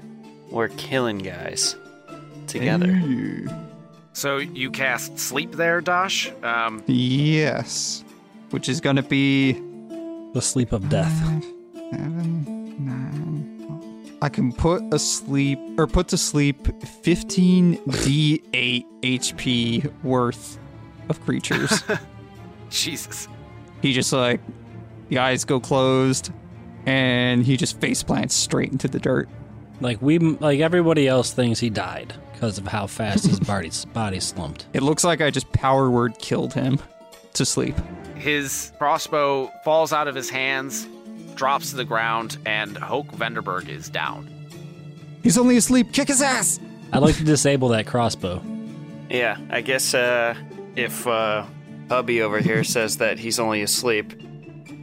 we're 0.52 0.68
killing 0.68 1.18
guys 1.18 1.74
together. 2.46 3.02
So 4.12 4.36
you 4.36 4.70
cast 4.70 5.18
sleep 5.18 5.50
there, 5.52 5.80
Dosh. 5.80 6.30
Um, 6.44 6.84
Yes. 6.86 8.04
Which 8.52 8.68
is 8.68 8.80
gonna 8.80 9.02
be 9.02 9.52
The 10.34 10.40
sleep 10.40 10.72
of 10.72 10.88
death. 10.88 11.12
seven, 11.90 12.76
nine. 12.78 14.16
I 14.22 14.28
can 14.28 14.52
put 14.52 14.82
asleep 14.94 15.58
or 15.78 15.86
put 15.86 16.08
to 16.08 16.16
sleep 16.16 16.68
15 17.02 17.76
d8 17.86 18.84
HP 19.02 19.92
worth 20.04 20.58
of 21.08 21.20
creatures. 21.24 21.82
Jesus. 22.70 23.28
he 23.82 23.92
just 23.92 24.12
like 24.12 24.40
the 25.08 25.18
eyes 25.18 25.44
go 25.44 25.58
closed 25.60 26.30
and 26.86 27.44
he 27.44 27.56
just 27.56 27.80
face 27.80 28.02
plants 28.02 28.34
straight 28.34 28.70
into 28.72 28.88
the 28.88 28.98
dirt. 28.98 29.28
Like 29.80 30.00
we, 30.00 30.18
like 30.18 30.60
everybody 30.60 31.08
else 31.08 31.32
thinks 31.32 31.58
he 31.60 31.68
died 31.70 32.14
because 32.32 32.58
of 32.58 32.66
how 32.68 32.86
fast 32.86 33.26
his 33.26 33.40
body 33.52 33.70
body 33.92 34.20
slumped. 34.20 34.66
It 34.72 34.82
looks 34.82 35.04
like 35.04 35.20
I 35.20 35.30
just 35.30 35.50
power 35.52 35.90
word 35.90 36.18
killed 36.18 36.54
him 36.54 36.78
to 37.34 37.44
sleep. 37.44 37.74
His 38.22 38.70
crossbow 38.78 39.52
falls 39.64 39.92
out 39.92 40.06
of 40.06 40.14
his 40.14 40.30
hands, 40.30 40.86
drops 41.34 41.70
to 41.70 41.76
the 41.76 41.84
ground, 41.84 42.38
and 42.46 42.76
Hoke 42.76 43.08
Vanderberg 43.08 43.68
is 43.68 43.90
down. 43.90 44.30
He's 45.24 45.36
only 45.36 45.56
asleep. 45.56 45.92
Kick 45.92 46.06
his 46.06 46.22
ass. 46.22 46.60
I'd 46.92 47.00
like 47.00 47.16
to 47.16 47.24
disable 47.24 47.70
that 47.70 47.88
crossbow. 47.88 48.40
Yeah, 49.10 49.38
I 49.50 49.60
guess 49.60 49.92
uh, 49.92 50.36
if 50.76 51.04
uh, 51.04 51.44
hubby 51.88 52.22
over 52.22 52.38
here 52.38 52.62
says 52.62 52.98
that 52.98 53.18
he's 53.18 53.40
only 53.40 53.60
asleep, 53.62 54.12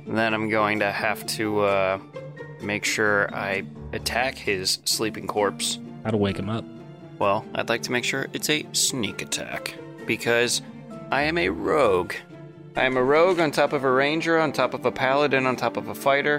then 0.05 0.33
I'm 0.33 0.49
going 0.49 0.79
to 0.79 0.91
have 0.91 1.25
to 1.27 1.61
uh, 1.61 1.99
make 2.61 2.83
sure 2.83 3.33
I 3.33 3.63
attack 3.93 4.35
his 4.35 4.79
sleeping 4.83 5.27
corpse. 5.27 5.79
How 6.03 6.11
to 6.11 6.17
wake 6.17 6.37
him 6.37 6.49
up. 6.49 6.65
Well, 7.19 7.45
I'd 7.55 7.69
like 7.69 7.83
to 7.83 7.91
make 7.93 8.03
sure 8.03 8.27
it's 8.33 8.49
a 8.49 8.65
sneak 8.73 9.21
attack 9.21 9.75
because 10.05 10.61
I 11.09 11.23
am 11.23 11.37
a 11.37 11.47
rogue. 11.47 12.13
I 12.79 12.85
am 12.85 12.95
a 12.95 13.03
rogue 13.03 13.41
on 13.41 13.51
top 13.51 13.73
of 13.73 13.83
a 13.83 13.91
ranger, 13.91 14.39
on 14.39 14.53
top 14.53 14.73
of 14.73 14.85
a 14.85 14.91
paladin, 14.91 15.45
on 15.45 15.57
top 15.57 15.75
of 15.75 15.89
a 15.89 15.93
fighter, 15.93 16.37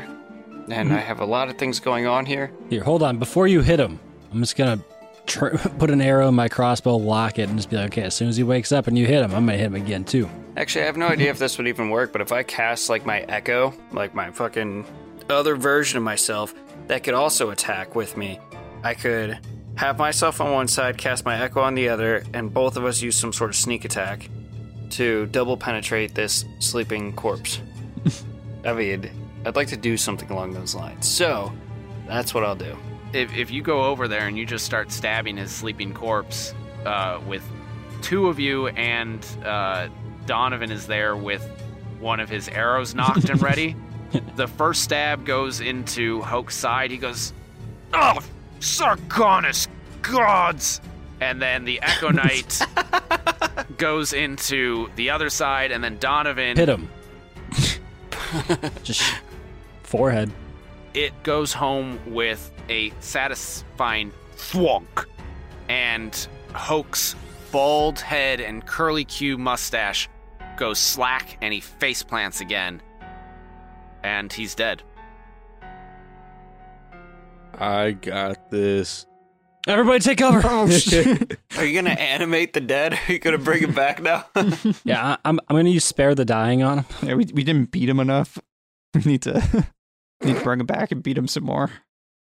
and 0.70 0.88
hmm? 0.88 0.94
I 0.94 1.00
have 1.00 1.20
a 1.20 1.26
lot 1.26 1.50
of 1.50 1.58
things 1.58 1.80
going 1.80 2.06
on 2.06 2.24
here. 2.24 2.50
Here, 2.70 2.82
hold 2.82 3.02
on. 3.02 3.18
Before 3.18 3.46
you 3.46 3.60
hit 3.60 3.78
him, 3.78 4.00
I'm 4.32 4.40
just 4.40 4.56
gonna 4.56 4.82
tr- 5.26 5.48
put 5.78 5.90
an 5.90 6.00
arrow 6.00 6.28
in 6.28 6.34
my 6.34 6.48
crossbow, 6.48 6.96
lock 6.96 7.38
it, 7.38 7.50
and 7.50 7.58
just 7.58 7.68
be 7.68 7.76
like, 7.76 7.92
okay, 7.92 8.04
as 8.04 8.14
soon 8.14 8.30
as 8.30 8.38
he 8.38 8.42
wakes 8.42 8.72
up 8.72 8.86
and 8.86 8.96
you 8.96 9.04
hit 9.04 9.22
him, 9.22 9.34
I'm 9.34 9.44
gonna 9.44 9.58
hit 9.58 9.66
him 9.66 9.74
again 9.74 10.02
too. 10.02 10.30
Actually, 10.56 10.84
I 10.84 10.86
have 10.86 10.96
no 10.96 11.08
idea 11.08 11.28
if 11.28 11.38
this 11.38 11.58
would 11.58 11.68
even 11.68 11.90
work, 11.90 12.10
but 12.10 12.22
if 12.22 12.32
I 12.32 12.42
cast 12.42 12.88
like 12.88 13.04
my 13.04 13.20
echo, 13.20 13.74
like 13.92 14.14
my 14.14 14.30
fucking 14.30 14.86
other 15.28 15.56
version 15.56 15.98
of 15.98 16.04
myself, 16.04 16.54
that 16.86 17.04
could 17.04 17.12
also 17.12 17.50
attack 17.50 17.94
with 17.94 18.16
me. 18.16 18.40
I 18.82 18.94
could 18.94 19.38
have 19.74 19.98
myself 19.98 20.40
on 20.40 20.54
one 20.54 20.68
side, 20.68 20.96
cast 20.96 21.26
my 21.26 21.38
echo 21.38 21.60
on 21.60 21.74
the 21.74 21.90
other, 21.90 22.24
and 22.32 22.50
both 22.52 22.78
of 22.78 22.86
us 22.86 23.02
use 23.02 23.14
some 23.14 23.34
sort 23.34 23.50
of 23.50 23.56
sneak 23.56 23.84
attack 23.84 24.30
to 24.90 25.26
double 25.26 25.56
penetrate 25.56 26.14
this 26.14 26.44
sleeping 26.58 27.12
corpse. 27.14 27.60
I 28.64 28.72
mean, 28.72 29.10
I'd 29.44 29.56
like 29.56 29.68
to 29.68 29.76
do 29.76 29.96
something 29.96 30.30
along 30.30 30.52
those 30.52 30.74
lines. 30.74 31.08
So, 31.08 31.52
that's 32.06 32.34
what 32.34 32.44
I'll 32.44 32.56
do. 32.56 32.76
If, 33.12 33.34
if 33.34 33.50
you 33.50 33.62
go 33.62 33.84
over 33.84 34.06
there 34.08 34.26
and 34.28 34.36
you 34.36 34.46
just 34.46 34.64
start 34.64 34.92
stabbing 34.92 35.36
his 35.36 35.50
sleeping 35.50 35.94
corpse 35.94 36.54
uh, 36.84 37.20
with 37.26 37.42
two 38.02 38.28
of 38.28 38.38
you, 38.38 38.68
and 38.68 39.24
uh, 39.44 39.88
Donovan 40.26 40.70
is 40.70 40.86
there 40.86 41.16
with 41.16 41.42
one 41.98 42.20
of 42.20 42.28
his 42.28 42.48
arrows 42.48 42.94
knocked 42.94 43.28
and 43.28 43.40
ready, 43.42 43.76
the 44.36 44.46
first 44.46 44.82
stab 44.82 45.24
goes 45.24 45.60
into 45.60 46.20
Hoke's 46.22 46.56
side. 46.56 46.90
He 46.90 46.96
goes, 46.96 47.32
Oh, 47.92 48.18
Sargonus 48.60 49.68
gods! 50.02 50.80
And 51.20 51.40
then 51.40 51.64
the 51.64 51.80
Echo 51.82 52.08
Knight 52.12 52.60
goes 53.80 54.12
into 54.12 54.90
the 54.94 55.10
other 55.10 55.30
side, 55.30 55.72
and 55.72 55.82
then 55.82 55.98
Donovan. 55.98 56.56
Hit 56.56 56.68
him. 56.68 56.88
just 58.84 59.02
forehead. 59.82 60.30
it 60.94 61.12
goes 61.24 61.52
home 61.52 61.98
with 62.06 62.52
a 62.68 62.92
satisfying 63.00 64.12
thwunk. 64.36 65.06
And 65.68 66.14
Hoke's 66.54 67.16
bald 67.50 67.98
head 67.98 68.40
and 68.40 68.64
curly 68.64 69.04
Q 69.04 69.38
mustache 69.38 70.08
goes 70.56 70.78
slack 70.78 71.38
and 71.40 71.52
he 71.52 71.60
face 71.60 72.02
plants 72.02 72.40
again. 72.40 72.82
And 74.02 74.32
he's 74.32 74.54
dead. 74.54 74.82
I 77.54 77.92
got 77.92 78.50
this. 78.50 79.06
Everybody 79.66 80.00
take 80.00 80.18
cover. 80.18 80.40
Oh, 80.44 80.62
Are 81.58 81.64
you 81.64 81.74
gonna 81.74 81.90
animate 81.90 82.54
the 82.54 82.60
dead? 82.60 82.94
Are 83.08 83.12
you 83.12 83.18
gonna 83.18 83.38
bring 83.38 83.62
him 83.62 83.74
back 83.74 84.02
now? 84.02 84.24
yeah, 84.84 85.04
I, 85.04 85.18
I'm. 85.24 85.38
I'm 85.48 85.56
gonna 85.56 85.68
use 85.68 85.84
spare 85.84 86.14
the 86.14 86.24
dying 86.24 86.62
on 86.62 86.78
him. 86.78 86.84
Yeah, 87.02 87.14
we, 87.14 87.26
we 87.32 87.44
didn't 87.44 87.70
beat 87.70 87.88
him 87.88 88.00
enough. 88.00 88.38
We 88.94 89.02
need 89.02 89.22
to 89.22 89.66
need 90.22 90.36
to 90.36 90.42
bring 90.42 90.60
him 90.60 90.66
back 90.66 90.90
and 90.92 91.02
beat 91.02 91.18
him 91.18 91.28
some 91.28 91.44
more. 91.44 91.70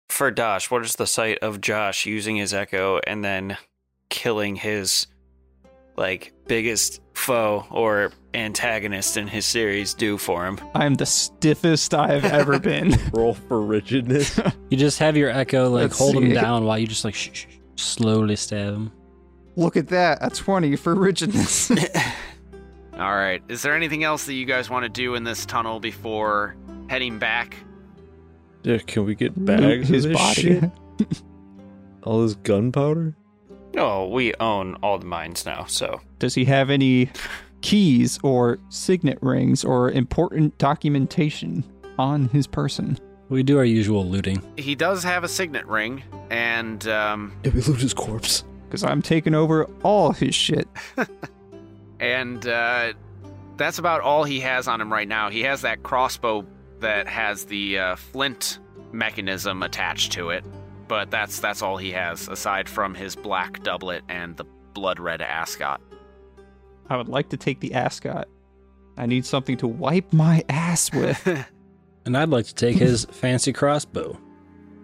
For 0.08 0.30
Dosh, 0.30 0.70
what 0.70 0.84
is 0.84 0.96
the 0.96 1.06
sight 1.06 1.38
of 1.38 1.60
Josh 1.60 2.06
using 2.06 2.36
his 2.36 2.52
echo 2.52 3.00
and 3.06 3.24
then 3.24 3.58
killing 4.08 4.56
his 4.56 5.06
like 5.96 6.32
biggest 6.46 7.00
foe 7.14 7.66
or 7.70 8.12
antagonist 8.34 9.16
in 9.16 9.26
his 9.26 9.44
series 9.46 9.94
do 9.94 10.16
for 10.18 10.46
him? 10.46 10.58
I 10.74 10.86
am 10.86 10.94
the 10.94 11.06
stiffest 11.06 11.94
I 11.94 12.08
have 12.18 12.24
ever 12.24 12.58
been. 12.60 12.94
Roll 13.12 13.34
for 13.34 13.60
rigidness. 13.60 14.38
You 14.70 14.76
just 14.76 14.98
have 14.98 15.16
your 15.16 15.30
echo 15.30 15.68
like 15.70 15.82
Let's 15.82 15.98
hold 15.98 16.16
him 16.16 16.32
down 16.32 16.64
while 16.64 16.78
you 16.78 16.86
just 16.86 17.04
like 17.04 17.14
shh, 17.14 17.30
shh, 17.32 17.46
shh, 17.48 17.82
slowly 17.82 18.36
stab 18.36 18.74
him. 18.74 18.92
Look 19.56 19.76
at 19.76 19.88
that, 19.88 20.18
a 20.22 20.30
20 20.30 20.76
for 20.76 20.94
rigidness. 20.94 21.70
All 22.94 23.14
right. 23.16 23.42
Is 23.48 23.62
there 23.62 23.74
anything 23.74 24.04
else 24.04 24.26
that 24.26 24.34
you 24.34 24.44
guys 24.46 24.70
want 24.70 24.84
to 24.84 24.88
do 24.88 25.14
in 25.14 25.24
this 25.24 25.44
tunnel 25.46 25.80
before 25.80 26.54
heading 26.88 27.18
back? 27.18 27.56
yeah, 28.62 28.78
can 28.78 29.04
we 29.06 29.14
get 29.14 29.36
Loot 29.38 29.46
bags 29.46 29.88
his 29.88 30.04
of 30.04 30.12
this 30.12 30.18
body. 30.20 30.42
shit? 30.42 31.22
All 32.02 32.22
this 32.22 32.34
gunpowder? 32.34 33.14
No, 33.74 34.06
we 34.08 34.34
own 34.40 34.74
all 34.82 34.98
the 34.98 35.06
mines 35.06 35.46
now, 35.46 35.64
so 35.64 36.00
Does 36.18 36.34
he 36.34 36.44
have 36.46 36.70
any 36.70 37.10
keys 37.62 38.18
or 38.22 38.58
signet 38.68 39.18
rings 39.20 39.64
or 39.64 39.90
important 39.90 40.56
documentation 40.58 41.64
on 41.98 42.28
his 42.28 42.46
person? 42.46 42.98
We 43.28 43.42
do 43.44 43.58
our 43.58 43.64
usual 43.64 44.04
looting. 44.04 44.42
He 44.56 44.74
does 44.74 45.04
have 45.04 45.22
a 45.22 45.28
signet 45.28 45.66
ring, 45.66 46.02
and 46.30 46.86
um, 46.88 47.32
Did 47.42 47.54
we 47.54 47.60
loot 47.60 47.80
his 47.80 47.94
corpse? 47.94 48.42
Because 48.66 48.82
I'm 48.82 49.02
taking 49.02 49.34
over 49.34 49.64
all 49.84 50.12
his 50.12 50.34
shit. 50.34 50.66
and 52.00 52.44
uh, 52.46 52.92
that's 53.56 53.78
about 53.78 54.00
all 54.00 54.24
he 54.24 54.40
has 54.40 54.66
on 54.66 54.80
him 54.80 54.92
right 54.92 55.06
now. 55.06 55.30
He 55.30 55.42
has 55.42 55.62
that 55.62 55.82
crossbow 55.84 56.44
that 56.80 57.06
has 57.06 57.44
the 57.44 57.78
uh, 57.78 57.96
flint 57.96 58.58
mechanism 58.90 59.62
attached 59.62 60.12
to 60.12 60.30
it, 60.30 60.44
but 60.90 61.08
that's 61.08 61.38
that's 61.38 61.62
all 61.62 61.76
he 61.76 61.92
has 61.92 62.28
aside 62.28 62.68
from 62.68 62.96
his 62.96 63.14
black 63.14 63.62
doublet 63.62 64.02
and 64.08 64.36
the 64.36 64.44
blood 64.74 64.98
red 64.98 65.22
ascot. 65.22 65.80
I 66.88 66.96
would 66.96 67.08
like 67.08 67.28
to 67.28 67.36
take 67.36 67.60
the 67.60 67.74
ascot. 67.74 68.26
I 68.96 69.06
need 69.06 69.24
something 69.24 69.56
to 69.58 69.68
wipe 69.68 70.12
my 70.12 70.44
ass 70.50 70.92
with. 70.92 71.46
And 72.06 72.16
I'd 72.16 72.30
like 72.30 72.46
to 72.46 72.54
take 72.54 72.76
his 72.76 73.04
fancy 73.04 73.52
crossbow. 73.52 74.18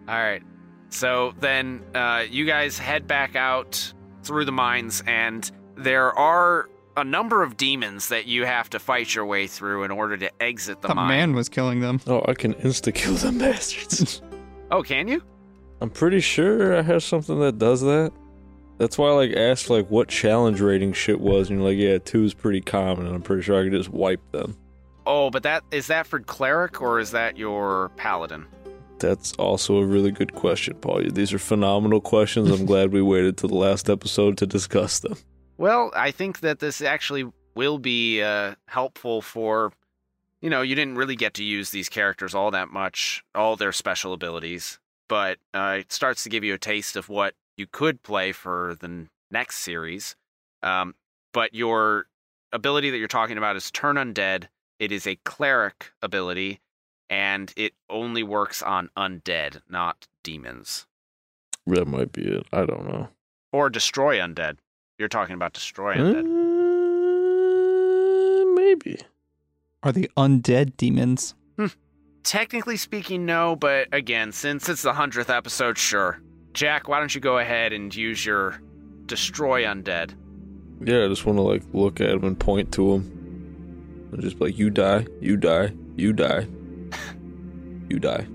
All 0.07 0.15
right. 0.15 0.43
So 0.91 1.33
then 1.41 1.83
uh, 1.95 2.25
you 2.29 2.45
guys 2.45 2.79
head 2.79 3.07
back 3.07 3.35
out 3.35 3.95
through 4.23 4.45
the 4.45 4.53
mines, 4.53 5.03
and 5.07 5.51
there 5.77 6.13
are 6.13 6.69
a 6.95 7.05
number 7.05 7.43
of 7.43 7.57
demons 7.57 8.11
that 8.11 8.27
you 8.27 8.45
have 8.45 8.69
to 8.69 8.79
fight 8.79 9.15
your 9.15 9.25
way 9.25 9.47
through 9.47 9.85
in 9.85 9.91
order 9.91 10.19
to 10.19 10.43
exit 10.43 10.83
the 10.83 10.89
the 10.89 10.95
mine. 10.95 11.09
man 11.09 11.35
was 11.35 11.49
killing 11.49 11.81
them. 11.81 11.99
Oh, 12.07 12.23
I 12.29 12.35
can 12.35 12.53
insta 12.57 12.95
kill 12.95 13.15
them 13.15 13.39
bastards. 13.39 14.21
Oh, 14.71 14.83
can 14.83 15.09
you? 15.09 15.23
I'm 15.81 15.91
pretty 15.91 16.21
sure 16.21 16.77
I 16.77 16.83
have 16.83 17.03
something 17.03 17.39
that 17.41 17.59
does 17.59 17.83
that. 17.83 18.13
That's 18.79 18.99
why 18.99 19.09
I 19.09 19.13
like 19.13 19.33
asked 19.33 19.71
like 19.71 19.91
what 19.91 20.09
challenge 20.09 20.61
rating 20.61 20.93
shit 20.93 21.21
was, 21.21 21.49
and 21.49 21.59
you're 21.59 21.69
like, 21.69 21.79
yeah, 21.79 21.99
two 21.99 22.25
is 22.25 22.35
pretty 22.35 22.61
common, 22.61 23.07
and 23.07 23.15
I'm 23.15 23.23
pretty 23.23 23.43
sure 23.43 23.61
I 23.61 23.65
could 23.65 23.73
just 23.73 23.89
wipe 23.89 24.21
them. 24.33 24.57
Oh, 25.07 25.31
but 25.31 25.43
that 25.45 25.63
is 25.71 25.87
that 25.87 26.07
for 26.07 26.21
cleric 26.21 26.83
or 26.83 26.99
is 26.99 27.13
that 27.13 27.39
your 27.39 27.91
paladin? 27.97 28.47
That's 28.99 29.33
also 29.35 29.77
a 29.77 29.87
really 29.87 30.11
good 30.11 30.35
question, 30.35 30.75
Paul. 30.75 31.03
These 31.11 31.33
are 31.33 31.39
phenomenal 31.39 32.01
questions. 32.01 32.51
I'm 32.51 32.67
glad 32.67 32.93
we 32.93 33.03
waited 33.03 33.37
till 33.37 33.51
the 33.51 33.55
last 33.55 33.91
episode 33.91 34.39
to 34.39 34.47
discuss 34.47 35.01
them. 35.01 35.17
Well, 35.59 35.93
I 35.95 36.11
think 36.11 36.41
that 36.41 36.59
this 36.59 36.81
actually 36.81 37.31
will 37.55 37.79
be 37.79 38.23
uh, 38.23 38.55
helpful 38.69 39.23
for, 39.23 39.73
you 40.41 40.51
know, 40.51 40.63
you 40.63 40.75
didn't 40.75 40.97
really 40.97 41.17
get 41.17 41.35
to 41.35 41.45
use 41.45 41.71
these 41.71 41.89
characters 41.89 42.35
all 42.35 42.51
that 42.51 42.69
much, 42.69 43.23
all 43.35 43.57
their 43.57 43.73
special 43.73 44.13
abilities, 44.13 44.79
but 45.09 45.39
uh, 45.55 45.77
it 45.81 45.93
starts 45.93 46.23
to 46.25 46.29
give 46.29 46.45
you 46.45 46.55
a 46.55 46.59
taste 46.59 46.97
of 46.97 47.09
what 47.09 47.35
you 47.57 47.67
could 47.67 48.03
play 48.03 48.33
for 48.33 48.77
the 48.81 48.87
n- 48.87 49.09
next 49.31 49.59
series. 49.59 50.17
Um, 50.63 50.95
but 51.33 51.55
your 51.55 52.07
ability 52.53 52.91
that 52.91 52.99
you're 52.99 53.09
talking 53.09 53.39
about 53.39 53.57
is 53.57 53.71
Turn 53.71 53.97
Undead. 53.97 54.49
It 54.79 54.93
is 54.93 55.07
a 55.07 55.17
cleric 55.25 55.93
ability, 56.03 56.61
and 57.09 57.53
it 57.57 57.73
only 57.89 58.23
works 58.23 58.63
on 58.63 58.91
undead, 58.97 59.61
not 59.69 60.07
demons. 60.23 60.87
That 61.67 61.87
might 61.87 62.13
be 62.13 62.23
it. 62.27 62.47
I 62.53 62.65
don't 62.67 62.87
know. 62.89 63.09
Or 63.53 63.71
Destroy 63.71 64.19
Undead. 64.19 64.59
You're 64.99 65.09
talking 65.09 65.35
about 65.35 65.53
Destroy 65.53 65.97
Undead. 65.97 66.25
Uh, 68.43 68.55
maybe. 68.55 68.99
Are 69.83 69.93
the 69.93 70.11
undead 70.17 70.77
demons? 70.77 71.35
Technically 72.27 72.77
speaking, 72.77 73.25
no, 73.25 73.55
but 73.55 73.87
again, 73.93 74.33
since 74.33 74.69
it's 74.69 74.83
the 74.83 74.93
hundredth 74.93 75.31
episode, 75.31 75.79
sure. 75.79 76.21
Jack, 76.55 76.89
why 76.89 76.99
don't 76.99 77.15
you 77.15 77.21
go 77.21 77.39
ahead 77.39 77.73
and 77.73 77.95
use 77.95 78.27
your 78.27 78.61
destroy 79.07 79.63
undead? 79.63 80.13
Yeah, 80.81 81.05
I 81.05 81.09
just 81.09 81.25
want 81.25 81.39
to 81.39 81.43
like 81.43 81.63
look 81.73 82.01
at 82.01 82.11
him 82.11 82.25
and 82.25 82.37
point 82.37 82.73
to 82.73 82.95
him, 82.95 84.09
and 84.11 84.21
just 84.21 84.41
be 84.41 84.47
like, 84.47 84.59
"You 84.59 84.71
die, 84.71 85.07
you 85.21 85.37
die, 85.37 85.73
you 85.95 86.13
die, 86.13 86.49
you 87.89 88.01
die." 88.01 88.27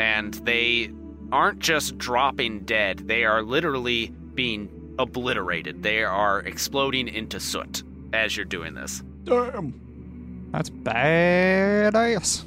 And 0.00 0.34
they 0.34 0.90
aren't 1.30 1.60
just 1.60 1.96
dropping 1.98 2.64
dead, 2.64 3.06
they 3.06 3.24
are 3.24 3.42
literally 3.42 4.08
being 4.34 4.96
obliterated. 4.98 5.84
They 5.84 6.02
are 6.02 6.40
exploding 6.40 7.06
into 7.06 7.38
soot 7.38 7.84
as 8.12 8.36
you're 8.36 8.44
doing 8.44 8.74
this. 8.74 9.04
Damn. 9.22 10.48
That's 10.50 10.70
badass. 10.70 12.44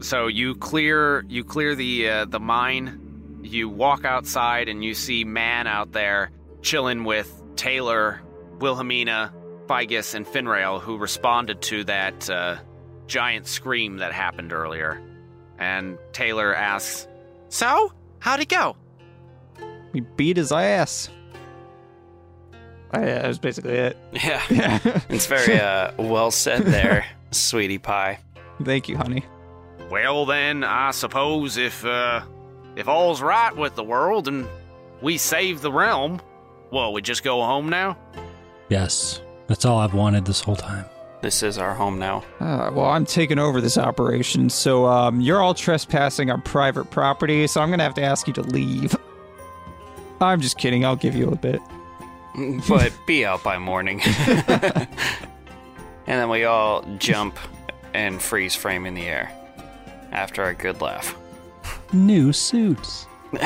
So 0.00 0.26
you 0.26 0.54
clear 0.54 1.24
you 1.28 1.44
clear 1.44 1.74
the 1.74 2.08
uh, 2.08 2.24
the 2.26 2.40
mine. 2.40 3.40
You 3.42 3.68
walk 3.68 4.04
outside 4.04 4.68
and 4.68 4.84
you 4.84 4.94
see 4.94 5.24
man 5.24 5.66
out 5.66 5.92
there 5.92 6.30
chilling 6.62 7.04
with 7.04 7.42
Taylor, 7.56 8.20
Wilhelmina, 8.58 9.32
Figus, 9.66 10.14
and 10.14 10.26
Finrail, 10.26 10.80
who 10.80 10.98
responded 10.98 11.62
to 11.62 11.84
that 11.84 12.28
uh, 12.28 12.56
giant 13.06 13.46
scream 13.46 13.98
that 13.98 14.12
happened 14.12 14.52
earlier. 14.52 15.00
And 15.58 15.98
Taylor 16.12 16.54
asks, 16.54 17.08
So, 17.48 17.92
how'd 18.18 18.40
it 18.40 18.48
go? 18.48 18.76
We 19.92 20.00
beat 20.00 20.36
his 20.36 20.52
ass. 20.52 21.08
Oh, 22.94 23.00
yeah, 23.00 23.22
that's 23.22 23.38
basically 23.38 23.74
it. 23.74 23.96
Yeah. 24.12 24.42
Yeah. 24.50 25.00
It's 25.08 25.26
very 25.26 25.58
uh, 25.60 25.92
well 25.98 26.30
said 26.30 26.62
there, 26.62 27.06
sweetie 27.30 27.78
pie. 27.78 28.20
Thank 28.62 28.88
you, 28.88 28.96
honey. 28.96 29.24
Well, 29.90 30.26
then, 30.26 30.64
I 30.64 30.90
suppose 30.90 31.56
if, 31.56 31.84
uh, 31.84 32.22
if 32.76 32.88
all's 32.88 33.22
right 33.22 33.56
with 33.56 33.74
the 33.74 33.84
world 33.84 34.28
and 34.28 34.46
we 35.00 35.16
save 35.16 35.62
the 35.62 35.72
realm, 35.72 36.20
well, 36.70 36.92
we 36.92 37.00
just 37.00 37.22
go 37.22 37.40
home 37.42 37.70
now? 37.70 37.96
Yes, 38.68 39.22
that's 39.46 39.64
all 39.64 39.78
I've 39.78 39.94
wanted 39.94 40.26
this 40.26 40.40
whole 40.40 40.56
time. 40.56 40.84
This 41.22 41.42
is 41.42 41.56
our 41.58 41.74
home 41.74 41.98
now. 41.98 42.22
Uh, 42.38 42.70
well, 42.72 42.86
I'm 42.86 43.06
taking 43.06 43.38
over 43.38 43.60
this 43.60 43.78
operation, 43.78 44.50
so 44.50 44.86
um, 44.86 45.20
you're 45.20 45.40
all 45.40 45.54
trespassing 45.54 46.30
on 46.30 46.42
private 46.42 46.90
property, 46.90 47.46
so 47.46 47.60
I'm 47.60 47.70
gonna 47.70 47.82
have 47.82 47.94
to 47.94 48.02
ask 48.02 48.28
you 48.28 48.34
to 48.34 48.42
leave. 48.42 48.94
I'm 50.20 50.40
just 50.40 50.58
kidding. 50.58 50.84
I'll 50.84 50.96
give 50.96 51.14
you 51.14 51.30
a 51.30 51.36
bit. 51.36 51.60
But 52.68 52.92
be 53.04 53.26
out 53.26 53.42
by 53.42 53.58
morning. 53.58 54.00
and 54.04 54.86
then 56.06 56.28
we 56.28 56.44
all 56.44 56.84
jump 56.98 57.36
and 57.94 58.22
freeze 58.22 58.54
frame 58.54 58.86
in 58.86 58.94
the 58.94 59.08
air 59.08 59.37
after 60.12 60.44
a 60.44 60.54
good 60.54 60.80
laugh. 60.80 61.16
New 61.92 62.32
suits. 62.32 63.06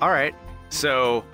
All 0.00 0.10
right. 0.10 0.34
So, 0.68 1.24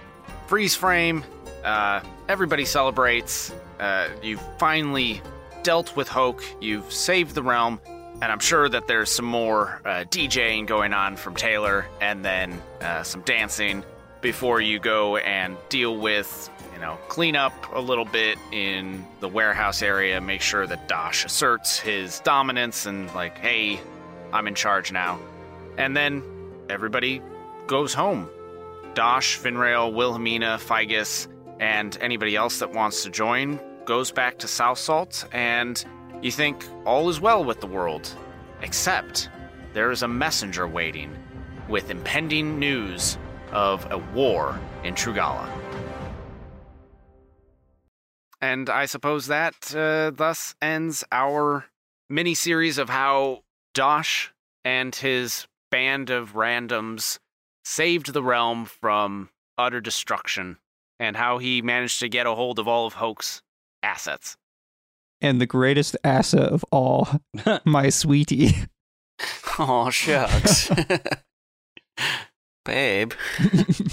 freeze 0.47 0.75
frame. 0.75 1.25
Uh, 1.65 2.01
everybody 2.29 2.65
celebrates. 2.65 3.53
Uh, 3.81 4.09
you've 4.23 4.43
finally 4.59 5.21
dealt 5.63 5.97
with 5.97 6.09
Hoke. 6.09 6.45
You've 6.61 6.93
saved 6.93 7.35
the 7.35 7.43
realm, 7.43 7.81
and 7.87 8.25
I'm 8.25 8.39
sure 8.41 8.69
that 8.69 8.87
there's 8.87 9.11
some 9.11 9.25
more 9.25 9.81
uh, 9.85 10.05
DJing 10.09 10.67
going 10.67 10.93
on 10.93 11.17
from 11.17 11.35
Taylor, 11.35 11.87
and 12.01 12.25
then 12.25 12.61
uh, 12.81 13.03
some 13.03 13.23
dancing 13.23 13.85
before 14.21 14.61
you 14.61 14.79
go 14.79 15.17
and 15.17 15.57
deal 15.69 15.97
with, 15.97 16.49
you 16.61 16.62
know, 16.83 16.99
clean 17.09 17.37
up 17.37 17.53
a 17.75 17.81
little 17.81 18.05
bit 18.05 18.39
in 18.53 19.07
the 19.21 19.29
warehouse 19.29 19.81
area. 19.83 20.21
Make 20.21 20.43
sure 20.43 20.67
that 20.67 20.89
Dosh 20.89 21.25
asserts 21.25 21.79
his 21.79 22.21
dominance 22.21 22.85
and 22.87 23.13
like, 23.15 23.39
hey, 23.39 23.81
I'm 24.33 24.47
in 24.47 24.55
charge 24.55 24.93
now. 24.93 25.19
And 25.79 25.97
then 25.97 26.23
everybody 26.69 27.23
goes 27.67 27.95
home. 27.95 28.29
Dosh, 28.95 29.39
Finrail, 29.39 29.95
Wilhelmina, 29.95 30.59
Figus, 30.59 31.29
and 31.61 31.97
anybody 32.01 32.37
else 32.37 32.59
that 32.59 32.73
wants 32.73 33.05
to 33.05 33.11
join 33.11 33.61
goes 33.85 34.11
back 34.13 34.39
to 34.39 34.49
South 34.49 34.79
Salt, 34.79 35.27
and 35.33 35.85
you 36.21 36.31
think 36.31 36.65
all 36.85 37.09
is 37.09 37.21
well 37.21 37.45
with 37.45 37.61
the 37.61 37.67
world. 37.67 38.15
Except 38.61 39.29
there 39.73 39.91
is 39.91 40.03
a 40.03 40.09
messenger 40.09 40.69
waiting 40.69 41.17
with 41.69 41.91
impending 41.91 42.59
news 42.59 43.17
of 43.51 43.91
a 43.91 43.99
war 43.99 44.61
in 44.85 44.95
Trugala. 44.95 45.49
And 48.43 48.69
I 48.69 48.87
suppose 48.87 49.29
that 49.29 49.75
uh, 49.75 50.11
thus 50.11 50.57
ends 50.61 51.05
our 51.13 51.67
mini 52.11 52.35
series 52.35 52.77
of 52.77 52.91
how 52.91 53.45
Dosh 53.73 54.33
and 54.65 54.95
his 54.95 55.47
band 55.71 56.11
of 56.11 56.35
randoms 56.35 57.21
saved 57.65 58.13
the 58.13 58.23
realm 58.23 58.65
from 58.65 59.31
utter 59.57 59.81
destruction 59.81 60.59
and 60.99 61.17
how 61.17 61.39
he 61.39 61.63
managed 61.63 62.01
to 62.01 62.09
get 62.09 62.27
a 62.27 62.35
hold 62.35 62.59
of 62.59 62.67
all 62.67 62.85
of 62.85 62.95
Hoke's 62.95 63.43
assets. 63.83 64.37
And 65.21 65.41
the 65.41 65.47
greatest 65.47 65.97
asset 66.03 66.49
of 66.49 66.65
all, 66.73 67.09
my 67.65 67.91
sweetie. 67.91 68.57
Oh, 69.57 69.91
shucks. 69.91 70.69
Babe. 72.65 73.13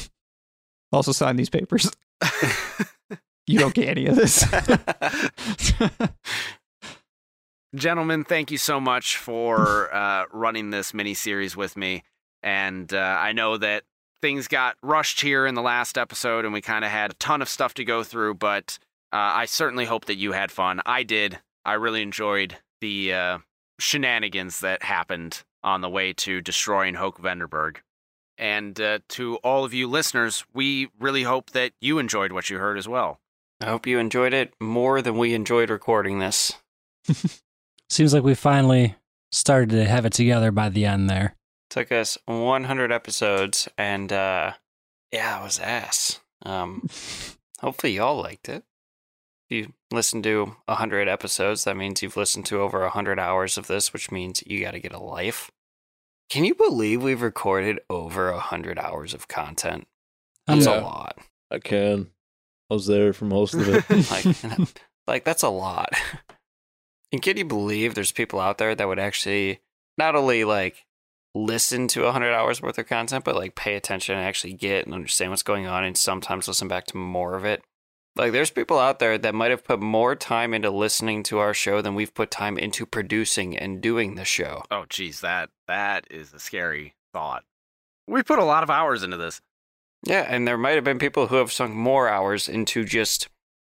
also 0.92 1.12
sign 1.12 1.36
these 1.36 1.50
papers. 1.52 1.92
You 3.50 3.58
don't 3.58 3.74
get 3.74 3.90
any 3.90 4.06
of 4.06 4.16
this. 4.16 4.46
Gentlemen, 7.76 8.24
thank 8.24 8.52
you 8.52 8.60
so 8.60 8.80
much 8.80 9.18
for 9.18 9.94
uh, 9.94 10.26
running 10.32 10.70
this 10.70 10.94
mini 10.94 11.16
series 11.16 11.58
with 11.58 11.76
me. 11.76 12.04
And 12.44 12.94
uh, 12.94 13.18
I 13.20 13.32
know 13.32 13.58
that 13.58 13.86
things 14.22 14.48
got 14.48 14.76
rushed 14.84 15.22
here 15.22 15.48
in 15.48 15.56
the 15.56 15.64
last 15.64 15.98
episode 15.98 16.46
and 16.46 16.54
we 16.54 16.62
kind 16.62 16.86
of 16.86 16.92
had 16.92 17.12
a 17.12 17.16
ton 17.16 17.42
of 17.42 17.50
stuff 17.50 17.74
to 17.76 17.84
go 17.84 18.04
through, 18.04 18.36
but 18.36 18.78
uh, 19.12 19.18
I 19.18 19.46
certainly 19.46 19.86
hope 19.86 20.06
that 20.06 20.18
you 20.18 20.32
had 20.34 20.52
fun. 20.52 20.82
I 20.86 21.02
did. 21.02 21.40
I 21.66 21.74
really 21.74 22.04
enjoyed 22.04 22.56
the 22.82 23.14
uh, 23.14 23.38
shenanigans 23.80 24.60
that 24.60 24.84
happened 24.84 25.44
on 25.64 25.82
the 25.82 25.90
way 25.90 26.14
to 26.14 26.40
destroying 26.42 26.94
Hoke 26.94 27.20
Vanderberg. 27.20 27.78
And 28.38 28.80
uh, 28.80 29.00
to 29.10 29.38
all 29.38 29.66
of 29.66 29.74
you 29.74 29.88
listeners, 29.88 30.46
we 30.54 30.90
really 31.00 31.24
hope 31.24 31.50
that 31.52 31.72
you 31.82 31.98
enjoyed 31.98 32.32
what 32.32 32.52
you 32.52 32.60
heard 32.60 32.78
as 32.78 32.88
well. 32.88 33.20
I 33.61 33.65
hope 33.68 33.86
you 33.88 33.99
enjoyed 33.99 34.34
it 34.34 34.53
more 34.60 35.02
than 35.02 35.18
we 35.18 35.34
enjoyed 35.34 35.69
recording 35.69 36.19
this. 36.19 36.53
Seems 37.90 38.14
like 38.14 38.23
we 38.23 38.36
finally 38.36 38.95
started 39.31 39.69
to 39.72 39.86
have 39.86 40.06
it 40.06 40.14
together 40.14 40.52
by 40.52 40.69
the 40.69 40.86
end 40.86 41.10
there. 41.10 41.36
Took 41.69 41.91
us 41.91 42.18
100 42.26 42.91
episodes, 42.91 43.68
and 43.77 44.11
uh, 44.14 44.53
yeah, 45.11 45.40
it 45.40 45.44
was 45.44 45.60
ass. 45.60 46.19
Um, 46.45 46.88
hopefully, 47.60 47.94
y'all 47.94 48.22
liked 48.22 48.49
it. 48.49 48.64
If 49.49 49.57
you 49.68 49.73
listen 49.91 50.22
to 50.23 50.56
100 50.65 51.07
episodes, 51.07 51.64
that 51.65 51.76
means 51.77 52.02
you've 52.02 52.18
listened 52.18 52.45
to 52.48 52.61
over 52.61 52.81
100 52.81 53.19
hours 53.19 53.57
of 53.57 53.68
this, 53.68 53.91
which 53.94 54.11
means 54.11 54.44
you 54.45 54.61
got 54.61 54.72
to 54.72 54.80
get 54.80 54.94
a 54.94 54.99
life. 54.99 55.52
Can 56.30 56.45
you 56.45 56.53
believe 56.53 57.02
we've 57.03 57.22
recorded 57.23 57.80
over 57.90 58.31
100 58.31 58.77
hours 58.80 59.14
of 59.15 59.27
content? 59.27 59.88
That's 60.48 60.65
Yeah. 60.68 60.80
a 60.80 60.81
lot. 60.81 61.18
I 61.52 61.57
can. 61.60 62.11
I 62.70 62.74
was 62.74 62.88
there 62.88 63.14
for 63.14 63.26
most 63.26 63.54
of 63.54 63.68
it. 63.68 63.90
like, 64.12 64.74
like 65.08 65.24
that's 65.24 65.44
a 65.44 65.50
lot. 65.50 65.90
And 67.12 67.24
can 67.24 67.38
you 67.38 67.46
believe 67.46 67.96
there's 67.96 68.12
people 68.12 68.40
out 68.40 68.60
there 68.60 68.76
that 68.76 68.88
would 68.88 69.00
actually 69.00 69.62
not 69.98 70.16
only 70.16 70.44
like 70.44 70.86
listen 71.34 71.88
to 71.88 72.04
100 72.04 72.32
hours 72.34 72.62
worth 72.62 72.78
of 72.78 72.88
content, 72.88 73.26
but 73.26 73.36
like 73.36 73.56
pay 73.56 73.76
attention 73.76 74.16
and 74.16 74.24
actually 74.24 74.54
get 74.54 74.86
and 74.86 74.94
understand 74.94 75.32
what's 75.32 75.41
going 75.41 75.66
on 75.66 75.84
and 75.84 75.98
sometimes 75.98 76.48
listen 76.48 76.68
back 76.68 76.86
to 76.86 76.98
more 76.98 77.36
of 77.36 77.46
it? 77.46 77.64
Like, 78.16 78.32
there's 78.32 78.52
people 78.52 78.78
out 78.78 79.00
there 79.00 79.18
that 79.18 79.36
might 79.36 79.52
have 79.52 79.64
put 79.64 79.80
more 79.80 80.16
time 80.16 80.54
into 80.54 80.70
listening 80.70 81.24
to 81.24 81.40
our 81.40 81.54
show 81.54 81.82
than 81.82 81.96
we've 81.96 82.14
put 82.14 82.32
time 82.32 82.58
into 82.58 82.86
producing 82.86 83.58
and 83.58 83.82
doing 83.82 84.16
the 84.16 84.26
show. 84.26 84.64
Oh, 84.70 84.86
geez, 84.90 85.22
that 85.22 85.50
that 85.68 86.06
is 86.10 86.34
a 86.34 86.40
scary 86.40 86.96
thought. 87.14 87.44
We 88.08 88.24
put 88.24 88.40
a 88.40 88.44
lot 88.44 88.64
of 88.64 88.70
hours 88.70 89.04
into 89.04 89.18
this. 89.18 89.41
Yeah, 90.04 90.26
and 90.28 90.48
there 90.48 90.58
might 90.58 90.76
have 90.76 90.84
been 90.84 91.00
people 91.00 91.28
who 91.28 91.36
have 91.36 91.52
sunk 91.52 91.74
more 91.74 92.08
hours 92.08 92.48
into 92.48 92.86
just 92.86 93.28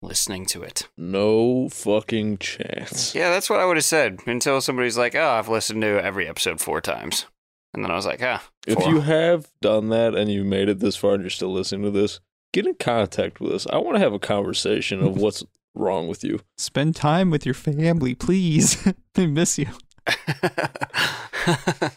listening 0.03 0.45
to 0.47 0.63
it. 0.63 0.87
no 0.97 1.69
fucking 1.69 2.37
chance. 2.39 3.13
Yeah, 3.13 3.29
that's 3.29 3.49
what 3.49 3.59
I 3.59 3.65
would 3.65 3.77
have 3.77 3.83
said 3.85 4.19
until 4.25 4.59
somebody's 4.61 4.97
like, 4.97 5.15
"Oh, 5.15 5.29
I've 5.29 5.47
listened 5.49 5.81
to 5.83 6.03
every 6.03 6.27
episode 6.27 6.59
four 6.59 6.81
times," 6.81 7.25
and 7.73 7.83
then 7.83 7.91
I 7.91 7.95
was 7.95 8.05
like, 8.05 8.21
"Ah, 8.23 8.43
If 8.67 8.85
you 8.87 9.01
have 9.01 9.47
done 9.61 9.89
that 9.89 10.15
and 10.15 10.31
you 10.31 10.43
made 10.43 10.69
it 10.69 10.79
this 10.79 10.95
far 10.95 11.13
and 11.13 11.23
you're 11.23 11.29
still 11.29 11.51
listening 11.53 11.83
to 11.83 11.91
this, 11.91 12.19
get 12.53 12.65
in 12.67 12.75
contact 12.75 13.39
with 13.39 13.51
us. 13.53 13.67
I 13.67 13.77
want 13.77 13.95
to 13.95 13.99
have 14.03 14.13
a 14.13 14.19
conversation 14.19 15.01
of 15.03 15.17
what's 15.21 15.43
wrong 15.75 16.07
with 16.07 16.23
you. 16.23 16.39
Spend 16.57 16.95
time 16.95 17.29
with 17.29 17.45
your 17.45 17.55
family, 17.55 18.13
please. 18.15 18.87
they 19.15 19.25
miss 19.27 19.57
you. 19.57 19.67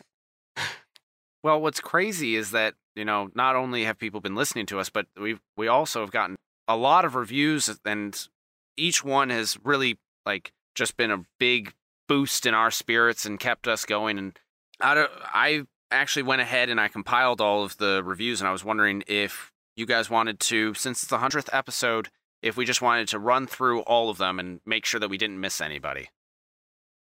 Well, 1.44 1.60
what's 1.60 1.80
crazy 1.80 2.34
is 2.36 2.50
that 2.52 2.74
you 2.96 3.04
know 3.04 3.28
not 3.34 3.54
only 3.54 3.84
have 3.84 3.98
people 3.98 4.20
been 4.20 4.34
listening 4.34 4.64
to 4.66 4.80
us, 4.80 4.88
but 4.88 5.06
we 5.20 5.38
we 5.56 5.68
also 5.68 6.00
have 6.00 6.10
gotten 6.10 6.36
a 6.66 6.76
lot 6.76 7.04
of 7.04 7.14
reviews, 7.14 7.78
and 7.84 8.28
each 8.76 9.04
one 9.04 9.28
has 9.28 9.58
really 9.62 9.98
like 10.24 10.52
just 10.74 10.96
been 10.96 11.10
a 11.10 11.24
big 11.38 11.74
boost 12.08 12.46
in 12.46 12.54
our 12.54 12.70
spirits 12.70 13.26
and 13.26 13.38
kept 13.38 13.68
us 13.68 13.84
going. 13.84 14.18
And 14.18 14.38
I 14.80 14.94
don't, 14.94 15.10
I 15.22 15.66
actually 15.90 16.22
went 16.22 16.42
ahead 16.42 16.68
and 16.68 16.80
I 16.80 16.88
compiled 16.88 17.40
all 17.40 17.62
of 17.62 17.76
the 17.76 18.02
reviews, 18.02 18.40
and 18.40 18.48
I 18.48 18.52
was 18.52 18.64
wondering 18.64 19.04
if 19.06 19.52
you 19.76 19.84
guys 19.84 20.08
wanted 20.08 20.40
to, 20.40 20.72
since 20.74 21.02
it's 21.02 21.10
the 21.10 21.18
hundredth 21.18 21.50
episode, 21.52 22.08
if 22.42 22.56
we 22.56 22.64
just 22.64 22.80
wanted 22.80 23.08
to 23.08 23.18
run 23.18 23.46
through 23.46 23.80
all 23.82 24.08
of 24.08 24.16
them 24.16 24.40
and 24.40 24.60
make 24.64 24.86
sure 24.86 24.98
that 24.98 25.10
we 25.10 25.18
didn't 25.18 25.40
miss 25.40 25.60
anybody. 25.60 26.08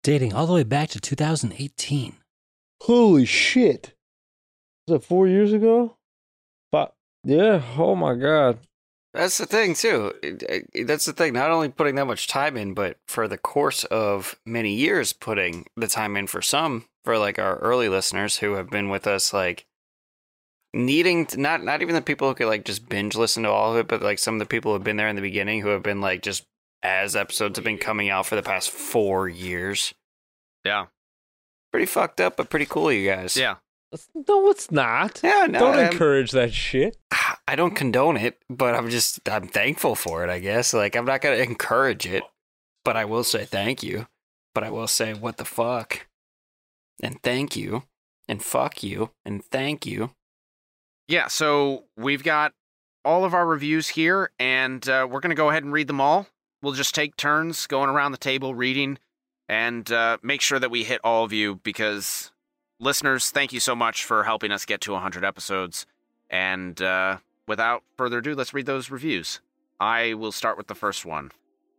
Dating 0.03 0.33
all 0.33 0.45
the 0.45 0.53
way 0.53 0.63
back 0.63 0.89
to 0.89 0.99
2018. 0.99 2.15
Holy 2.81 3.25
shit. 3.25 3.93
Was 4.89 5.01
that 5.01 5.07
four 5.07 5.27
years 5.27 5.53
ago? 5.53 5.95
But 6.71 6.93
yeah, 7.23 7.61
oh 7.77 7.95
my 7.95 8.15
god. 8.15 8.57
That's 9.13 9.37
the 9.37 9.45
thing 9.45 9.75
too. 9.75 10.13
It- 10.23 10.65
it- 10.73 10.87
That's 10.87 11.05
the 11.05 11.13
thing. 11.13 11.33
Not 11.33 11.51
only 11.51 11.69
putting 11.69 11.95
that 11.95 12.05
much 12.07 12.27
time 12.27 12.57
in, 12.57 12.73
but 12.73 12.97
for 13.07 13.27
the 13.27 13.37
course 13.37 13.83
of 13.85 14.39
many 14.45 14.73
years, 14.73 15.13
putting 15.13 15.65
the 15.75 15.87
time 15.87 16.15
in 16.17 16.25
for 16.27 16.41
some, 16.41 16.85
for 17.03 17.17
like 17.19 17.37
our 17.37 17.57
early 17.57 17.87
listeners 17.89 18.37
who 18.37 18.53
have 18.53 18.69
been 18.69 18.89
with 18.89 19.05
us, 19.05 19.31
like 19.33 19.65
needing 20.73 21.25
to, 21.27 21.39
not 21.39 21.63
not 21.63 21.81
even 21.81 21.93
the 21.95 22.01
people 22.01 22.27
who 22.29 22.35
could 22.35 22.47
like 22.47 22.65
just 22.65 22.89
binge 22.89 23.15
listen 23.15 23.43
to 23.43 23.49
all 23.49 23.71
of 23.73 23.77
it, 23.77 23.87
but 23.87 24.01
like 24.01 24.17
some 24.19 24.35
of 24.35 24.39
the 24.39 24.45
people 24.45 24.71
who 24.71 24.73
have 24.77 24.83
been 24.83 24.97
there 24.97 25.07
in 25.09 25.15
the 25.15 25.21
beginning 25.21 25.61
who 25.61 25.69
have 25.69 25.83
been 25.83 26.01
like 26.01 26.21
just 26.21 26.45
as 26.81 27.15
episodes 27.15 27.57
have 27.57 27.65
been 27.65 27.77
coming 27.77 28.09
out 28.09 28.25
for 28.25 28.35
the 28.35 28.43
past 28.43 28.69
four 28.71 29.27
years. 29.27 29.93
Yeah. 30.65 30.87
pretty 31.71 31.85
fucked 31.85 32.19
up, 32.21 32.37
but 32.37 32.49
pretty 32.49 32.65
cool, 32.65 32.91
you 32.91 33.07
guys. 33.09 33.35
Yeah. 33.37 33.55
No, 34.13 34.49
it's 34.51 34.69
not. 34.71 35.19
Yeah, 35.23 35.47
no, 35.49 35.59
Don't 35.59 35.75
I'm- 35.75 35.91
encourage 35.91 36.31
that 36.31 36.53
shit. 36.53 36.97
I 37.47 37.55
don't 37.55 37.75
condone 37.75 38.15
it, 38.17 38.37
but 38.49 38.75
I'm 38.75 38.89
just 38.89 39.27
I'm 39.27 39.47
thankful 39.47 39.95
for 39.95 40.23
it, 40.23 40.29
I 40.29 40.37
guess. 40.39 40.73
Like 40.73 40.95
I'm 40.95 41.05
not 41.05 41.21
gonna 41.21 41.37
encourage 41.37 42.05
it, 42.05 42.23
but 42.85 42.95
I 42.95 43.05
will 43.05 43.23
say 43.23 43.45
thank 43.45 43.81
you. 43.81 44.05
But 44.53 44.63
I 44.63 44.69
will 44.69 44.87
say 44.87 45.13
what 45.13 45.37
the 45.37 45.45
fuck. 45.45 46.07
And 47.01 47.21
thank 47.23 47.55
you. 47.55 47.83
And 48.27 48.43
fuck 48.43 48.83
you. 48.83 49.11
And 49.25 49.43
thank 49.43 49.85
you. 49.85 50.11
Yeah, 51.07 51.27
so 51.27 51.85
we've 51.97 52.23
got 52.23 52.53
all 53.03 53.25
of 53.25 53.33
our 53.33 53.47
reviews 53.47 53.87
here, 53.89 54.29
and 54.37 54.87
uh, 54.87 55.07
we're 55.09 55.21
going 55.21 55.29
to 55.31 55.35
go 55.35 55.49
ahead 55.49 55.63
and 55.63 55.73
read 55.73 55.87
them 55.87 56.01
all. 56.01 56.27
We'll 56.61 56.73
just 56.73 56.93
take 56.93 57.15
turns 57.15 57.65
going 57.65 57.89
around 57.89 58.11
the 58.11 58.17
table 58.19 58.53
reading 58.53 58.99
and 59.47 59.89
uh, 59.91 60.17
make 60.21 60.41
sure 60.41 60.59
that 60.59 60.69
we 60.69 60.83
hit 60.83 60.99
all 61.03 61.23
of 61.23 61.33
you 61.33 61.55
because, 61.63 62.31
listeners, 62.79 63.29
thank 63.29 63.53
you 63.53 63.59
so 63.59 63.75
much 63.75 64.03
for 64.03 64.23
helping 64.23 64.51
us 64.51 64.65
get 64.65 64.81
to 64.81 64.93
100 64.93 65.23
episodes. 65.23 65.85
And 66.29 66.81
uh, 66.81 67.17
without 67.47 67.83
further 67.97 68.19
ado, 68.19 68.35
let's 68.35 68.53
read 68.53 68.65
those 68.65 68.89
reviews. 68.89 69.41
I 69.79 70.13
will 70.13 70.31
start 70.31 70.57
with 70.57 70.67
the 70.67 70.75
first 70.75 71.05
one. 71.05 71.31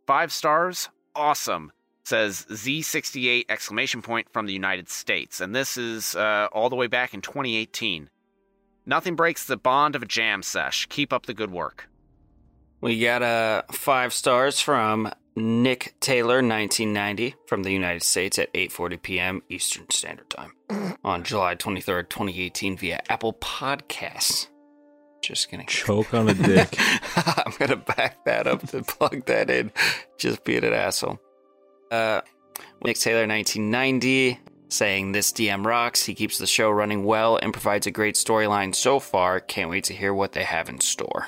Five 0.07 0.31
stars, 0.31 0.89
awesome, 1.15 1.71
says 2.03 2.45
Z68 2.49 3.45
exclamation 3.49 4.01
point 4.01 4.27
from 4.31 4.45
the 4.45 4.53
United 4.53 4.89
States. 4.89 5.39
And 5.39 5.55
this 5.55 5.77
is 5.77 6.15
uh, 6.15 6.47
all 6.51 6.69
the 6.69 6.75
way 6.75 6.87
back 6.87 7.13
in 7.13 7.21
2018. 7.21 8.09
Nothing 8.85 9.15
breaks 9.15 9.45
the 9.45 9.57
bond 9.57 9.95
of 9.95 10.01
a 10.01 10.07
jam 10.07 10.41
sesh. 10.41 10.87
Keep 10.87 11.13
up 11.13 11.27
the 11.27 11.33
good 11.33 11.51
work. 11.51 11.87
We 12.81 12.99
got 12.99 13.21
uh, 13.21 13.61
five 13.71 14.11
stars 14.11 14.59
from 14.59 15.11
Nick 15.35 15.95
Taylor, 16.01 16.37
1990, 16.41 17.35
from 17.47 17.63
the 17.63 17.71
United 17.71 18.03
States 18.03 18.37
at 18.37 18.53
8:40 18.53 19.01
p.m. 19.01 19.41
Eastern 19.49 19.89
Standard 19.89 20.29
Time 20.29 20.53
on 21.03 21.23
July 21.23 21.55
23rd, 21.55 22.09
2018, 22.09 22.77
via 22.77 23.01
Apple 23.09 23.33
Podcasts. 23.33 24.47
Just 25.21 25.49
gonna 25.51 25.65
Choke 25.65 26.13
on 26.13 26.29
a 26.29 26.33
dick. 26.33 26.75
I'm 27.15 27.53
gonna 27.57 27.77
back 27.77 28.25
that 28.25 28.47
up 28.47 28.67
to 28.69 28.83
plug 28.83 29.25
that 29.25 29.49
in. 29.49 29.71
Just 30.17 30.43
being 30.43 30.63
an 30.63 30.73
asshole. 30.73 31.19
Uh, 31.89 32.21
Nick 32.83 32.97
Taylor, 32.97 33.27
1990, 33.27 34.39
saying 34.69 35.11
this 35.11 35.31
DM 35.31 35.65
rocks. 35.65 36.03
He 36.03 36.13
keeps 36.13 36.37
the 36.37 36.47
show 36.47 36.69
running 36.69 37.03
well 37.03 37.37
and 37.37 37.53
provides 37.53 37.87
a 37.87 37.91
great 37.91 38.15
storyline 38.15 38.73
so 38.73 38.99
far. 38.99 39.39
Can't 39.39 39.69
wait 39.69 39.85
to 39.85 39.93
hear 39.93 40.13
what 40.13 40.33
they 40.33 40.43
have 40.43 40.69
in 40.69 40.79
store. 40.79 41.27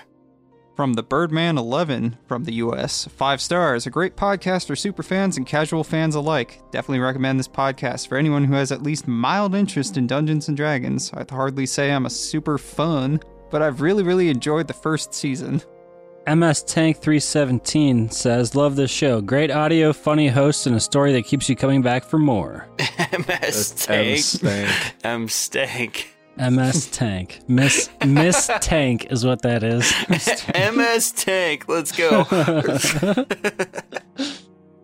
From 0.76 0.94
the 0.94 1.04
Birdman 1.04 1.58
11 1.60 2.18
from 2.28 2.45
the 2.45 2.54
US. 2.56 3.08
Five 3.16 3.40
stars. 3.41 3.86
A 3.86 3.91
great 3.91 4.16
podcast 4.16 4.66
for 4.66 4.76
super 4.76 5.04
fans 5.04 5.38
and 5.38 5.45
casual 5.45 5.84
fans 5.84 6.16
alike. 6.16 6.62
Definitely 6.72 7.00
recommend 7.00 7.40
this 7.40 7.48
podcast 7.48 8.08
for 8.08 8.18
anyone 8.18 8.44
who 8.44 8.56
has 8.56 8.72
at 8.72 8.82
least 8.82 9.08
mild 9.08 9.54
interest 9.54 9.98
in 9.98 10.08
Dungeons 10.08 10.48
and 10.48 10.58
Dragons. 10.58 11.12
I'd 11.14 11.30
hardly 11.30 11.68
say 11.68 11.91
I'm 11.91 12.08
a 12.08 12.10
super 12.10 12.58
fun, 12.58 13.20
but 13.52 13.62
I've 13.62 13.82
really, 13.82 14.02
really 14.02 14.30
enjoyed 14.30 14.68
the 14.68 14.74
first 14.74 15.14
season. 15.14 15.62
MS 16.26 16.64
Tank 16.64 16.98
317 16.98 18.10
says, 18.10 18.56
Love 18.56 18.76
this 18.76 18.90
show. 18.90 19.22
Great 19.22 19.52
audio, 19.52 19.94
funny 19.94 20.28
hosts, 20.30 20.66
and 20.66 20.76
a 20.76 20.80
story 20.80 21.12
that 21.14 21.26
keeps 21.26 21.50
you 21.50 21.56
coming 21.56 21.82
back 21.84 22.04
for 22.04 22.18
more. 22.18 22.68
MS 23.12 23.86
M 23.90 23.95
Tank. 23.95 24.20
stank. 24.20 24.94
M 25.04 25.28
Stank. 25.28 26.16
MS 26.38 26.88
Tank. 26.88 27.39
Miss 27.47 27.89
Miss 28.05 28.49
Tank 28.60 29.07
is 29.11 29.26
what 29.26 29.41
that 29.43 29.64
is. 29.64 29.93
MS 30.76 31.11
Tank. 31.11 31.65
Let's 31.68 31.91
go. 31.91 32.26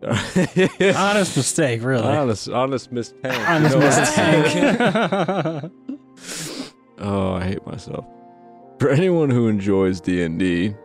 Honest 0.04 1.36
mistake, 1.36 1.84
really. 1.84 2.04
honest, 2.04 2.48
honest 2.50 2.92
Miss 2.92 3.14
Tank. 3.22 3.50
Honest 3.50 3.76
You 3.76 3.82
know 3.82 3.88
Miss 3.88 4.16
Tank. 4.16 5.72
Oh, 7.02 7.36
I 7.36 7.46
hate 7.46 7.66
myself. 7.66 8.04
For 8.78 8.90
anyone 8.90 9.30
who 9.30 9.48
enjoys 9.48 10.02
D&D 10.02 10.76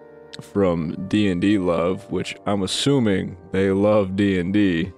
from 0.40 0.94
D&D 1.08 1.58
Love, 1.58 2.08
which 2.10 2.36
I'm 2.46 2.62
assuming 2.62 3.36
they 3.50 3.72
love 3.72 4.14
D&D, 4.14 4.92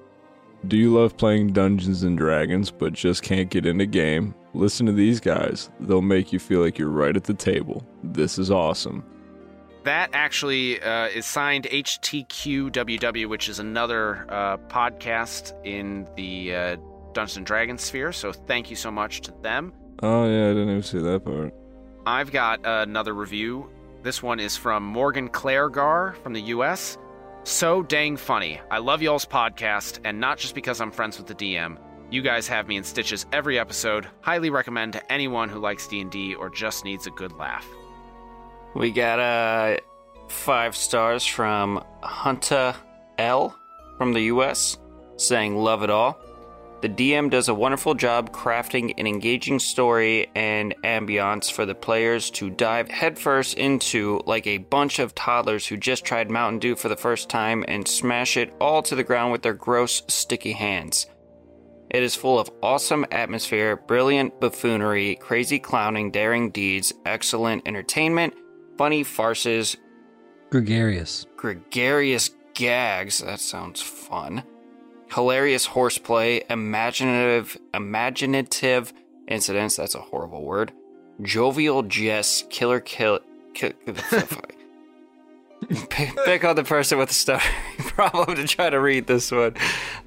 do 0.69 0.77
you 0.77 0.93
love 0.93 1.17
playing 1.17 1.55
Dungeons 1.55 2.03
and 2.03 2.19
Dragons 2.19 2.71
but 2.71 2.93
just 2.93 3.23
can't 3.23 3.49
get 3.49 3.65
in 3.65 3.79
the 3.79 3.87
game? 3.87 4.35
Listen 4.57 4.87
to 4.87 4.93
these 4.93 5.21
guys. 5.21 5.71
They'll 5.81 6.01
make 6.01 6.33
you 6.33 6.39
feel 6.39 6.61
like 6.61 6.79
you're 6.79 6.89
right 6.89 7.15
at 7.15 7.25
the 7.25 7.35
table. 7.35 7.87
This 8.03 8.39
is 8.39 8.51
awesome. 8.51 9.05
That 9.85 10.11
actually 10.15 10.81
uh, 10.81 11.09
is 11.09 11.27
signed 11.27 11.65
HTQWW, 11.65 13.29
which 13.29 13.49
is 13.51 13.59
another 13.59 14.27
uh, 14.31 14.57
podcast 14.57 15.53
in 15.65 16.09
the 16.17 16.55
uh, 16.55 16.77
Dungeons 17.13 17.37
and 17.37 17.47
Dragons 17.47 17.83
sphere. 17.83 18.13
So 18.13 18.33
thank 18.33 18.71
you 18.71 18.77
so 18.77 18.91
much 18.91 19.21
to 19.23 19.35
them. 19.43 19.75
Oh 20.03 20.25
yeah, 20.25 20.47
I 20.47 20.49
didn't 20.49 20.71
even 20.71 20.83
see 20.83 20.99
that 20.99 21.25
part. 21.25 21.55
I've 22.07 22.33
got 22.33 22.61
another 22.65 23.13
review. 23.13 23.71
This 24.03 24.23
one 24.23 24.41
is 24.41 24.57
from 24.57 24.85
Morgan 24.85 25.29
Claregar 25.29 26.17
from 26.23 26.33
the 26.33 26.43
US. 26.43 26.97
So 27.45 27.83
dang 27.83 28.17
funny. 28.17 28.61
I 28.71 28.79
love 28.79 29.03
y'all's 29.03 29.27
podcast, 29.27 30.01
and 30.05 30.19
not 30.19 30.39
just 30.39 30.55
because 30.55 30.81
I'm 30.81 30.91
friends 30.91 31.19
with 31.19 31.27
the 31.27 31.35
DM. 31.35 31.79
You 32.11 32.23
guys 32.23 32.47
have 32.47 32.69
me 32.69 32.77
in 32.77 32.85
stitches 32.85 33.27
every 33.33 33.59
episode. 33.59 34.07
Highly 34.21 34.51
recommend 34.51 34.93
to 34.93 35.13
anyone 35.13 35.49
who 35.49 35.59
likes 35.59 35.89
D&D 35.89 36.35
or 36.35 36.49
just 36.49 36.85
needs 36.85 37.07
a 37.07 37.11
good 37.11 37.33
laugh. 37.33 37.67
We 38.75 38.93
got 38.93 39.19
uh, 39.19 39.79
five 40.29 40.77
stars 40.77 41.27
from 41.27 41.83
Hunter 42.03 42.77
L 43.19 43.59
from 43.99 44.13
the 44.13 44.23
US 44.23 44.79
saying, 45.17 45.57
Love 45.57 45.83
it 45.83 45.91
all. 45.91 46.21
The 46.83 46.91
DM 46.91 47.31
does 47.31 47.49
a 47.49 47.55
wonderful 47.55 47.95
job 47.95 48.33
crafting 48.33 48.95
an 48.99 49.07
engaging 49.07 49.59
story 49.59 50.31
and 50.35 50.75
ambiance 50.85 51.51
for 51.51 51.65
the 51.65 51.75
players 51.75 52.31
to 52.33 52.51
dive 52.51 52.89
headfirst 52.89 53.55
into 53.55 54.21
like 54.27 54.47
a 54.47 54.59
bunch 54.59 54.99
of 54.99 55.15
toddlers 55.15 55.67
who 55.67 55.79
just 55.79 56.05
tried 56.05 56.31
Mountain 56.31 56.61
Dew 56.61 56.77
for 56.77 56.89
the 56.89 56.97
first 56.97 57.29
time 57.31 57.65
and 57.67 57.89
smash 57.89 58.37
it 58.37 58.55
all 58.61 58.83
to 58.83 58.95
the 58.95 59.03
ground 59.03 59.33
with 59.33 59.43
their 59.43 59.55
gross, 59.55 60.03
sticky 60.07 60.53
hands. 60.53 61.07
It 61.97 62.03
is 62.03 62.15
full 62.15 62.39
of 62.39 62.51
awesome 62.63 63.07
atmosphere, 63.11 63.75
brilliant 63.75 64.39
buffoonery, 64.39 65.15
crazy 65.15 65.59
clowning, 65.59 66.11
daring 66.11 66.51
deeds, 66.51 66.93
excellent 67.07 67.67
entertainment, 67.67 68.35
funny 68.77 69.03
farces, 69.03 69.79
Gregarious. 70.51 71.25
gregarious 71.39 72.33
gags. 72.53 73.21
That 73.21 73.41
sounds 73.41 73.81
fun. 73.81 74.43
Hilarious 75.11 75.65
horseplay, 75.65 76.45
imaginative, 76.51 77.57
imaginative 77.73 78.93
incidents. 79.27 79.77
That's 79.77 79.95
a 79.95 80.01
horrible 80.01 80.45
word. 80.45 80.73
Jovial 81.23 81.83
jests, 81.83 82.45
killer 82.51 82.81
kill. 82.81 83.21
kill 83.55 83.73
pick, 85.89 86.15
pick 86.27 86.45
on 86.45 86.57
the 86.57 86.65
person 86.65 86.99
with 86.99 87.09
the 87.09 87.15
stuttering 87.15 87.55
problem 87.79 88.37
to 88.37 88.47
try 88.47 88.69
to 88.69 88.79
read 88.79 89.07
this 89.07 89.33
one. 89.33 89.55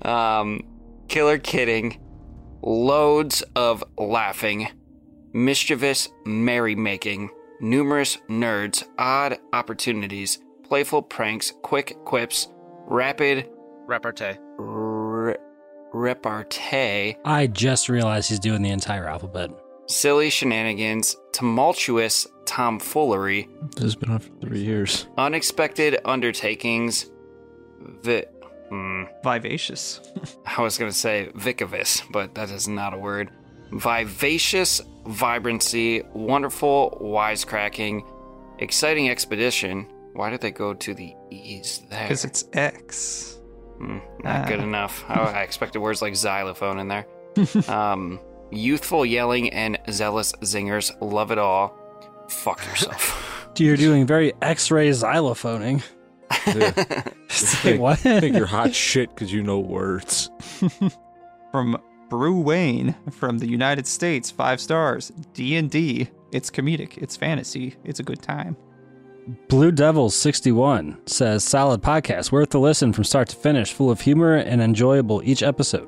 Um, 0.04 0.62
killer 1.10 1.38
kidding, 1.38 2.00
loads 2.62 3.44
of 3.56 3.84
laughing, 3.98 4.68
mischievous 5.34 6.08
merrymaking, 6.26 7.30
numerous 7.60 8.18
nerds, 8.30 8.84
odd 8.98 9.38
opportunities, 9.54 10.40
playful 10.64 11.02
pranks, 11.02 11.52
quick 11.64 11.98
quips, 12.06 12.48
rapid 12.88 13.50
Repartee. 13.88 14.38
re- 14.58 15.36
repartee, 15.92 17.16
I 17.26 17.48
just 17.48 17.90
realized 17.90 18.30
he's 18.30 18.40
doing 18.40 18.62
the 18.62 18.70
entire 18.70 19.08
alphabet. 19.08 19.50
silly 19.88 20.30
shenanigans, 20.30 21.16
tumultuous 21.32 22.28
tomfoolery, 22.46 23.48
This 23.76 23.84
has 23.84 23.96
been 23.96 24.12
on 24.12 24.20
for 24.20 24.30
three 24.42 24.60
years. 24.64 25.08
unexpected 25.18 25.98
undertakings, 26.06 27.10
vi- 28.04 28.26
hmm, 28.70 29.04
Vivacious. 29.24 30.00
I 30.46 30.62
was 30.62 30.78
going 30.78 30.92
to 30.92 30.98
say 30.98 31.30
vicivus, 31.36 32.02
but 32.12 32.36
that 32.36 32.50
is 32.52 32.68
not 32.68 32.94
a 32.94 32.98
word. 32.98 33.30
Vivacious 33.72 34.82
vibrancy, 35.06 36.04
wonderful 36.14 36.98
wisecracking, 37.02 38.04
exciting 38.60 39.10
expedition. 39.10 39.88
Why 40.14 40.30
did 40.30 40.42
they 40.42 40.52
go 40.52 40.74
to 40.74 40.94
the 40.94 41.14
E's 41.32 41.82
there? 41.90 42.04
Because 42.04 42.26
it's 42.26 42.46
X. 42.54 43.40
Hmm, 43.78 44.00
not 44.24 44.48
good 44.48 44.60
Ah. 44.60 44.64
enough. 44.64 45.04
I, 45.08 45.14
I 45.40 45.42
expected 45.44 45.80
words 45.80 46.02
like 46.02 46.16
xylophone 46.16 46.80
in 46.80 46.88
there. 46.88 47.08
um, 47.70 48.20
youthful 48.52 49.06
yelling 49.06 49.52
and 49.54 49.78
zealous 49.90 50.32
zingers. 50.42 50.92
Love 51.02 51.32
it 51.32 51.38
all. 51.38 51.76
Fuck 52.30 52.66
yourself. 52.66 53.50
You're 53.58 53.78
doing 53.78 54.06
very 54.06 54.34
X-ray 54.42 54.90
xylophoning. 54.92 55.84
think, 57.30 57.82
what? 57.82 58.00
think 58.00 58.36
you're 58.36 58.46
hot 58.46 58.74
shit 58.74 59.10
because 59.10 59.34
you 59.34 59.44
know 59.44 59.60
words. 59.60 60.30
From 61.52 61.82
Brew 62.10 62.42
Wayne 62.42 62.96
from 63.12 63.38
the 63.38 63.48
United 63.48 63.88
States. 63.88 64.32
Five 64.32 64.60
stars. 64.60 65.12
D&D. 65.34 66.10
It's 66.32 66.50
comedic. 66.50 66.98
It's 66.98 67.16
fantasy. 67.16 67.76
It's 67.84 68.00
a 68.00 68.04
good 68.04 68.22
time. 68.22 68.58
Blue 69.48 69.72
Devils 69.72 70.16
61 70.16 71.00
says 71.06 71.44
solid 71.44 71.82
podcast, 71.82 72.32
worth 72.32 72.50
the 72.50 72.60
listen 72.60 72.94
from 72.94 73.04
start 73.04 73.30
to 73.30 73.36
finish, 73.36 73.72
full 73.72 73.92
of 73.92 74.02
humor 74.02 74.36
and 74.36 74.60
enjoyable 74.60 75.22
each 75.24 75.44
episode. 75.44 75.88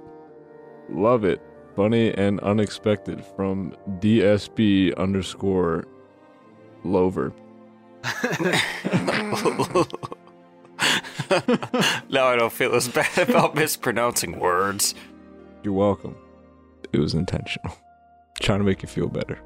Love 0.90 1.26
it. 1.26 1.42
Funny 1.76 2.14
and 2.14 2.40
unexpected 2.42 3.26
from 3.36 3.76
DSB 4.00 4.96
underscore 4.98 5.88
Lover. 6.84 7.34
now 12.10 12.26
I 12.26 12.36
don't 12.36 12.52
feel 12.52 12.74
as 12.76 12.88
bad 12.88 13.18
about 13.30 13.56
mispronouncing 13.56 14.40
words. 14.40 14.96
You're 15.64 15.74
welcome. 15.74 16.16
It 16.92 17.00
was 17.00 17.14
intentional. 17.14 17.76
Trying 18.42 18.60
to 18.60 18.66
make 18.66 18.82
you 18.82 18.90
feel 18.90 19.08
better. 19.08 19.40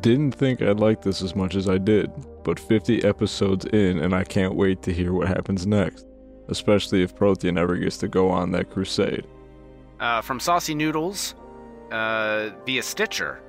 Didn't 0.00 0.32
think 0.32 0.60
I'd 0.60 0.80
like 0.80 1.02
this 1.02 1.22
as 1.22 1.34
much 1.36 1.54
as 1.54 1.68
I 1.68 1.78
did, 1.78 2.10
but 2.42 2.58
50 2.58 3.04
episodes 3.04 3.64
in, 3.66 3.98
and 3.98 4.14
I 4.14 4.24
can't 4.24 4.54
wait 4.54 4.82
to 4.82 4.92
hear 4.92 5.12
what 5.12 5.28
happens 5.28 5.66
next. 5.66 6.04
Especially 6.48 7.02
if 7.02 7.14
Prothean 7.14 7.58
ever 7.58 7.76
gets 7.76 7.98
to 7.98 8.08
go 8.08 8.30
on 8.30 8.52
that 8.52 8.70
crusade. 8.70 9.26
Uh, 10.00 10.20
from 10.20 10.40
Saucy 10.40 10.74
Noodles 10.74 11.34
uh, 11.90 12.50
via 12.66 12.82
Stitcher. 12.82 13.40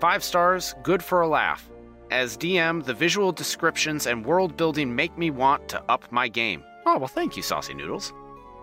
Five 0.00 0.22
stars, 0.22 0.74
good 0.82 1.02
for 1.02 1.22
a 1.22 1.28
laugh. 1.28 1.68
As 2.10 2.36
DM, 2.36 2.84
the 2.84 2.94
visual 2.94 3.32
descriptions 3.32 4.06
and 4.06 4.24
world 4.24 4.56
building 4.56 4.94
make 4.94 5.16
me 5.18 5.30
want 5.30 5.68
to 5.70 5.82
up 5.88 6.10
my 6.12 6.28
game. 6.28 6.62
Oh, 6.86 6.98
well, 6.98 7.08
thank 7.08 7.36
you, 7.36 7.42
Saucy 7.42 7.74
Noodles. 7.74 8.12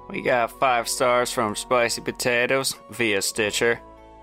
We 0.09 0.21
got 0.21 0.57
five 0.59 0.87
stars 0.87 1.31
from 1.31 1.55
Spicy 1.55 2.01
Potatoes 2.01 2.75
via 2.91 3.21
Stitcher. 3.21 3.81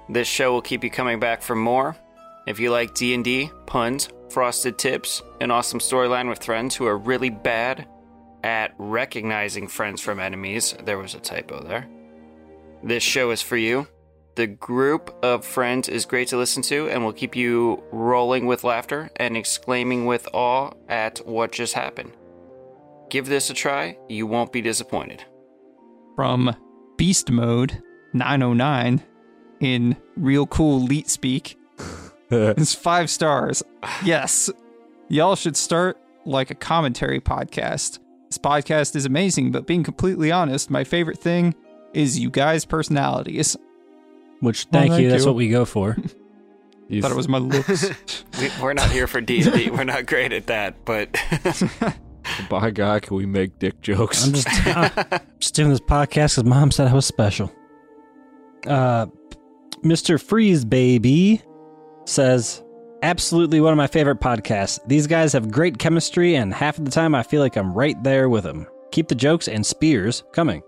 This 0.08 0.26
show 0.26 0.52
will 0.52 0.62
keep 0.62 0.82
you 0.82 0.90
coming 0.90 1.20
back 1.20 1.42
for 1.42 1.54
more. 1.54 1.96
If 2.46 2.58
you 2.58 2.70
like 2.70 2.94
D&D, 2.94 3.50
puns, 3.66 4.08
frosted 4.30 4.78
tips, 4.78 5.22
an 5.40 5.50
awesome 5.50 5.80
storyline 5.80 6.28
with 6.28 6.42
friends 6.42 6.74
who 6.74 6.86
are 6.86 6.96
really 6.96 7.30
bad 7.30 7.86
at 8.42 8.72
recognizing 8.78 9.68
friends 9.68 10.00
from 10.00 10.18
enemies, 10.18 10.74
there 10.84 10.98
was 10.98 11.14
a 11.14 11.20
typo 11.20 11.62
there. 11.62 11.86
This 12.82 13.02
show 13.02 13.30
is 13.30 13.42
for 13.42 13.58
you. 13.58 13.86
The 14.40 14.46
group 14.46 15.14
of 15.22 15.44
friends 15.44 15.86
is 15.86 16.06
great 16.06 16.28
to 16.28 16.38
listen 16.38 16.62
to 16.62 16.88
and 16.88 17.04
will 17.04 17.12
keep 17.12 17.36
you 17.36 17.82
rolling 17.92 18.46
with 18.46 18.64
laughter 18.64 19.10
and 19.16 19.36
exclaiming 19.36 20.06
with 20.06 20.26
awe 20.32 20.70
at 20.88 21.18
what 21.26 21.52
just 21.52 21.74
happened. 21.74 22.12
Give 23.10 23.26
this 23.26 23.50
a 23.50 23.52
try, 23.52 23.98
you 24.08 24.26
won't 24.26 24.50
be 24.50 24.62
disappointed. 24.62 25.26
From 26.16 26.56
Beast 26.96 27.30
Mode 27.30 27.82
909 28.14 29.02
in 29.60 29.94
real 30.16 30.46
cool 30.46 30.80
leet 30.84 31.10
speak. 31.10 31.58
It's 32.30 32.74
five 32.74 33.10
stars. 33.10 33.62
Yes. 34.02 34.48
Y'all 35.08 35.36
should 35.36 35.56
start 35.56 35.98
like 36.24 36.50
a 36.50 36.54
commentary 36.54 37.20
podcast. 37.20 37.98
This 38.28 38.38
podcast 38.38 38.96
is 38.96 39.04
amazing, 39.04 39.50
but 39.50 39.66
being 39.66 39.84
completely 39.84 40.32
honest, 40.32 40.70
my 40.70 40.82
favorite 40.82 41.18
thing 41.18 41.54
is 41.92 42.18
you 42.18 42.30
guys' 42.30 42.64
personalities. 42.64 43.54
Which, 44.40 44.66
Well, 44.70 44.82
thank, 44.82 44.92
thank 44.92 45.02
you. 45.02 45.10
That's 45.10 45.26
what 45.26 45.34
we 45.34 45.48
go 45.48 45.64
for. 45.64 45.96
You 46.90 47.00
Thought 47.02 47.12
it 47.12 47.16
was 47.16 47.28
my 47.28 47.38
looks. 47.38 47.88
We, 48.40 48.50
we're 48.60 48.72
not 48.72 48.90
here 48.90 49.06
for 49.06 49.20
D&D. 49.20 49.70
we're 49.70 49.84
not 49.84 50.06
great 50.06 50.32
at 50.32 50.48
that, 50.48 50.84
but 50.84 51.16
by 52.50 52.72
God, 52.72 53.02
can 53.02 53.16
we 53.16 53.26
make 53.26 53.60
dick 53.60 53.80
jokes? 53.80 54.26
I'm 54.26 54.32
just, 54.32 54.48
I'm 54.66 55.20
just 55.38 55.54
doing 55.54 55.70
this 55.70 55.78
podcast 55.78 56.34
because 56.34 56.44
mom 56.44 56.72
said 56.72 56.88
I 56.88 56.92
was 56.94 57.06
special. 57.06 57.52
Uh, 58.66 59.06
Mr. 59.84 60.20
Freeze 60.20 60.64
Baby 60.64 61.40
says, 62.06 62.60
absolutely 63.02 63.60
one 63.60 63.72
of 63.72 63.76
my 63.76 63.86
favorite 63.86 64.18
podcasts. 64.20 64.80
These 64.88 65.06
guys 65.06 65.32
have 65.32 65.48
great 65.48 65.78
chemistry, 65.78 66.34
and 66.34 66.52
half 66.52 66.76
of 66.76 66.84
the 66.84 66.90
time 66.90 67.14
I 67.14 67.22
feel 67.22 67.40
like 67.40 67.56
I'm 67.56 67.72
right 67.72 68.02
there 68.02 68.28
with 68.28 68.42
them. 68.42 68.66
Keep 68.90 69.06
the 69.06 69.14
jokes 69.14 69.46
and 69.46 69.64
spears 69.64 70.24
coming. 70.32 70.60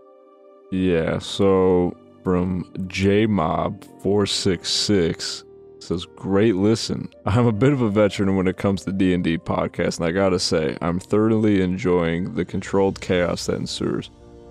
Yeah, 0.71 1.19
so 1.19 1.97
from 2.23 2.65
JMob466 2.77 5.45
says, 5.81 6.07
Great 6.17 6.55
listen. 6.57 7.09
I'm 7.27 7.47
a 7.47 7.53
bit 7.53 7.73
of 7.73 7.81
a 7.83 7.91
veteran 7.91 8.37
when 8.37 8.47
it 8.47 8.57
comes 8.57 8.85
to 8.85 8.93
D&D 8.93 9.39
podcasts, 9.39 9.99
and 9.99 10.07
I 10.07 10.13
gotta 10.13 10.39
say, 10.39 10.77
I'm 10.81 11.01
thoroughly 11.01 11.61
enjoying 11.61 12.35
the 12.35 12.45
controlled 12.45 13.01
chaos 13.01 13.47
that 13.47 13.57
ensues. 13.57 14.11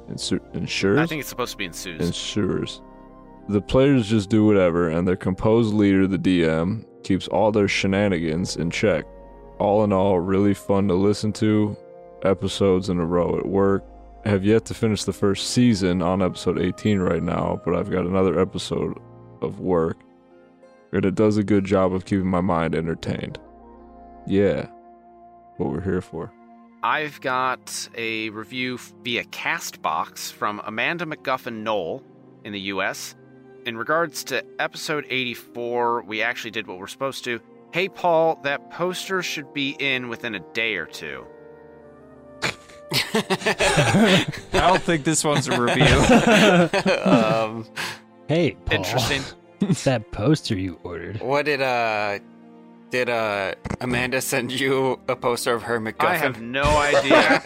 Ensu- 0.09 0.55
ensures? 0.55 0.99
I 0.99 1.05
think 1.05 1.21
it's 1.21 1.29
supposed 1.29 1.53
to 1.53 1.57
be 1.57 1.65
ensues. 1.65 2.05
ensures. 2.05 2.81
The 3.49 3.61
players 3.61 4.07
just 4.09 4.29
do 4.29 4.45
whatever, 4.45 4.89
and 4.89 5.07
their 5.07 5.15
composed 5.15 5.73
leader, 5.73 6.05
the 6.07 6.17
DM, 6.17 6.85
keeps 7.03 7.27
all 7.29 7.51
their 7.51 7.67
shenanigans 7.67 8.57
in 8.57 8.69
check. 8.69 9.05
All 9.57 9.83
in 9.83 9.91
all, 9.93 10.19
really 10.19 10.53
fun 10.53 10.87
to 10.89 10.93
listen 10.93 11.31
to. 11.33 11.75
Episodes 12.23 12.89
in 12.89 12.99
a 12.99 13.05
row 13.05 13.37
at 13.37 13.45
work. 13.45 13.83
Have 14.25 14.45
yet 14.45 14.65
to 14.65 14.75
finish 14.75 15.03
the 15.03 15.13
first 15.13 15.49
season 15.49 16.03
on 16.03 16.21
episode 16.21 16.59
18 16.59 16.99
right 16.99 17.23
now, 17.23 17.59
but 17.65 17.75
I've 17.75 17.89
got 17.89 18.05
another 18.05 18.39
episode 18.39 18.99
of 19.41 19.59
work. 19.59 19.97
And 20.91 21.03
it 21.05 21.15
does 21.15 21.37
a 21.37 21.43
good 21.43 21.65
job 21.65 21.91
of 21.91 22.05
keeping 22.05 22.27
my 22.27 22.41
mind 22.41 22.75
entertained. 22.75 23.39
Yeah, 24.27 24.67
what 25.57 25.71
we're 25.71 25.81
here 25.81 26.01
for. 26.01 26.31
I've 26.83 27.19
got 27.21 27.89
a 27.95 28.29
review 28.29 28.77
via 29.03 29.23
Castbox 29.25 30.31
from 30.31 30.61
Amanda 30.65 31.05
McGuffin 31.05 31.63
Knoll 31.63 32.03
in 32.43 32.53
the 32.53 32.59
US. 32.61 33.15
In 33.65 33.77
regards 33.77 34.23
to 34.25 34.43
episode 34.59 35.05
84, 35.09 36.03
we 36.03 36.21
actually 36.21 36.51
did 36.51 36.67
what 36.67 36.77
we're 36.77 36.87
supposed 36.87 37.23
to. 37.23 37.39
Hey, 37.73 37.87
Paul, 37.89 38.39
that 38.43 38.69
poster 38.69 39.23
should 39.23 39.53
be 39.53 39.75
in 39.79 40.09
within 40.09 40.35
a 40.35 40.39
day 40.53 40.75
or 40.75 40.85
two. 40.85 41.25
I 43.13 44.25
don't 44.51 44.81
think 44.81 45.03
this 45.03 45.23
one's 45.23 45.47
a 45.47 45.61
review. 45.61 45.85
um, 47.05 47.65
Hey, 48.31 48.51
Paul. 48.51 48.77
Interesting. 48.77 49.23
that 49.83 50.09
poster 50.13 50.55
you 50.55 50.79
ordered. 50.83 51.19
what 51.19 51.43
did 51.43 51.61
uh 51.61 52.19
did 52.91 53.09
uh 53.09 53.55
Amanda 53.81 54.21
send 54.21 54.57
you 54.57 55.01
a 55.09 55.17
poster 55.17 55.53
of 55.53 55.63
her 55.63 55.81
MacGuffin? 55.81 56.05
I 56.05 56.15
have 56.15 56.39
no 56.39 56.63
idea. 56.63 57.41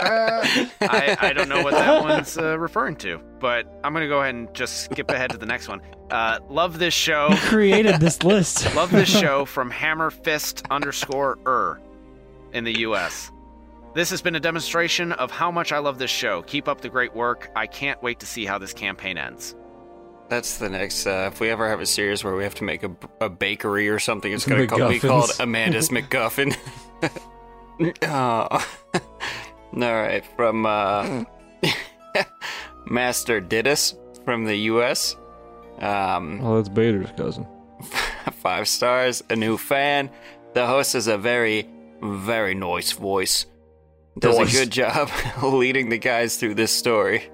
I, 0.81 1.17
I 1.19 1.33
don't 1.33 1.49
know 1.49 1.63
what 1.63 1.73
that 1.73 2.03
one's 2.03 2.37
uh, 2.37 2.59
referring 2.59 2.97
to, 2.97 3.19
but 3.39 3.65
I'm 3.83 3.93
going 3.93 4.03
to 4.03 4.07
go 4.07 4.21
ahead 4.21 4.35
and 4.35 4.53
just 4.53 4.91
skip 4.91 5.09
ahead 5.09 5.31
to 5.31 5.37
the 5.39 5.47
next 5.47 5.67
one. 5.67 5.81
Uh, 6.11 6.37
love 6.49 6.77
this 6.77 6.93
show. 6.93 7.29
Who 7.29 7.49
created 7.49 7.99
this 7.99 8.21
list? 8.21 8.75
Love 8.75 8.91
this 8.91 9.09
show 9.09 9.45
from 9.45 9.71
Hammer 9.71 10.11
Fist 10.11 10.61
underscore 10.69 11.39
er 11.47 11.81
in 12.53 12.63
the 12.63 12.81
US. 12.81 13.31
This 13.95 14.09
has 14.09 14.21
been 14.21 14.35
a 14.35 14.41
demonstration 14.41 15.13
of 15.13 15.31
how 15.31 15.49
much 15.51 15.71
I 15.71 15.77
love 15.77 15.97
this 15.97 16.11
show. 16.11 16.41
Keep 16.41 16.67
up 16.67 16.81
the 16.81 16.89
great 16.89 17.15
work. 17.15 17.49
I 17.55 17.65
can't 17.65 18.01
wait 18.03 18.19
to 18.19 18.25
see 18.25 18.45
how 18.45 18.57
this 18.57 18.73
campaign 18.73 19.17
ends. 19.17 19.55
That's 20.27 20.57
the 20.57 20.69
next. 20.69 21.07
Uh, 21.07 21.29
if 21.31 21.39
we 21.39 21.49
ever 21.49 21.69
have 21.69 21.79
a 21.79 21.85
series 21.85 22.21
where 22.21 22.35
we 22.35 22.43
have 22.43 22.55
to 22.55 22.65
make 22.65 22.83
a, 22.83 22.91
a 23.21 23.29
bakery 23.29 23.87
or 23.87 23.99
something, 23.99 24.33
it's 24.33 24.45
going 24.45 24.67
to 24.67 24.87
be 24.89 24.99
called 24.99 25.31
Amanda's 25.39 25.89
McGuffin. 25.91 26.57
oh. 28.03 28.67
All 29.73 29.79
right, 29.93 30.25
from 30.35 30.65
uh, 30.65 31.23
Master 32.85 33.39
Didus 33.39 33.95
from 34.25 34.43
the 34.45 34.55
U.S. 34.55 35.15
Um, 35.79 36.41
Oh, 36.43 36.57
that's 36.57 36.69
Bader's 36.69 37.11
cousin. 37.15 37.47
five 38.33 38.67
stars, 38.67 39.23
a 39.29 39.35
new 39.35 39.57
fan. 39.57 40.09
The 40.53 40.65
host 40.67 40.93
has 40.93 41.07
a 41.07 41.17
very, 41.17 41.69
very 42.01 42.55
nice 42.55 42.91
voice. 42.91 43.45
Does 44.19 44.37
Nice. 44.37 44.55
a 44.55 44.59
good 44.59 44.71
job 44.71 45.09
leading 45.43 45.89
the 45.89 45.97
guys 45.97 46.37
through 46.37 46.55
this 46.55 46.71
story. 46.71 47.29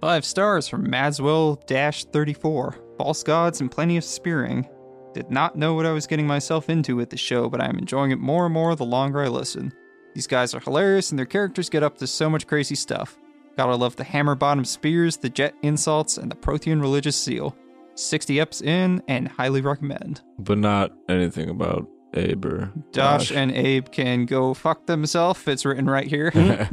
Five 0.00 0.24
stars 0.24 0.68
from 0.68 0.88
Madswell 0.90 1.56
34. 1.66 2.76
False 2.98 3.22
gods 3.22 3.60
and 3.60 3.70
plenty 3.70 3.96
of 3.96 4.04
spearing. 4.04 4.68
Did 5.14 5.30
not 5.30 5.56
know 5.56 5.74
what 5.74 5.86
I 5.86 5.92
was 5.92 6.06
getting 6.06 6.26
myself 6.26 6.68
into 6.68 6.96
with 6.96 7.10
the 7.10 7.16
show, 7.16 7.48
but 7.48 7.60
I'm 7.60 7.78
enjoying 7.78 8.10
it 8.10 8.18
more 8.18 8.44
and 8.46 8.54
more 8.54 8.74
the 8.74 8.84
longer 8.84 9.22
I 9.22 9.28
listen. 9.28 9.72
These 10.14 10.26
guys 10.26 10.54
are 10.54 10.60
hilarious 10.60 11.10
and 11.10 11.18
their 11.18 11.26
characters 11.26 11.70
get 11.70 11.82
up 11.82 11.96
to 11.98 12.06
so 12.06 12.28
much 12.28 12.46
crazy 12.46 12.74
stuff. 12.74 13.16
Gotta 13.56 13.76
love 13.76 13.94
the 13.96 14.04
hammer 14.04 14.34
bottom 14.34 14.64
spears, 14.64 15.16
the 15.16 15.28
jet 15.30 15.54
insults, 15.62 16.18
and 16.18 16.30
the 16.30 16.36
Prothean 16.36 16.80
religious 16.80 17.16
seal. 17.16 17.56
60 17.94 18.34
eps 18.36 18.60
in 18.62 19.00
and 19.06 19.28
highly 19.28 19.60
recommend. 19.60 20.20
But 20.40 20.58
not 20.58 20.92
anything 21.08 21.48
about 21.48 21.88
Abe 22.16 22.44
or 22.44 22.72
Josh 22.92 23.30
and 23.32 23.50
Abe 23.52 23.90
can 23.90 24.26
go 24.26 24.54
fuck 24.54 24.86
themselves. 24.86 25.46
It's 25.46 25.64
written 25.64 25.86
right 25.86 26.06
here. 26.06 26.30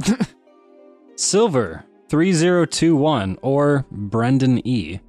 Silver 1.16 1.84
3021 2.08 3.38
or 3.42 3.86
Brendan 3.90 4.66
E 4.66 5.00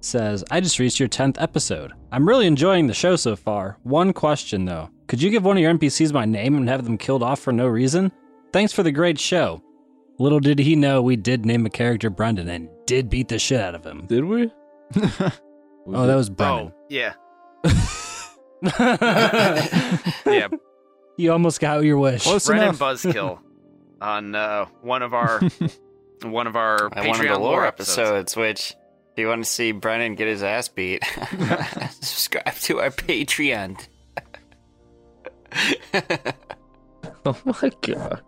says, 0.00 0.44
I 0.50 0.60
just 0.60 0.78
reached 0.78 1.00
your 1.00 1.08
10th 1.08 1.36
episode. 1.40 1.92
I'm 2.12 2.26
really 2.28 2.46
enjoying 2.46 2.86
the 2.86 2.94
show 2.94 3.16
so 3.16 3.34
far. 3.36 3.78
One 3.82 4.12
question 4.12 4.64
though. 4.64 4.90
Could 5.08 5.20
you 5.22 5.30
give 5.30 5.44
one 5.44 5.56
of 5.56 5.62
your 5.62 5.72
NPCs 5.74 6.12
my 6.12 6.24
name 6.24 6.56
and 6.56 6.68
have 6.68 6.84
them 6.84 6.98
killed 6.98 7.22
off 7.22 7.40
for 7.40 7.52
no 7.52 7.66
reason? 7.66 8.12
Thanks 8.52 8.72
for 8.72 8.82
the 8.82 8.92
great 8.92 9.18
show. 9.18 9.62
Little 10.18 10.40
did 10.40 10.58
he 10.58 10.74
know 10.76 11.00
we 11.02 11.16
did 11.16 11.46
name 11.46 11.64
a 11.66 11.70
character 11.70 12.10
Brendan 12.10 12.48
and 12.48 12.68
did 12.86 13.08
beat 13.08 13.28
the 13.28 13.38
shit 13.38 13.60
out 13.60 13.74
of 13.74 13.84
him. 13.84 14.06
Did 14.06 14.24
we? 14.24 14.50
We 15.86 15.94
Oh, 15.96 16.02
did. 16.02 16.10
that 16.10 16.16
was 16.16 16.28
Brendan. 16.28 16.72
Oh, 16.74 16.84
yeah. 16.90 17.14
Yeah, 18.62 20.48
you 21.16 21.32
almost 21.32 21.60
got 21.60 21.82
your 21.84 21.98
wish. 21.98 22.24
Close 22.24 22.46
Brennan 22.46 22.68
enough. 22.68 22.78
Buzzkill 22.78 23.38
on 24.00 24.34
uh, 24.34 24.66
one 24.82 25.02
of 25.02 25.14
our 25.14 25.40
one 26.22 26.46
of 26.46 26.56
our 26.56 26.86
At 26.86 27.06
one 27.06 27.20
of 27.20 27.26
Patreon 27.26 27.28
the 27.34 27.38
lore 27.38 27.66
episodes. 27.66 27.98
episodes, 27.98 28.36
which 28.36 28.74
If 29.12 29.18
you 29.18 29.28
want 29.28 29.44
to 29.44 29.50
see 29.50 29.72
Brennan 29.72 30.14
get 30.14 30.28
his 30.28 30.42
ass 30.42 30.68
beat, 30.68 31.02
subscribe 32.00 32.54
to 32.54 32.80
our 32.80 32.90
Patreon. 32.90 33.78
Oh 37.24 37.36
my 37.44 37.70
god. 37.82 38.22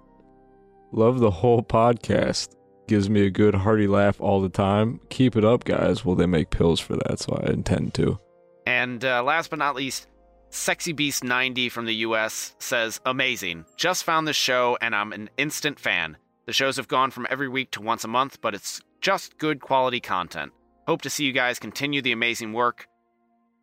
Love 0.92 1.20
the 1.20 1.30
whole 1.30 1.62
podcast. 1.62 2.54
Gives 2.88 3.08
me 3.08 3.24
a 3.24 3.30
good 3.30 3.54
hearty 3.54 3.86
laugh 3.86 4.20
all 4.20 4.40
the 4.40 4.48
time. 4.48 5.00
Keep 5.10 5.36
it 5.36 5.44
up, 5.44 5.64
guys. 5.64 6.04
Well, 6.04 6.16
they 6.16 6.26
make 6.26 6.50
pills 6.50 6.80
for 6.80 6.96
that, 6.96 7.20
so 7.20 7.40
I 7.40 7.50
intend 7.50 7.94
to. 7.94 8.18
And 8.66 9.04
uh, 9.04 9.22
last 9.22 9.50
but 9.50 9.58
not 9.60 9.76
least, 9.76 10.06
Sexy 10.50 10.92
Beast 10.92 11.22
90 11.22 11.68
from 11.68 11.86
the 11.86 11.94
US 11.96 12.56
says, 12.58 13.00
Amazing. 13.06 13.64
Just 13.76 14.02
found 14.02 14.26
this 14.26 14.36
show 14.36 14.76
and 14.80 14.94
I'm 14.94 15.12
an 15.12 15.30
instant 15.38 15.78
fan. 15.78 16.16
The 16.46 16.52
shows 16.52 16.76
have 16.76 16.88
gone 16.88 17.12
from 17.12 17.28
every 17.30 17.48
week 17.48 17.70
to 17.72 17.80
once 17.80 18.02
a 18.02 18.08
month, 18.08 18.40
but 18.40 18.54
it's 18.54 18.80
just 19.00 19.38
good 19.38 19.60
quality 19.60 20.00
content. 20.00 20.52
Hope 20.88 21.02
to 21.02 21.10
see 21.10 21.24
you 21.24 21.32
guys 21.32 21.60
continue 21.60 22.02
the 22.02 22.10
amazing 22.10 22.52
work. 22.52 22.88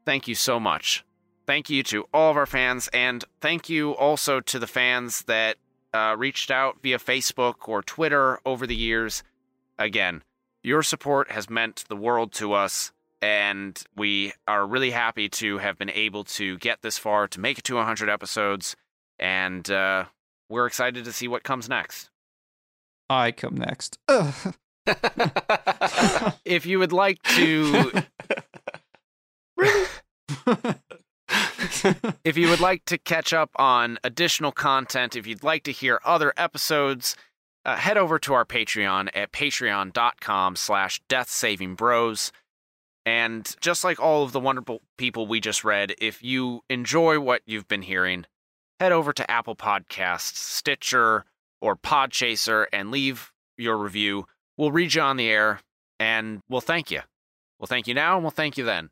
Thank 0.06 0.30
you 0.30 0.36
so 0.36 0.62
much. 0.62 1.04
Thank 1.46 1.70
you 1.70 1.84
to 1.84 2.06
all 2.14 2.32
of 2.32 2.38
our 2.38 2.46
fans, 2.46 2.90
and 2.94 3.24
thank 3.42 3.70
you 3.70 3.92
also 3.92 4.40
to 4.40 4.60
the 4.60 4.68
fans 4.68 5.24
that 5.24 5.58
uh, 5.94 6.16
reached 6.18 6.52
out 6.52 6.78
via 6.82 7.00
Facebook 7.00 7.68
or 7.68 7.82
Twitter 7.82 8.40
over 8.46 8.66
the 8.66 8.76
years. 8.76 9.24
Again, 9.78 10.24
your 10.64 10.84
support 10.84 11.32
has 11.32 11.50
meant 11.50 11.84
the 11.90 11.96
world 11.96 12.32
to 12.34 12.54
us, 12.54 12.92
and 13.22 13.82
we 13.96 14.34
are 14.48 14.66
really 14.66 14.92
happy 14.92 15.30
to 15.30 15.58
have 15.58 15.78
been 15.78 15.90
able 15.90 16.24
to 16.24 16.58
get 16.58 16.82
this 16.82 16.98
far 16.98 17.28
to 17.28 17.40
make 17.40 17.60
it 17.60 17.64
to 17.66 17.76
100 17.76 18.10
episodes, 18.10 18.76
and 19.20 19.70
uh, 19.70 20.06
we're 20.50 20.68
excited 20.68 21.06
to 21.06 21.12
see 21.12 21.28
what 21.28 21.44
comes 21.44 21.68
next. 21.68 22.10
I 23.10 23.32
come 23.32 23.56
next. 23.56 23.98
If 26.46 26.66
you 26.66 26.80
would 26.80 26.94
like 26.94 27.22
to 27.24 27.92
if 32.24 32.38
you 32.38 32.50
would 32.50 32.60
like 32.62 32.86
to 32.86 32.98
catch 32.98 33.34
up 33.34 33.50
on 33.58 34.00
additional 34.04 34.52
content, 34.52 35.16
if 35.16 35.28
you'd 35.28 35.44
like 35.44 35.64
to 35.64 35.72
hear 35.72 36.00
other 36.06 36.34
episodes, 36.38 37.16
uh, 37.66 37.76
head 37.76 37.98
over 37.98 38.18
to 38.20 38.34
our 38.34 38.46
Patreon 38.46 39.10
at 39.14 39.32
patreon.com 39.34 40.56
slash 40.56 41.02
deathsavingbros. 41.10 42.32
And 43.08 43.56
just 43.62 43.86
like 43.86 44.02
all 44.02 44.24
of 44.24 44.34
the 44.34 44.40
wonderful 44.42 44.82
people 44.98 45.28
we 45.28 45.40
just 45.40 45.64
read, 45.64 45.96
if 45.98 46.22
you 46.22 46.66
enjoy 46.70 47.22
what 47.22 47.42
you've 47.46 47.70
been 47.70 47.84
hearing, 47.84 48.26
head 48.82 48.92
over 48.92 49.14
to 49.14 49.32
Apple 49.32 49.56
Podcasts, 49.56 50.36
Stitcher, 50.36 51.24
or 51.62 51.78
Podchaser 51.78 52.66
and 52.74 52.92
leave 52.92 53.32
your 53.58 53.78
review. 53.78 54.26
We'll 54.58 54.74
read 54.74 54.94
you 54.94 55.04
on 55.04 55.16
the 55.16 55.30
air 55.30 55.62
and 56.02 56.42
we'll 56.50 56.60
thank 56.60 56.92
you. 56.92 57.00
We'll 57.58 57.68
thank 57.68 57.88
you 57.88 57.94
now 57.94 58.16
and 58.16 58.26
we'll 58.26 58.32
thank 58.32 58.58
you 58.58 58.66
then. 58.66 58.90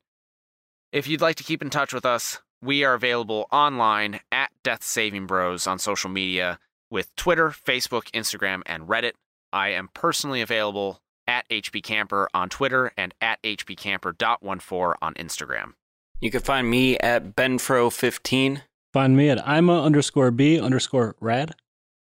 If 0.94 1.10
you'd 1.10 1.20
like 1.20 1.36
to 1.36 1.44
keep 1.44 1.62
in 1.62 1.70
touch 1.70 1.94
with 1.94 2.06
us, 2.06 2.40
we 2.62 2.86
are 2.86 2.94
available 2.94 3.48
online 3.52 4.22
at 4.32 4.50
Death 4.64 4.86
Saving 4.86 5.28
Bros 5.28 5.68
on 5.68 5.78
social 5.78 6.10
media 6.10 6.58
with 6.90 7.14
Twitter, 7.18 7.50
Facebook, 7.50 8.10
Instagram, 8.12 8.62
and 8.66 8.88
Reddit. 8.88 9.16
I 9.52 9.72
am 9.72 9.90
personally 9.94 10.40
available 10.40 11.02
at 11.28 11.48
HP 11.50 11.84
Camper 11.84 12.30
on 12.34 12.50
Twitter 12.50 12.92
and 12.98 13.14
at 13.22 13.42
hpcamper.14 13.44 14.96
on 15.02 15.14
Instagram. 15.16 15.74
You 16.20 16.32
can 16.32 16.42
find 16.42 16.70
me 16.70 16.98
at 17.00 17.36
benfro15. 17.36 18.62
Find 18.94 19.18
me 19.18 19.30
at 19.30 19.46
ima 19.48 19.84
underscore 19.84 20.32
b 20.32 20.60
underscore 20.60 21.16
rad. 21.20 21.56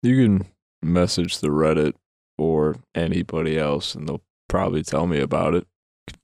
You 0.03 0.23
can 0.23 0.47
message 0.81 1.39
the 1.39 1.47
Reddit 1.47 1.93
or 2.37 2.75
anybody 2.95 3.57
else, 3.57 3.95
and 3.95 4.07
they'll 4.07 4.23
probably 4.49 4.83
tell 4.83 5.07
me 5.07 5.19
about 5.19 5.53
it. 5.53 5.67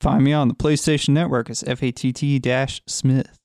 Find 0.02 0.24
me 0.24 0.34
on 0.34 0.48
the 0.48 0.54
PlayStation 0.54 1.10
Network 1.10 1.50
as 1.50 1.64
FATT 1.64 2.82
Smith. 2.88 3.38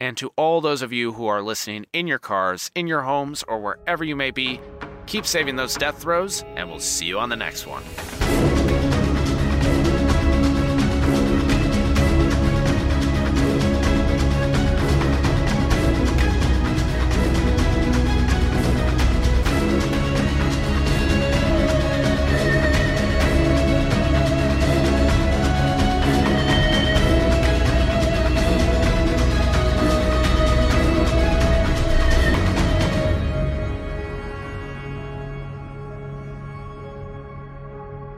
And 0.00 0.16
to 0.18 0.30
all 0.36 0.60
those 0.60 0.82
of 0.82 0.92
you 0.92 1.12
who 1.14 1.26
are 1.26 1.42
listening 1.42 1.86
in 1.92 2.06
your 2.06 2.20
cars, 2.20 2.70
in 2.74 2.86
your 2.86 3.02
homes, 3.02 3.42
or 3.48 3.60
wherever 3.60 4.04
you 4.04 4.14
may 4.14 4.30
be, 4.30 4.60
keep 5.06 5.26
saving 5.26 5.56
those 5.56 5.74
death 5.74 6.00
throws, 6.00 6.44
and 6.54 6.70
we'll 6.70 6.78
see 6.78 7.06
you 7.06 7.18
on 7.18 7.30
the 7.30 7.36
next 7.36 7.66
one. 7.66 7.82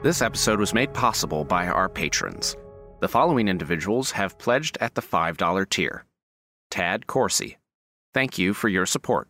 This 0.03 0.23
episode 0.23 0.59
was 0.59 0.73
made 0.73 0.91
possible 0.93 1.45
by 1.45 1.67
our 1.67 1.87
patrons. 1.87 2.57
The 3.01 3.07
following 3.07 3.47
individuals 3.47 4.09
have 4.09 4.39
pledged 4.39 4.79
at 4.81 4.95
the 4.95 5.01
$5 5.01 5.69
tier 5.69 6.05
Tad 6.71 7.05
Corsi. 7.05 7.59
Thank 8.11 8.39
you 8.39 8.55
for 8.55 8.67
your 8.67 8.87
support. 8.87 9.27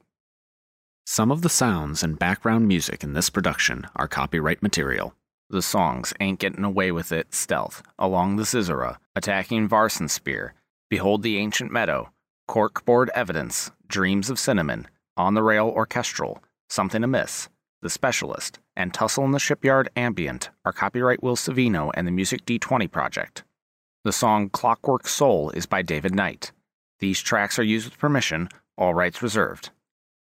Some 1.05 1.29
of 1.29 1.41
the 1.41 1.49
sounds 1.49 2.03
and 2.03 2.17
background 2.17 2.69
music 2.69 3.03
in 3.03 3.11
this 3.11 3.29
production 3.29 3.85
are 3.97 4.07
copyright 4.07 4.63
material. 4.63 5.13
The 5.49 5.61
songs 5.61 6.13
Ain't 6.21 6.39
Getting 6.39 6.63
Away 6.63 6.93
With 6.93 7.11
It, 7.11 7.33
Stealth, 7.33 7.83
Along 7.99 8.37
the 8.37 8.43
Scissora, 8.43 8.95
Attacking 9.13 9.67
Varson 9.67 10.09
Spear, 10.09 10.53
Behold 10.89 11.21
the 11.21 11.37
Ancient 11.37 11.69
Meadow, 11.69 12.13
Corkboard 12.49 13.09
Evidence, 13.13 13.71
Dreams 13.89 14.29
of 14.29 14.39
Cinnamon, 14.39 14.87
On 15.17 15.33
the 15.33 15.43
Rail 15.43 15.67
Orchestral, 15.67 16.41
Something 16.69 17.03
Amiss, 17.03 17.49
The 17.81 17.89
Specialist, 17.89 18.59
and 18.75 18.93
Tussle 18.93 19.25
in 19.25 19.31
the 19.31 19.39
Shipyard 19.39 19.89
Ambient 19.95 20.51
are 20.63 20.71
copyright 20.71 21.23
Will 21.23 21.35
Savino 21.35 21.89
and 21.95 22.05
the 22.05 22.11
Music 22.11 22.45
D20 22.45 22.91
Project. 22.91 23.43
The 24.03 24.11
song 24.11 24.49
Clockwork 24.49 25.07
Soul 25.07 25.49
is 25.51 25.65
by 25.65 25.81
David 25.81 26.13
Knight. 26.13 26.51
These 26.99 27.21
tracks 27.21 27.57
are 27.57 27.63
used 27.63 27.89
with 27.89 27.97
permission, 27.97 28.49
all 28.77 28.93
rights 28.93 29.23
reserved. 29.23 29.71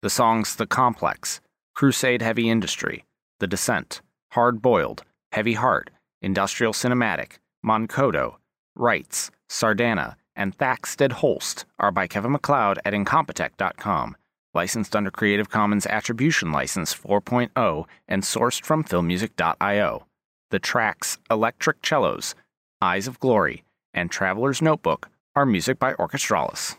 The 0.03 0.09
songs 0.11 0.55
The 0.55 0.67
Complex, 0.67 1.41
Crusade 1.73 2.21
Heavy 2.21 2.47
Industry, 2.47 3.05
The 3.39 3.47
Descent, 3.47 4.01
Hard 4.33 4.61
Boiled, 4.61 5.03
Heavy 5.31 5.53
Heart, 5.53 5.89
Industrial 6.21 6.73
Cinematic, 6.73 7.39
Moncodo, 7.65 8.35
Rites, 8.75 9.31
Sardana, 9.49 10.15
and 10.35 10.55
Thaxted 10.55 11.11
Holst 11.11 11.65
are 11.79 11.91
by 11.91 12.05
Kevin 12.05 12.33
MacLeod 12.33 12.77
at 12.85 12.93
Incompetech.com, 12.93 14.15
licensed 14.53 14.95
under 14.95 15.11
Creative 15.11 15.49
Commons 15.49 15.85
Attribution 15.85 16.51
License 16.51 16.93
4.0 16.93 17.85
and 18.07 18.23
sourced 18.23 18.61
from 18.61 18.83
filmmusic.io. 18.83 20.05
The 20.49 20.59
tracks 20.59 21.17
Electric 21.29 21.85
Cellos, 21.85 22.35
Eyes 22.81 23.07
of 23.07 23.19
Glory, 23.19 23.63
and 23.93 24.09
Traveler's 24.09 24.61
Notebook 24.61 25.09
are 25.35 25.45
music 25.45 25.79
by 25.79 25.93
Orchestralis. 25.93 26.77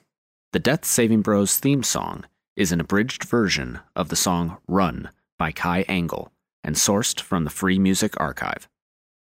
The 0.53 0.59
Death 0.59 0.85
Saving 0.85 1.23
Bros 1.23 1.59
theme 1.59 1.83
song 1.83 2.25
is 2.57 2.73
an 2.73 2.81
abridged 2.81 3.25
version 3.25 3.81
of 3.95 4.09
the 4.09 4.17
song 4.17 4.57
Run 4.67 5.11
by 5.39 5.53
Kai 5.53 5.83
Engel 5.83 6.33
and 6.65 6.75
sourced 6.75 7.21
from 7.21 7.45
the 7.45 7.51
Free 7.51 7.79
Music 7.79 8.19
Archive. 8.19 8.69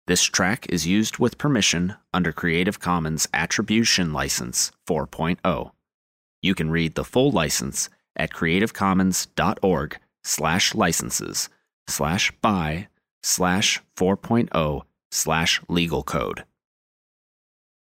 This 0.06 0.22
track 0.22 0.66
is 0.68 0.86
used 0.86 1.18
with 1.18 1.36
permission 1.36 1.96
under 2.14 2.32
Creative 2.32 2.78
Commons 2.78 3.26
Attribution 3.34 4.12
License 4.12 4.70
4.0. 4.86 5.72
You 6.42 6.54
can 6.54 6.70
read 6.70 6.94
the 6.94 7.04
full 7.04 7.32
license 7.32 7.90
at 8.16 8.32
creativecommons.org 8.32 9.98
slash 10.24 10.74
licenses 10.74 11.48
slash 11.88 12.32
by 12.42 12.88
slash 13.22 13.80
4.0 13.96 14.82
slash 15.10 15.60
legal 15.68 16.02
code. 16.02 16.44